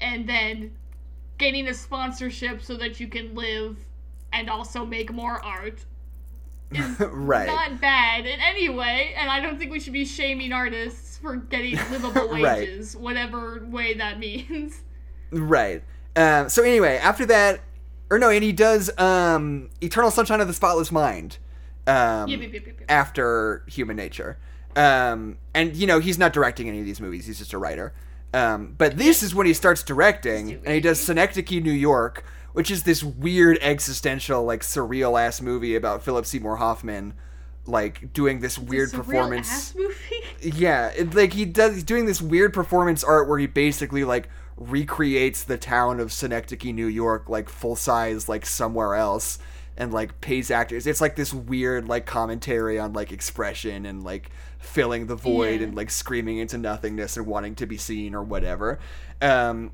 And 0.00 0.28
then 0.28 0.76
getting 1.38 1.68
a 1.68 1.74
sponsorship 1.74 2.62
so 2.62 2.76
that 2.76 3.00
you 3.00 3.08
can 3.08 3.34
live 3.34 3.78
and 4.32 4.50
also 4.50 4.84
make 4.84 5.10
more 5.12 5.42
art 5.42 5.84
is 6.72 7.00
right. 7.00 7.46
not 7.46 7.80
bad 7.80 8.26
in 8.26 8.38
any 8.40 8.68
way, 8.68 9.14
and 9.16 9.30
I 9.30 9.40
don't 9.40 9.58
think 9.58 9.70
we 9.72 9.80
should 9.80 9.94
be 9.94 10.04
shaming 10.04 10.52
artists 10.52 11.07
for 11.20 11.36
getting 11.36 11.76
livable 11.90 12.28
Right. 12.28 12.42
wages, 12.68 12.96
whatever 12.96 13.64
way 13.68 13.94
that 13.94 14.18
means. 14.18 14.80
Right. 15.30 15.82
Um, 16.16 16.48
so 16.48 16.62
anyway, 16.62 16.96
after 16.96 17.26
that, 17.26 17.60
or 18.10 18.18
no, 18.18 18.30
and 18.30 18.42
he 18.42 18.52
does 18.52 18.90
um, 18.98 19.68
Eternal 19.82 20.10
Sunshine 20.10 20.40
of 20.40 20.48
the 20.48 20.54
Spotless 20.54 20.90
Mind. 20.90 21.38
Um, 21.86 22.28
yep, 22.28 22.40
yep, 22.40 22.52
yep. 22.52 22.76
After 22.88 23.64
Human 23.66 23.96
Nature, 23.96 24.38
um, 24.76 25.38
and 25.54 25.74
you 25.76 25.86
know 25.86 26.00
he's 26.00 26.18
not 26.18 26.32
directing 26.32 26.68
any 26.68 26.80
of 26.80 26.84
these 26.84 27.00
movies; 27.00 27.26
he's 27.26 27.38
just 27.38 27.52
a 27.52 27.58
writer. 27.58 27.92
Um, 28.34 28.74
but 28.76 28.98
this 28.98 29.22
is 29.22 29.34
when 29.34 29.46
he 29.46 29.54
starts 29.54 29.82
directing, 29.82 30.52
and 30.52 30.68
he 30.74 30.80
does 30.80 31.00
Synecdoche, 31.00 31.62
New 31.62 31.72
York, 31.72 32.24
which 32.52 32.70
is 32.70 32.82
this 32.82 33.02
weird 33.02 33.58
existential, 33.62 34.44
like 34.44 34.60
surreal 34.62 35.18
ass 35.20 35.40
movie 35.40 35.74
about 35.76 36.02
Philip 36.02 36.26
Seymour 36.26 36.56
Hoffman, 36.56 37.14
like 37.68 38.12
doing 38.12 38.40
this 38.40 38.58
weird 38.58 38.90
performance. 38.92 39.50
ass 39.50 39.74
movie. 39.76 39.94
Yeah, 40.40 40.88
it, 40.90 41.14
like 41.16 41.32
he 41.32 41.44
does. 41.44 41.74
He's 41.74 41.82
doing 41.84 42.06
this 42.06 42.22
weird 42.22 42.52
performance 42.54 43.02
art 43.02 43.28
where 43.28 43.38
he 43.40 43.48
basically 43.48 44.04
like 44.04 44.28
recreates 44.56 45.42
the 45.42 45.58
town 45.58 45.98
of 45.98 46.12
Synecdoche, 46.12 46.72
New 46.72 46.86
York, 46.86 47.28
like 47.28 47.48
full 47.48 47.74
size, 47.74 48.28
like 48.28 48.46
somewhere 48.46 48.94
else, 48.94 49.40
and 49.76 49.92
like 49.92 50.20
pays 50.20 50.50
actors. 50.52 50.86
It's 50.86 51.00
like 51.00 51.16
this 51.16 51.34
weird 51.34 51.88
like 51.88 52.06
commentary 52.06 52.78
on 52.78 52.92
like 52.92 53.10
expression 53.10 53.84
and 53.84 54.04
like 54.04 54.30
filling 54.60 55.06
the 55.06 55.16
void 55.16 55.60
Yeah. 55.60 55.66
and 55.66 55.76
like 55.76 55.90
screaming 55.90 56.38
into 56.38 56.56
nothingness 56.56 57.16
and 57.16 57.26
wanting 57.26 57.56
to 57.56 57.66
be 57.66 57.76
seen 57.76 58.14
or 58.14 58.22
whatever. 58.22 58.78
Um, 59.20 59.72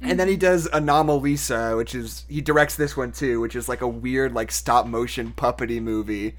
and 0.00 0.18
then 0.18 0.26
he 0.28 0.36
does 0.36 0.68
Anomalisa, 0.68 1.76
which 1.76 1.94
is 1.94 2.24
he 2.30 2.40
directs 2.40 2.76
this 2.76 2.96
one 2.96 3.12
too, 3.12 3.40
which 3.40 3.54
is 3.54 3.68
like 3.68 3.82
a 3.82 3.88
weird 3.88 4.32
like 4.32 4.50
stop 4.50 4.86
motion 4.86 5.34
puppety 5.36 5.82
movie 5.82 6.34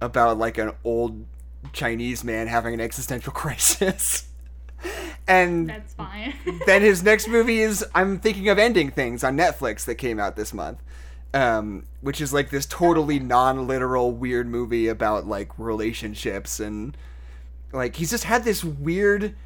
about 0.00 0.38
like 0.38 0.58
an 0.58 0.72
old 0.84 1.26
Chinese 1.72 2.24
man 2.24 2.46
having 2.46 2.74
an 2.74 2.80
existential 2.80 3.32
crisis. 3.34 4.28
and 5.28 5.68
That's 5.68 5.94
fine. 5.94 6.34
then 6.66 6.82
his 6.82 7.02
next 7.02 7.28
movie 7.28 7.60
is 7.60 7.84
I'm 7.94 8.18
thinking 8.18 8.48
of 8.48 8.58
ending 8.58 8.90
things 8.90 9.22
on 9.22 9.36
Netflix 9.36 9.84
that 9.84 9.96
came 9.96 10.18
out 10.18 10.36
this 10.36 10.52
month. 10.52 10.78
Um, 11.32 11.86
which 12.00 12.20
is 12.20 12.32
like 12.32 12.50
this 12.50 12.66
totally 12.66 13.20
non-literal 13.20 14.10
weird 14.10 14.48
movie 14.48 14.88
about 14.88 15.28
like 15.28 15.56
relationships 15.58 16.58
and 16.58 16.96
like 17.72 17.94
he's 17.94 18.10
just 18.10 18.24
had 18.24 18.42
this 18.42 18.64
weird 18.64 19.36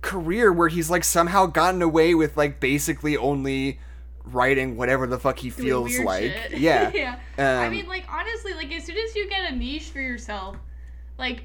career 0.00 0.50
where 0.50 0.68
he's 0.68 0.88
like 0.88 1.04
somehow 1.04 1.44
gotten 1.44 1.82
away 1.82 2.14
with 2.14 2.38
like 2.38 2.58
basically 2.58 3.18
only 3.18 3.78
writing 4.24 4.76
whatever 4.76 5.06
the 5.06 5.18
fuck 5.18 5.38
he 5.38 5.50
Doing 5.50 5.68
feels 5.68 5.98
like. 6.00 6.22
shit. 6.22 6.58
Yeah. 6.58 6.90
yeah. 6.94 7.18
I 7.38 7.66
Um, 7.66 7.72
mean, 7.72 7.86
like 7.88 8.04
honestly, 8.10 8.54
like 8.54 8.72
as 8.72 8.84
soon 8.84 8.96
as 8.96 9.14
you 9.16 9.28
get 9.28 9.50
a 9.50 9.54
niche 9.54 9.90
for 9.90 10.00
yourself, 10.00 10.56
like 11.18 11.44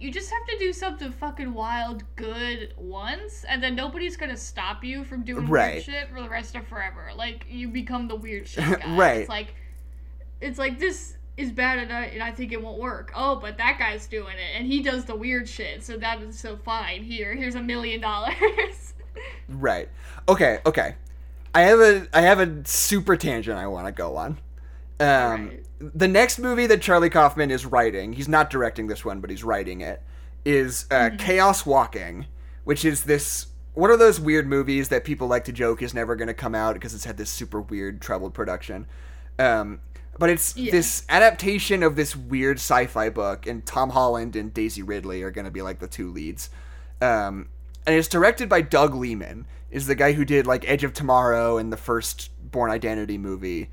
you 0.00 0.10
just 0.10 0.30
have 0.30 0.44
to 0.46 0.58
do 0.58 0.72
something 0.72 1.12
fucking 1.12 1.52
wild 1.54 2.02
good 2.16 2.74
once, 2.76 3.44
and 3.48 3.62
then 3.62 3.74
nobody's 3.74 4.16
gonna 4.16 4.36
stop 4.36 4.84
you 4.84 5.04
from 5.04 5.22
doing 5.22 5.46
Right. 5.46 5.74
weird 5.74 5.84
shit 5.84 6.08
for 6.10 6.20
the 6.20 6.28
rest 6.28 6.54
of 6.56 6.66
forever. 6.66 7.10
Like 7.16 7.46
you 7.48 7.68
become 7.68 8.08
the 8.08 8.16
weird 8.16 8.46
shit 8.48 8.64
guy. 8.80 8.96
Right. 8.96 9.16
It's 9.20 9.28
like 9.28 9.54
it's 10.40 10.58
like 10.58 10.78
this 10.78 11.16
is 11.36 11.50
bad 11.50 11.78
and 11.80 11.92
I, 11.92 12.02
and 12.04 12.22
I 12.22 12.30
think 12.30 12.52
it 12.52 12.62
won't 12.62 12.78
work. 12.78 13.10
Oh, 13.16 13.36
but 13.36 13.56
that 13.58 13.76
guy's 13.78 14.06
doing 14.06 14.36
it 14.36 14.56
and 14.56 14.66
he 14.66 14.82
does 14.82 15.04
the 15.04 15.16
weird 15.16 15.48
shit, 15.48 15.82
so 15.82 15.96
that 15.96 16.20
is 16.22 16.38
so 16.38 16.56
fine. 16.56 17.02
Here, 17.02 17.34
here's 17.34 17.56
a 17.56 17.62
million 17.62 18.00
dollars. 18.00 18.34
Right. 19.48 19.88
Okay, 20.28 20.58
okay. 20.66 20.96
I 21.54 21.62
have 21.62 21.80
a 21.80 22.06
I 22.12 22.22
have 22.22 22.40
a 22.40 22.62
super 22.66 23.16
tangent 23.16 23.58
I 23.58 23.66
want 23.66 23.86
to 23.86 23.92
go 23.92 24.16
on. 24.16 24.38
Um 25.00 25.06
Alright. 25.08 25.64
the 25.80 26.08
next 26.08 26.38
movie 26.38 26.66
that 26.66 26.80
Charlie 26.82 27.10
Kaufman 27.10 27.50
is 27.50 27.64
writing, 27.66 28.12
he's 28.12 28.28
not 28.28 28.50
directing 28.50 28.86
this 28.86 29.04
one, 29.04 29.20
but 29.20 29.30
he's 29.30 29.44
writing 29.44 29.80
it, 29.80 30.02
is 30.44 30.86
uh, 30.90 31.10
Chaos 31.18 31.64
Walking, 31.66 32.26
which 32.64 32.84
is 32.84 33.04
this 33.04 33.46
one 33.74 33.90
of 33.90 33.98
those 33.98 34.20
weird 34.20 34.46
movies 34.46 34.88
that 34.90 35.04
people 35.04 35.26
like 35.26 35.44
to 35.44 35.52
joke 35.52 35.82
is 35.82 35.94
never 35.94 36.14
going 36.14 36.28
to 36.28 36.34
come 36.34 36.54
out 36.54 36.74
because 36.74 36.94
it's 36.94 37.04
had 37.04 37.16
this 37.16 37.30
super 37.30 37.60
weird 37.60 38.00
troubled 38.00 38.34
production. 38.34 38.86
Um 39.38 39.80
but 40.16 40.30
it's 40.30 40.56
Yeah. 40.56 40.70
this 40.70 41.04
adaptation 41.08 41.82
of 41.82 41.96
this 41.96 42.14
weird 42.14 42.58
sci-fi 42.58 43.10
book, 43.10 43.48
and 43.48 43.66
Tom 43.66 43.90
Holland 43.90 44.36
and 44.36 44.54
Daisy 44.54 44.80
Ridley 44.80 45.22
are 45.24 45.32
going 45.32 45.44
to 45.44 45.50
be 45.50 45.60
like 45.60 45.80
the 45.80 45.88
two 45.88 46.08
leads. 46.12 46.50
Um, 47.02 47.48
and 47.84 47.96
it's 47.96 48.06
directed 48.06 48.48
by 48.48 48.60
Doug 48.60 48.94
Liman, 48.94 49.44
is 49.74 49.86
the 49.86 49.94
guy 49.94 50.12
who 50.12 50.24
did 50.24 50.46
like 50.46 50.64
Edge 50.68 50.84
of 50.84 50.94
Tomorrow 50.94 51.58
and 51.58 51.70
the 51.72 51.76
first 51.76 52.30
Bourne 52.50 52.70
Identity 52.70 53.18
movie, 53.18 53.70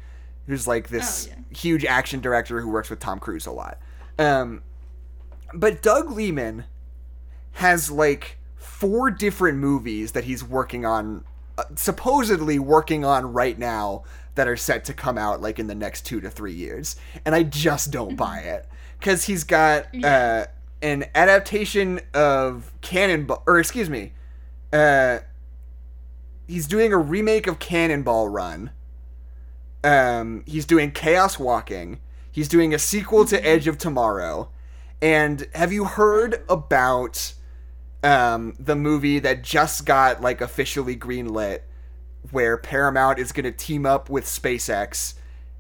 who's 0.48 0.68
like 0.68 0.90
this 0.90 1.28
Oh, 1.28 1.36
yeah. 1.38 1.57
huge 1.57 1.86
action 1.86 2.19
director 2.19 2.60
who 2.60 2.69
works 2.69 2.90
with 2.90 2.99
Tom 2.99 3.19
Cruise 3.19 3.45
a 3.45 3.52
lot. 3.52 3.78
Um, 4.18 4.64
but 5.53 5.82
Doug 5.82 6.11
Liman 6.11 6.65
has 7.53 7.91
like 7.91 8.38
four 8.56 9.11
different 9.11 9.60
movies 9.60 10.14
that 10.14 10.23
he's 10.23 10.44
working 10.44 10.86
on, 10.86 11.23
uh, 11.57 11.65
supposedly 11.76 12.57
working 12.57 13.06
on 13.06 13.32
right 13.32 13.57
now 13.60 14.03
that 14.36 14.48
are 14.48 14.57
set 14.57 14.86
to 14.86 14.94
come 14.94 15.18
out 15.19 15.40
like 15.41 15.60
in 15.60 15.68
the 15.68 15.76
next 15.76 16.06
two 16.06 16.19
to 16.22 16.30
three 16.32 16.53
years, 16.53 16.95
and 17.26 17.36
I 17.36 17.44
just 17.44 17.91
don't 17.91 18.15
buy 18.15 18.40
it 18.40 18.65
because 18.98 19.26
he's 19.26 19.44
got 19.44 19.88
uh, 20.03 20.45
an 20.82 21.06
adaptation 21.14 21.99
of 22.14 22.72
Cannonball, 22.82 23.44
or 23.45 23.60
excuse 23.60 23.90
me, 23.90 24.14
uh, 24.73 25.19
he's 26.52 26.68
doing 26.68 26.91
a 26.91 26.98
remake 26.98 27.48
of 27.48 27.60
Cannonball 27.60 28.28
Run. 28.28 28.72
Um, 29.86 30.44
he's 30.45 30.65
doing 30.65 30.91
Chaos 30.91 31.40
Walking. 31.40 32.02
He's 32.30 32.49
doing 32.49 32.73
a 32.73 32.80
sequel 32.80 33.23
to 33.26 33.45
Edge 33.45 33.68
of 33.68 33.78
Tomorrow. 33.78 34.49
And 35.02 35.48
have 35.56 35.72
you 35.72 35.86
heard 35.86 36.44
about 36.49 37.34
um, 38.03 38.53
the 38.60 38.76
movie 38.76 39.19
that 39.19 39.44
just 39.44 39.86
got 39.86 40.22
like 40.22 40.41
officially 40.41 40.98
greenlit, 40.98 41.61
where 42.32 42.57
Paramount 42.57 43.18
is 43.18 43.32
going 43.32 43.45
to 43.45 43.52
team 43.52 43.86
up 43.86 44.10
with 44.10 44.26
SpaceX 44.26 45.14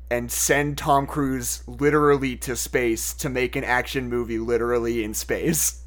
and 0.09 0.29
send 0.29 0.77
Tom 0.77 1.07
Cruise 1.07 1.63
literally 1.67 2.35
to 2.35 2.55
space 2.57 3.13
to 3.13 3.29
make 3.29 3.55
an 3.55 3.63
action 3.63 4.09
movie 4.09 4.39
literally 4.39 5.05
in 5.05 5.13
space? 5.13 5.80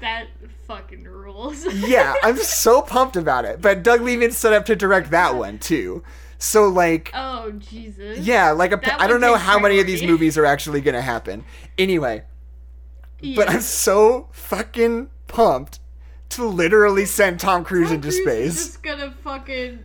That 0.00 0.28
fucking 0.66 1.04
rules. 1.04 1.64
yeah, 1.74 2.14
I'm 2.22 2.36
so 2.36 2.82
pumped 2.82 3.16
about 3.16 3.44
it. 3.44 3.60
But 3.60 3.82
Doug 3.82 4.00
Liman 4.00 4.30
set 4.32 4.52
up 4.52 4.64
to 4.66 4.76
direct 4.76 5.10
that 5.10 5.34
one 5.34 5.58
too. 5.58 6.02
So 6.38 6.68
like 6.68 7.10
oh 7.12 7.52
Jesus. 7.52 8.18
yeah, 8.20 8.50
like 8.52 8.72
a, 8.72 9.00
I 9.02 9.06
don't 9.06 9.20
know 9.20 9.36
how 9.36 9.58
many 9.58 9.78
of 9.78 9.86
these 9.86 10.02
movies 10.02 10.38
are 10.38 10.46
actually 10.46 10.80
going 10.80 10.94
to 10.94 11.02
happen. 11.02 11.44
Anyway, 11.76 12.22
Yeah. 13.20 13.36
but 13.36 13.50
I'm 13.50 13.60
so 13.60 14.28
fucking 14.32 15.10
pumped 15.26 15.80
to 16.30 16.46
literally 16.46 17.04
send 17.04 17.40
Tom 17.40 17.64
Cruise 17.64 17.88
Tom 17.88 17.96
into 17.96 18.08
Cruise 18.08 18.22
space. 18.22 18.54
Is 18.60 18.66
just 18.66 18.82
gonna 18.82 19.12
fucking 19.22 19.80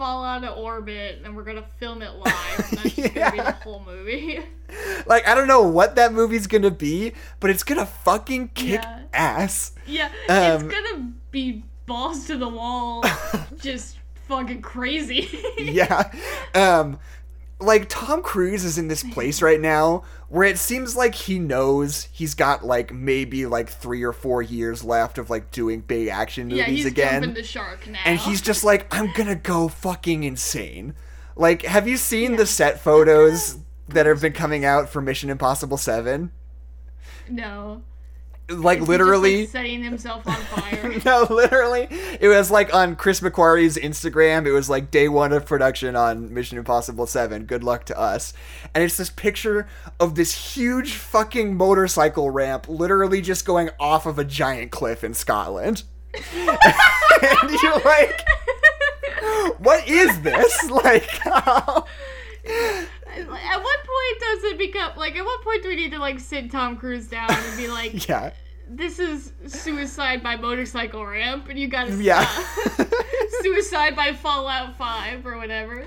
fall 0.00 0.24
out 0.24 0.42
of 0.44 0.56
orbit, 0.56 1.20
and 1.24 1.36
we're 1.36 1.44
gonna 1.44 1.66
film 1.78 2.00
it 2.00 2.10
live. 2.14 2.34
And 2.70 2.78
that's 2.78 2.94
just 2.94 3.14
gonna 3.14 3.30
be 3.32 3.36
Yeah. 3.36 3.44
the 3.44 3.52
whole 3.52 3.82
movie. 3.86 4.40
Like 5.06 5.26
I 5.26 5.34
don't 5.34 5.48
know 5.48 5.62
what 5.62 5.96
that 5.96 6.12
movie's 6.12 6.46
to 6.62 6.70
be, 6.70 7.12
but 7.40 7.50
it's 7.50 7.64
to 7.80 7.86
fucking 7.86 8.50
kick 8.54 8.80
Yeah. 8.82 9.00
ass. 9.12 9.72
yeah, 9.84 10.06
Um, 10.28 10.44
it's 10.54 10.62
gonna 10.62 11.12
be 11.32 11.64
balls 11.86 12.26
to 12.28 12.36
the 12.36 12.48
wall, 12.48 13.02
just 13.58 13.98
fucking 14.28 14.62
crazy. 14.62 15.28
yeah. 15.58 16.12
Um 16.54 16.98
like 17.60 17.88
Tom 17.88 18.22
Cruise 18.22 18.64
is 18.64 18.78
in 18.78 18.88
this 18.88 19.02
place 19.02 19.42
right 19.42 19.60
now 19.60 20.02
where 20.28 20.44
it 20.44 20.58
seems 20.58 20.96
like 20.96 21.14
he 21.14 21.38
knows 21.38 22.08
he's 22.12 22.34
got 22.34 22.64
like 22.64 22.92
maybe 22.92 23.46
like 23.46 23.68
3 23.68 24.02
or 24.02 24.12
4 24.12 24.42
years 24.42 24.82
left 24.82 25.18
of 25.18 25.30
like 25.30 25.50
doing 25.50 25.80
big 25.80 26.08
action 26.08 26.48
movies 26.48 26.58
yeah, 26.58 26.64
he's 26.64 26.86
again. 26.86 27.22
jumping 27.22 27.34
the 27.34 27.42
shark 27.42 27.86
now. 27.86 28.00
and 28.04 28.18
he's 28.18 28.40
just 28.40 28.64
like 28.64 28.92
I'm 28.94 29.12
to 29.12 29.34
go 29.34 29.68
fucking 29.68 30.24
insane. 30.24 30.94
Like 31.36 31.62
have 31.62 31.86
you 31.86 31.96
seen 31.96 32.36
the 32.36 32.46
set 32.46 32.80
photos 32.80 33.58
that 33.88 34.06
have 34.06 34.20
been 34.20 34.32
coming 34.32 34.64
out 34.64 34.88
for 34.88 35.00
Mission 35.00 35.30
Impossible 35.30 35.76
7? 35.76 36.32
no. 37.28 37.82
Like 38.50 38.78
Is 38.78 38.82
he 38.82 38.86
just, 38.86 38.88
literally 38.88 39.40
like, 39.40 39.48
setting 39.48 39.84
himself 39.84 40.26
on 40.26 40.34
fire. 40.34 41.00
no, 41.04 41.26
literally. 41.30 41.88
It 42.20 42.28
was 42.28 42.50
like 42.50 42.74
on 42.74 42.96
Chris 42.96 43.20
McQuarrie's 43.20 43.76
Instagram. 43.76 44.46
It 44.46 44.52
was 44.52 44.68
like 44.68 44.90
day 44.90 45.08
one 45.08 45.32
of 45.32 45.46
production 45.46 45.94
on 45.94 46.34
Mission 46.34 46.58
Impossible 46.58 47.06
7. 47.06 47.44
Good 47.44 47.62
luck 47.62 47.84
to 47.86 47.98
us. 47.98 48.32
And 48.74 48.82
it's 48.82 48.96
this 48.96 49.10
picture 49.10 49.68
of 49.98 50.16
this 50.16 50.54
huge 50.54 50.94
fucking 50.94 51.56
motorcycle 51.56 52.30
ramp 52.30 52.68
literally 52.68 53.20
just 53.20 53.44
going 53.44 53.70
off 53.78 54.06
of 54.06 54.18
a 54.18 54.24
giant 54.24 54.70
cliff 54.70 55.04
in 55.04 55.14
Scotland. 55.14 55.84
and 56.14 57.50
you're 57.62 57.80
like, 57.80 58.20
what 59.58 59.86
is 59.88 60.20
this? 60.22 60.58
Like, 60.70 61.04
how? 61.04 61.84
At 63.12 63.62
what 63.62 63.78
point 63.80 64.20
does 64.20 64.44
it 64.44 64.58
become 64.58 64.92
like? 64.96 65.16
At 65.16 65.24
what 65.24 65.42
point 65.42 65.62
do 65.62 65.68
we 65.68 65.76
need 65.76 65.92
to 65.92 65.98
like 65.98 66.20
sit 66.20 66.50
Tom 66.50 66.76
Cruise 66.76 67.06
down 67.08 67.30
and 67.30 67.56
be 67.56 67.68
like, 67.68 68.08
yeah. 68.08 68.32
"This 68.68 68.98
is 68.98 69.32
suicide 69.46 70.22
by 70.22 70.36
motorcycle 70.36 71.04
ramp," 71.04 71.48
and 71.48 71.58
you 71.58 71.68
gotta 71.68 71.94
Yeah. 71.94 72.26
suicide 73.42 73.96
by 73.96 74.12
Fallout 74.12 74.76
Five 74.76 75.26
or 75.26 75.36
whatever. 75.36 75.84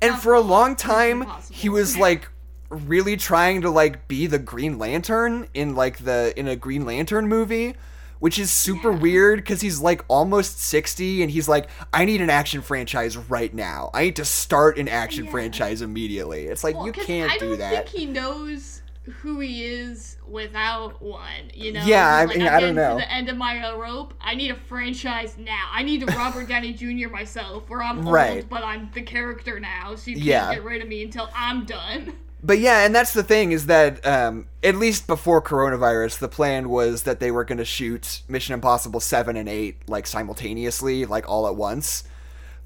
And 0.00 0.18
for 0.18 0.34
a 0.34 0.40
long 0.40 0.74
time, 0.74 1.26
he 1.50 1.68
was 1.68 1.96
like 2.06 2.28
really 2.68 3.16
trying 3.16 3.60
to 3.62 3.70
like 3.70 4.08
be 4.08 4.26
the 4.26 4.38
Green 4.38 4.78
Lantern 4.78 5.48
in 5.54 5.74
like 5.74 5.98
the 5.98 6.32
in 6.36 6.48
a 6.48 6.56
Green 6.56 6.84
Lantern 6.84 7.28
movie, 7.28 7.74
which 8.22 8.38
is 8.38 8.52
super 8.52 8.92
weird 8.92 9.40
because 9.40 9.60
he's 9.60 9.80
like 9.80 10.04
almost 10.06 10.60
60 10.60 11.22
and 11.22 11.30
he's 11.32 11.48
like, 11.48 11.68
I 11.92 12.04
need 12.04 12.20
an 12.20 12.30
action 12.30 12.62
franchise 12.62 13.16
right 13.16 13.52
now. 13.52 13.90
I 13.92 14.04
need 14.04 14.14
to 14.16 14.24
start 14.24 14.78
an 14.78 14.86
action 14.86 15.24
Yeah. 15.24 15.32
franchise 15.32 15.82
immediately. 15.82 16.46
It's 16.46 16.62
like 16.62 16.76
Well, 16.76 16.86
you 16.86 16.92
can't 16.92 17.40
do 17.40 17.56
that. 17.56 17.66
I 17.66 17.70
do 17.70 17.74
don't 17.74 17.88
think 17.88 17.88
he 17.88 18.06
knows 18.06 18.82
who 19.22 19.40
he 19.40 19.64
is 19.64 20.18
without 20.28 21.02
one. 21.02 21.50
You 21.52 21.72
know? 21.72 21.84
Yeah, 21.84 22.06
I 22.14 22.26
mean, 22.26 22.42
I 22.42 22.60
don't 22.60 22.76
know. 22.76 22.90
To 22.96 23.04
the 23.04 23.12
end 23.12 23.28
of 23.28 23.36
my 23.36 23.74
rope. 23.74 24.14
I 24.20 24.36
need 24.36 24.52
a 24.52 24.54
franchise 24.54 25.34
now. 25.36 25.68
I 25.72 25.82
need 25.82 26.04
a 26.04 26.06
Robert 26.06 26.46
Downey 26.48 26.72
Jr. 26.74 27.08
myself, 27.08 27.68
where 27.68 27.82
I'm 27.82 28.08
Right. 28.08 28.36
old, 28.36 28.48
but 28.48 28.62
I'm 28.62 28.88
the 28.94 29.02
character 29.02 29.58
now, 29.58 29.96
so 29.96 30.12
you 30.12 30.18
can't 30.18 30.26
Yeah. 30.28 30.54
get 30.54 30.62
rid 30.62 30.80
of 30.80 30.86
me 30.86 31.02
until 31.02 31.28
I'm 31.34 31.64
done. 31.64 32.12
But 32.44 32.58
yeah, 32.58 32.84
and 32.84 32.94
that's 32.94 33.12
the 33.12 33.22
thing 33.22 33.52
is 33.52 33.66
that 33.66 34.04
um, 34.04 34.48
at 34.64 34.74
least 34.74 35.06
before 35.06 35.40
coronavirus, 35.40 36.18
the 36.18 36.28
plan 36.28 36.68
was 36.68 37.04
that 37.04 37.20
they 37.20 37.30
were 37.30 37.44
going 37.44 37.58
to 37.58 37.64
shoot 37.64 38.22
Mission 38.26 38.52
Impossible 38.52 38.98
seven 38.98 39.36
and 39.36 39.48
eight 39.48 39.88
like 39.88 40.06
simultaneously, 40.08 41.04
like 41.04 41.28
all 41.28 41.46
at 41.46 41.54
once. 41.54 42.04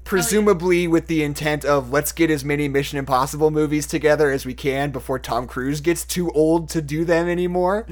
Presumably 0.03 0.87
with 0.87 1.07
the 1.07 1.21
intent 1.21 1.65
of 1.65 1.91
let's 1.91 2.11
get 2.11 2.31
as 2.31 2.43
many 2.43 2.67
Mission 2.67 2.97
Impossible 2.97 3.51
movies 3.51 3.85
together 3.85 4.31
as 4.31 4.45
we 4.45 4.53
can 4.53 4.89
before 4.89 5.19
Tom 5.19 5.45
Cruise 5.45 5.81
gets 5.81 6.05
too 6.05 6.31
old 6.31 6.69
to 6.69 6.81
do 6.81 7.05
them 7.05 7.27
anymore. 7.27 7.85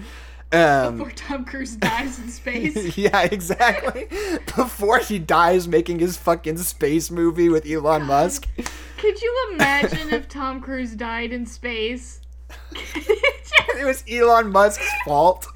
Um, 0.52 0.98
Before 0.98 1.12
Tom 1.12 1.46
Cruise 1.46 1.76
dies 1.76 2.20
in 2.20 2.30
space. 2.30 2.98
yeah, 2.98 3.24
exactly. 3.24 4.08
Before 4.56 5.00
he 5.00 5.20
dies 5.20 5.68
making 5.68 6.00
his 6.00 6.18
fucking 6.18 6.58
space 6.58 7.12
movie 7.12 7.50
with 7.50 7.66
Elon 7.66 8.04
Musk. 8.04 8.48
Could 8.98 9.22
you 9.22 9.50
imagine 9.54 10.14
if 10.14 10.30
Tom 10.30 10.62
Cruise 10.62 10.96
died 10.96 11.32
in 11.32 11.46
space? 11.46 12.22
It 12.74 13.86
was 13.86 14.04
Elon 14.10 14.52
Musk's 14.52 14.90
fault. 15.04 15.48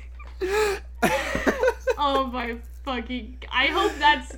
oh 1.97 2.29
my 2.33 2.57
fucking! 2.83 3.43
I 3.51 3.67
hope 3.67 3.93
that's. 3.99 4.35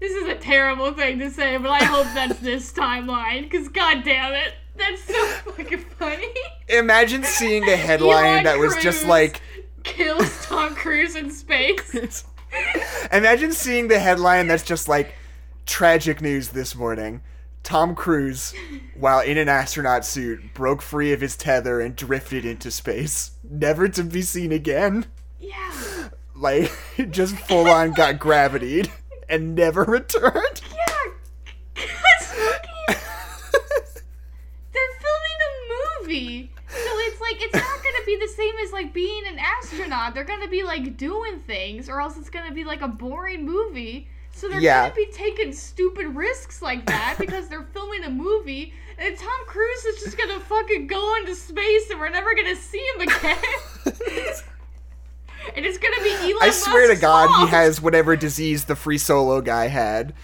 This 0.00 0.12
is 0.12 0.28
a 0.28 0.34
terrible 0.36 0.92
thing 0.92 1.18
to 1.18 1.30
say, 1.30 1.58
but 1.58 1.70
I 1.70 1.84
hope 1.84 2.06
that's 2.14 2.40
this 2.40 2.72
timeline. 2.72 3.50
Cause 3.50 3.68
god 3.68 4.02
damn 4.02 4.32
it, 4.32 4.54
that's 4.76 5.04
so 5.04 5.26
fucking 5.52 5.84
funny. 5.98 6.32
Imagine 6.68 7.22
seeing 7.22 7.68
a 7.68 7.76
headline 7.76 8.24
Elon 8.24 8.44
that 8.44 8.58
was 8.58 8.76
just 8.76 9.06
like 9.06 9.42
kills 9.84 10.44
Tom 10.46 10.74
Cruise 10.74 11.16
in 11.16 11.30
space. 11.30 12.24
Imagine 13.12 13.52
seeing 13.52 13.88
the 13.88 13.98
headline 13.98 14.48
that's 14.48 14.62
just 14.62 14.88
like 14.88 15.14
tragic 15.66 16.20
news 16.20 16.48
this 16.50 16.74
morning. 16.74 17.22
Tom 17.62 17.94
Cruise, 17.94 18.54
while 18.94 19.20
in 19.20 19.36
an 19.36 19.48
astronaut 19.48 20.04
suit, 20.04 20.54
broke 20.54 20.80
free 20.80 21.12
of 21.12 21.20
his 21.20 21.36
tether 21.36 21.80
and 21.80 21.94
drifted 21.94 22.44
into 22.44 22.70
space, 22.70 23.32
never 23.48 23.86
to 23.88 24.02
be 24.02 24.22
seen 24.22 24.50
again. 24.50 25.06
Yeah. 25.38 26.08
Like, 26.34 26.72
just 27.10 27.36
full 27.36 27.68
on 27.68 27.92
got 27.92 28.18
gravitied 28.18 28.90
and 29.28 29.54
never 29.54 29.84
returned. 29.88 30.62
Yeah. 30.74 30.86
'cause 31.74 32.26
fucking- 32.26 32.96
They're 34.72 34.94
filming 35.00 35.40
a 35.46 36.02
movie. 36.02 36.52
So 36.68 36.76
it's 36.78 37.20
like 37.20 37.36
it's 37.42 37.54
not 37.54 37.82
gonna 37.82 38.04
be 38.06 38.16
the 38.20 38.28
same 38.40 38.54
as 38.64 38.72
like 38.72 38.92
being 38.92 39.22
an 39.26 39.38
astronaut. 39.38 40.14
They're 40.14 40.24
gonna 40.24 40.48
be 40.48 40.62
like 40.62 40.96
doing 40.96 41.40
things, 41.40 41.88
or 41.88 42.00
else 42.00 42.16
it's 42.16 42.30
gonna 42.30 42.52
be 42.52 42.64
like 42.64 42.80
a 42.82 42.88
boring 42.88 43.44
movie. 43.44 44.08
So 44.32 44.48
they're 44.48 44.60
Yeah. 44.60 44.82
gonna 44.88 44.94
be 44.94 45.08
taking 45.12 45.52
stupid 45.52 46.06
risks 46.14 46.62
like 46.62 46.86
that 46.86 47.16
because 47.18 47.48
they're 47.48 47.66
filming 47.74 48.04
a 48.04 48.10
movie, 48.10 48.72
and 48.98 49.16
Tom 49.18 49.46
Cruise 49.46 49.84
is 49.84 50.02
just 50.04 50.16
gonna 50.16 50.40
fucking 50.40 50.86
go 50.86 51.16
into 51.16 51.34
space, 51.34 51.90
and 51.90 52.00
we're 52.00 52.08
never 52.10 52.34
gonna 52.34 52.56
see 52.56 52.78
him 52.94 53.00
again. 53.08 53.36
and 55.56 55.64
it's 55.66 55.78
gonna 55.78 56.02
be 56.02 56.10
Elon. 56.32 56.36
I 56.42 56.50
swear 56.50 56.82
to 56.82 56.88
Musk's 56.88 57.00
God, 57.02 57.44
he 57.44 57.50
has 57.50 57.80
whatever 57.82 58.16
disease 58.16 58.64
the 58.66 58.76
free 58.76 58.98
solo 58.98 59.40
guy 59.40 59.66
had, 59.68 60.14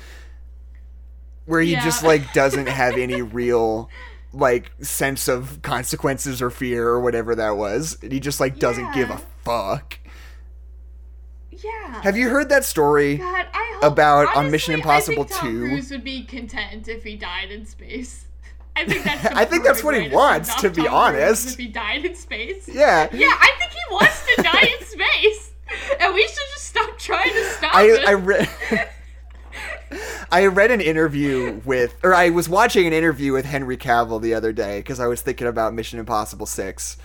where 1.47 1.61
he 1.61 1.73
Yeah. 1.73 1.85
just 1.85 2.03
like 2.03 2.33
doesn't 2.33 2.69
have 2.69 2.97
any 2.97 3.23
real 3.23 3.91
like 4.33 4.73
sense 4.81 5.29
of 5.29 5.61
consequences 5.63 6.43
or 6.43 6.51
fear 6.51 6.89
or 6.89 7.01
whatever 7.01 7.35
that 7.35 7.57
was. 7.57 7.99
And 8.03 8.13
he 8.13 8.21
just 8.21 8.41
like 8.41 8.59
doesn't 8.59 8.93
give 8.93 9.11
a 9.11 9.19
fuck. 9.45 9.99
Yeah. 11.51 12.03
Have 12.03 12.17
you 12.17 12.29
heard 12.29 12.49
that 12.51 12.65
story? 12.65 13.17
God, 13.17 13.47
I 13.53 13.79
hope, 13.81 13.93
about, 13.93 14.37
on 14.37 14.51
Mission 14.51 14.75
Impossible 14.75 15.25
2? 15.25 15.35
Cruise 15.39 15.91
would 15.91 16.05
be 16.05 16.23
content 16.25 16.87
if 16.89 17.03
he 17.03 17.17
died 17.17 17.51
in 17.51 17.65
space. 17.65 18.27
I 18.77 18.85
think 18.85 19.05
that's. 19.05 19.25
I 19.35 19.45
think 19.45 19.65
that's 19.65 19.83
what 19.83 19.97
he 19.97 20.09
to 20.09 20.15
wants, 20.15 20.55
to 20.57 20.71
be 20.71 20.83
Tom 20.83 20.95
honest. 20.95 21.49
If 21.49 21.57
he 21.59 21.69
died 21.69 22.05
in 22.05 22.15
space. 22.15 22.69
Yeah. 22.69 23.09
Yeah, 23.13 23.29
I 23.29 23.53
think 23.59 23.73
he 23.73 23.81
wants 23.91 24.27
to 24.37 24.43
die 24.43 24.71
in 24.79 24.87
space, 24.87 25.53
and 26.01 26.15
we 26.15 26.23
should 26.23 26.37
just 26.55 26.67
stop 26.67 26.99
trying 26.99 27.33
to 27.33 27.45
stop 27.53 27.75
I 27.75 27.85
it. 27.85 28.07
I 28.07 28.13
read 28.13 28.49
I 30.31 30.47
read 30.47 30.71
an 30.71 30.81
interview 30.81 31.61
with 31.65 31.97
or 32.03 32.15
I 32.15 32.31
was 32.31 32.49
watching 32.49 32.87
an 32.87 32.93
interview 32.93 33.33
with 33.33 33.45
Henry 33.45 33.77
Cavill 33.77 34.21
the 34.21 34.35
other 34.35 34.53
day 34.53 34.81
because 34.81 35.01
I 35.01 35.07
was 35.07 35.21
thinking 35.23 35.47
about 35.47 35.75
Mission 35.75 35.99
Impossible 35.99 36.47
6. 36.47 36.97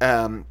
Um 0.00 0.46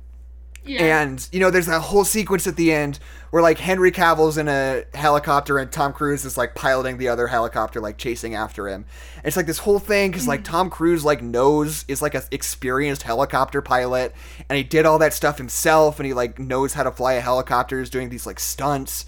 yeah. 0.66 1.02
And 1.02 1.28
you 1.32 1.40
know, 1.40 1.50
there's 1.50 1.66
that 1.66 1.82
whole 1.82 2.06
sequence 2.06 2.46
at 2.46 2.56
the 2.56 2.72
end 2.72 3.00
where 3.32 3.42
like 3.42 3.60
Henry 3.60 3.92
Cavill's 3.92 4.38
in 4.38 4.48
a 4.48 4.84
helicopter 4.94 5.58
and 5.58 5.72
Tom 5.72 5.94
Cruise 5.94 6.26
is 6.26 6.38
like 6.38 6.56
piloting 6.56 6.98
the 6.98 7.08
other 7.08 7.28
helicopter, 7.28 7.80
like 7.80 7.98
chasing 7.98 8.36
after 8.36 8.68
him. 8.68 8.86
And 9.18 9.26
it's 9.26 9.38
like 9.38 9.46
this 9.46 9.60
whole 9.60 9.80
thing 9.80 10.12
because 10.12 10.28
like 10.28 10.44
Tom 10.44 10.70
Cruise 10.70 11.06
like 11.06 11.22
knows 11.22 11.86
is 11.88 12.02
like 12.02 12.14
an 12.14 12.24
experienced 12.32 13.04
helicopter 13.04 13.62
pilot, 13.62 14.14
and 14.48 14.58
he 14.58 14.64
did 14.64 14.86
all 14.86 15.00
that 15.00 15.14
stuff 15.14 15.38
himself, 15.38 16.00
and 16.00 16.06
he 16.06 16.14
like 16.14 16.40
knows 16.40 16.74
how 16.74 16.84
to 16.84 16.92
fly 16.92 17.14
a 17.14 17.22
helicopter, 17.22 17.80
is 17.82 17.90
doing 17.90 18.10
these 18.10 18.26
like 18.26 18.40
stunts. 18.40 19.06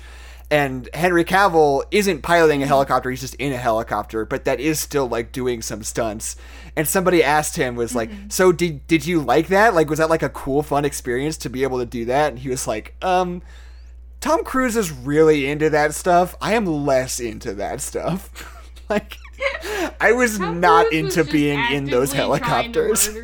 And 0.51 0.89
Henry 0.93 1.23
Cavill 1.23 1.83
isn't 1.91 2.23
piloting 2.23 2.61
a 2.61 2.65
helicopter; 2.65 3.09
he's 3.09 3.21
just 3.21 3.35
in 3.35 3.53
a 3.53 3.57
helicopter, 3.57 4.25
but 4.25 4.43
that 4.43 4.59
is 4.59 4.81
still 4.81 5.07
like 5.07 5.31
doing 5.31 5.61
some 5.61 5.81
stunts. 5.81 6.35
And 6.75 6.85
somebody 6.85 7.23
asked 7.23 7.55
him, 7.55 7.75
was 7.75 7.95
like, 7.95 8.11
"So 8.27 8.51
did 8.51 8.85
did 8.85 9.05
you 9.05 9.21
like 9.21 9.47
that? 9.47 9.73
Like, 9.73 9.89
was 9.89 9.99
that 9.99 10.09
like 10.09 10.23
a 10.23 10.29
cool, 10.29 10.61
fun 10.61 10.83
experience 10.83 11.37
to 11.37 11.49
be 11.49 11.63
able 11.63 11.79
to 11.79 11.85
do 11.85 12.03
that?" 12.05 12.31
And 12.31 12.39
he 12.39 12.49
was 12.49 12.67
like, 12.67 12.95
"Um, 13.01 13.41
Tom 14.19 14.43
Cruise 14.43 14.75
is 14.75 14.91
really 14.91 15.49
into 15.49 15.69
that 15.69 15.95
stuff. 15.95 16.35
I 16.41 16.53
am 16.55 16.65
less 16.65 17.21
into 17.21 17.53
that 17.53 17.79
stuff. 17.79 18.61
like, 18.89 19.17
I 20.01 20.11
was 20.11 20.37
Tom 20.37 20.59
not 20.59 20.87
Cruise 20.87 20.99
into 21.01 21.15
just 21.15 21.31
being 21.31 21.59
in 21.71 21.85
those 21.85 22.11
helicopters. 22.11 23.09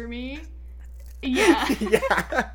Yeah. 1.21 1.67
yeah." 1.79 2.49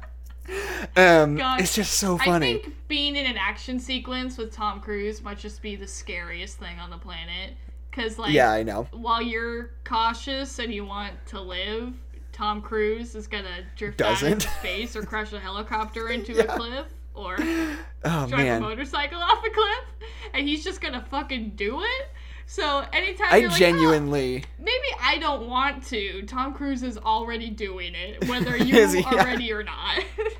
Um, 0.97 1.39
it's 1.59 1.75
just 1.75 1.95
so 1.95 2.19
funny. 2.19 2.51
I 2.51 2.59
think 2.63 2.75
being 2.89 3.17
in 3.17 3.27
an 3.27 3.37
action 3.37 3.79
sequence 3.81 4.37
with 4.37 4.53
Tom 4.53 4.81
Cruise 4.81 5.23
might 5.23 5.39
just 5.39 5.63
be 5.63 5.77
the 5.77 5.87
scariest 5.87 6.59
thing 6.59 6.79
on 6.79 6.91
the 6.91 6.99
planet. 6.99 7.55
Cause 7.93 8.19
like, 8.19 8.33
yeah, 8.33 8.51
I 8.51 8.63
know. 8.63 8.89
while 8.93 9.21
you're 9.23 9.71
cautious 9.85 10.59
and 10.59 10.73
you 10.73 10.85
want 10.85 11.13
to 11.27 11.41
live, 11.41 11.93
Tom 12.33 12.63
Cruise 12.63 13.15
is 13.15 13.27
gonna 13.27 13.65
drift 13.77 14.01
out 14.01 14.13
Doesn't. 14.15 14.33
into 14.33 14.49
space 14.49 14.97
or 14.97 15.03
crash 15.03 15.33
a 15.35 15.39
helicopter 15.41 16.09
into 16.11 16.33
Yeah. 16.33 16.43
a 16.43 16.57
cliff 16.57 16.87
or 17.15 17.37
Oh 17.39 18.27
drive 18.27 18.31
man. 18.31 18.57
a 18.59 18.61
motorcycle 18.67 19.19
off 19.21 19.45
a 19.47 19.51
cliff, 19.51 20.11
and 20.33 20.49
he's 20.49 20.65
just 20.65 20.81
gonna 20.81 21.05
fucking 21.11 21.53
do 21.57 21.83
it. 21.83 22.09
So 22.47 22.85
anytime 22.93 23.29
I 23.31 23.39
you're 23.39 23.49
like, 23.49 23.57
"Oh, 23.57 23.59
genuinely 23.59 24.45
maybe 24.59 24.87
I 25.01 25.19
don't 25.19 25.49
want 25.49 25.85
to, 25.87 26.23
Tom 26.23 26.53
Cruise 26.55 26.83
is 26.83 26.99
already 26.99 27.49
doing 27.51 27.95
it, 27.95 28.29
whether 28.29 28.57
you 28.59 28.77
Is 28.77 28.93
he? 28.93 29.03
are 29.05 29.17
ready 29.17 29.53
or 29.53 29.63
not. 29.63 30.05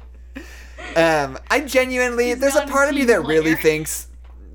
Um, 0.97 1.39
I 1.51 1.61
genuinely, 1.61 2.27
He's 2.31 2.39
there's 2.41 2.55
a 2.55 2.61
not 2.61 2.69
a 2.69 2.73
part 2.73 2.89
of 2.91 2.95
me 2.95 3.05
that 3.05 3.25
really 3.25 3.55
thinks 3.55 4.09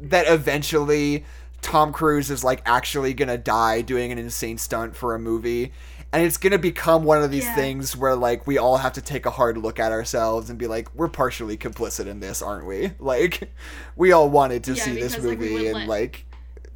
that 0.03 0.27
eventually 0.27 1.25
Tom 1.61 1.91
Cruise 1.91 2.29
is 2.29 2.43
like 2.43 2.61
actually 2.65 3.13
gonna 3.15 3.37
die 3.39 3.81
doing 3.81 4.11
an 4.11 4.19
insane 4.19 4.59
stunt 4.59 4.95
for 4.95 5.15
a 5.15 5.19
movie. 5.19 5.71
And 6.13 6.23
it's 6.23 6.37
gonna 6.37 6.59
become 6.59 7.05
one 7.05 7.23
of 7.23 7.31
these 7.31 7.45
Yeah. 7.45 7.55
things 7.55 7.97
where 7.97 8.15
like 8.15 8.45
we 8.45 8.57
all 8.59 8.77
have 8.77 8.93
to 8.93 9.01
take 9.01 9.25
a 9.25 9.31
hard 9.31 9.57
look 9.57 9.79
at 9.79 9.91
ourselves 9.91 10.49
and 10.51 10.59
be 10.59 10.67
like, 10.67 10.93
we're 10.93 11.07
partially 11.07 11.57
complicit 11.57 12.05
in 12.05 12.19
this, 12.19 12.41
aren't 12.43 12.67
we? 12.67 12.91
Like, 12.99 13.49
we 13.95 14.11
all 14.11 14.29
wanted 14.29 14.63
to 14.65 14.73
Yeah, 14.73 14.83
see 14.83 14.93
this 14.93 15.13
because, 15.13 15.25
like, 15.25 15.39
we 15.39 15.45
movie 15.49 15.53
would 15.63 15.65
and 15.65 15.75
let- 15.79 15.87
like, 15.87 16.25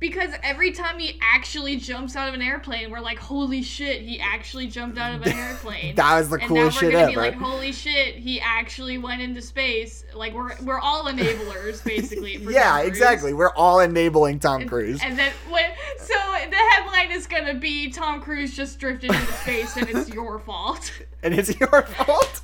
Because 0.01 0.31
every 0.41 0.71
time 0.71 0.97
he 0.97 1.19
actually 1.21 1.77
jumps 1.77 2.15
out 2.15 2.27
of 2.27 2.33
an 2.33 2.41
airplane, 2.41 2.89
we're 2.89 2.99
like, 2.99 3.19
holy 3.19 3.61
shit, 3.61 4.01
he 4.01 4.19
actually 4.19 4.65
jumped 4.65 4.97
out 4.97 5.13
of 5.13 5.21
an 5.21 5.31
airplane. 5.31 5.93
that 5.95 6.17
was 6.17 6.27
the 6.27 6.37
and 6.37 6.47
coolest 6.47 6.81
now 6.81 6.87
we're 6.87 6.91
shit 6.91 6.91
gonna 6.91 7.03
ever. 7.03 7.11
be 7.11 7.17
like, 7.17 7.35
holy 7.35 7.71
shit, 7.71 8.15
he 8.15 8.41
actually 8.41 8.97
went 8.97 9.21
into 9.21 9.43
space. 9.43 10.03
Like 10.15 10.33
we're 10.33 10.55
we're 10.63 10.79
all 10.79 11.05
enablers 11.05 11.85
basically. 11.85 12.37
For 12.37 12.49
yeah, 12.51 12.79
exactly. 12.81 13.31
We're 13.33 13.53
all 13.53 13.79
enabling 13.79 14.39
Tom 14.39 14.67
Cruise. 14.67 14.99
And 15.03 15.19
then 15.19 15.31
when 15.51 15.65
so 15.99 16.15
the 16.49 16.55
headline 16.55 17.11
is 17.11 17.27
gonna 17.27 17.53
be 17.53 17.91
Tom 17.91 18.23
Cruise 18.23 18.55
just 18.55 18.79
drifted 18.79 19.11
into 19.11 19.33
space 19.33 19.77
and 19.77 19.87
it's 19.87 20.09
your 20.09 20.39
fault. 20.39 20.91
and 21.23 21.35
it's 21.35 21.59
your 21.59 21.83
fault. 21.83 22.41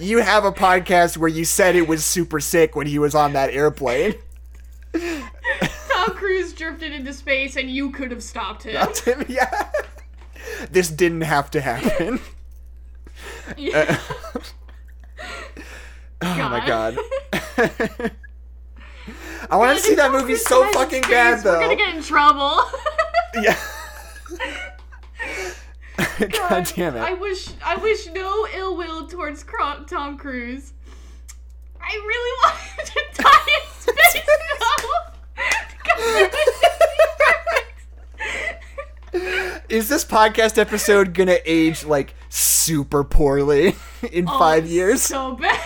You 0.00 0.18
have 0.18 0.44
a 0.44 0.50
podcast 0.50 1.18
where 1.18 1.28
you 1.28 1.44
said 1.44 1.76
it 1.76 1.86
was 1.86 2.04
super 2.04 2.40
sick 2.40 2.74
when 2.74 2.88
he 2.88 2.98
was 2.98 3.14
on 3.14 3.34
that 3.34 3.50
airplane. 3.50 4.14
Drifted 6.60 6.92
into 6.92 7.14
space 7.14 7.56
and 7.56 7.70
you 7.70 7.90
could 7.90 8.10
have 8.10 8.22
stopped 8.22 8.64
him. 8.64 8.76
yeah. 9.28 9.70
This 10.70 10.90
didn't 10.90 11.22
have 11.22 11.50
to 11.52 11.60
happen. 11.62 12.20
Yeah. 13.56 13.98
Uh, 14.34 14.40
oh 16.22 16.48
my 16.50 16.66
god. 16.66 16.98
God. 17.56 18.12
I 19.50 19.56
want 19.56 19.78
to 19.78 19.82
see 19.82 19.94
that 19.94 20.12
movie 20.12 20.36
so 20.36 20.70
fucking 20.72 21.00
bad 21.02 21.42
though. 21.42 21.60
We're 21.60 21.60
gonna 21.60 21.76
get 21.76 21.96
in 21.96 22.02
trouble. 22.02 22.60
Yeah. 23.42 23.56
God 26.18 26.70
damn 26.74 26.96
it. 26.96 27.00
I 27.00 27.14
wish 27.14 27.48
I 27.64 27.76
wish 27.76 28.06
no 28.08 28.46
ill 28.54 28.76
will 28.76 29.06
towards 29.06 29.44
Tom 29.44 30.18
Cruise. 30.18 30.74
I 31.80 31.94
really 31.94 32.38
wanted 32.44 32.86
to 32.92 33.22
die 33.22 33.46
in 33.46 33.70
space 33.80 34.26
though. 34.26 35.09
Is 39.68 39.88
this 39.88 40.04
podcast 40.04 40.56
episode 40.58 41.14
gonna 41.14 41.38
age 41.44 41.84
like 41.84 42.14
super 42.28 43.02
poorly 43.04 43.74
in 44.12 44.28
Oh, 44.28 44.38
five 44.38 44.66
years? 44.66 45.02
So 45.02 45.34
bad. 45.36 45.60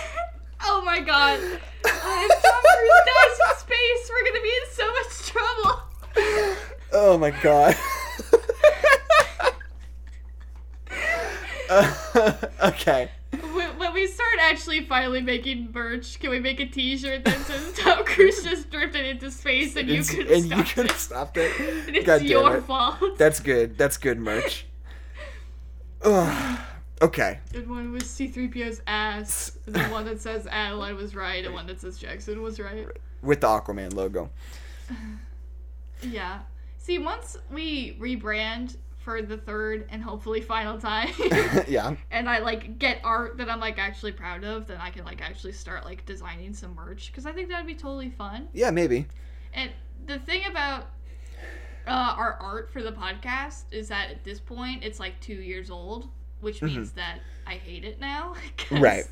Oh 0.63 0.81
my 0.83 0.99
god. 0.99 1.39
Uh, 1.39 1.57
If 1.87 2.41
Tom 2.41 2.61
Cruise 2.61 3.05
dies 3.05 3.39
in 3.39 3.55
space, 3.59 4.09
we're 4.09 4.23
gonna 4.25 4.41
be 4.41 4.49
in 4.49 4.65
so 4.71 4.91
much 4.93 5.11
trouble. 5.29 5.81
Oh 6.93 7.17
my 7.17 7.31
god. 7.31 7.75
Uh, 11.67 11.91
okay. 12.65 13.09
We 13.95 14.07
start 14.07 14.39
actually 14.41 14.81
finally 14.81 15.21
making 15.21 15.71
merch, 15.73 16.19
can 16.19 16.29
we 16.29 16.41
make 16.41 16.59
a 16.59 16.65
T-shirt 16.65 17.23
that 17.23 17.37
says 17.45 17.71
Tom 17.77 18.03
Cruise 18.05 18.43
just 18.43 18.69
drifted 18.69 19.05
into 19.05 19.31
space 19.31 19.77
and 19.77 19.87
you 19.87 20.03
could 20.03 20.27
and 20.27 20.43
stop 20.43 20.57
you 20.57 20.63
could 20.65 20.87
have 20.87 20.95
it? 20.97 20.99
stopped 20.99 21.37
it. 21.37 21.59
And 21.87 21.95
it's 21.95 22.05
God 22.05 22.21
your 22.23 22.57
it. 22.57 22.63
fault. 22.65 23.17
That's 23.17 23.39
good. 23.39 23.77
That's 23.77 23.95
good 23.95 24.19
merch. 24.19 24.65
Ugh. 26.03 26.59
okay. 27.01 27.39
And 27.53 27.69
one 27.69 27.93
was 27.93 28.09
C-3PO's 28.09 28.81
ass, 28.85 29.57
the 29.65 29.81
one 29.85 30.03
that 30.07 30.19
says 30.19 30.45
Adeline 30.51 30.97
was 30.97 31.15
right, 31.15 31.45
and 31.45 31.53
one 31.53 31.65
that 31.67 31.79
says 31.79 31.97
Jackson 31.97 32.41
was 32.41 32.59
right. 32.59 32.85
With 33.21 33.39
the 33.39 33.47
Aquaman 33.47 33.93
logo. 33.93 34.29
Yeah. 36.01 36.39
See, 36.79 36.99
once 36.99 37.37
we 37.49 37.93
rebrand 37.97 38.75
for 39.05 39.21
the 39.21 39.37
third 39.37 39.85
and 39.89 40.01
hopefully 40.01 40.41
final 40.41 40.79
time, 40.79 41.13
yeah. 41.67 41.95
and 42.09 42.27
I 42.27 42.39
like 42.39 42.79
get 42.79 42.99
art 43.03 43.37
that 43.37 43.51
I'm 43.51 43.59
like 43.59 43.77
actually 43.77 44.11
proud 44.11 44.43
of, 44.43 44.65
then 44.65 44.81
I 44.81 44.89
can 44.89 45.05
like 45.05 45.21
actually 45.21 45.53
start 45.53 45.85
like 45.85 46.07
designing 46.07 46.55
some 46.55 46.73
merch 46.73 47.11
because 47.11 47.27
I 47.27 47.31
think 47.31 47.49
that'd 47.49 47.67
be 47.67 47.75
totally 47.75 48.09
fun. 48.09 48.47
Yeah, 48.51 48.71
maybe. 48.71 49.05
And 49.53 49.69
the 50.07 50.17
thing 50.17 50.41
about 50.49 50.87
uh, 51.85 52.15
our 52.17 52.33
art 52.41 52.71
for 52.73 52.81
the 52.81 52.91
podcast 52.91 53.65
is 53.71 53.89
that 53.89 54.09
at 54.09 54.23
this 54.23 54.39
point 54.39 54.83
it's 54.83 54.99
like 54.99 55.19
two 55.21 55.35
years 55.35 55.69
old, 55.69 56.09
which 56.41 56.63
means 56.63 56.91
that 56.93 57.19
I 57.45 57.53
hate 57.53 57.85
it 57.85 58.01
now. 58.01 58.33
Mm-hmm. 58.57 58.81
Right. 58.83 59.05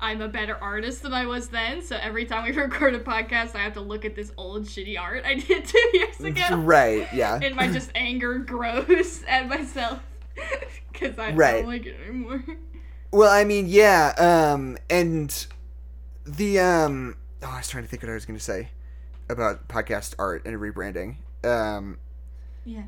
I'm 0.00 0.20
a 0.20 0.28
better 0.28 0.56
artist 0.56 1.02
than 1.02 1.12
I 1.14 1.26
was 1.26 1.48
then, 1.48 1.80
so 1.82 1.96
every 2.00 2.24
time 2.26 2.44
we 2.44 2.52
record 2.60 2.94
a 2.94 3.00
podcast, 3.00 3.54
I 3.54 3.58
have 3.58 3.74
to 3.74 3.80
look 3.80 4.04
at 4.04 4.14
this 4.14 4.32
old 4.36 4.64
shitty 4.64 4.98
art 5.00 5.24
I 5.24 5.34
did 5.34 5.64
two 5.66 5.90
years 5.94 6.20
ago. 6.20 6.56
Right, 6.56 7.06
yeah. 7.12 7.38
And 7.42 7.54
my 7.56 7.68
just 7.72 7.90
anger 7.94 8.38
grows 8.38 9.22
at 9.28 9.48
myself 9.48 10.00
because 10.92 11.18
I 11.18 11.32
Right. 11.32 11.52
don't 11.62 11.66
like 11.66 11.86
it 11.86 11.96
anymore. 12.06 12.44
Well, 13.12 13.30
I 13.32 13.44
mean, 13.44 13.66
yeah, 13.68 14.12
um, 14.52 14.76
and 14.90 15.46
the, 16.26 16.58
um, 16.58 17.16
oh, 17.42 17.48
I 17.52 17.58
was 17.58 17.68
trying 17.68 17.84
to 17.84 17.88
think 17.88 18.02
what 18.02 18.10
I 18.10 18.14
was 18.14 18.26
going 18.26 18.38
to 18.38 18.44
say 18.44 18.70
about 19.28 19.68
podcast 19.68 20.14
art 20.18 20.42
and 20.44 20.56
rebranding. 20.56 21.16
Um, 21.44 21.98
Yeah. 22.64 22.84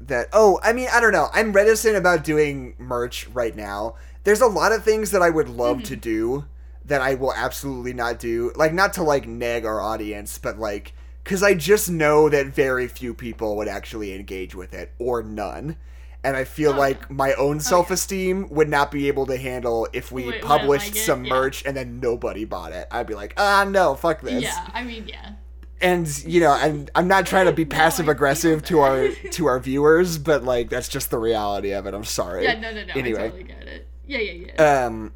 That, 0.00 0.28
oh, 0.32 0.60
I 0.62 0.72
mean, 0.72 0.88
I 0.92 1.00
don't 1.00 1.12
know. 1.12 1.28
I'm 1.32 1.52
reticent 1.52 1.96
about 1.96 2.24
doing 2.24 2.74
merch 2.78 3.28
right 3.28 3.54
now. 3.54 3.94
There's 4.24 4.40
a 4.40 4.46
lot 4.46 4.72
of 4.72 4.84
things 4.84 5.10
that 5.10 5.22
I 5.22 5.30
would 5.30 5.48
love 5.48 5.82
to 5.84 5.96
do 5.96 6.44
that 6.84 7.00
I 7.02 7.14
will 7.14 7.32
absolutely 7.34 7.92
not 7.92 8.18
do. 8.18 8.52
Like, 8.56 8.72
not 8.72 8.92
to, 8.94 9.02
like, 9.02 9.26
nag 9.26 9.64
our 9.64 9.80
audience, 9.80 10.38
but, 10.38 10.58
like, 10.58 10.92
because 11.24 11.42
I 11.42 11.54
just 11.54 11.90
know 11.90 12.28
that 12.28 12.46
very 12.46 12.88
few 12.88 13.12
people 13.12 13.56
would 13.56 13.68
actually 13.68 14.14
engage 14.14 14.54
with 14.54 14.72
it, 14.72 14.92
or 14.98 15.22
none. 15.22 15.76
And 16.24 16.36
I 16.36 16.44
feel 16.44 16.72
Oh, 16.72 16.78
like 16.78 17.10
my 17.10 17.32
own 17.34 17.60
self 17.60 17.90
esteem 17.90 18.48
would 18.50 18.68
not 18.68 18.90
be 18.90 19.06
able 19.08 19.24
to 19.26 19.36
handle 19.36 19.86
if 19.92 20.10
we 20.10 20.26
Wait, 20.26 20.42
published 20.42 20.94
like 20.94 21.04
some 21.04 21.24
Yeah. 21.24 21.30
merch 21.30 21.62
and 21.64 21.76
then 21.76 22.00
nobody 22.00 22.44
bought 22.44 22.72
it. 22.72 22.88
I'd 22.90 23.06
be 23.06 23.14
like, 23.14 23.34
ah, 23.36 23.64
no, 23.68 23.94
fuck 23.94 24.20
this. 24.22 24.42
Yeah, 24.42 24.68
I 24.74 24.82
mean, 24.82 25.06
yeah. 25.06 25.32
And 25.80 26.08
you 26.24 26.40
know, 26.40 26.52
and 26.54 26.90
I'm 26.96 27.06
not 27.06 27.24
trying 27.26 27.46
to 27.46 27.52
be 27.52 27.64
passive 27.64 28.08
aggressive 28.08 28.64
to 28.64 28.80
our 28.80 29.08
to 29.08 29.46
our 29.46 29.60
viewers, 29.60 30.18
but 30.18 30.42
like 30.42 30.70
that's 30.70 30.88
just 30.88 31.10
the 31.10 31.18
reality 31.18 31.70
of 31.72 31.86
it. 31.86 31.94
I'm 31.94 32.04
sorry. 32.04 32.44
Yeah, 32.44 32.58
no, 32.58 32.72
no, 32.72 32.84
no. 32.84 32.92
Anyway. 32.96 33.20
I 33.26 33.28
totally 33.28 33.44
get 33.44 33.62
it. 33.68 33.86
Yeah, 34.06 34.18
yeah, 34.18 34.46
yeah. 34.58 34.84
Um, 34.86 35.12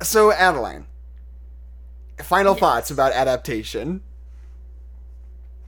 so 0.00 0.30
Adeline, 0.32 0.86
final 2.22 2.52
Yes. 2.52 2.60
thoughts 2.60 2.90
about 2.92 3.12
adaptation. 3.12 4.02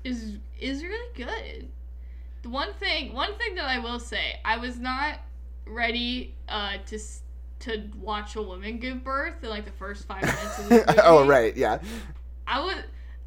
is 0.05 0.37
is 0.61 0.83
really 0.85 1.13
good. 1.17 1.69
The 2.43 2.51
one 2.51 2.75
thing, 2.75 3.15
one 3.15 3.35
thing 3.37 3.55
that 3.57 3.65
I 3.65 3.79
will 3.79 3.99
say, 3.99 4.39
I 4.45 4.59
was 4.59 4.79
not 4.79 5.19
ready 5.67 6.35
uh, 6.49 6.75
to 6.87 6.99
to 7.61 7.91
watch 8.01 8.37
a 8.37 8.43
woman 8.43 8.79
give 8.79 9.03
birth 9.03 9.43
in 9.43 9.49
like 9.49 9.65
the 9.65 9.71
first 9.73 10.07
five 10.07 10.23
minutes 10.23 10.59
of 10.59 10.69
this 10.69 10.87
movie. 10.87 11.01
oh 11.03 11.27
right, 11.27 11.57
yeah. 11.57 11.79
I 12.47 12.61
was 12.61 12.77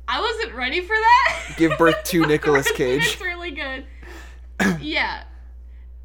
I 0.07 0.21
wasn't 0.21 0.53
ready 0.55 0.81
for 0.81 0.95
that. 0.95 1.53
Give 1.57 1.77
birth 1.77 2.03
to 2.05 2.25
Nicolas 2.27 2.71
Cage. 2.71 3.03
It's 3.05 3.21
really 3.21 3.51
good. 3.51 3.85
yeah. 4.81 5.23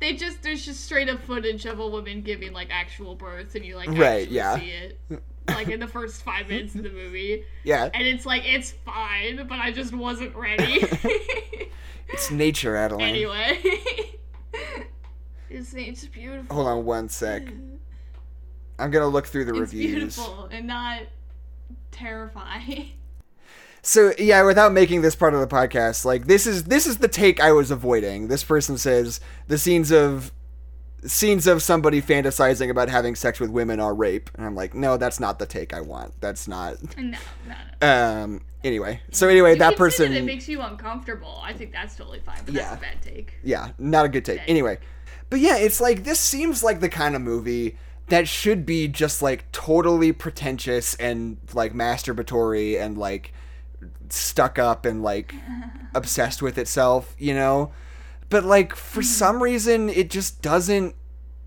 They 0.00 0.14
just 0.14 0.42
there's 0.42 0.64
just 0.64 0.84
straight 0.84 1.08
up 1.08 1.22
footage 1.22 1.64
of 1.64 1.78
a 1.78 1.86
woman 1.86 2.22
giving 2.22 2.52
like 2.52 2.68
actual 2.72 3.14
birth 3.14 3.54
and 3.54 3.64
you 3.64 3.76
like 3.76 3.88
Right, 3.90 4.28
yeah. 4.28 4.58
see 4.58 4.70
it 4.70 4.98
like 5.48 5.68
in 5.68 5.78
the 5.78 5.86
first 5.86 6.22
five 6.24 6.48
minutes 6.48 6.74
of 6.74 6.82
the 6.82 6.90
movie. 6.90 7.44
Yeah, 7.62 7.88
And 7.94 8.04
it's 8.06 8.26
like 8.26 8.42
it's 8.44 8.72
fine, 8.84 9.46
but 9.46 9.60
I 9.60 9.70
just 9.70 9.92
wasn't 9.94 10.34
ready. 10.34 10.80
it's 12.08 12.30
nature, 12.32 12.74
Adeline. 12.74 13.08
anyway. 13.10 13.60
it's 15.50 15.72
it's 15.74 16.04
beautiful. 16.06 16.54
Hold 16.56 16.66
on 16.68 16.84
one 16.84 17.08
sec. 17.08 17.44
I'm 18.80 18.90
gonna 18.90 19.06
look 19.06 19.26
through 19.26 19.44
the 19.44 19.52
It's 19.52 19.60
reviews. 19.60 20.16
beautiful 20.16 20.46
and 20.50 20.66
not 20.66 21.02
terrifying. 21.92 22.90
So 23.82 24.12
yeah, 24.18 24.42
without 24.42 24.72
making 24.72 25.02
this 25.02 25.16
part 25.16 25.34
of 25.34 25.40
the 25.40 25.46
podcast, 25.46 26.04
like 26.04 26.26
this 26.26 26.46
is 26.46 26.64
this 26.64 26.86
is 26.86 26.98
the 26.98 27.08
take 27.08 27.40
I 27.40 27.50
was 27.52 27.70
avoiding. 27.70 28.28
This 28.28 28.44
person 28.44 28.78
says 28.78 29.20
the 29.48 29.58
scenes 29.58 29.90
of 29.90 30.30
scenes 31.04 31.48
of 31.48 31.60
somebody 31.64 32.00
fantasizing 32.00 32.70
about 32.70 32.88
having 32.88 33.16
sex 33.16 33.40
with 33.40 33.50
women 33.50 33.80
are 33.80 33.92
rape, 33.92 34.30
and 34.36 34.46
I'm 34.46 34.54
like, 34.54 34.72
no, 34.72 34.96
that's 34.96 35.18
not 35.18 35.40
the 35.40 35.46
take 35.46 35.74
I 35.74 35.80
want. 35.80 36.12
That's 36.20 36.46
not. 36.46 36.76
No, 36.96 37.18
no, 37.48 37.54
no. 37.80 38.22
Um. 38.24 38.40
Anyway, 38.62 39.00
so 39.10 39.28
anyway, 39.28 39.54
If 39.54 39.58
that 39.58 39.76
you've 39.76 40.00
it, 40.00 40.12
it 40.12 40.24
makes 40.24 40.48
you 40.48 40.62
uncomfortable. 40.62 41.40
I 41.42 41.52
think 41.52 41.72
that's 41.72 41.96
totally 41.96 42.20
fine, 42.20 42.38
but 42.44 42.54
Yeah. 42.54 42.62
that's 42.70 42.76
a 42.76 42.80
bad 42.80 43.02
take. 43.02 43.34
yeah, 43.42 43.70
not 43.78 44.04
a 44.04 44.08
good 44.08 44.24
take. 44.24 44.40
Anyway, 44.46 44.78
but 45.30 45.40
yeah, 45.40 45.56
it's 45.56 45.80
like 45.80 46.04
this 46.04 46.20
seems 46.20 46.62
like 46.62 46.78
the 46.78 46.88
kind 46.88 47.16
of 47.16 47.22
movie 47.22 47.76
that 48.06 48.28
should 48.28 48.64
be 48.64 48.86
just 48.86 49.20
like 49.22 49.50
totally 49.50 50.12
pretentious 50.12 50.94
and 50.96 51.38
like 51.52 51.72
masturbatory 51.74 52.80
and 52.80 52.96
like 52.96 53.32
stuck 54.08 54.58
up 54.58 54.84
and 54.84 55.02
like 55.02 55.34
obsessed 55.94 56.42
with 56.42 56.58
itself, 56.58 57.14
you 57.18 57.34
know? 57.34 57.72
But 58.28 58.44
like 58.44 58.74
for 58.74 59.00
mm-hmm. 59.00 59.06
some 59.06 59.42
reason 59.42 59.88
it 59.88 60.10
just 60.10 60.42
doesn't 60.42 60.94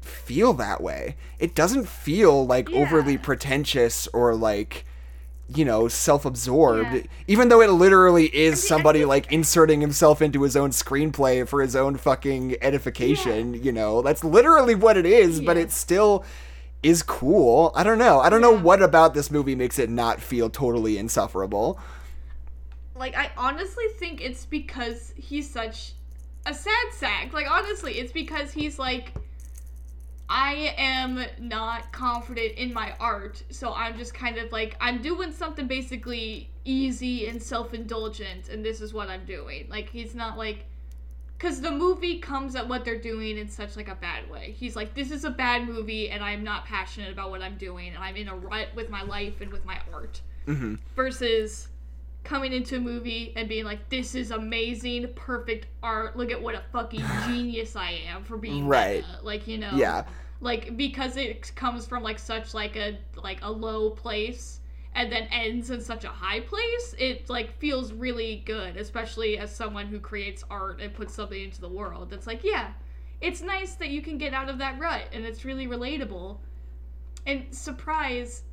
feel 0.02 0.54
that 0.54 0.82
way. 0.82 1.16
It 1.40 1.56
doesn't 1.56 1.88
feel 1.88 2.46
like 2.46 2.72
overly 2.72 3.18
pretentious 3.18 4.08
or 4.08 4.36
like 4.36 4.86
you 5.54 5.64
know, 5.64 5.88
self-absorbed, 5.88 6.94
Yeah. 6.94 7.02
even 7.28 7.50
though 7.50 7.62
it 7.62 7.70
literally 7.70 8.36
is 8.36 8.64
I 8.66 8.68
somebody 8.68 9.00
think- 9.00 9.10
like 9.10 9.32
inserting 9.32 9.82
himself 9.82 10.22
into 10.22 10.42
his 10.42 10.56
own 10.56 10.72
screenplay 10.72 11.48
for 11.48 11.62
his 11.62 11.76
own 11.76 11.98
fucking 11.98 12.58
edification, 12.62 13.54
you 13.54 13.72
know. 13.72 14.02
That's 14.02 14.24
literally 14.24 14.74
what 14.76 14.98
it 14.98 15.06
is, 15.06 15.42
but 15.42 15.56
it 15.58 15.72
still 15.72 16.26
is 16.82 17.04
cool. 17.04 17.72
I 17.76 17.84
don't 17.84 17.98
know. 17.98 18.20
I 18.20 18.30
don't 18.30 18.42
know 18.42 18.58
what 18.58 18.82
about 18.82 19.14
this 19.14 19.30
movie 19.30 19.56
makes 19.56 19.78
it 19.80 19.90
not 19.90 20.20
feel 20.20 20.50
totally 20.50 20.98
insufferable. 20.98 21.80
Like 22.96 23.16
I 23.16 23.32
honestly 23.38 23.86
think 24.00 24.22
it's 24.22 24.46
because 24.46 25.14
he's 25.18 25.50
such 25.50 25.94
a 26.46 26.54
sad 26.54 26.94
sack. 26.94 27.34
Like 27.34 27.50
honestly, 27.50 27.94
it's 27.94 28.12
because 28.12 28.52
he's 28.52 28.80
like 28.80 29.14
I 30.28 30.74
am 30.78 31.24
not 31.40 31.92
confident 31.92 32.54
in 32.54 32.74
my 32.74 32.96
art, 33.00 33.44
so 33.52 33.74
I'm 33.74 33.98
just 33.98 34.14
kind 34.14 34.38
of 34.38 34.52
like 34.52 34.76
I'm 34.80 35.02
doing 35.02 35.32
something 35.32 35.68
basically 35.68 36.50
easy 36.64 37.28
and 37.28 37.42
self-indulgent 37.42 38.50
and 38.50 38.66
this 38.66 38.82
is 38.82 38.94
what 38.94 39.10
I'm 39.10 39.26
doing. 39.26 39.68
Like 39.70 39.90
he's 39.90 40.16
not 40.16 40.38
like 40.38 40.66
cuz 41.38 41.60
the 41.62 41.70
movie 41.70 42.20
comes 42.20 42.56
at 42.56 42.68
what 42.68 42.86
they're 42.86 43.00
doing 43.00 43.38
in 43.38 43.50
such 43.50 43.76
like 43.76 43.90
a 43.90 43.96
bad 43.96 44.30
way. 44.30 44.56
He's 44.58 44.76
like 44.76 44.96
this 44.96 45.12
is 45.12 45.26
a 45.26 45.30
bad 45.30 45.68
movie 45.68 46.10
and 46.10 46.24
I'm 46.24 46.44
not 46.44 46.66
passionate 46.66 47.12
about 47.12 47.30
what 47.30 47.42
I'm 47.42 47.58
doing 47.58 47.90
and 47.90 47.98
I'm 47.98 48.16
in 48.16 48.30
a 48.30 48.36
rut 48.36 48.70
with 48.74 48.90
my 48.90 49.04
life 49.04 49.42
and 49.42 49.52
with 49.52 49.66
my 49.66 49.80
art 49.94 50.22
hmm 50.46 50.76
versus 50.96 51.68
coming 52.26 52.52
into 52.52 52.76
a 52.78 52.80
movie 52.80 53.32
and 53.38 53.48
being 53.48 53.64
like, 53.66 53.88
"This 53.90 54.16
is 54.16 54.32
amazing, 54.32 55.08
perfect 55.16 55.68
art. 55.82 56.18
Look 56.18 56.32
at 56.32 56.42
what 56.42 56.56
a 56.56 56.62
fucking 56.72 57.04
genius 57.28 57.76
I 57.76 58.02
am 58.08 58.24
for 58.24 58.38
being 58.38 58.68
Right. 58.68 59.06
meta." 59.06 59.20
Like 59.24 59.48
you 59.48 59.58
know, 59.58 59.72
Yeah. 59.76 60.04
like 60.42 60.76
because 60.76 61.16
it 61.18 61.56
comes 61.56 61.86
from 61.88 62.04
like 62.04 62.20
such 62.20 62.54
like 62.54 62.76
a 62.76 62.98
like 63.24 63.40
a 63.44 63.52
low 63.52 63.92
place 63.92 64.60
and 64.94 65.12
then 65.12 65.28
ends 65.32 65.70
in 65.72 65.82
such 65.82 66.04
a 66.06 66.10
high 66.10 66.40
place. 66.40 66.96
It 66.98 67.30
like 67.30 67.58
feels 67.60 67.92
really 67.94 68.44
good, 68.46 68.78
especially 68.78 69.38
as 69.38 69.54
someone 69.54 69.88
who 69.88 70.00
creates 70.00 70.44
art 70.50 70.80
and 70.82 70.94
puts 70.94 71.14
something 71.14 71.42
into 71.42 71.60
the 71.62 71.70
world. 71.70 72.10
That's 72.10 72.28
like, 72.28 72.44
yeah, 72.44 72.72
it's 73.22 73.42
nice 73.42 73.76
that 73.76 73.90
you 73.90 74.02
can 74.02 74.18
get 74.18 74.34
out 74.34 74.50
of 74.50 74.58
that 74.60 74.80
rut 74.80 75.04
and 75.12 75.26
it's 75.26 75.44
really 75.46 75.68
relatable. 75.68 76.38
And 77.28 77.46
surprise, 77.54 78.44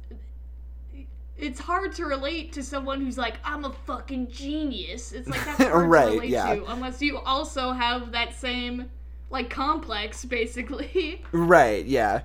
it's 1.43 1.59
hard 1.61 1.93
to 1.97 2.05
relate 2.07 2.53
to 2.53 2.63
someone 2.63 3.01
who's 3.01 3.19
like, 3.19 3.35
I'm 3.45 3.65
a 3.65 3.73
fucking 3.73 4.31
genius. 4.31 5.13
It's 5.13 5.29
like 5.29 5.45
that's 5.45 5.63
hard 5.65 5.91
Right, 5.91 6.07
to 6.07 6.13
relate 6.13 6.31
yeah. 6.31 6.55
to 6.55 6.65
unless 6.73 7.03
you 7.03 7.19
also 7.19 7.73
have 7.73 8.13
that 8.13 8.35
same 8.35 8.89
like 9.29 9.51
complex 9.51 10.25
basically. 10.25 11.23
Right, 11.33 11.85
yeah. 11.85 12.23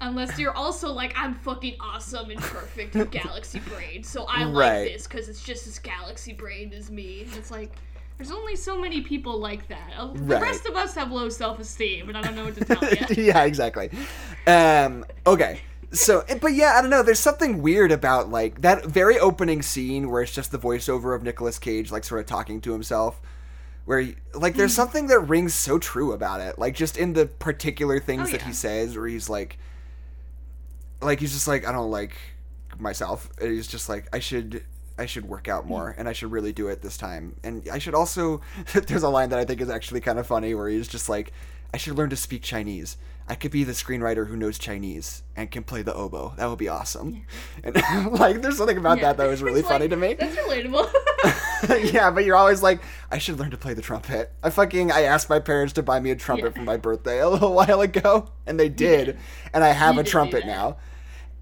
Unless 0.00 0.38
you're 0.38 0.54
also 0.54 0.92
like, 0.92 1.14
I'm 1.16 1.34
fucking 1.34 1.76
awesome 1.80 2.30
and 2.30 2.38
perfect 2.40 2.94
and 2.96 3.10
galaxy 3.22 3.60
brain, 3.60 4.02
so 4.04 4.26
I 4.28 4.44
Right. 4.44 4.52
like 4.82 4.92
this 4.92 5.06
because 5.06 5.28
it's 5.28 5.42
just 5.42 5.66
as 5.66 5.78
galaxy 5.78 6.32
brain 6.34 6.72
as 6.74 6.90
me. 6.90 7.22
And 7.22 7.34
it's 7.34 7.50
like, 7.50 7.72
there's 8.18 8.30
only 8.30 8.56
so 8.56 8.78
many 8.80 9.00
people 9.00 9.38
like 9.38 9.66
that. 9.68 9.90
Uh, 9.98 10.12
The 10.12 10.20
Right. 10.22 10.42
rest 10.42 10.66
of 10.66 10.76
us 10.76 10.94
have 10.94 11.10
low 11.10 11.28
self 11.30 11.58
esteem, 11.58 12.08
and 12.10 12.16
I 12.16 12.20
don't 12.22 12.36
know 12.36 12.44
what 12.44 12.54
to 12.56 12.64
tell 12.64 12.90
you. 13.16 13.24
yeah, 13.24 13.44
exactly. 13.44 13.90
Um, 14.46 15.04
okay. 15.26 15.60
So, 15.92 16.24
eh, 16.28 16.38
but 16.40 16.52
yeah, 16.52 16.74
I 16.76 16.80
don't 16.80 16.90
know. 16.90 17.02
There's 17.02 17.20
something 17.20 17.62
weird 17.62 17.92
about 17.92 18.30
like 18.30 18.62
that 18.62 18.84
very 18.86 19.18
opening 19.18 19.62
scene 19.62 20.10
where 20.10 20.22
it's 20.22 20.32
just 20.32 20.50
the 20.50 20.58
voiceover 20.58 21.14
of 21.14 21.22
Nicolas 21.22 21.58
Cage, 21.58 21.90
like 21.90 22.04
sort 22.04 22.20
of 22.20 22.26
talking 22.26 22.60
to 22.62 22.72
himself. 22.72 23.20
Where, 23.84 24.00
he, 24.00 24.16
like, 24.34 24.56
there's 24.56 24.72
hmm. 24.72 24.82
something 24.82 25.06
that 25.08 25.20
rings 25.20 25.54
so 25.54 25.78
true 25.78 26.12
about 26.12 26.40
it. 26.40 26.58
Like, 26.58 26.74
just 26.74 26.96
in 26.96 27.12
the 27.12 27.26
particular 27.26 28.00
things 28.00 28.28
Oh, 28.28 28.32
that 28.32 28.40
yeah. 28.40 28.46
he 28.48 28.52
says, 28.52 28.96
where 28.96 29.06
he's 29.06 29.28
like, 29.28 29.58
like 31.00 31.20
he's 31.20 31.32
just 31.32 31.46
like, 31.46 31.64
I 31.64 31.70
don't 31.70 31.92
like 31.92 32.16
myself. 32.80 33.30
And 33.40 33.52
he's 33.52 33.68
just 33.68 33.88
like, 33.88 34.08
I 34.12 34.18
should. 34.18 34.64
I 34.98 35.04
should 35.04 35.28
work 35.28 35.46
out 35.46 35.66
more, 35.66 35.92
hmm. 35.92 36.00
and 36.00 36.08
I 36.08 36.14
should 36.14 36.32
really 36.32 36.54
do 36.54 36.68
it 36.68 36.80
this 36.80 36.96
time. 36.96 37.36
And 37.44 37.68
I 37.70 37.78
should 37.78 37.94
also. 37.94 38.40
there's 38.72 39.02
a 39.02 39.10
line 39.10 39.28
that 39.28 39.38
I 39.38 39.44
think 39.44 39.60
is 39.60 39.68
actually 39.68 40.00
kind 40.00 40.18
of 40.18 40.26
funny, 40.26 40.54
where 40.54 40.70
he's 40.70 40.88
just 40.88 41.10
like, 41.10 41.32
"I 41.74 41.76
should 41.76 41.96
learn 41.96 42.08
to 42.08 42.16
speak 42.16 42.42
Chinese. 42.42 42.96
I 43.28 43.34
could 43.34 43.50
be 43.50 43.64
the 43.64 43.72
screenwriter 43.72 44.28
who 44.28 44.36
knows 44.36 44.58
Chinese 44.58 45.22
and 45.34 45.50
can 45.50 45.64
play 45.64 45.82
the 45.82 45.92
oboe. 45.94 46.34
That 46.36 46.46
would 46.48 46.58
be 46.58 46.68
awesome." 46.68 47.24
And 47.64 47.74
like, 48.12 48.42
there's 48.42 48.56
something 48.58 48.78
about 48.78 48.98
Yeah. 48.98 49.04
that 49.12 49.16
that 49.18 49.26
was 49.26 49.42
really 49.42 49.62
funny 49.62 49.88
to 49.88 49.96
me. 49.96 50.14
That's 50.14 50.36
relatable. 50.36 51.92
yeah, 51.92 52.10
but 52.10 52.24
you're 52.24 52.36
always 52.36 52.62
like, 52.62 52.80
I 53.10 53.18
should 53.18 53.38
learn 53.38 53.50
to 53.50 53.56
play 53.56 53.74
the 53.74 53.82
trumpet. 53.82 54.32
I 54.42 54.50
fucking 54.50 54.92
I 54.92 55.02
asked 55.02 55.28
my 55.28 55.40
parents 55.40 55.72
to 55.74 55.82
buy 55.82 55.98
me 56.00 56.10
a 56.12 56.16
trumpet 56.16 56.52
Yeah. 56.54 56.60
for 56.60 56.62
my 56.62 56.76
birthday 56.76 57.20
a 57.22 57.28
little 57.28 57.52
while 57.54 57.80
ago, 57.80 58.28
and 58.46 58.58
they 58.60 58.68
did, 58.68 59.18
and 59.52 59.64
I 59.64 59.68
have 59.70 59.96
You 59.96 60.02
a 60.02 60.04
trumpet 60.04 60.46
now. 60.46 60.76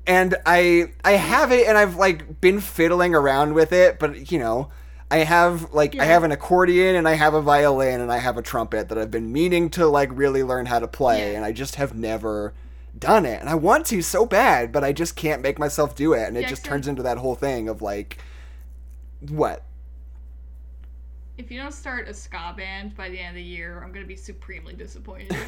And 0.06 0.36
I 0.46 0.92
I 1.04 1.12
have 1.12 1.52
it, 1.52 1.66
and 1.66 1.76
I've 1.78 1.96
like 1.96 2.40
been 2.40 2.60
fiddling 2.60 3.14
around 3.14 3.54
with 3.54 3.72
it, 3.72 3.98
but 3.98 4.30
you 4.32 4.38
know. 4.38 4.70
I 5.14 5.18
have 5.18 5.72
like 5.72 5.96
I 5.96 6.06
have 6.06 6.24
an 6.24 6.32
accordion 6.32 6.96
and 6.96 7.06
I 7.06 7.12
have 7.12 7.34
a 7.34 7.40
violin 7.40 8.00
and 8.00 8.10
I 8.10 8.18
have 8.18 8.36
a 8.36 8.42
trumpet 8.42 8.88
that 8.88 8.98
I've 8.98 9.12
been 9.12 9.32
meaning 9.32 9.70
to 9.70 9.86
like 9.86 10.08
really 10.12 10.42
learn 10.42 10.66
how 10.66 10.80
to 10.80 10.88
play 10.88 11.30
Yeah. 11.30 11.36
and 11.36 11.44
I 11.44 11.52
just 11.52 11.76
have 11.76 11.94
never 11.94 12.52
done 12.98 13.24
it 13.24 13.40
and 13.40 13.48
I 13.48 13.54
want 13.54 13.86
to 13.86 14.02
so 14.02 14.26
bad 14.26 14.72
but 14.72 14.82
I 14.82 14.92
just 14.92 15.14
can't 15.14 15.40
make 15.40 15.56
myself 15.56 15.94
do 15.94 16.14
it 16.14 16.26
and 16.26 16.36
it 16.36 16.48
just 16.48 16.64
turns 16.64 16.88
into 16.88 17.00
that 17.04 17.18
whole 17.18 17.36
thing 17.36 17.68
of 17.68 17.80
like 17.80 18.18
what 19.20 19.62
if 21.38 21.48
you 21.48 21.60
don't 21.60 21.72
start 21.72 22.08
a 22.08 22.14
ska 22.14 22.52
band 22.56 22.96
by 22.96 23.08
the 23.08 23.18
end 23.18 23.30
of 23.30 23.34
the 23.34 23.42
year, 23.42 23.82
I'm 23.84 23.92
gonna 23.92 24.06
be 24.06 24.14
supremely 24.16 24.74
disappointed 24.74 25.32
in 25.32 25.38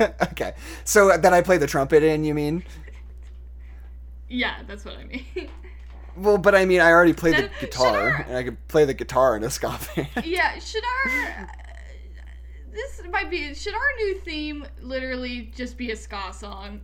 you. 0.00 0.06
okay. 0.22 0.52
So 0.84 1.16
that 1.16 1.32
I 1.32 1.40
play 1.40 1.56
the 1.56 1.66
trumpet 1.66 2.02
in, 2.02 2.24
you 2.24 2.34
mean? 2.34 2.62
yeah, 4.28 4.56
that's 4.66 4.84
what 4.84 4.98
I 4.98 5.04
mean. 5.04 5.24
Well, 6.16 6.38
but 6.38 6.54
I 6.54 6.64
mean, 6.64 6.80
I 6.80 6.90
already 6.90 7.12
play 7.12 7.32
the 7.32 7.42
Then 7.42 7.50
should 7.58 7.70
guitar, 7.70 8.24
and 8.28 8.36
I 8.36 8.42
could 8.44 8.68
play 8.68 8.84
the 8.84 8.94
guitar 8.94 9.36
in 9.36 9.42
a 9.44 9.50
ska 9.50 9.78
band. 9.96 10.08
yeah, 10.24 10.58
should 10.58 10.84
our 10.84 11.12
uh, 11.42 11.46
this 12.72 13.02
might 13.10 13.30
be 13.30 13.54
should 13.54 13.74
our 13.74 13.80
new 13.98 14.18
theme 14.20 14.66
literally 14.82 15.50
just 15.54 15.76
be 15.76 15.90
a 15.90 15.96
ska 15.96 16.32
song? 16.32 16.80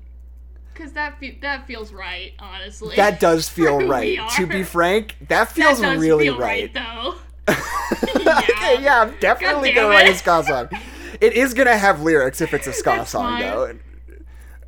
Cause 0.74 0.92
that 0.92 1.18
fe- 1.20 1.38
that 1.42 1.66
feels 1.66 1.92
right, 1.92 2.32
honestly. 2.38 2.96
that 2.96 3.20
does 3.20 3.48
feel 3.56 3.86
right. 3.86 4.18
To 4.36 4.46
be 4.46 4.62
frank, 4.62 5.16
that 5.20 5.28
That 5.28 5.48
feels 5.52 5.80
does 5.80 6.00
really 6.00 6.26
feel 6.26 6.38
right. 6.38 6.72
though. 6.72 7.14
okay, 7.48 8.82
yeah, 8.82 9.02
I'm 9.02 9.14
definitely 9.20 9.72
gonna 9.72 9.88
damn 9.88 10.06
write 10.06 10.10
a 10.10 10.14
ska 10.14 10.44
song. 10.44 10.68
It 11.20 11.34
is 11.34 11.52
gonna 11.54 11.76
have 11.76 12.00
lyrics 12.02 12.40
if 12.40 12.54
it's 12.54 12.66
a 12.66 12.72
ska 12.72 12.90
That's 12.96 13.10
song, 13.10 13.24
fine. 13.32 13.40
though. 13.42 13.78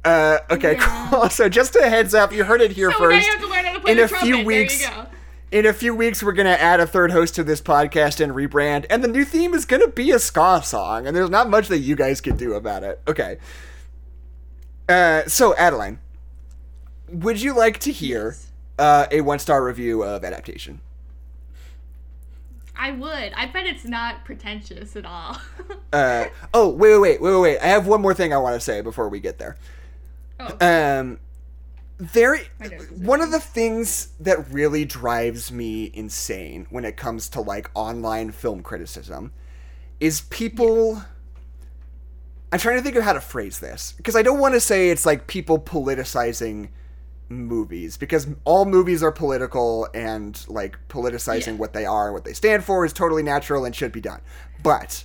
Uh, 0.04 0.38
okay, 0.50 0.74
Yeah. 0.74 1.08
cool. 1.10 1.28
So 1.30 1.48
just 1.48 1.76
a 1.76 1.88
heads 1.88 2.14
up, 2.14 2.32
you 2.32 2.44
heard 2.44 2.60
it 2.60 2.72
here 2.72 2.90
so 2.90 2.98
first. 2.98 3.24
you 3.26 3.32
have 3.32 3.40
to 3.40 3.46
learn 3.48 3.64
how 3.64 3.72
to 3.74 3.80
play 3.80 3.92
In 3.92 3.98
a 4.00 4.08
few 4.08 4.44
weeks- 4.44 4.80
There 4.80 4.90
you 4.90 5.02
go. 5.04 5.06
in 5.52 5.66
a 5.66 5.72
few 5.72 5.94
weeks 5.94 6.22
we're 6.22 6.32
gonna 6.32 6.48
add 6.50 6.80
a 6.80 6.86
third 6.86 7.12
host 7.12 7.34
to 7.36 7.44
this 7.44 7.60
podcast 7.60 8.20
and 8.20 8.32
rebrand 8.32 8.86
and 8.90 9.04
the 9.04 9.08
new 9.08 9.24
theme 9.24 9.52
is 9.54 9.64
gonna 9.66 9.86
be 9.88 10.10
a 10.10 10.18
ska 10.18 10.62
song 10.64 11.06
and 11.06 11.14
there's 11.14 11.28
not 11.30 11.48
much 11.50 11.68
that 11.68 11.78
you 11.80 11.94
guys 11.94 12.20
can 12.22 12.36
do 12.38 12.54
about 12.54 12.82
it 12.82 13.00
okay 13.06 13.36
uh, 14.88 15.22
so 15.26 15.54
adeline 15.56 15.98
would 17.08 17.40
you 17.40 17.54
like 17.54 17.78
to 17.78 17.92
hear 17.92 18.34
uh, 18.78 19.06
a 19.10 19.20
one 19.20 19.38
star 19.38 19.62
review 19.64 20.02
of 20.02 20.24
adaptation 20.24 20.80
I 22.74 22.90
would. 22.90 23.32
I 23.36 23.46
bet 23.46 23.66
it's 23.66 23.84
not 23.84 24.24
pretentious 24.24 24.96
at 24.96 25.04
all. 25.04 25.36
uh, 25.92 26.26
oh 26.54 26.68
wait 26.70 26.96
wait 26.98 27.20
wait 27.20 27.30
wait 27.34 27.40
wait 27.40 27.58
i 27.60 27.66
have 27.66 27.86
one 27.86 28.00
more 28.00 28.14
thing 28.14 28.32
i 28.32 28.38
want 28.38 28.54
to 28.54 28.60
say 28.60 28.80
before 28.80 29.08
we 29.08 29.20
get 29.20 29.38
there 29.38 29.56
oh, 30.40 30.56
um 30.60 31.18
there 31.98 32.36
My 32.58 32.66
nose 32.66 32.82
is 32.82 32.90
one 32.90 33.20
of 33.20 33.30
the 33.30 33.38
things 33.40 34.08
that 34.18 34.50
really 34.50 34.84
drives 34.84 35.52
me 35.52 35.90
insane 35.94 36.66
when 36.70 36.84
it 36.84 36.96
comes 36.96 37.28
to 37.30 37.40
like 37.40 37.70
online 37.74 38.32
film 38.32 38.62
criticism 38.62 39.32
is 40.00 40.22
people 40.22 41.02
I'm 42.50 42.58
trying 42.58 42.76
to 42.76 42.82
think 42.82 42.96
of 42.96 43.04
how 43.04 43.12
to 43.12 43.20
phrase 43.20 43.60
this 43.60 43.92
because 43.96 44.16
I 44.16 44.22
don't 44.22 44.38
want 44.40 44.54
to 44.54 44.60
say 44.60 44.90
it's 44.90 45.06
like 45.06 45.26
people 45.26 45.58
politicizing 45.58 46.68
movies 47.28 47.96
because 47.96 48.26
all 48.44 48.64
movies 48.66 49.02
are 49.02 49.12
political 49.12 49.88
and 49.94 50.44
like 50.48 50.76
politicizing 50.88 51.46
Yeah. 51.46 51.52
what 51.54 51.72
they 51.72 51.86
are 51.86 52.06
and 52.08 52.14
what 52.14 52.24
they 52.24 52.34
stand 52.34 52.64
for 52.64 52.84
is 52.84 52.92
totally 52.92 53.22
natural 53.22 53.64
and 53.64 53.74
should 53.74 53.92
be 53.92 54.02
done. 54.02 54.20
But 54.62 55.04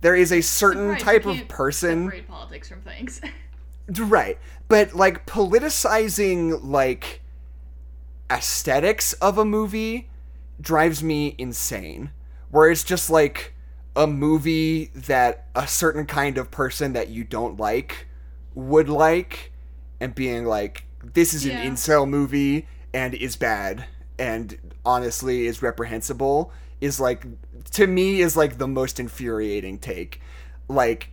there 0.00 0.16
is 0.16 0.32
a 0.32 0.40
certain 0.40 0.98
Surprise, 0.98 1.02
type 1.02 1.26
of 1.26 1.46
person 1.48 2.10
politics 2.26 2.68
from 2.68 2.80
things. 2.80 3.20
Right. 3.96 4.38
But 4.68 4.94
like 4.94 5.26
politicizing 5.26 6.60
like 6.62 7.22
aesthetics 8.30 9.14
of 9.14 9.38
a 9.38 9.44
movie 9.44 10.10
drives 10.60 11.02
me 11.02 11.34
insane. 11.38 12.10
Where 12.50 12.70
it's 12.70 12.84
just 12.84 13.10
like 13.10 13.54
a 13.96 14.06
movie 14.06 14.86
that 14.94 15.46
a 15.54 15.66
certain 15.66 16.06
kind 16.06 16.38
of 16.38 16.50
person 16.50 16.92
that 16.92 17.08
you 17.08 17.24
don't 17.24 17.58
like 17.58 18.06
would 18.54 18.88
like 18.88 19.52
and 20.00 20.14
being 20.14 20.44
like 20.44 20.84
this 21.14 21.34
is 21.34 21.44
Yeah. 21.46 21.58
an 21.60 21.72
incel 21.74 22.08
movie 22.08 22.66
and 22.92 23.14
is 23.14 23.36
bad 23.36 23.86
and 24.18 24.56
honestly 24.84 25.46
is 25.46 25.62
reprehensible 25.62 26.52
is 26.80 26.98
like 27.00 27.24
to 27.72 27.86
me 27.86 28.20
is 28.20 28.36
like 28.36 28.58
the 28.58 28.68
most 28.68 28.98
infuriating 29.00 29.78
take. 29.78 30.20
Like 30.68 31.10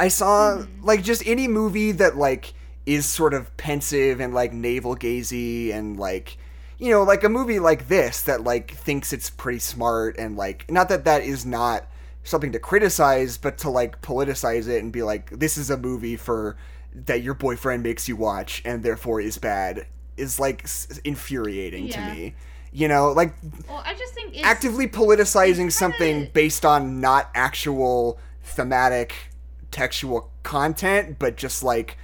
I 0.00 0.08
saw 0.08 0.56
hmm. 0.56 0.82
like 0.82 1.04
just 1.04 1.26
any 1.26 1.46
movie 1.46 1.92
that 1.92 2.16
like 2.16 2.54
is 2.86 3.04
sort 3.04 3.34
of 3.34 3.54
pensive 3.58 4.18
and 4.18 4.32
like 4.32 4.52
navel 4.52 4.96
gazy 4.96 5.72
and 5.74 6.00
like 6.00 6.38
you 6.78 6.90
know 6.90 7.02
like 7.02 7.22
a 7.22 7.28
movie 7.28 7.58
like 7.58 7.88
this 7.88 8.22
that 8.22 8.42
like 8.42 8.70
thinks 8.70 9.12
it's 9.12 9.28
pretty 9.28 9.58
smart 9.58 10.16
and 10.18 10.36
like 10.36 10.68
not 10.70 10.88
that 10.88 11.04
that 11.04 11.22
is 11.22 11.44
not 11.44 11.86
something 12.24 12.50
to 12.52 12.58
criticize 12.58 13.36
but 13.36 13.58
to 13.58 13.68
like 13.68 14.00
politicize 14.00 14.68
it 14.68 14.82
and 14.82 14.90
be 14.90 15.02
like 15.02 15.28
this 15.38 15.58
is 15.58 15.68
a 15.68 15.76
movie 15.76 16.16
for 16.16 16.56
that 16.94 17.22
your 17.22 17.34
boyfriend 17.34 17.82
makes 17.82 18.08
you 18.08 18.16
watch 18.16 18.62
and 18.64 18.82
therefore 18.82 19.20
is 19.20 19.36
bad 19.36 19.86
is 20.16 20.40
like 20.40 20.64
s- 20.64 20.98
infuriating 21.04 21.88
Yeah. 21.88 22.08
to 22.08 22.14
me 22.14 22.34
you 22.72 22.88
know 22.88 23.12
like 23.12 23.34
well, 23.68 23.82
I 23.84 23.94
just 23.94 24.14
think 24.14 24.40
actively 24.42 24.88
politicizing 24.88 25.70
something 25.70 26.30
based 26.32 26.64
on 26.64 27.02
not 27.02 27.30
actual 27.34 28.18
thematic 28.42 29.29
textual 29.70 30.30
content 30.42 31.16
but 31.18 31.36
just 31.36 31.62
like 31.62 31.96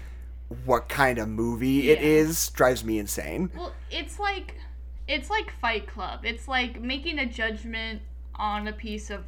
what 0.64 0.88
kind 0.88 1.18
of 1.18 1.28
movie 1.28 1.90
it 1.90 1.98
Yeah. 2.00 2.06
is 2.06 2.48
drives 2.50 2.84
me 2.84 2.98
insane 2.98 3.50
Well, 3.56 3.72
it's 3.90 4.18
like 4.18 4.54
it's 5.08 5.30
like 5.30 5.52
Fight 5.60 5.86
Club. 5.86 6.24
It's 6.24 6.48
like 6.48 6.80
making 6.80 7.20
a 7.20 7.26
judgment 7.26 8.02
on 8.34 8.66
a 8.66 8.72
piece 8.72 9.08
of 9.10 9.24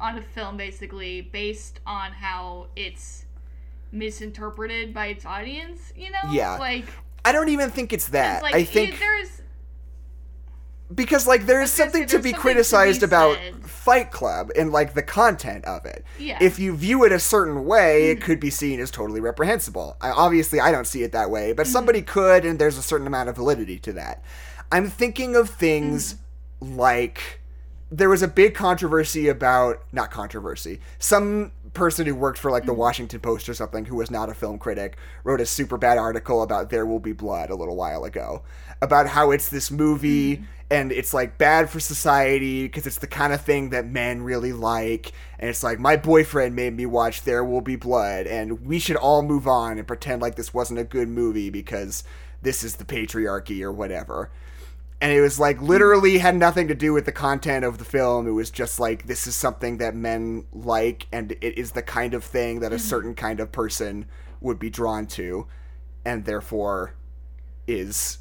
on 0.00 0.18
a 0.18 0.22
film 0.22 0.56
basically 0.56 1.20
based 1.20 1.80
on 1.86 2.12
how 2.12 2.68
it's 2.76 3.24
misinterpreted 3.92 4.92
by 4.92 5.06
its 5.06 5.24
audience, 5.24 5.92
you 5.96 6.10
know? 6.10 6.18
Yeah. 6.30 6.56
Like 6.58 6.86
i 7.26 7.32
don't 7.32 7.48
even 7.48 7.70
think 7.70 7.90
it's 7.94 8.08
that 8.08 8.42
like 8.42 8.54
i 8.54 8.62
think 8.62 8.90
yeah, 8.92 8.98
there's 8.98 9.40
because 10.94 11.26
like 11.26 11.46
there 11.46 11.62
is 11.62 11.70
something 11.70 12.02
say, 12.02 12.16
to 12.16 12.22
be 12.22 12.30
something 12.30 12.34
to 12.34 12.40
criticized 12.40 13.00
be 13.00 13.06
about 13.06 13.38
fight 13.62 14.10
club 14.10 14.50
and 14.56 14.70
like 14.72 14.94
the 14.94 15.02
content 15.02 15.64
of 15.64 15.84
it 15.86 16.04
Yeah. 16.18 16.38
if 16.40 16.58
you 16.58 16.76
view 16.76 17.04
it 17.04 17.12
a 17.12 17.18
certain 17.18 17.64
way 17.64 18.02
Mm-hmm. 18.02 18.18
it 18.18 18.24
could 18.24 18.40
be 18.40 18.50
seen 18.50 18.80
as 18.80 18.90
totally 18.90 19.20
reprehensible 19.20 19.96
I, 20.00 20.10
obviously 20.10 20.60
i 20.60 20.70
don't 20.70 20.86
see 20.86 21.02
it 21.02 21.12
that 21.12 21.30
way 21.30 21.48
Mm-hmm. 21.48 21.56
but 21.56 21.66
somebody 21.66 22.02
could 22.02 22.44
and 22.44 22.58
there's 22.58 22.76
a 22.78 22.82
certain 22.82 23.06
amount 23.06 23.28
of 23.30 23.36
validity 23.36 23.78
to 23.80 23.92
that 23.94 24.22
i'm 24.70 24.88
thinking 24.90 25.36
of 25.36 25.48
things 25.50 26.16
Mm-hmm. 26.62 26.76
like 26.76 27.40
there 27.90 28.08
was 28.08 28.22
a 28.22 28.28
big 28.28 28.54
controversy 28.54 29.28
about 29.28 29.82
not 29.92 30.10
controversy 30.10 30.80
some 30.98 31.52
person 31.74 32.06
who 32.06 32.14
worked 32.14 32.38
for 32.38 32.50
like 32.50 32.64
the 32.64 32.72
mm-hmm. 32.72 32.80
Washington 32.80 33.20
Post 33.20 33.48
or 33.48 33.54
something 33.54 33.84
who 33.84 33.96
was 33.96 34.10
not 34.10 34.30
a 34.30 34.34
film 34.34 34.58
critic 34.58 34.96
wrote 35.24 35.40
a 35.40 35.46
super 35.46 35.76
bad 35.76 35.98
article 35.98 36.42
about 36.42 36.70
There 36.70 36.86
Will 36.86 37.00
Be 37.00 37.12
Blood 37.12 37.50
a 37.50 37.54
little 37.54 37.76
while 37.76 38.04
ago 38.04 38.42
about 38.80 39.08
how 39.08 39.30
it's 39.30 39.48
this 39.48 39.70
movie 39.70 40.36
mm-hmm. 40.36 40.44
and 40.70 40.92
it's 40.92 41.12
like 41.12 41.36
bad 41.36 41.68
for 41.68 41.80
society 41.80 42.66
because 42.66 42.86
it's 42.86 42.98
the 42.98 43.06
kind 43.06 43.32
of 43.32 43.40
thing 43.40 43.70
that 43.70 43.86
men 43.86 44.22
really 44.22 44.52
like 44.52 45.12
and 45.38 45.50
it's 45.50 45.62
like 45.62 45.78
my 45.78 45.96
boyfriend 45.96 46.56
made 46.56 46.74
me 46.74 46.86
watch 46.86 47.22
There 47.22 47.44
Will 47.44 47.60
Be 47.60 47.76
Blood 47.76 48.26
and 48.26 48.64
we 48.64 48.78
should 48.78 48.96
all 48.96 49.22
move 49.22 49.46
on 49.46 49.78
and 49.78 49.86
pretend 49.86 50.22
like 50.22 50.36
this 50.36 50.54
wasn't 50.54 50.80
a 50.80 50.84
good 50.84 51.08
movie 51.08 51.50
because 51.50 52.04
this 52.40 52.62
is 52.62 52.76
the 52.76 52.84
patriarchy 52.84 53.62
or 53.62 53.72
whatever 53.72 54.30
and 55.04 55.12
it 55.12 55.20
was 55.20 55.38
like 55.38 55.60
literally 55.60 56.16
had 56.16 56.34
nothing 56.34 56.66
to 56.68 56.74
do 56.74 56.94
with 56.94 57.04
the 57.04 57.12
content 57.12 57.62
of 57.62 57.76
the 57.76 57.84
film. 57.84 58.26
It 58.26 58.30
was 58.30 58.50
just 58.50 58.80
like 58.80 59.06
this 59.06 59.26
is 59.26 59.36
something 59.36 59.76
that 59.76 59.94
men 59.94 60.46
like, 60.50 61.06
and 61.12 61.32
it 61.42 61.58
is 61.58 61.72
the 61.72 61.82
kind 61.82 62.14
of 62.14 62.24
thing 62.24 62.60
that 62.60 62.72
a 62.72 62.76
mm-hmm. 62.76 62.88
certain 62.88 63.14
kind 63.14 63.38
of 63.38 63.52
person 63.52 64.06
would 64.40 64.58
be 64.58 64.70
drawn 64.70 65.06
to, 65.08 65.46
and 66.06 66.24
therefore 66.24 66.94
is 67.66 68.16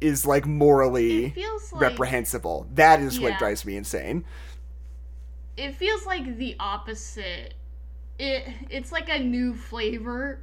is 0.00 0.24
like 0.24 0.46
morally 0.46 1.34
like 1.72 1.82
reprehensible. 1.82 2.66
That 2.72 3.00
is 3.00 3.20
what 3.20 3.38
drives 3.38 3.66
me 3.66 3.76
insane. 3.76 4.24
it 5.58 5.76
feels 5.76 6.06
like 6.06 6.38
the 6.38 6.56
opposite. 6.58 7.52
It 8.18 8.48
it's 8.70 8.92
like 8.92 9.10
a 9.10 9.18
new 9.18 9.54
flavor 9.54 10.40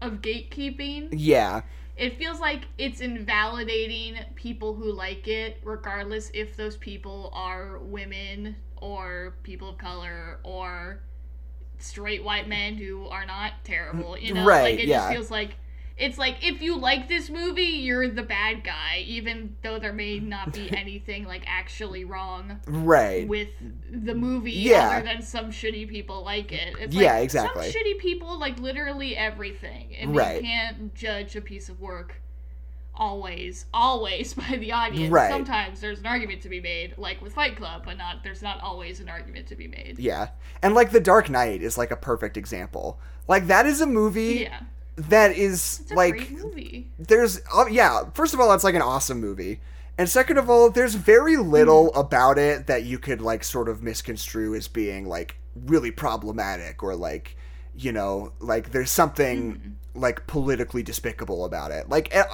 of 0.00 0.22
gatekeeping. 0.22 1.08
Yeah, 1.10 1.62
It 1.96 2.18
feels 2.18 2.40
like 2.40 2.62
it's 2.76 3.00
invalidating 3.00 4.16
people 4.34 4.74
who 4.74 4.92
like 4.92 5.28
it, 5.28 5.58
regardless 5.62 6.30
if 6.34 6.56
those 6.56 6.76
people 6.76 7.30
are 7.32 7.78
women 7.78 8.56
or 8.76 9.36
people 9.44 9.68
of 9.70 9.78
color 9.78 10.40
or 10.42 11.00
straight 11.78 12.24
white 12.24 12.48
men 12.48 12.76
who 12.76 13.06
are 13.06 13.24
not 13.24 13.52
terrible. 13.64 14.18
You 14.18 14.34
know, 14.34 14.44
Right, 14.44 14.74
like 14.74 14.80
it 14.80 14.88
yeah. 14.88 14.98
just 14.98 15.12
feels 15.12 15.30
like 15.30 15.56
it's 15.96 16.18
like 16.18 16.44
if 16.44 16.60
you 16.60 16.76
like 16.76 17.06
this 17.08 17.30
movie, 17.30 17.62
you're 17.62 18.08
the 18.08 18.22
bad 18.22 18.64
guy, 18.64 19.04
even 19.06 19.56
though 19.62 19.78
there 19.78 19.92
may 19.92 20.18
not 20.18 20.52
be 20.52 20.68
anything 20.76 21.24
like 21.24 21.42
actually 21.46 22.04
wrong 22.04 22.60
right. 22.66 23.28
with 23.28 23.48
the 23.90 24.14
movie 24.14 24.50
Yeah. 24.52 24.88
other 24.98 25.04
than 25.06 25.22
some 25.22 25.46
shitty 25.50 25.88
people 25.88 26.24
like 26.24 26.50
it. 26.52 26.74
It's 26.80 26.94
Yeah, 26.94 27.14
like, 27.14 27.24
exactly. 27.24 27.70
Some 27.70 27.80
shitty 27.80 27.98
people 27.98 28.38
like 28.38 28.58
literally 28.58 29.16
everything, 29.16 29.94
and 29.96 30.16
Right. 30.16 30.36
you 30.36 30.42
can't 30.42 30.94
judge 30.94 31.36
a 31.36 31.40
piece 31.40 31.68
of 31.68 31.80
work 31.80 32.20
always, 32.96 33.66
always 33.72 34.34
by 34.50 34.56
the 34.56 34.72
audience. 34.72 35.12
Right. 35.12 35.30
Sometimes 35.30 35.80
there's 35.80 36.00
an 36.00 36.06
argument 36.06 36.42
to 36.42 36.48
be 36.48 36.60
made, 36.60 36.94
like 36.98 37.20
with 37.22 37.34
Fight 37.34 37.56
Club, 37.56 37.82
but 37.84 37.96
not 37.98 38.22
there's 38.22 38.42
not 38.42 38.60
always 38.60 39.00
an 39.00 39.08
argument 39.08 39.46
to 39.48 39.56
be 39.56 39.68
made. 39.68 39.98
Yeah, 39.98 40.28
and 40.62 40.74
like 40.74 40.90
The 40.90 41.00
Dark 41.00 41.30
Knight 41.30 41.62
is 41.62 41.78
like 41.78 41.90
a 41.90 41.96
perfect 41.96 42.36
example. 42.36 42.98
Like 43.28 43.46
that 43.46 43.66
is 43.66 43.80
a 43.80 43.86
movie 43.86 44.48
Yeah, 44.50 44.60
that 44.96 45.32
is 45.32 45.80
it's 45.82 45.90
a 45.90 45.94
like 45.94 46.30
there's 46.98 47.40
uh, 47.54 47.66
yeah 47.66 48.04
first 48.14 48.34
of 48.34 48.40
all 48.40 48.52
it's 48.52 48.64
like 48.64 48.74
an 48.74 48.82
awesome 48.82 49.20
movie 49.20 49.60
and 49.98 50.08
second 50.08 50.38
of 50.38 50.48
all 50.50 50.70
there's 50.70 50.94
very 50.94 51.36
little 51.36 51.90
Mm-hmm. 51.90 51.98
about 51.98 52.38
it 52.38 52.66
that 52.66 52.84
you 52.84 52.98
could 52.98 53.20
like 53.20 53.44
sort 53.44 53.68
of 53.68 53.82
misconstrue 53.82 54.54
as 54.54 54.68
being 54.68 55.06
like 55.06 55.36
really 55.66 55.90
problematic 55.90 56.82
or 56.82 56.94
like 56.94 57.36
you 57.76 57.92
know 57.92 58.32
like 58.40 58.70
there's 58.72 58.90
something 58.90 59.54
Mm-hmm. 59.54 60.00
like 60.00 60.26
politically 60.26 60.82
despicable 60.82 61.44
about 61.44 61.70
it 61.72 61.88
like 61.88 62.14
at, 62.14 62.28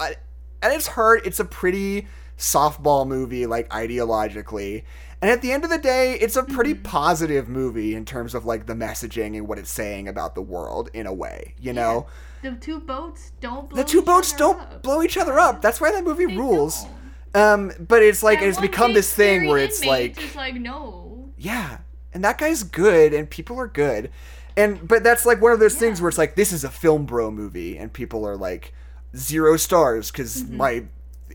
at 0.63 0.73
its 0.73 0.87
heart 0.89 1.23
it's 1.27 1.41
a 1.41 1.45
pretty 1.45 2.07
softball 2.39 3.07
movie 3.07 3.47
like 3.47 3.69
ideologically 3.71 4.83
and 5.23 5.31
at 5.31 5.43
the 5.43 5.53
end 5.53 5.65
of 5.65 5.71
the 5.71 5.79
day 5.79 6.15
it's 6.15 6.37
a 6.37 6.43
pretty 6.43 6.73
Mm-hmm. 6.75 6.83
positive 6.85 7.49
movie 7.49 7.95
in 7.95 8.05
terms 8.05 8.35
of 8.35 8.45
like 8.47 8.67
the 8.67 8.75
messaging 8.75 9.37
and 9.37 9.47
what 9.49 9.59
it's 9.59 9.71
saying 9.71 10.09
about 10.09 10.35
the 10.35 10.43
world 10.43 10.89
in 10.95 11.07
a 11.07 11.13
way 11.13 11.55
you 11.61 11.73
know 11.73 12.07
The 12.43 12.53
two 12.53 12.81
boats 12.81 13.33
don't. 13.41 13.69
Blow 13.69 13.77
the 13.83 13.89
two 13.89 13.99
each 14.01 14.05
boats 14.07 14.33
other 14.33 14.39
don't 14.39 14.61
up. 14.61 14.83
blow 14.83 15.03
each 15.03 15.17
other 15.19 15.39
up. 15.39 15.61
That's 15.63 15.81
why 15.81 15.93
that 15.93 16.05
movie 16.05 16.27
They 16.27 16.37
rules. 16.37 16.85
don't. 16.85 16.95
Um, 17.43 17.73
but 17.79 18.03
it's 18.03 18.23
like 18.23 18.41
That 18.41 18.49
it's 18.49 18.61
become 18.61 18.93
this 18.93 19.13
thing 19.15 19.47
where 19.47 19.59
it's 19.59 19.85
like, 19.85 20.17
just 20.19 20.35
like 20.35 20.55
no. 20.55 21.31
yeah, 21.39 21.79
and 22.13 22.25
that 22.25 22.39
guy's 22.39 22.63
good, 22.65 23.13
and 23.15 23.31
people 23.31 23.59
are 23.61 23.69
good, 23.69 24.11
and 24.57 24.89
but 24.89 25.05
that's 25.05 25.25
like 25.25 25.41
one 25.41 25.53
of 25.53 25.61
those 25.61 25.77
things 25.77 26.01
where 26.01 26.09
it's 26.09 26.19
like 26.19 26.35
this 26.35 26.51
is 26.53 26.65
a 26.65 26.71
film 26.71 27.07
bro 27.07 27.31
movie, 27.31 27.79
and 27.79 27.93
people 27.93 28.27
are 28.27 28.37
like 28.37 28.73
zero 29.17 29.57
stars 29.57 30.11
because 30.11 30.43
Mm-hmm. 30.43 30.57
my 30.57 30.85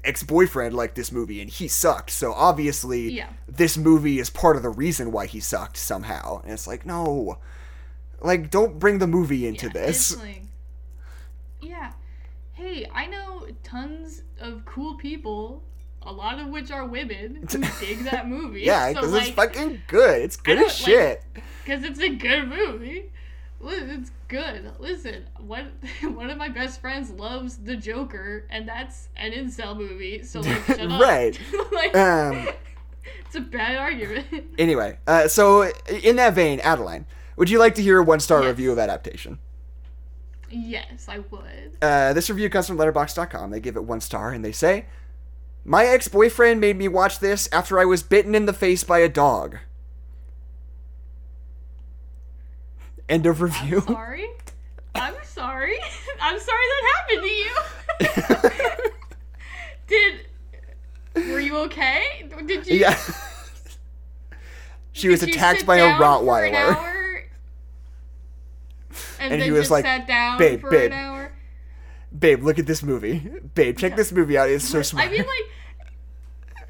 ex-boyfriend 0.03 0.75
liked 0.75 0.95
this 0.95 1.11
movie 1.11 1.41
and 1.41 1.49
he 1.49 1.67
sucked 1.67 2.11
so 2.11 2.31
obviously 2.33 3.11
Yeah. 3.11 3.29
this 3.47 3.75
movie 3.75 4.19
is 4.19 4.29
part 4.29 4.55
of 4.55 4.61
the 4.61 4.69
reason 4.69 5.11
why 5.11 5.25
he 5.25 5.39
sucked 5.39 5.77
somehow 5.77 6.41
and 6.43 6.51
it's 6.51 6.67
like 6.67 6.85
no 6.85 7.39
like 8.21 8.51
don't 8.51 8.77
bring 8.77 8.99
the 8.99 9.07
movie 9.07 9.47
into 9.47 9.65
Yeah, 9.67 9.73
this 9.73 10.17
like- 10.17 10.43
yeah. 11.65 11.91
Hey, 12.53 12.87
I 12.93 13.05
know 13.07 13.47
tons 13.63 14.23
of 14.39 14.63
cool 14.65 14.95
people, 14.95 15.63
a 16.01 16.11
lot 16.11 16.39
of 16.39 16.47
which 16.47 16.71
are 16.71 16.85
women, 16.85 17.45
who 17.51 17.59
dig 17.85 18.03
that 18.05 18.27
movie. 18.29 18.61
yeah 18.61 18.87
so, 18.89 18.93
because 18.93 19.11
like, 19.11 19.27
it's 19.27 19.35
fucking 19.35 19.81
good 19.87 20.21
it's 20.21 20.37
good 20.37 20.59
as 20.59 20.73
shit 20.75 21.23
Because 21.63 21.83
it's 21.83 21.99
a 21.99 22.09
good 22.09 22.47
movie. 22.47 23.11
It's 23.67 24.11
good. 24.27 24.69
Listen, 24.79 25.25
one 25.39 25.71
one 26.13 26.29
of 26.29 26.37
my 26.37 26.49
best 26.49 26.79
friends 26.81 27.09
loves 27.09 27.57
The 27.57 27.75
Joker, 27.75 28.45
and 28.49 28.67
that's 28.67 29.09
an 29.15 29.31
incel 29.31 29.75
movie. 29.75 30.21
So 30.23 30.41
like, 30.41 30.63
shut 30.67 30.79
up. 30.81 31.01
Right. 31.01 31.39
like, 31.71 31.95
Um, 31.95 32.47
it's 33.25 33.35
a 33.35 33.39
bad 33.41 33.77
argument. 33.77 34.27
Anyway, 34.59 34.97
uh, 35.07 35.27
so 35.27 35.71
in 36.03 36.15
that 36.17 36.35
vein, 36.35 36.59
Adeline, 36.59 37.05
would 37.37 37.49
you 37.49 37.57
like 37.59 37.75
to 37.75 37.81
hear 37.81 37.97
a 37.99 38.03
one 38.03 38.19
star 38.19 38.41
Yes. 38.41 38.49
review 38.49 38.71
of 38.71 38.77
adaptation? 38.79 39.39
Yes, 40.49 41.07
I 41.07 41.19
would. 41.19 41.77
Uh, 41.81 42.13
this 42.13 42.29
review 42.29 42.49
comes 42.49 42.67
from 42.67 42.77
letterboxd.com. 42.77 43.51
They 43.51 43.59
give 43.59 43.75
it 43.75 43.83
one 43.83 44.01
star 44.01 44.31
and 44.31 44.43
they 44.43 44.51
say, 44.51 44.85
My 45.63 45.85
ex 45.85 46.07
boyfriend 46.07 46.61
made 46.61 46.77
me 46.77 46.87
watch 46.87 47.19
this 47.19 47.49
after 47.51 47.79
I 47.79 47.85
was 47.85 48.03
bitten 48.03 48.35
in 48.35 48.45
the 48.45 48.53
face 48.53 48.83
by 48.83 48.99
a 48.99 49.09
dog. 49.09 49.57
End 53.07 53.25
of 53.25 53.41
review. 53.41 53.83
I'm 53.87 53.87
Sorry. 53.93 54.27
I'm 54.95 55.13
sorry. 55.23 55.77
I'm 56.21 56.39
sorry 56.39 56.63
that 56.69 56.93
happened 56.95 57.21
to 57.21 57.29
you. 57.29 57.55
Did 59.87 60.25
were 61.31 61.39
you 61.39 61.57
okay? 61.59 62.29
Did 62.45 62.67
you? 62.67 62.77
yeah. 62.77 62.99
she 64.91 65.07
was 65.07 65.19
did 65.21 65.29
you 65.29 65.35
attacked 65.35 65.65
by 65.65 65.77
a 65.77 65.97
down 65.97 66.25
for 66.25 66.43
an 66.43 66.53
Rottweiler. 66.53 67.04
and, 69.19 69.33
And 69.33 69.41
then 69.41 69.47
he 69.47 69.51
was 69.51 69.61
just 69.61 69.71
like, 69.71 69.85
sat 69.85 70.07
down 70.07 70.37
"Babe, 70.37 70.61
for 70.61 70.69
babe, 70.69 70.91
an 70.91 70.97
hour. 70.97 71.31
Babe, 72.17 72.43
look 72.43 72.59
at 72.59 72.65
this 72.65 72.83
movie. 72.83 73.19
Babe, 73.55 73.77
check 73.77 73.95
this 73.95 74.11
movie 74.11 74.37
out. 74.37 74.49
It's 74.49 74.67
so 74.67 74.81
smart. 74.81 75.07
I 75.07 75.11
mean, 75.11 75.19
like, 75.25 75.51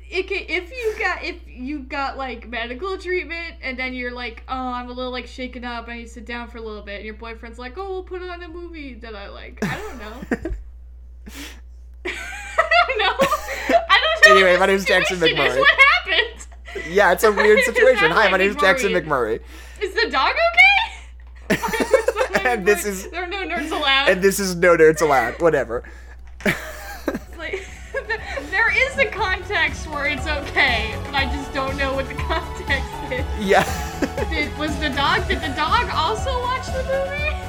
it 0.10 0.28
can, 0.28 0.46
if 0.48 0.72
you 0.72 0.96
got 1.00 1.24
if 1.24 1.48
you 1.48 1.80
got 1.80 2.18
like 2.18 2.48
medical 2.48 2.98
treatment 2.98 3.56
and 3.62 3.78
then 3.78 3.94
you're 3.94 4.14
like, 4.14 4.44
oh, 4.48 4.56
I'm 4.56 4.90
a 4.90 4.94
little 4.94 5.12
like 5.12 5.28
shaken 5.28 5.66
up, 5.66 5.88
I 5.88 5.98
need 5.98 6.04
to 6.04 6.10
sit 6.10 6.26
down 6.26 6.50
for 6.50 6.58
a 6.58 6.62
little 6.62 6.84
bit, 6.84 6.98
and 6.98 7.06
your 7.06 7.16
boyfriend's 7.16 7.60
like, 7.60 7.78
oh, 7.78 7.90
we'll 7.90 8.04
put 8.04 8.22
on 8.22 8.42
a 8.42 8.48
movie 8.48 8.94
that 8.96 9.16
I 9.16 9.30
like. 9.30 9.60
I 9.64 9.78
don't 9.78 9.98
know. 9.98 10.14
I 12.06 12.12
don't 12.88 13.00
know. 13.00 13.16
I 13.70 14.02
don't 14.02 14.26
know. 14.26 14.36
Anyway, 14.36 14.54
my 14.54 14.66
the 14.66 14.74
name's 14.74 14.86
Jackson 14.86 15.18
is. 15.18 15.24
McMurray. 15.24 15.60
What 15.60 15.80
happened? 15.80 16.48
yeah, 16.90 17.12
it's 17.12 17.24
a 17.24 17.32
weird 17.32 17.60
situation. 17.64 18.12
Hi, 18.12 18.26
my 18.26 18.32
like 18.32 18.40
name's 18.40 18.56
Jackson 18.56 18.92
McMurray? 18.92 19.40
McMurray. 19.40 19.82
Is 19.82 19.94
the 19.94 20.10
dog 20.10 20.36
okay? 21.50 21.92
And 22.46 22.66
this 22.66 22.86
is- 22.86 23.10
there 23.12 23.24
are 23.24 23.28
no 23.28 23.44
nerds 23.46 23.72
allowed. 23.72 24.10
And 24.10 24.22
this 24.22 24.40
is 24.40 24.56
No 24.56 24.76
Nerds 24.78 25.02
Allowed. 25.02 25.42
Whatever. 25.42 25.84
like, 27.38 27.66
there 28.52 28.72
is 28.76 28.98
a 28.98 29.06
context 29.06 29.88
where 29.90 30.06
it's 30.08 30.28
okay, 30.28 30.96
but 31.06 31.16
I 31.16 31.26
just 31.26 31.54
don't 31.54 31.78
know 31.78 31.94
what 31.94 32.08
the 32.08 32.14
context 32.30 32.90
is. 33.12 33.26
Yeah. 33.46 33.64
Did, 34.30 34.56
was 34.58 34.78
the 34.80 34.90
dog? 34.90 35.28
Did 35.28 35.42
the 35.42 35.54
dog 35.56 35.90
also 35.94 36.40
watch 36.42 36.66
the 36.68 36.84
movie? 36.84 37.45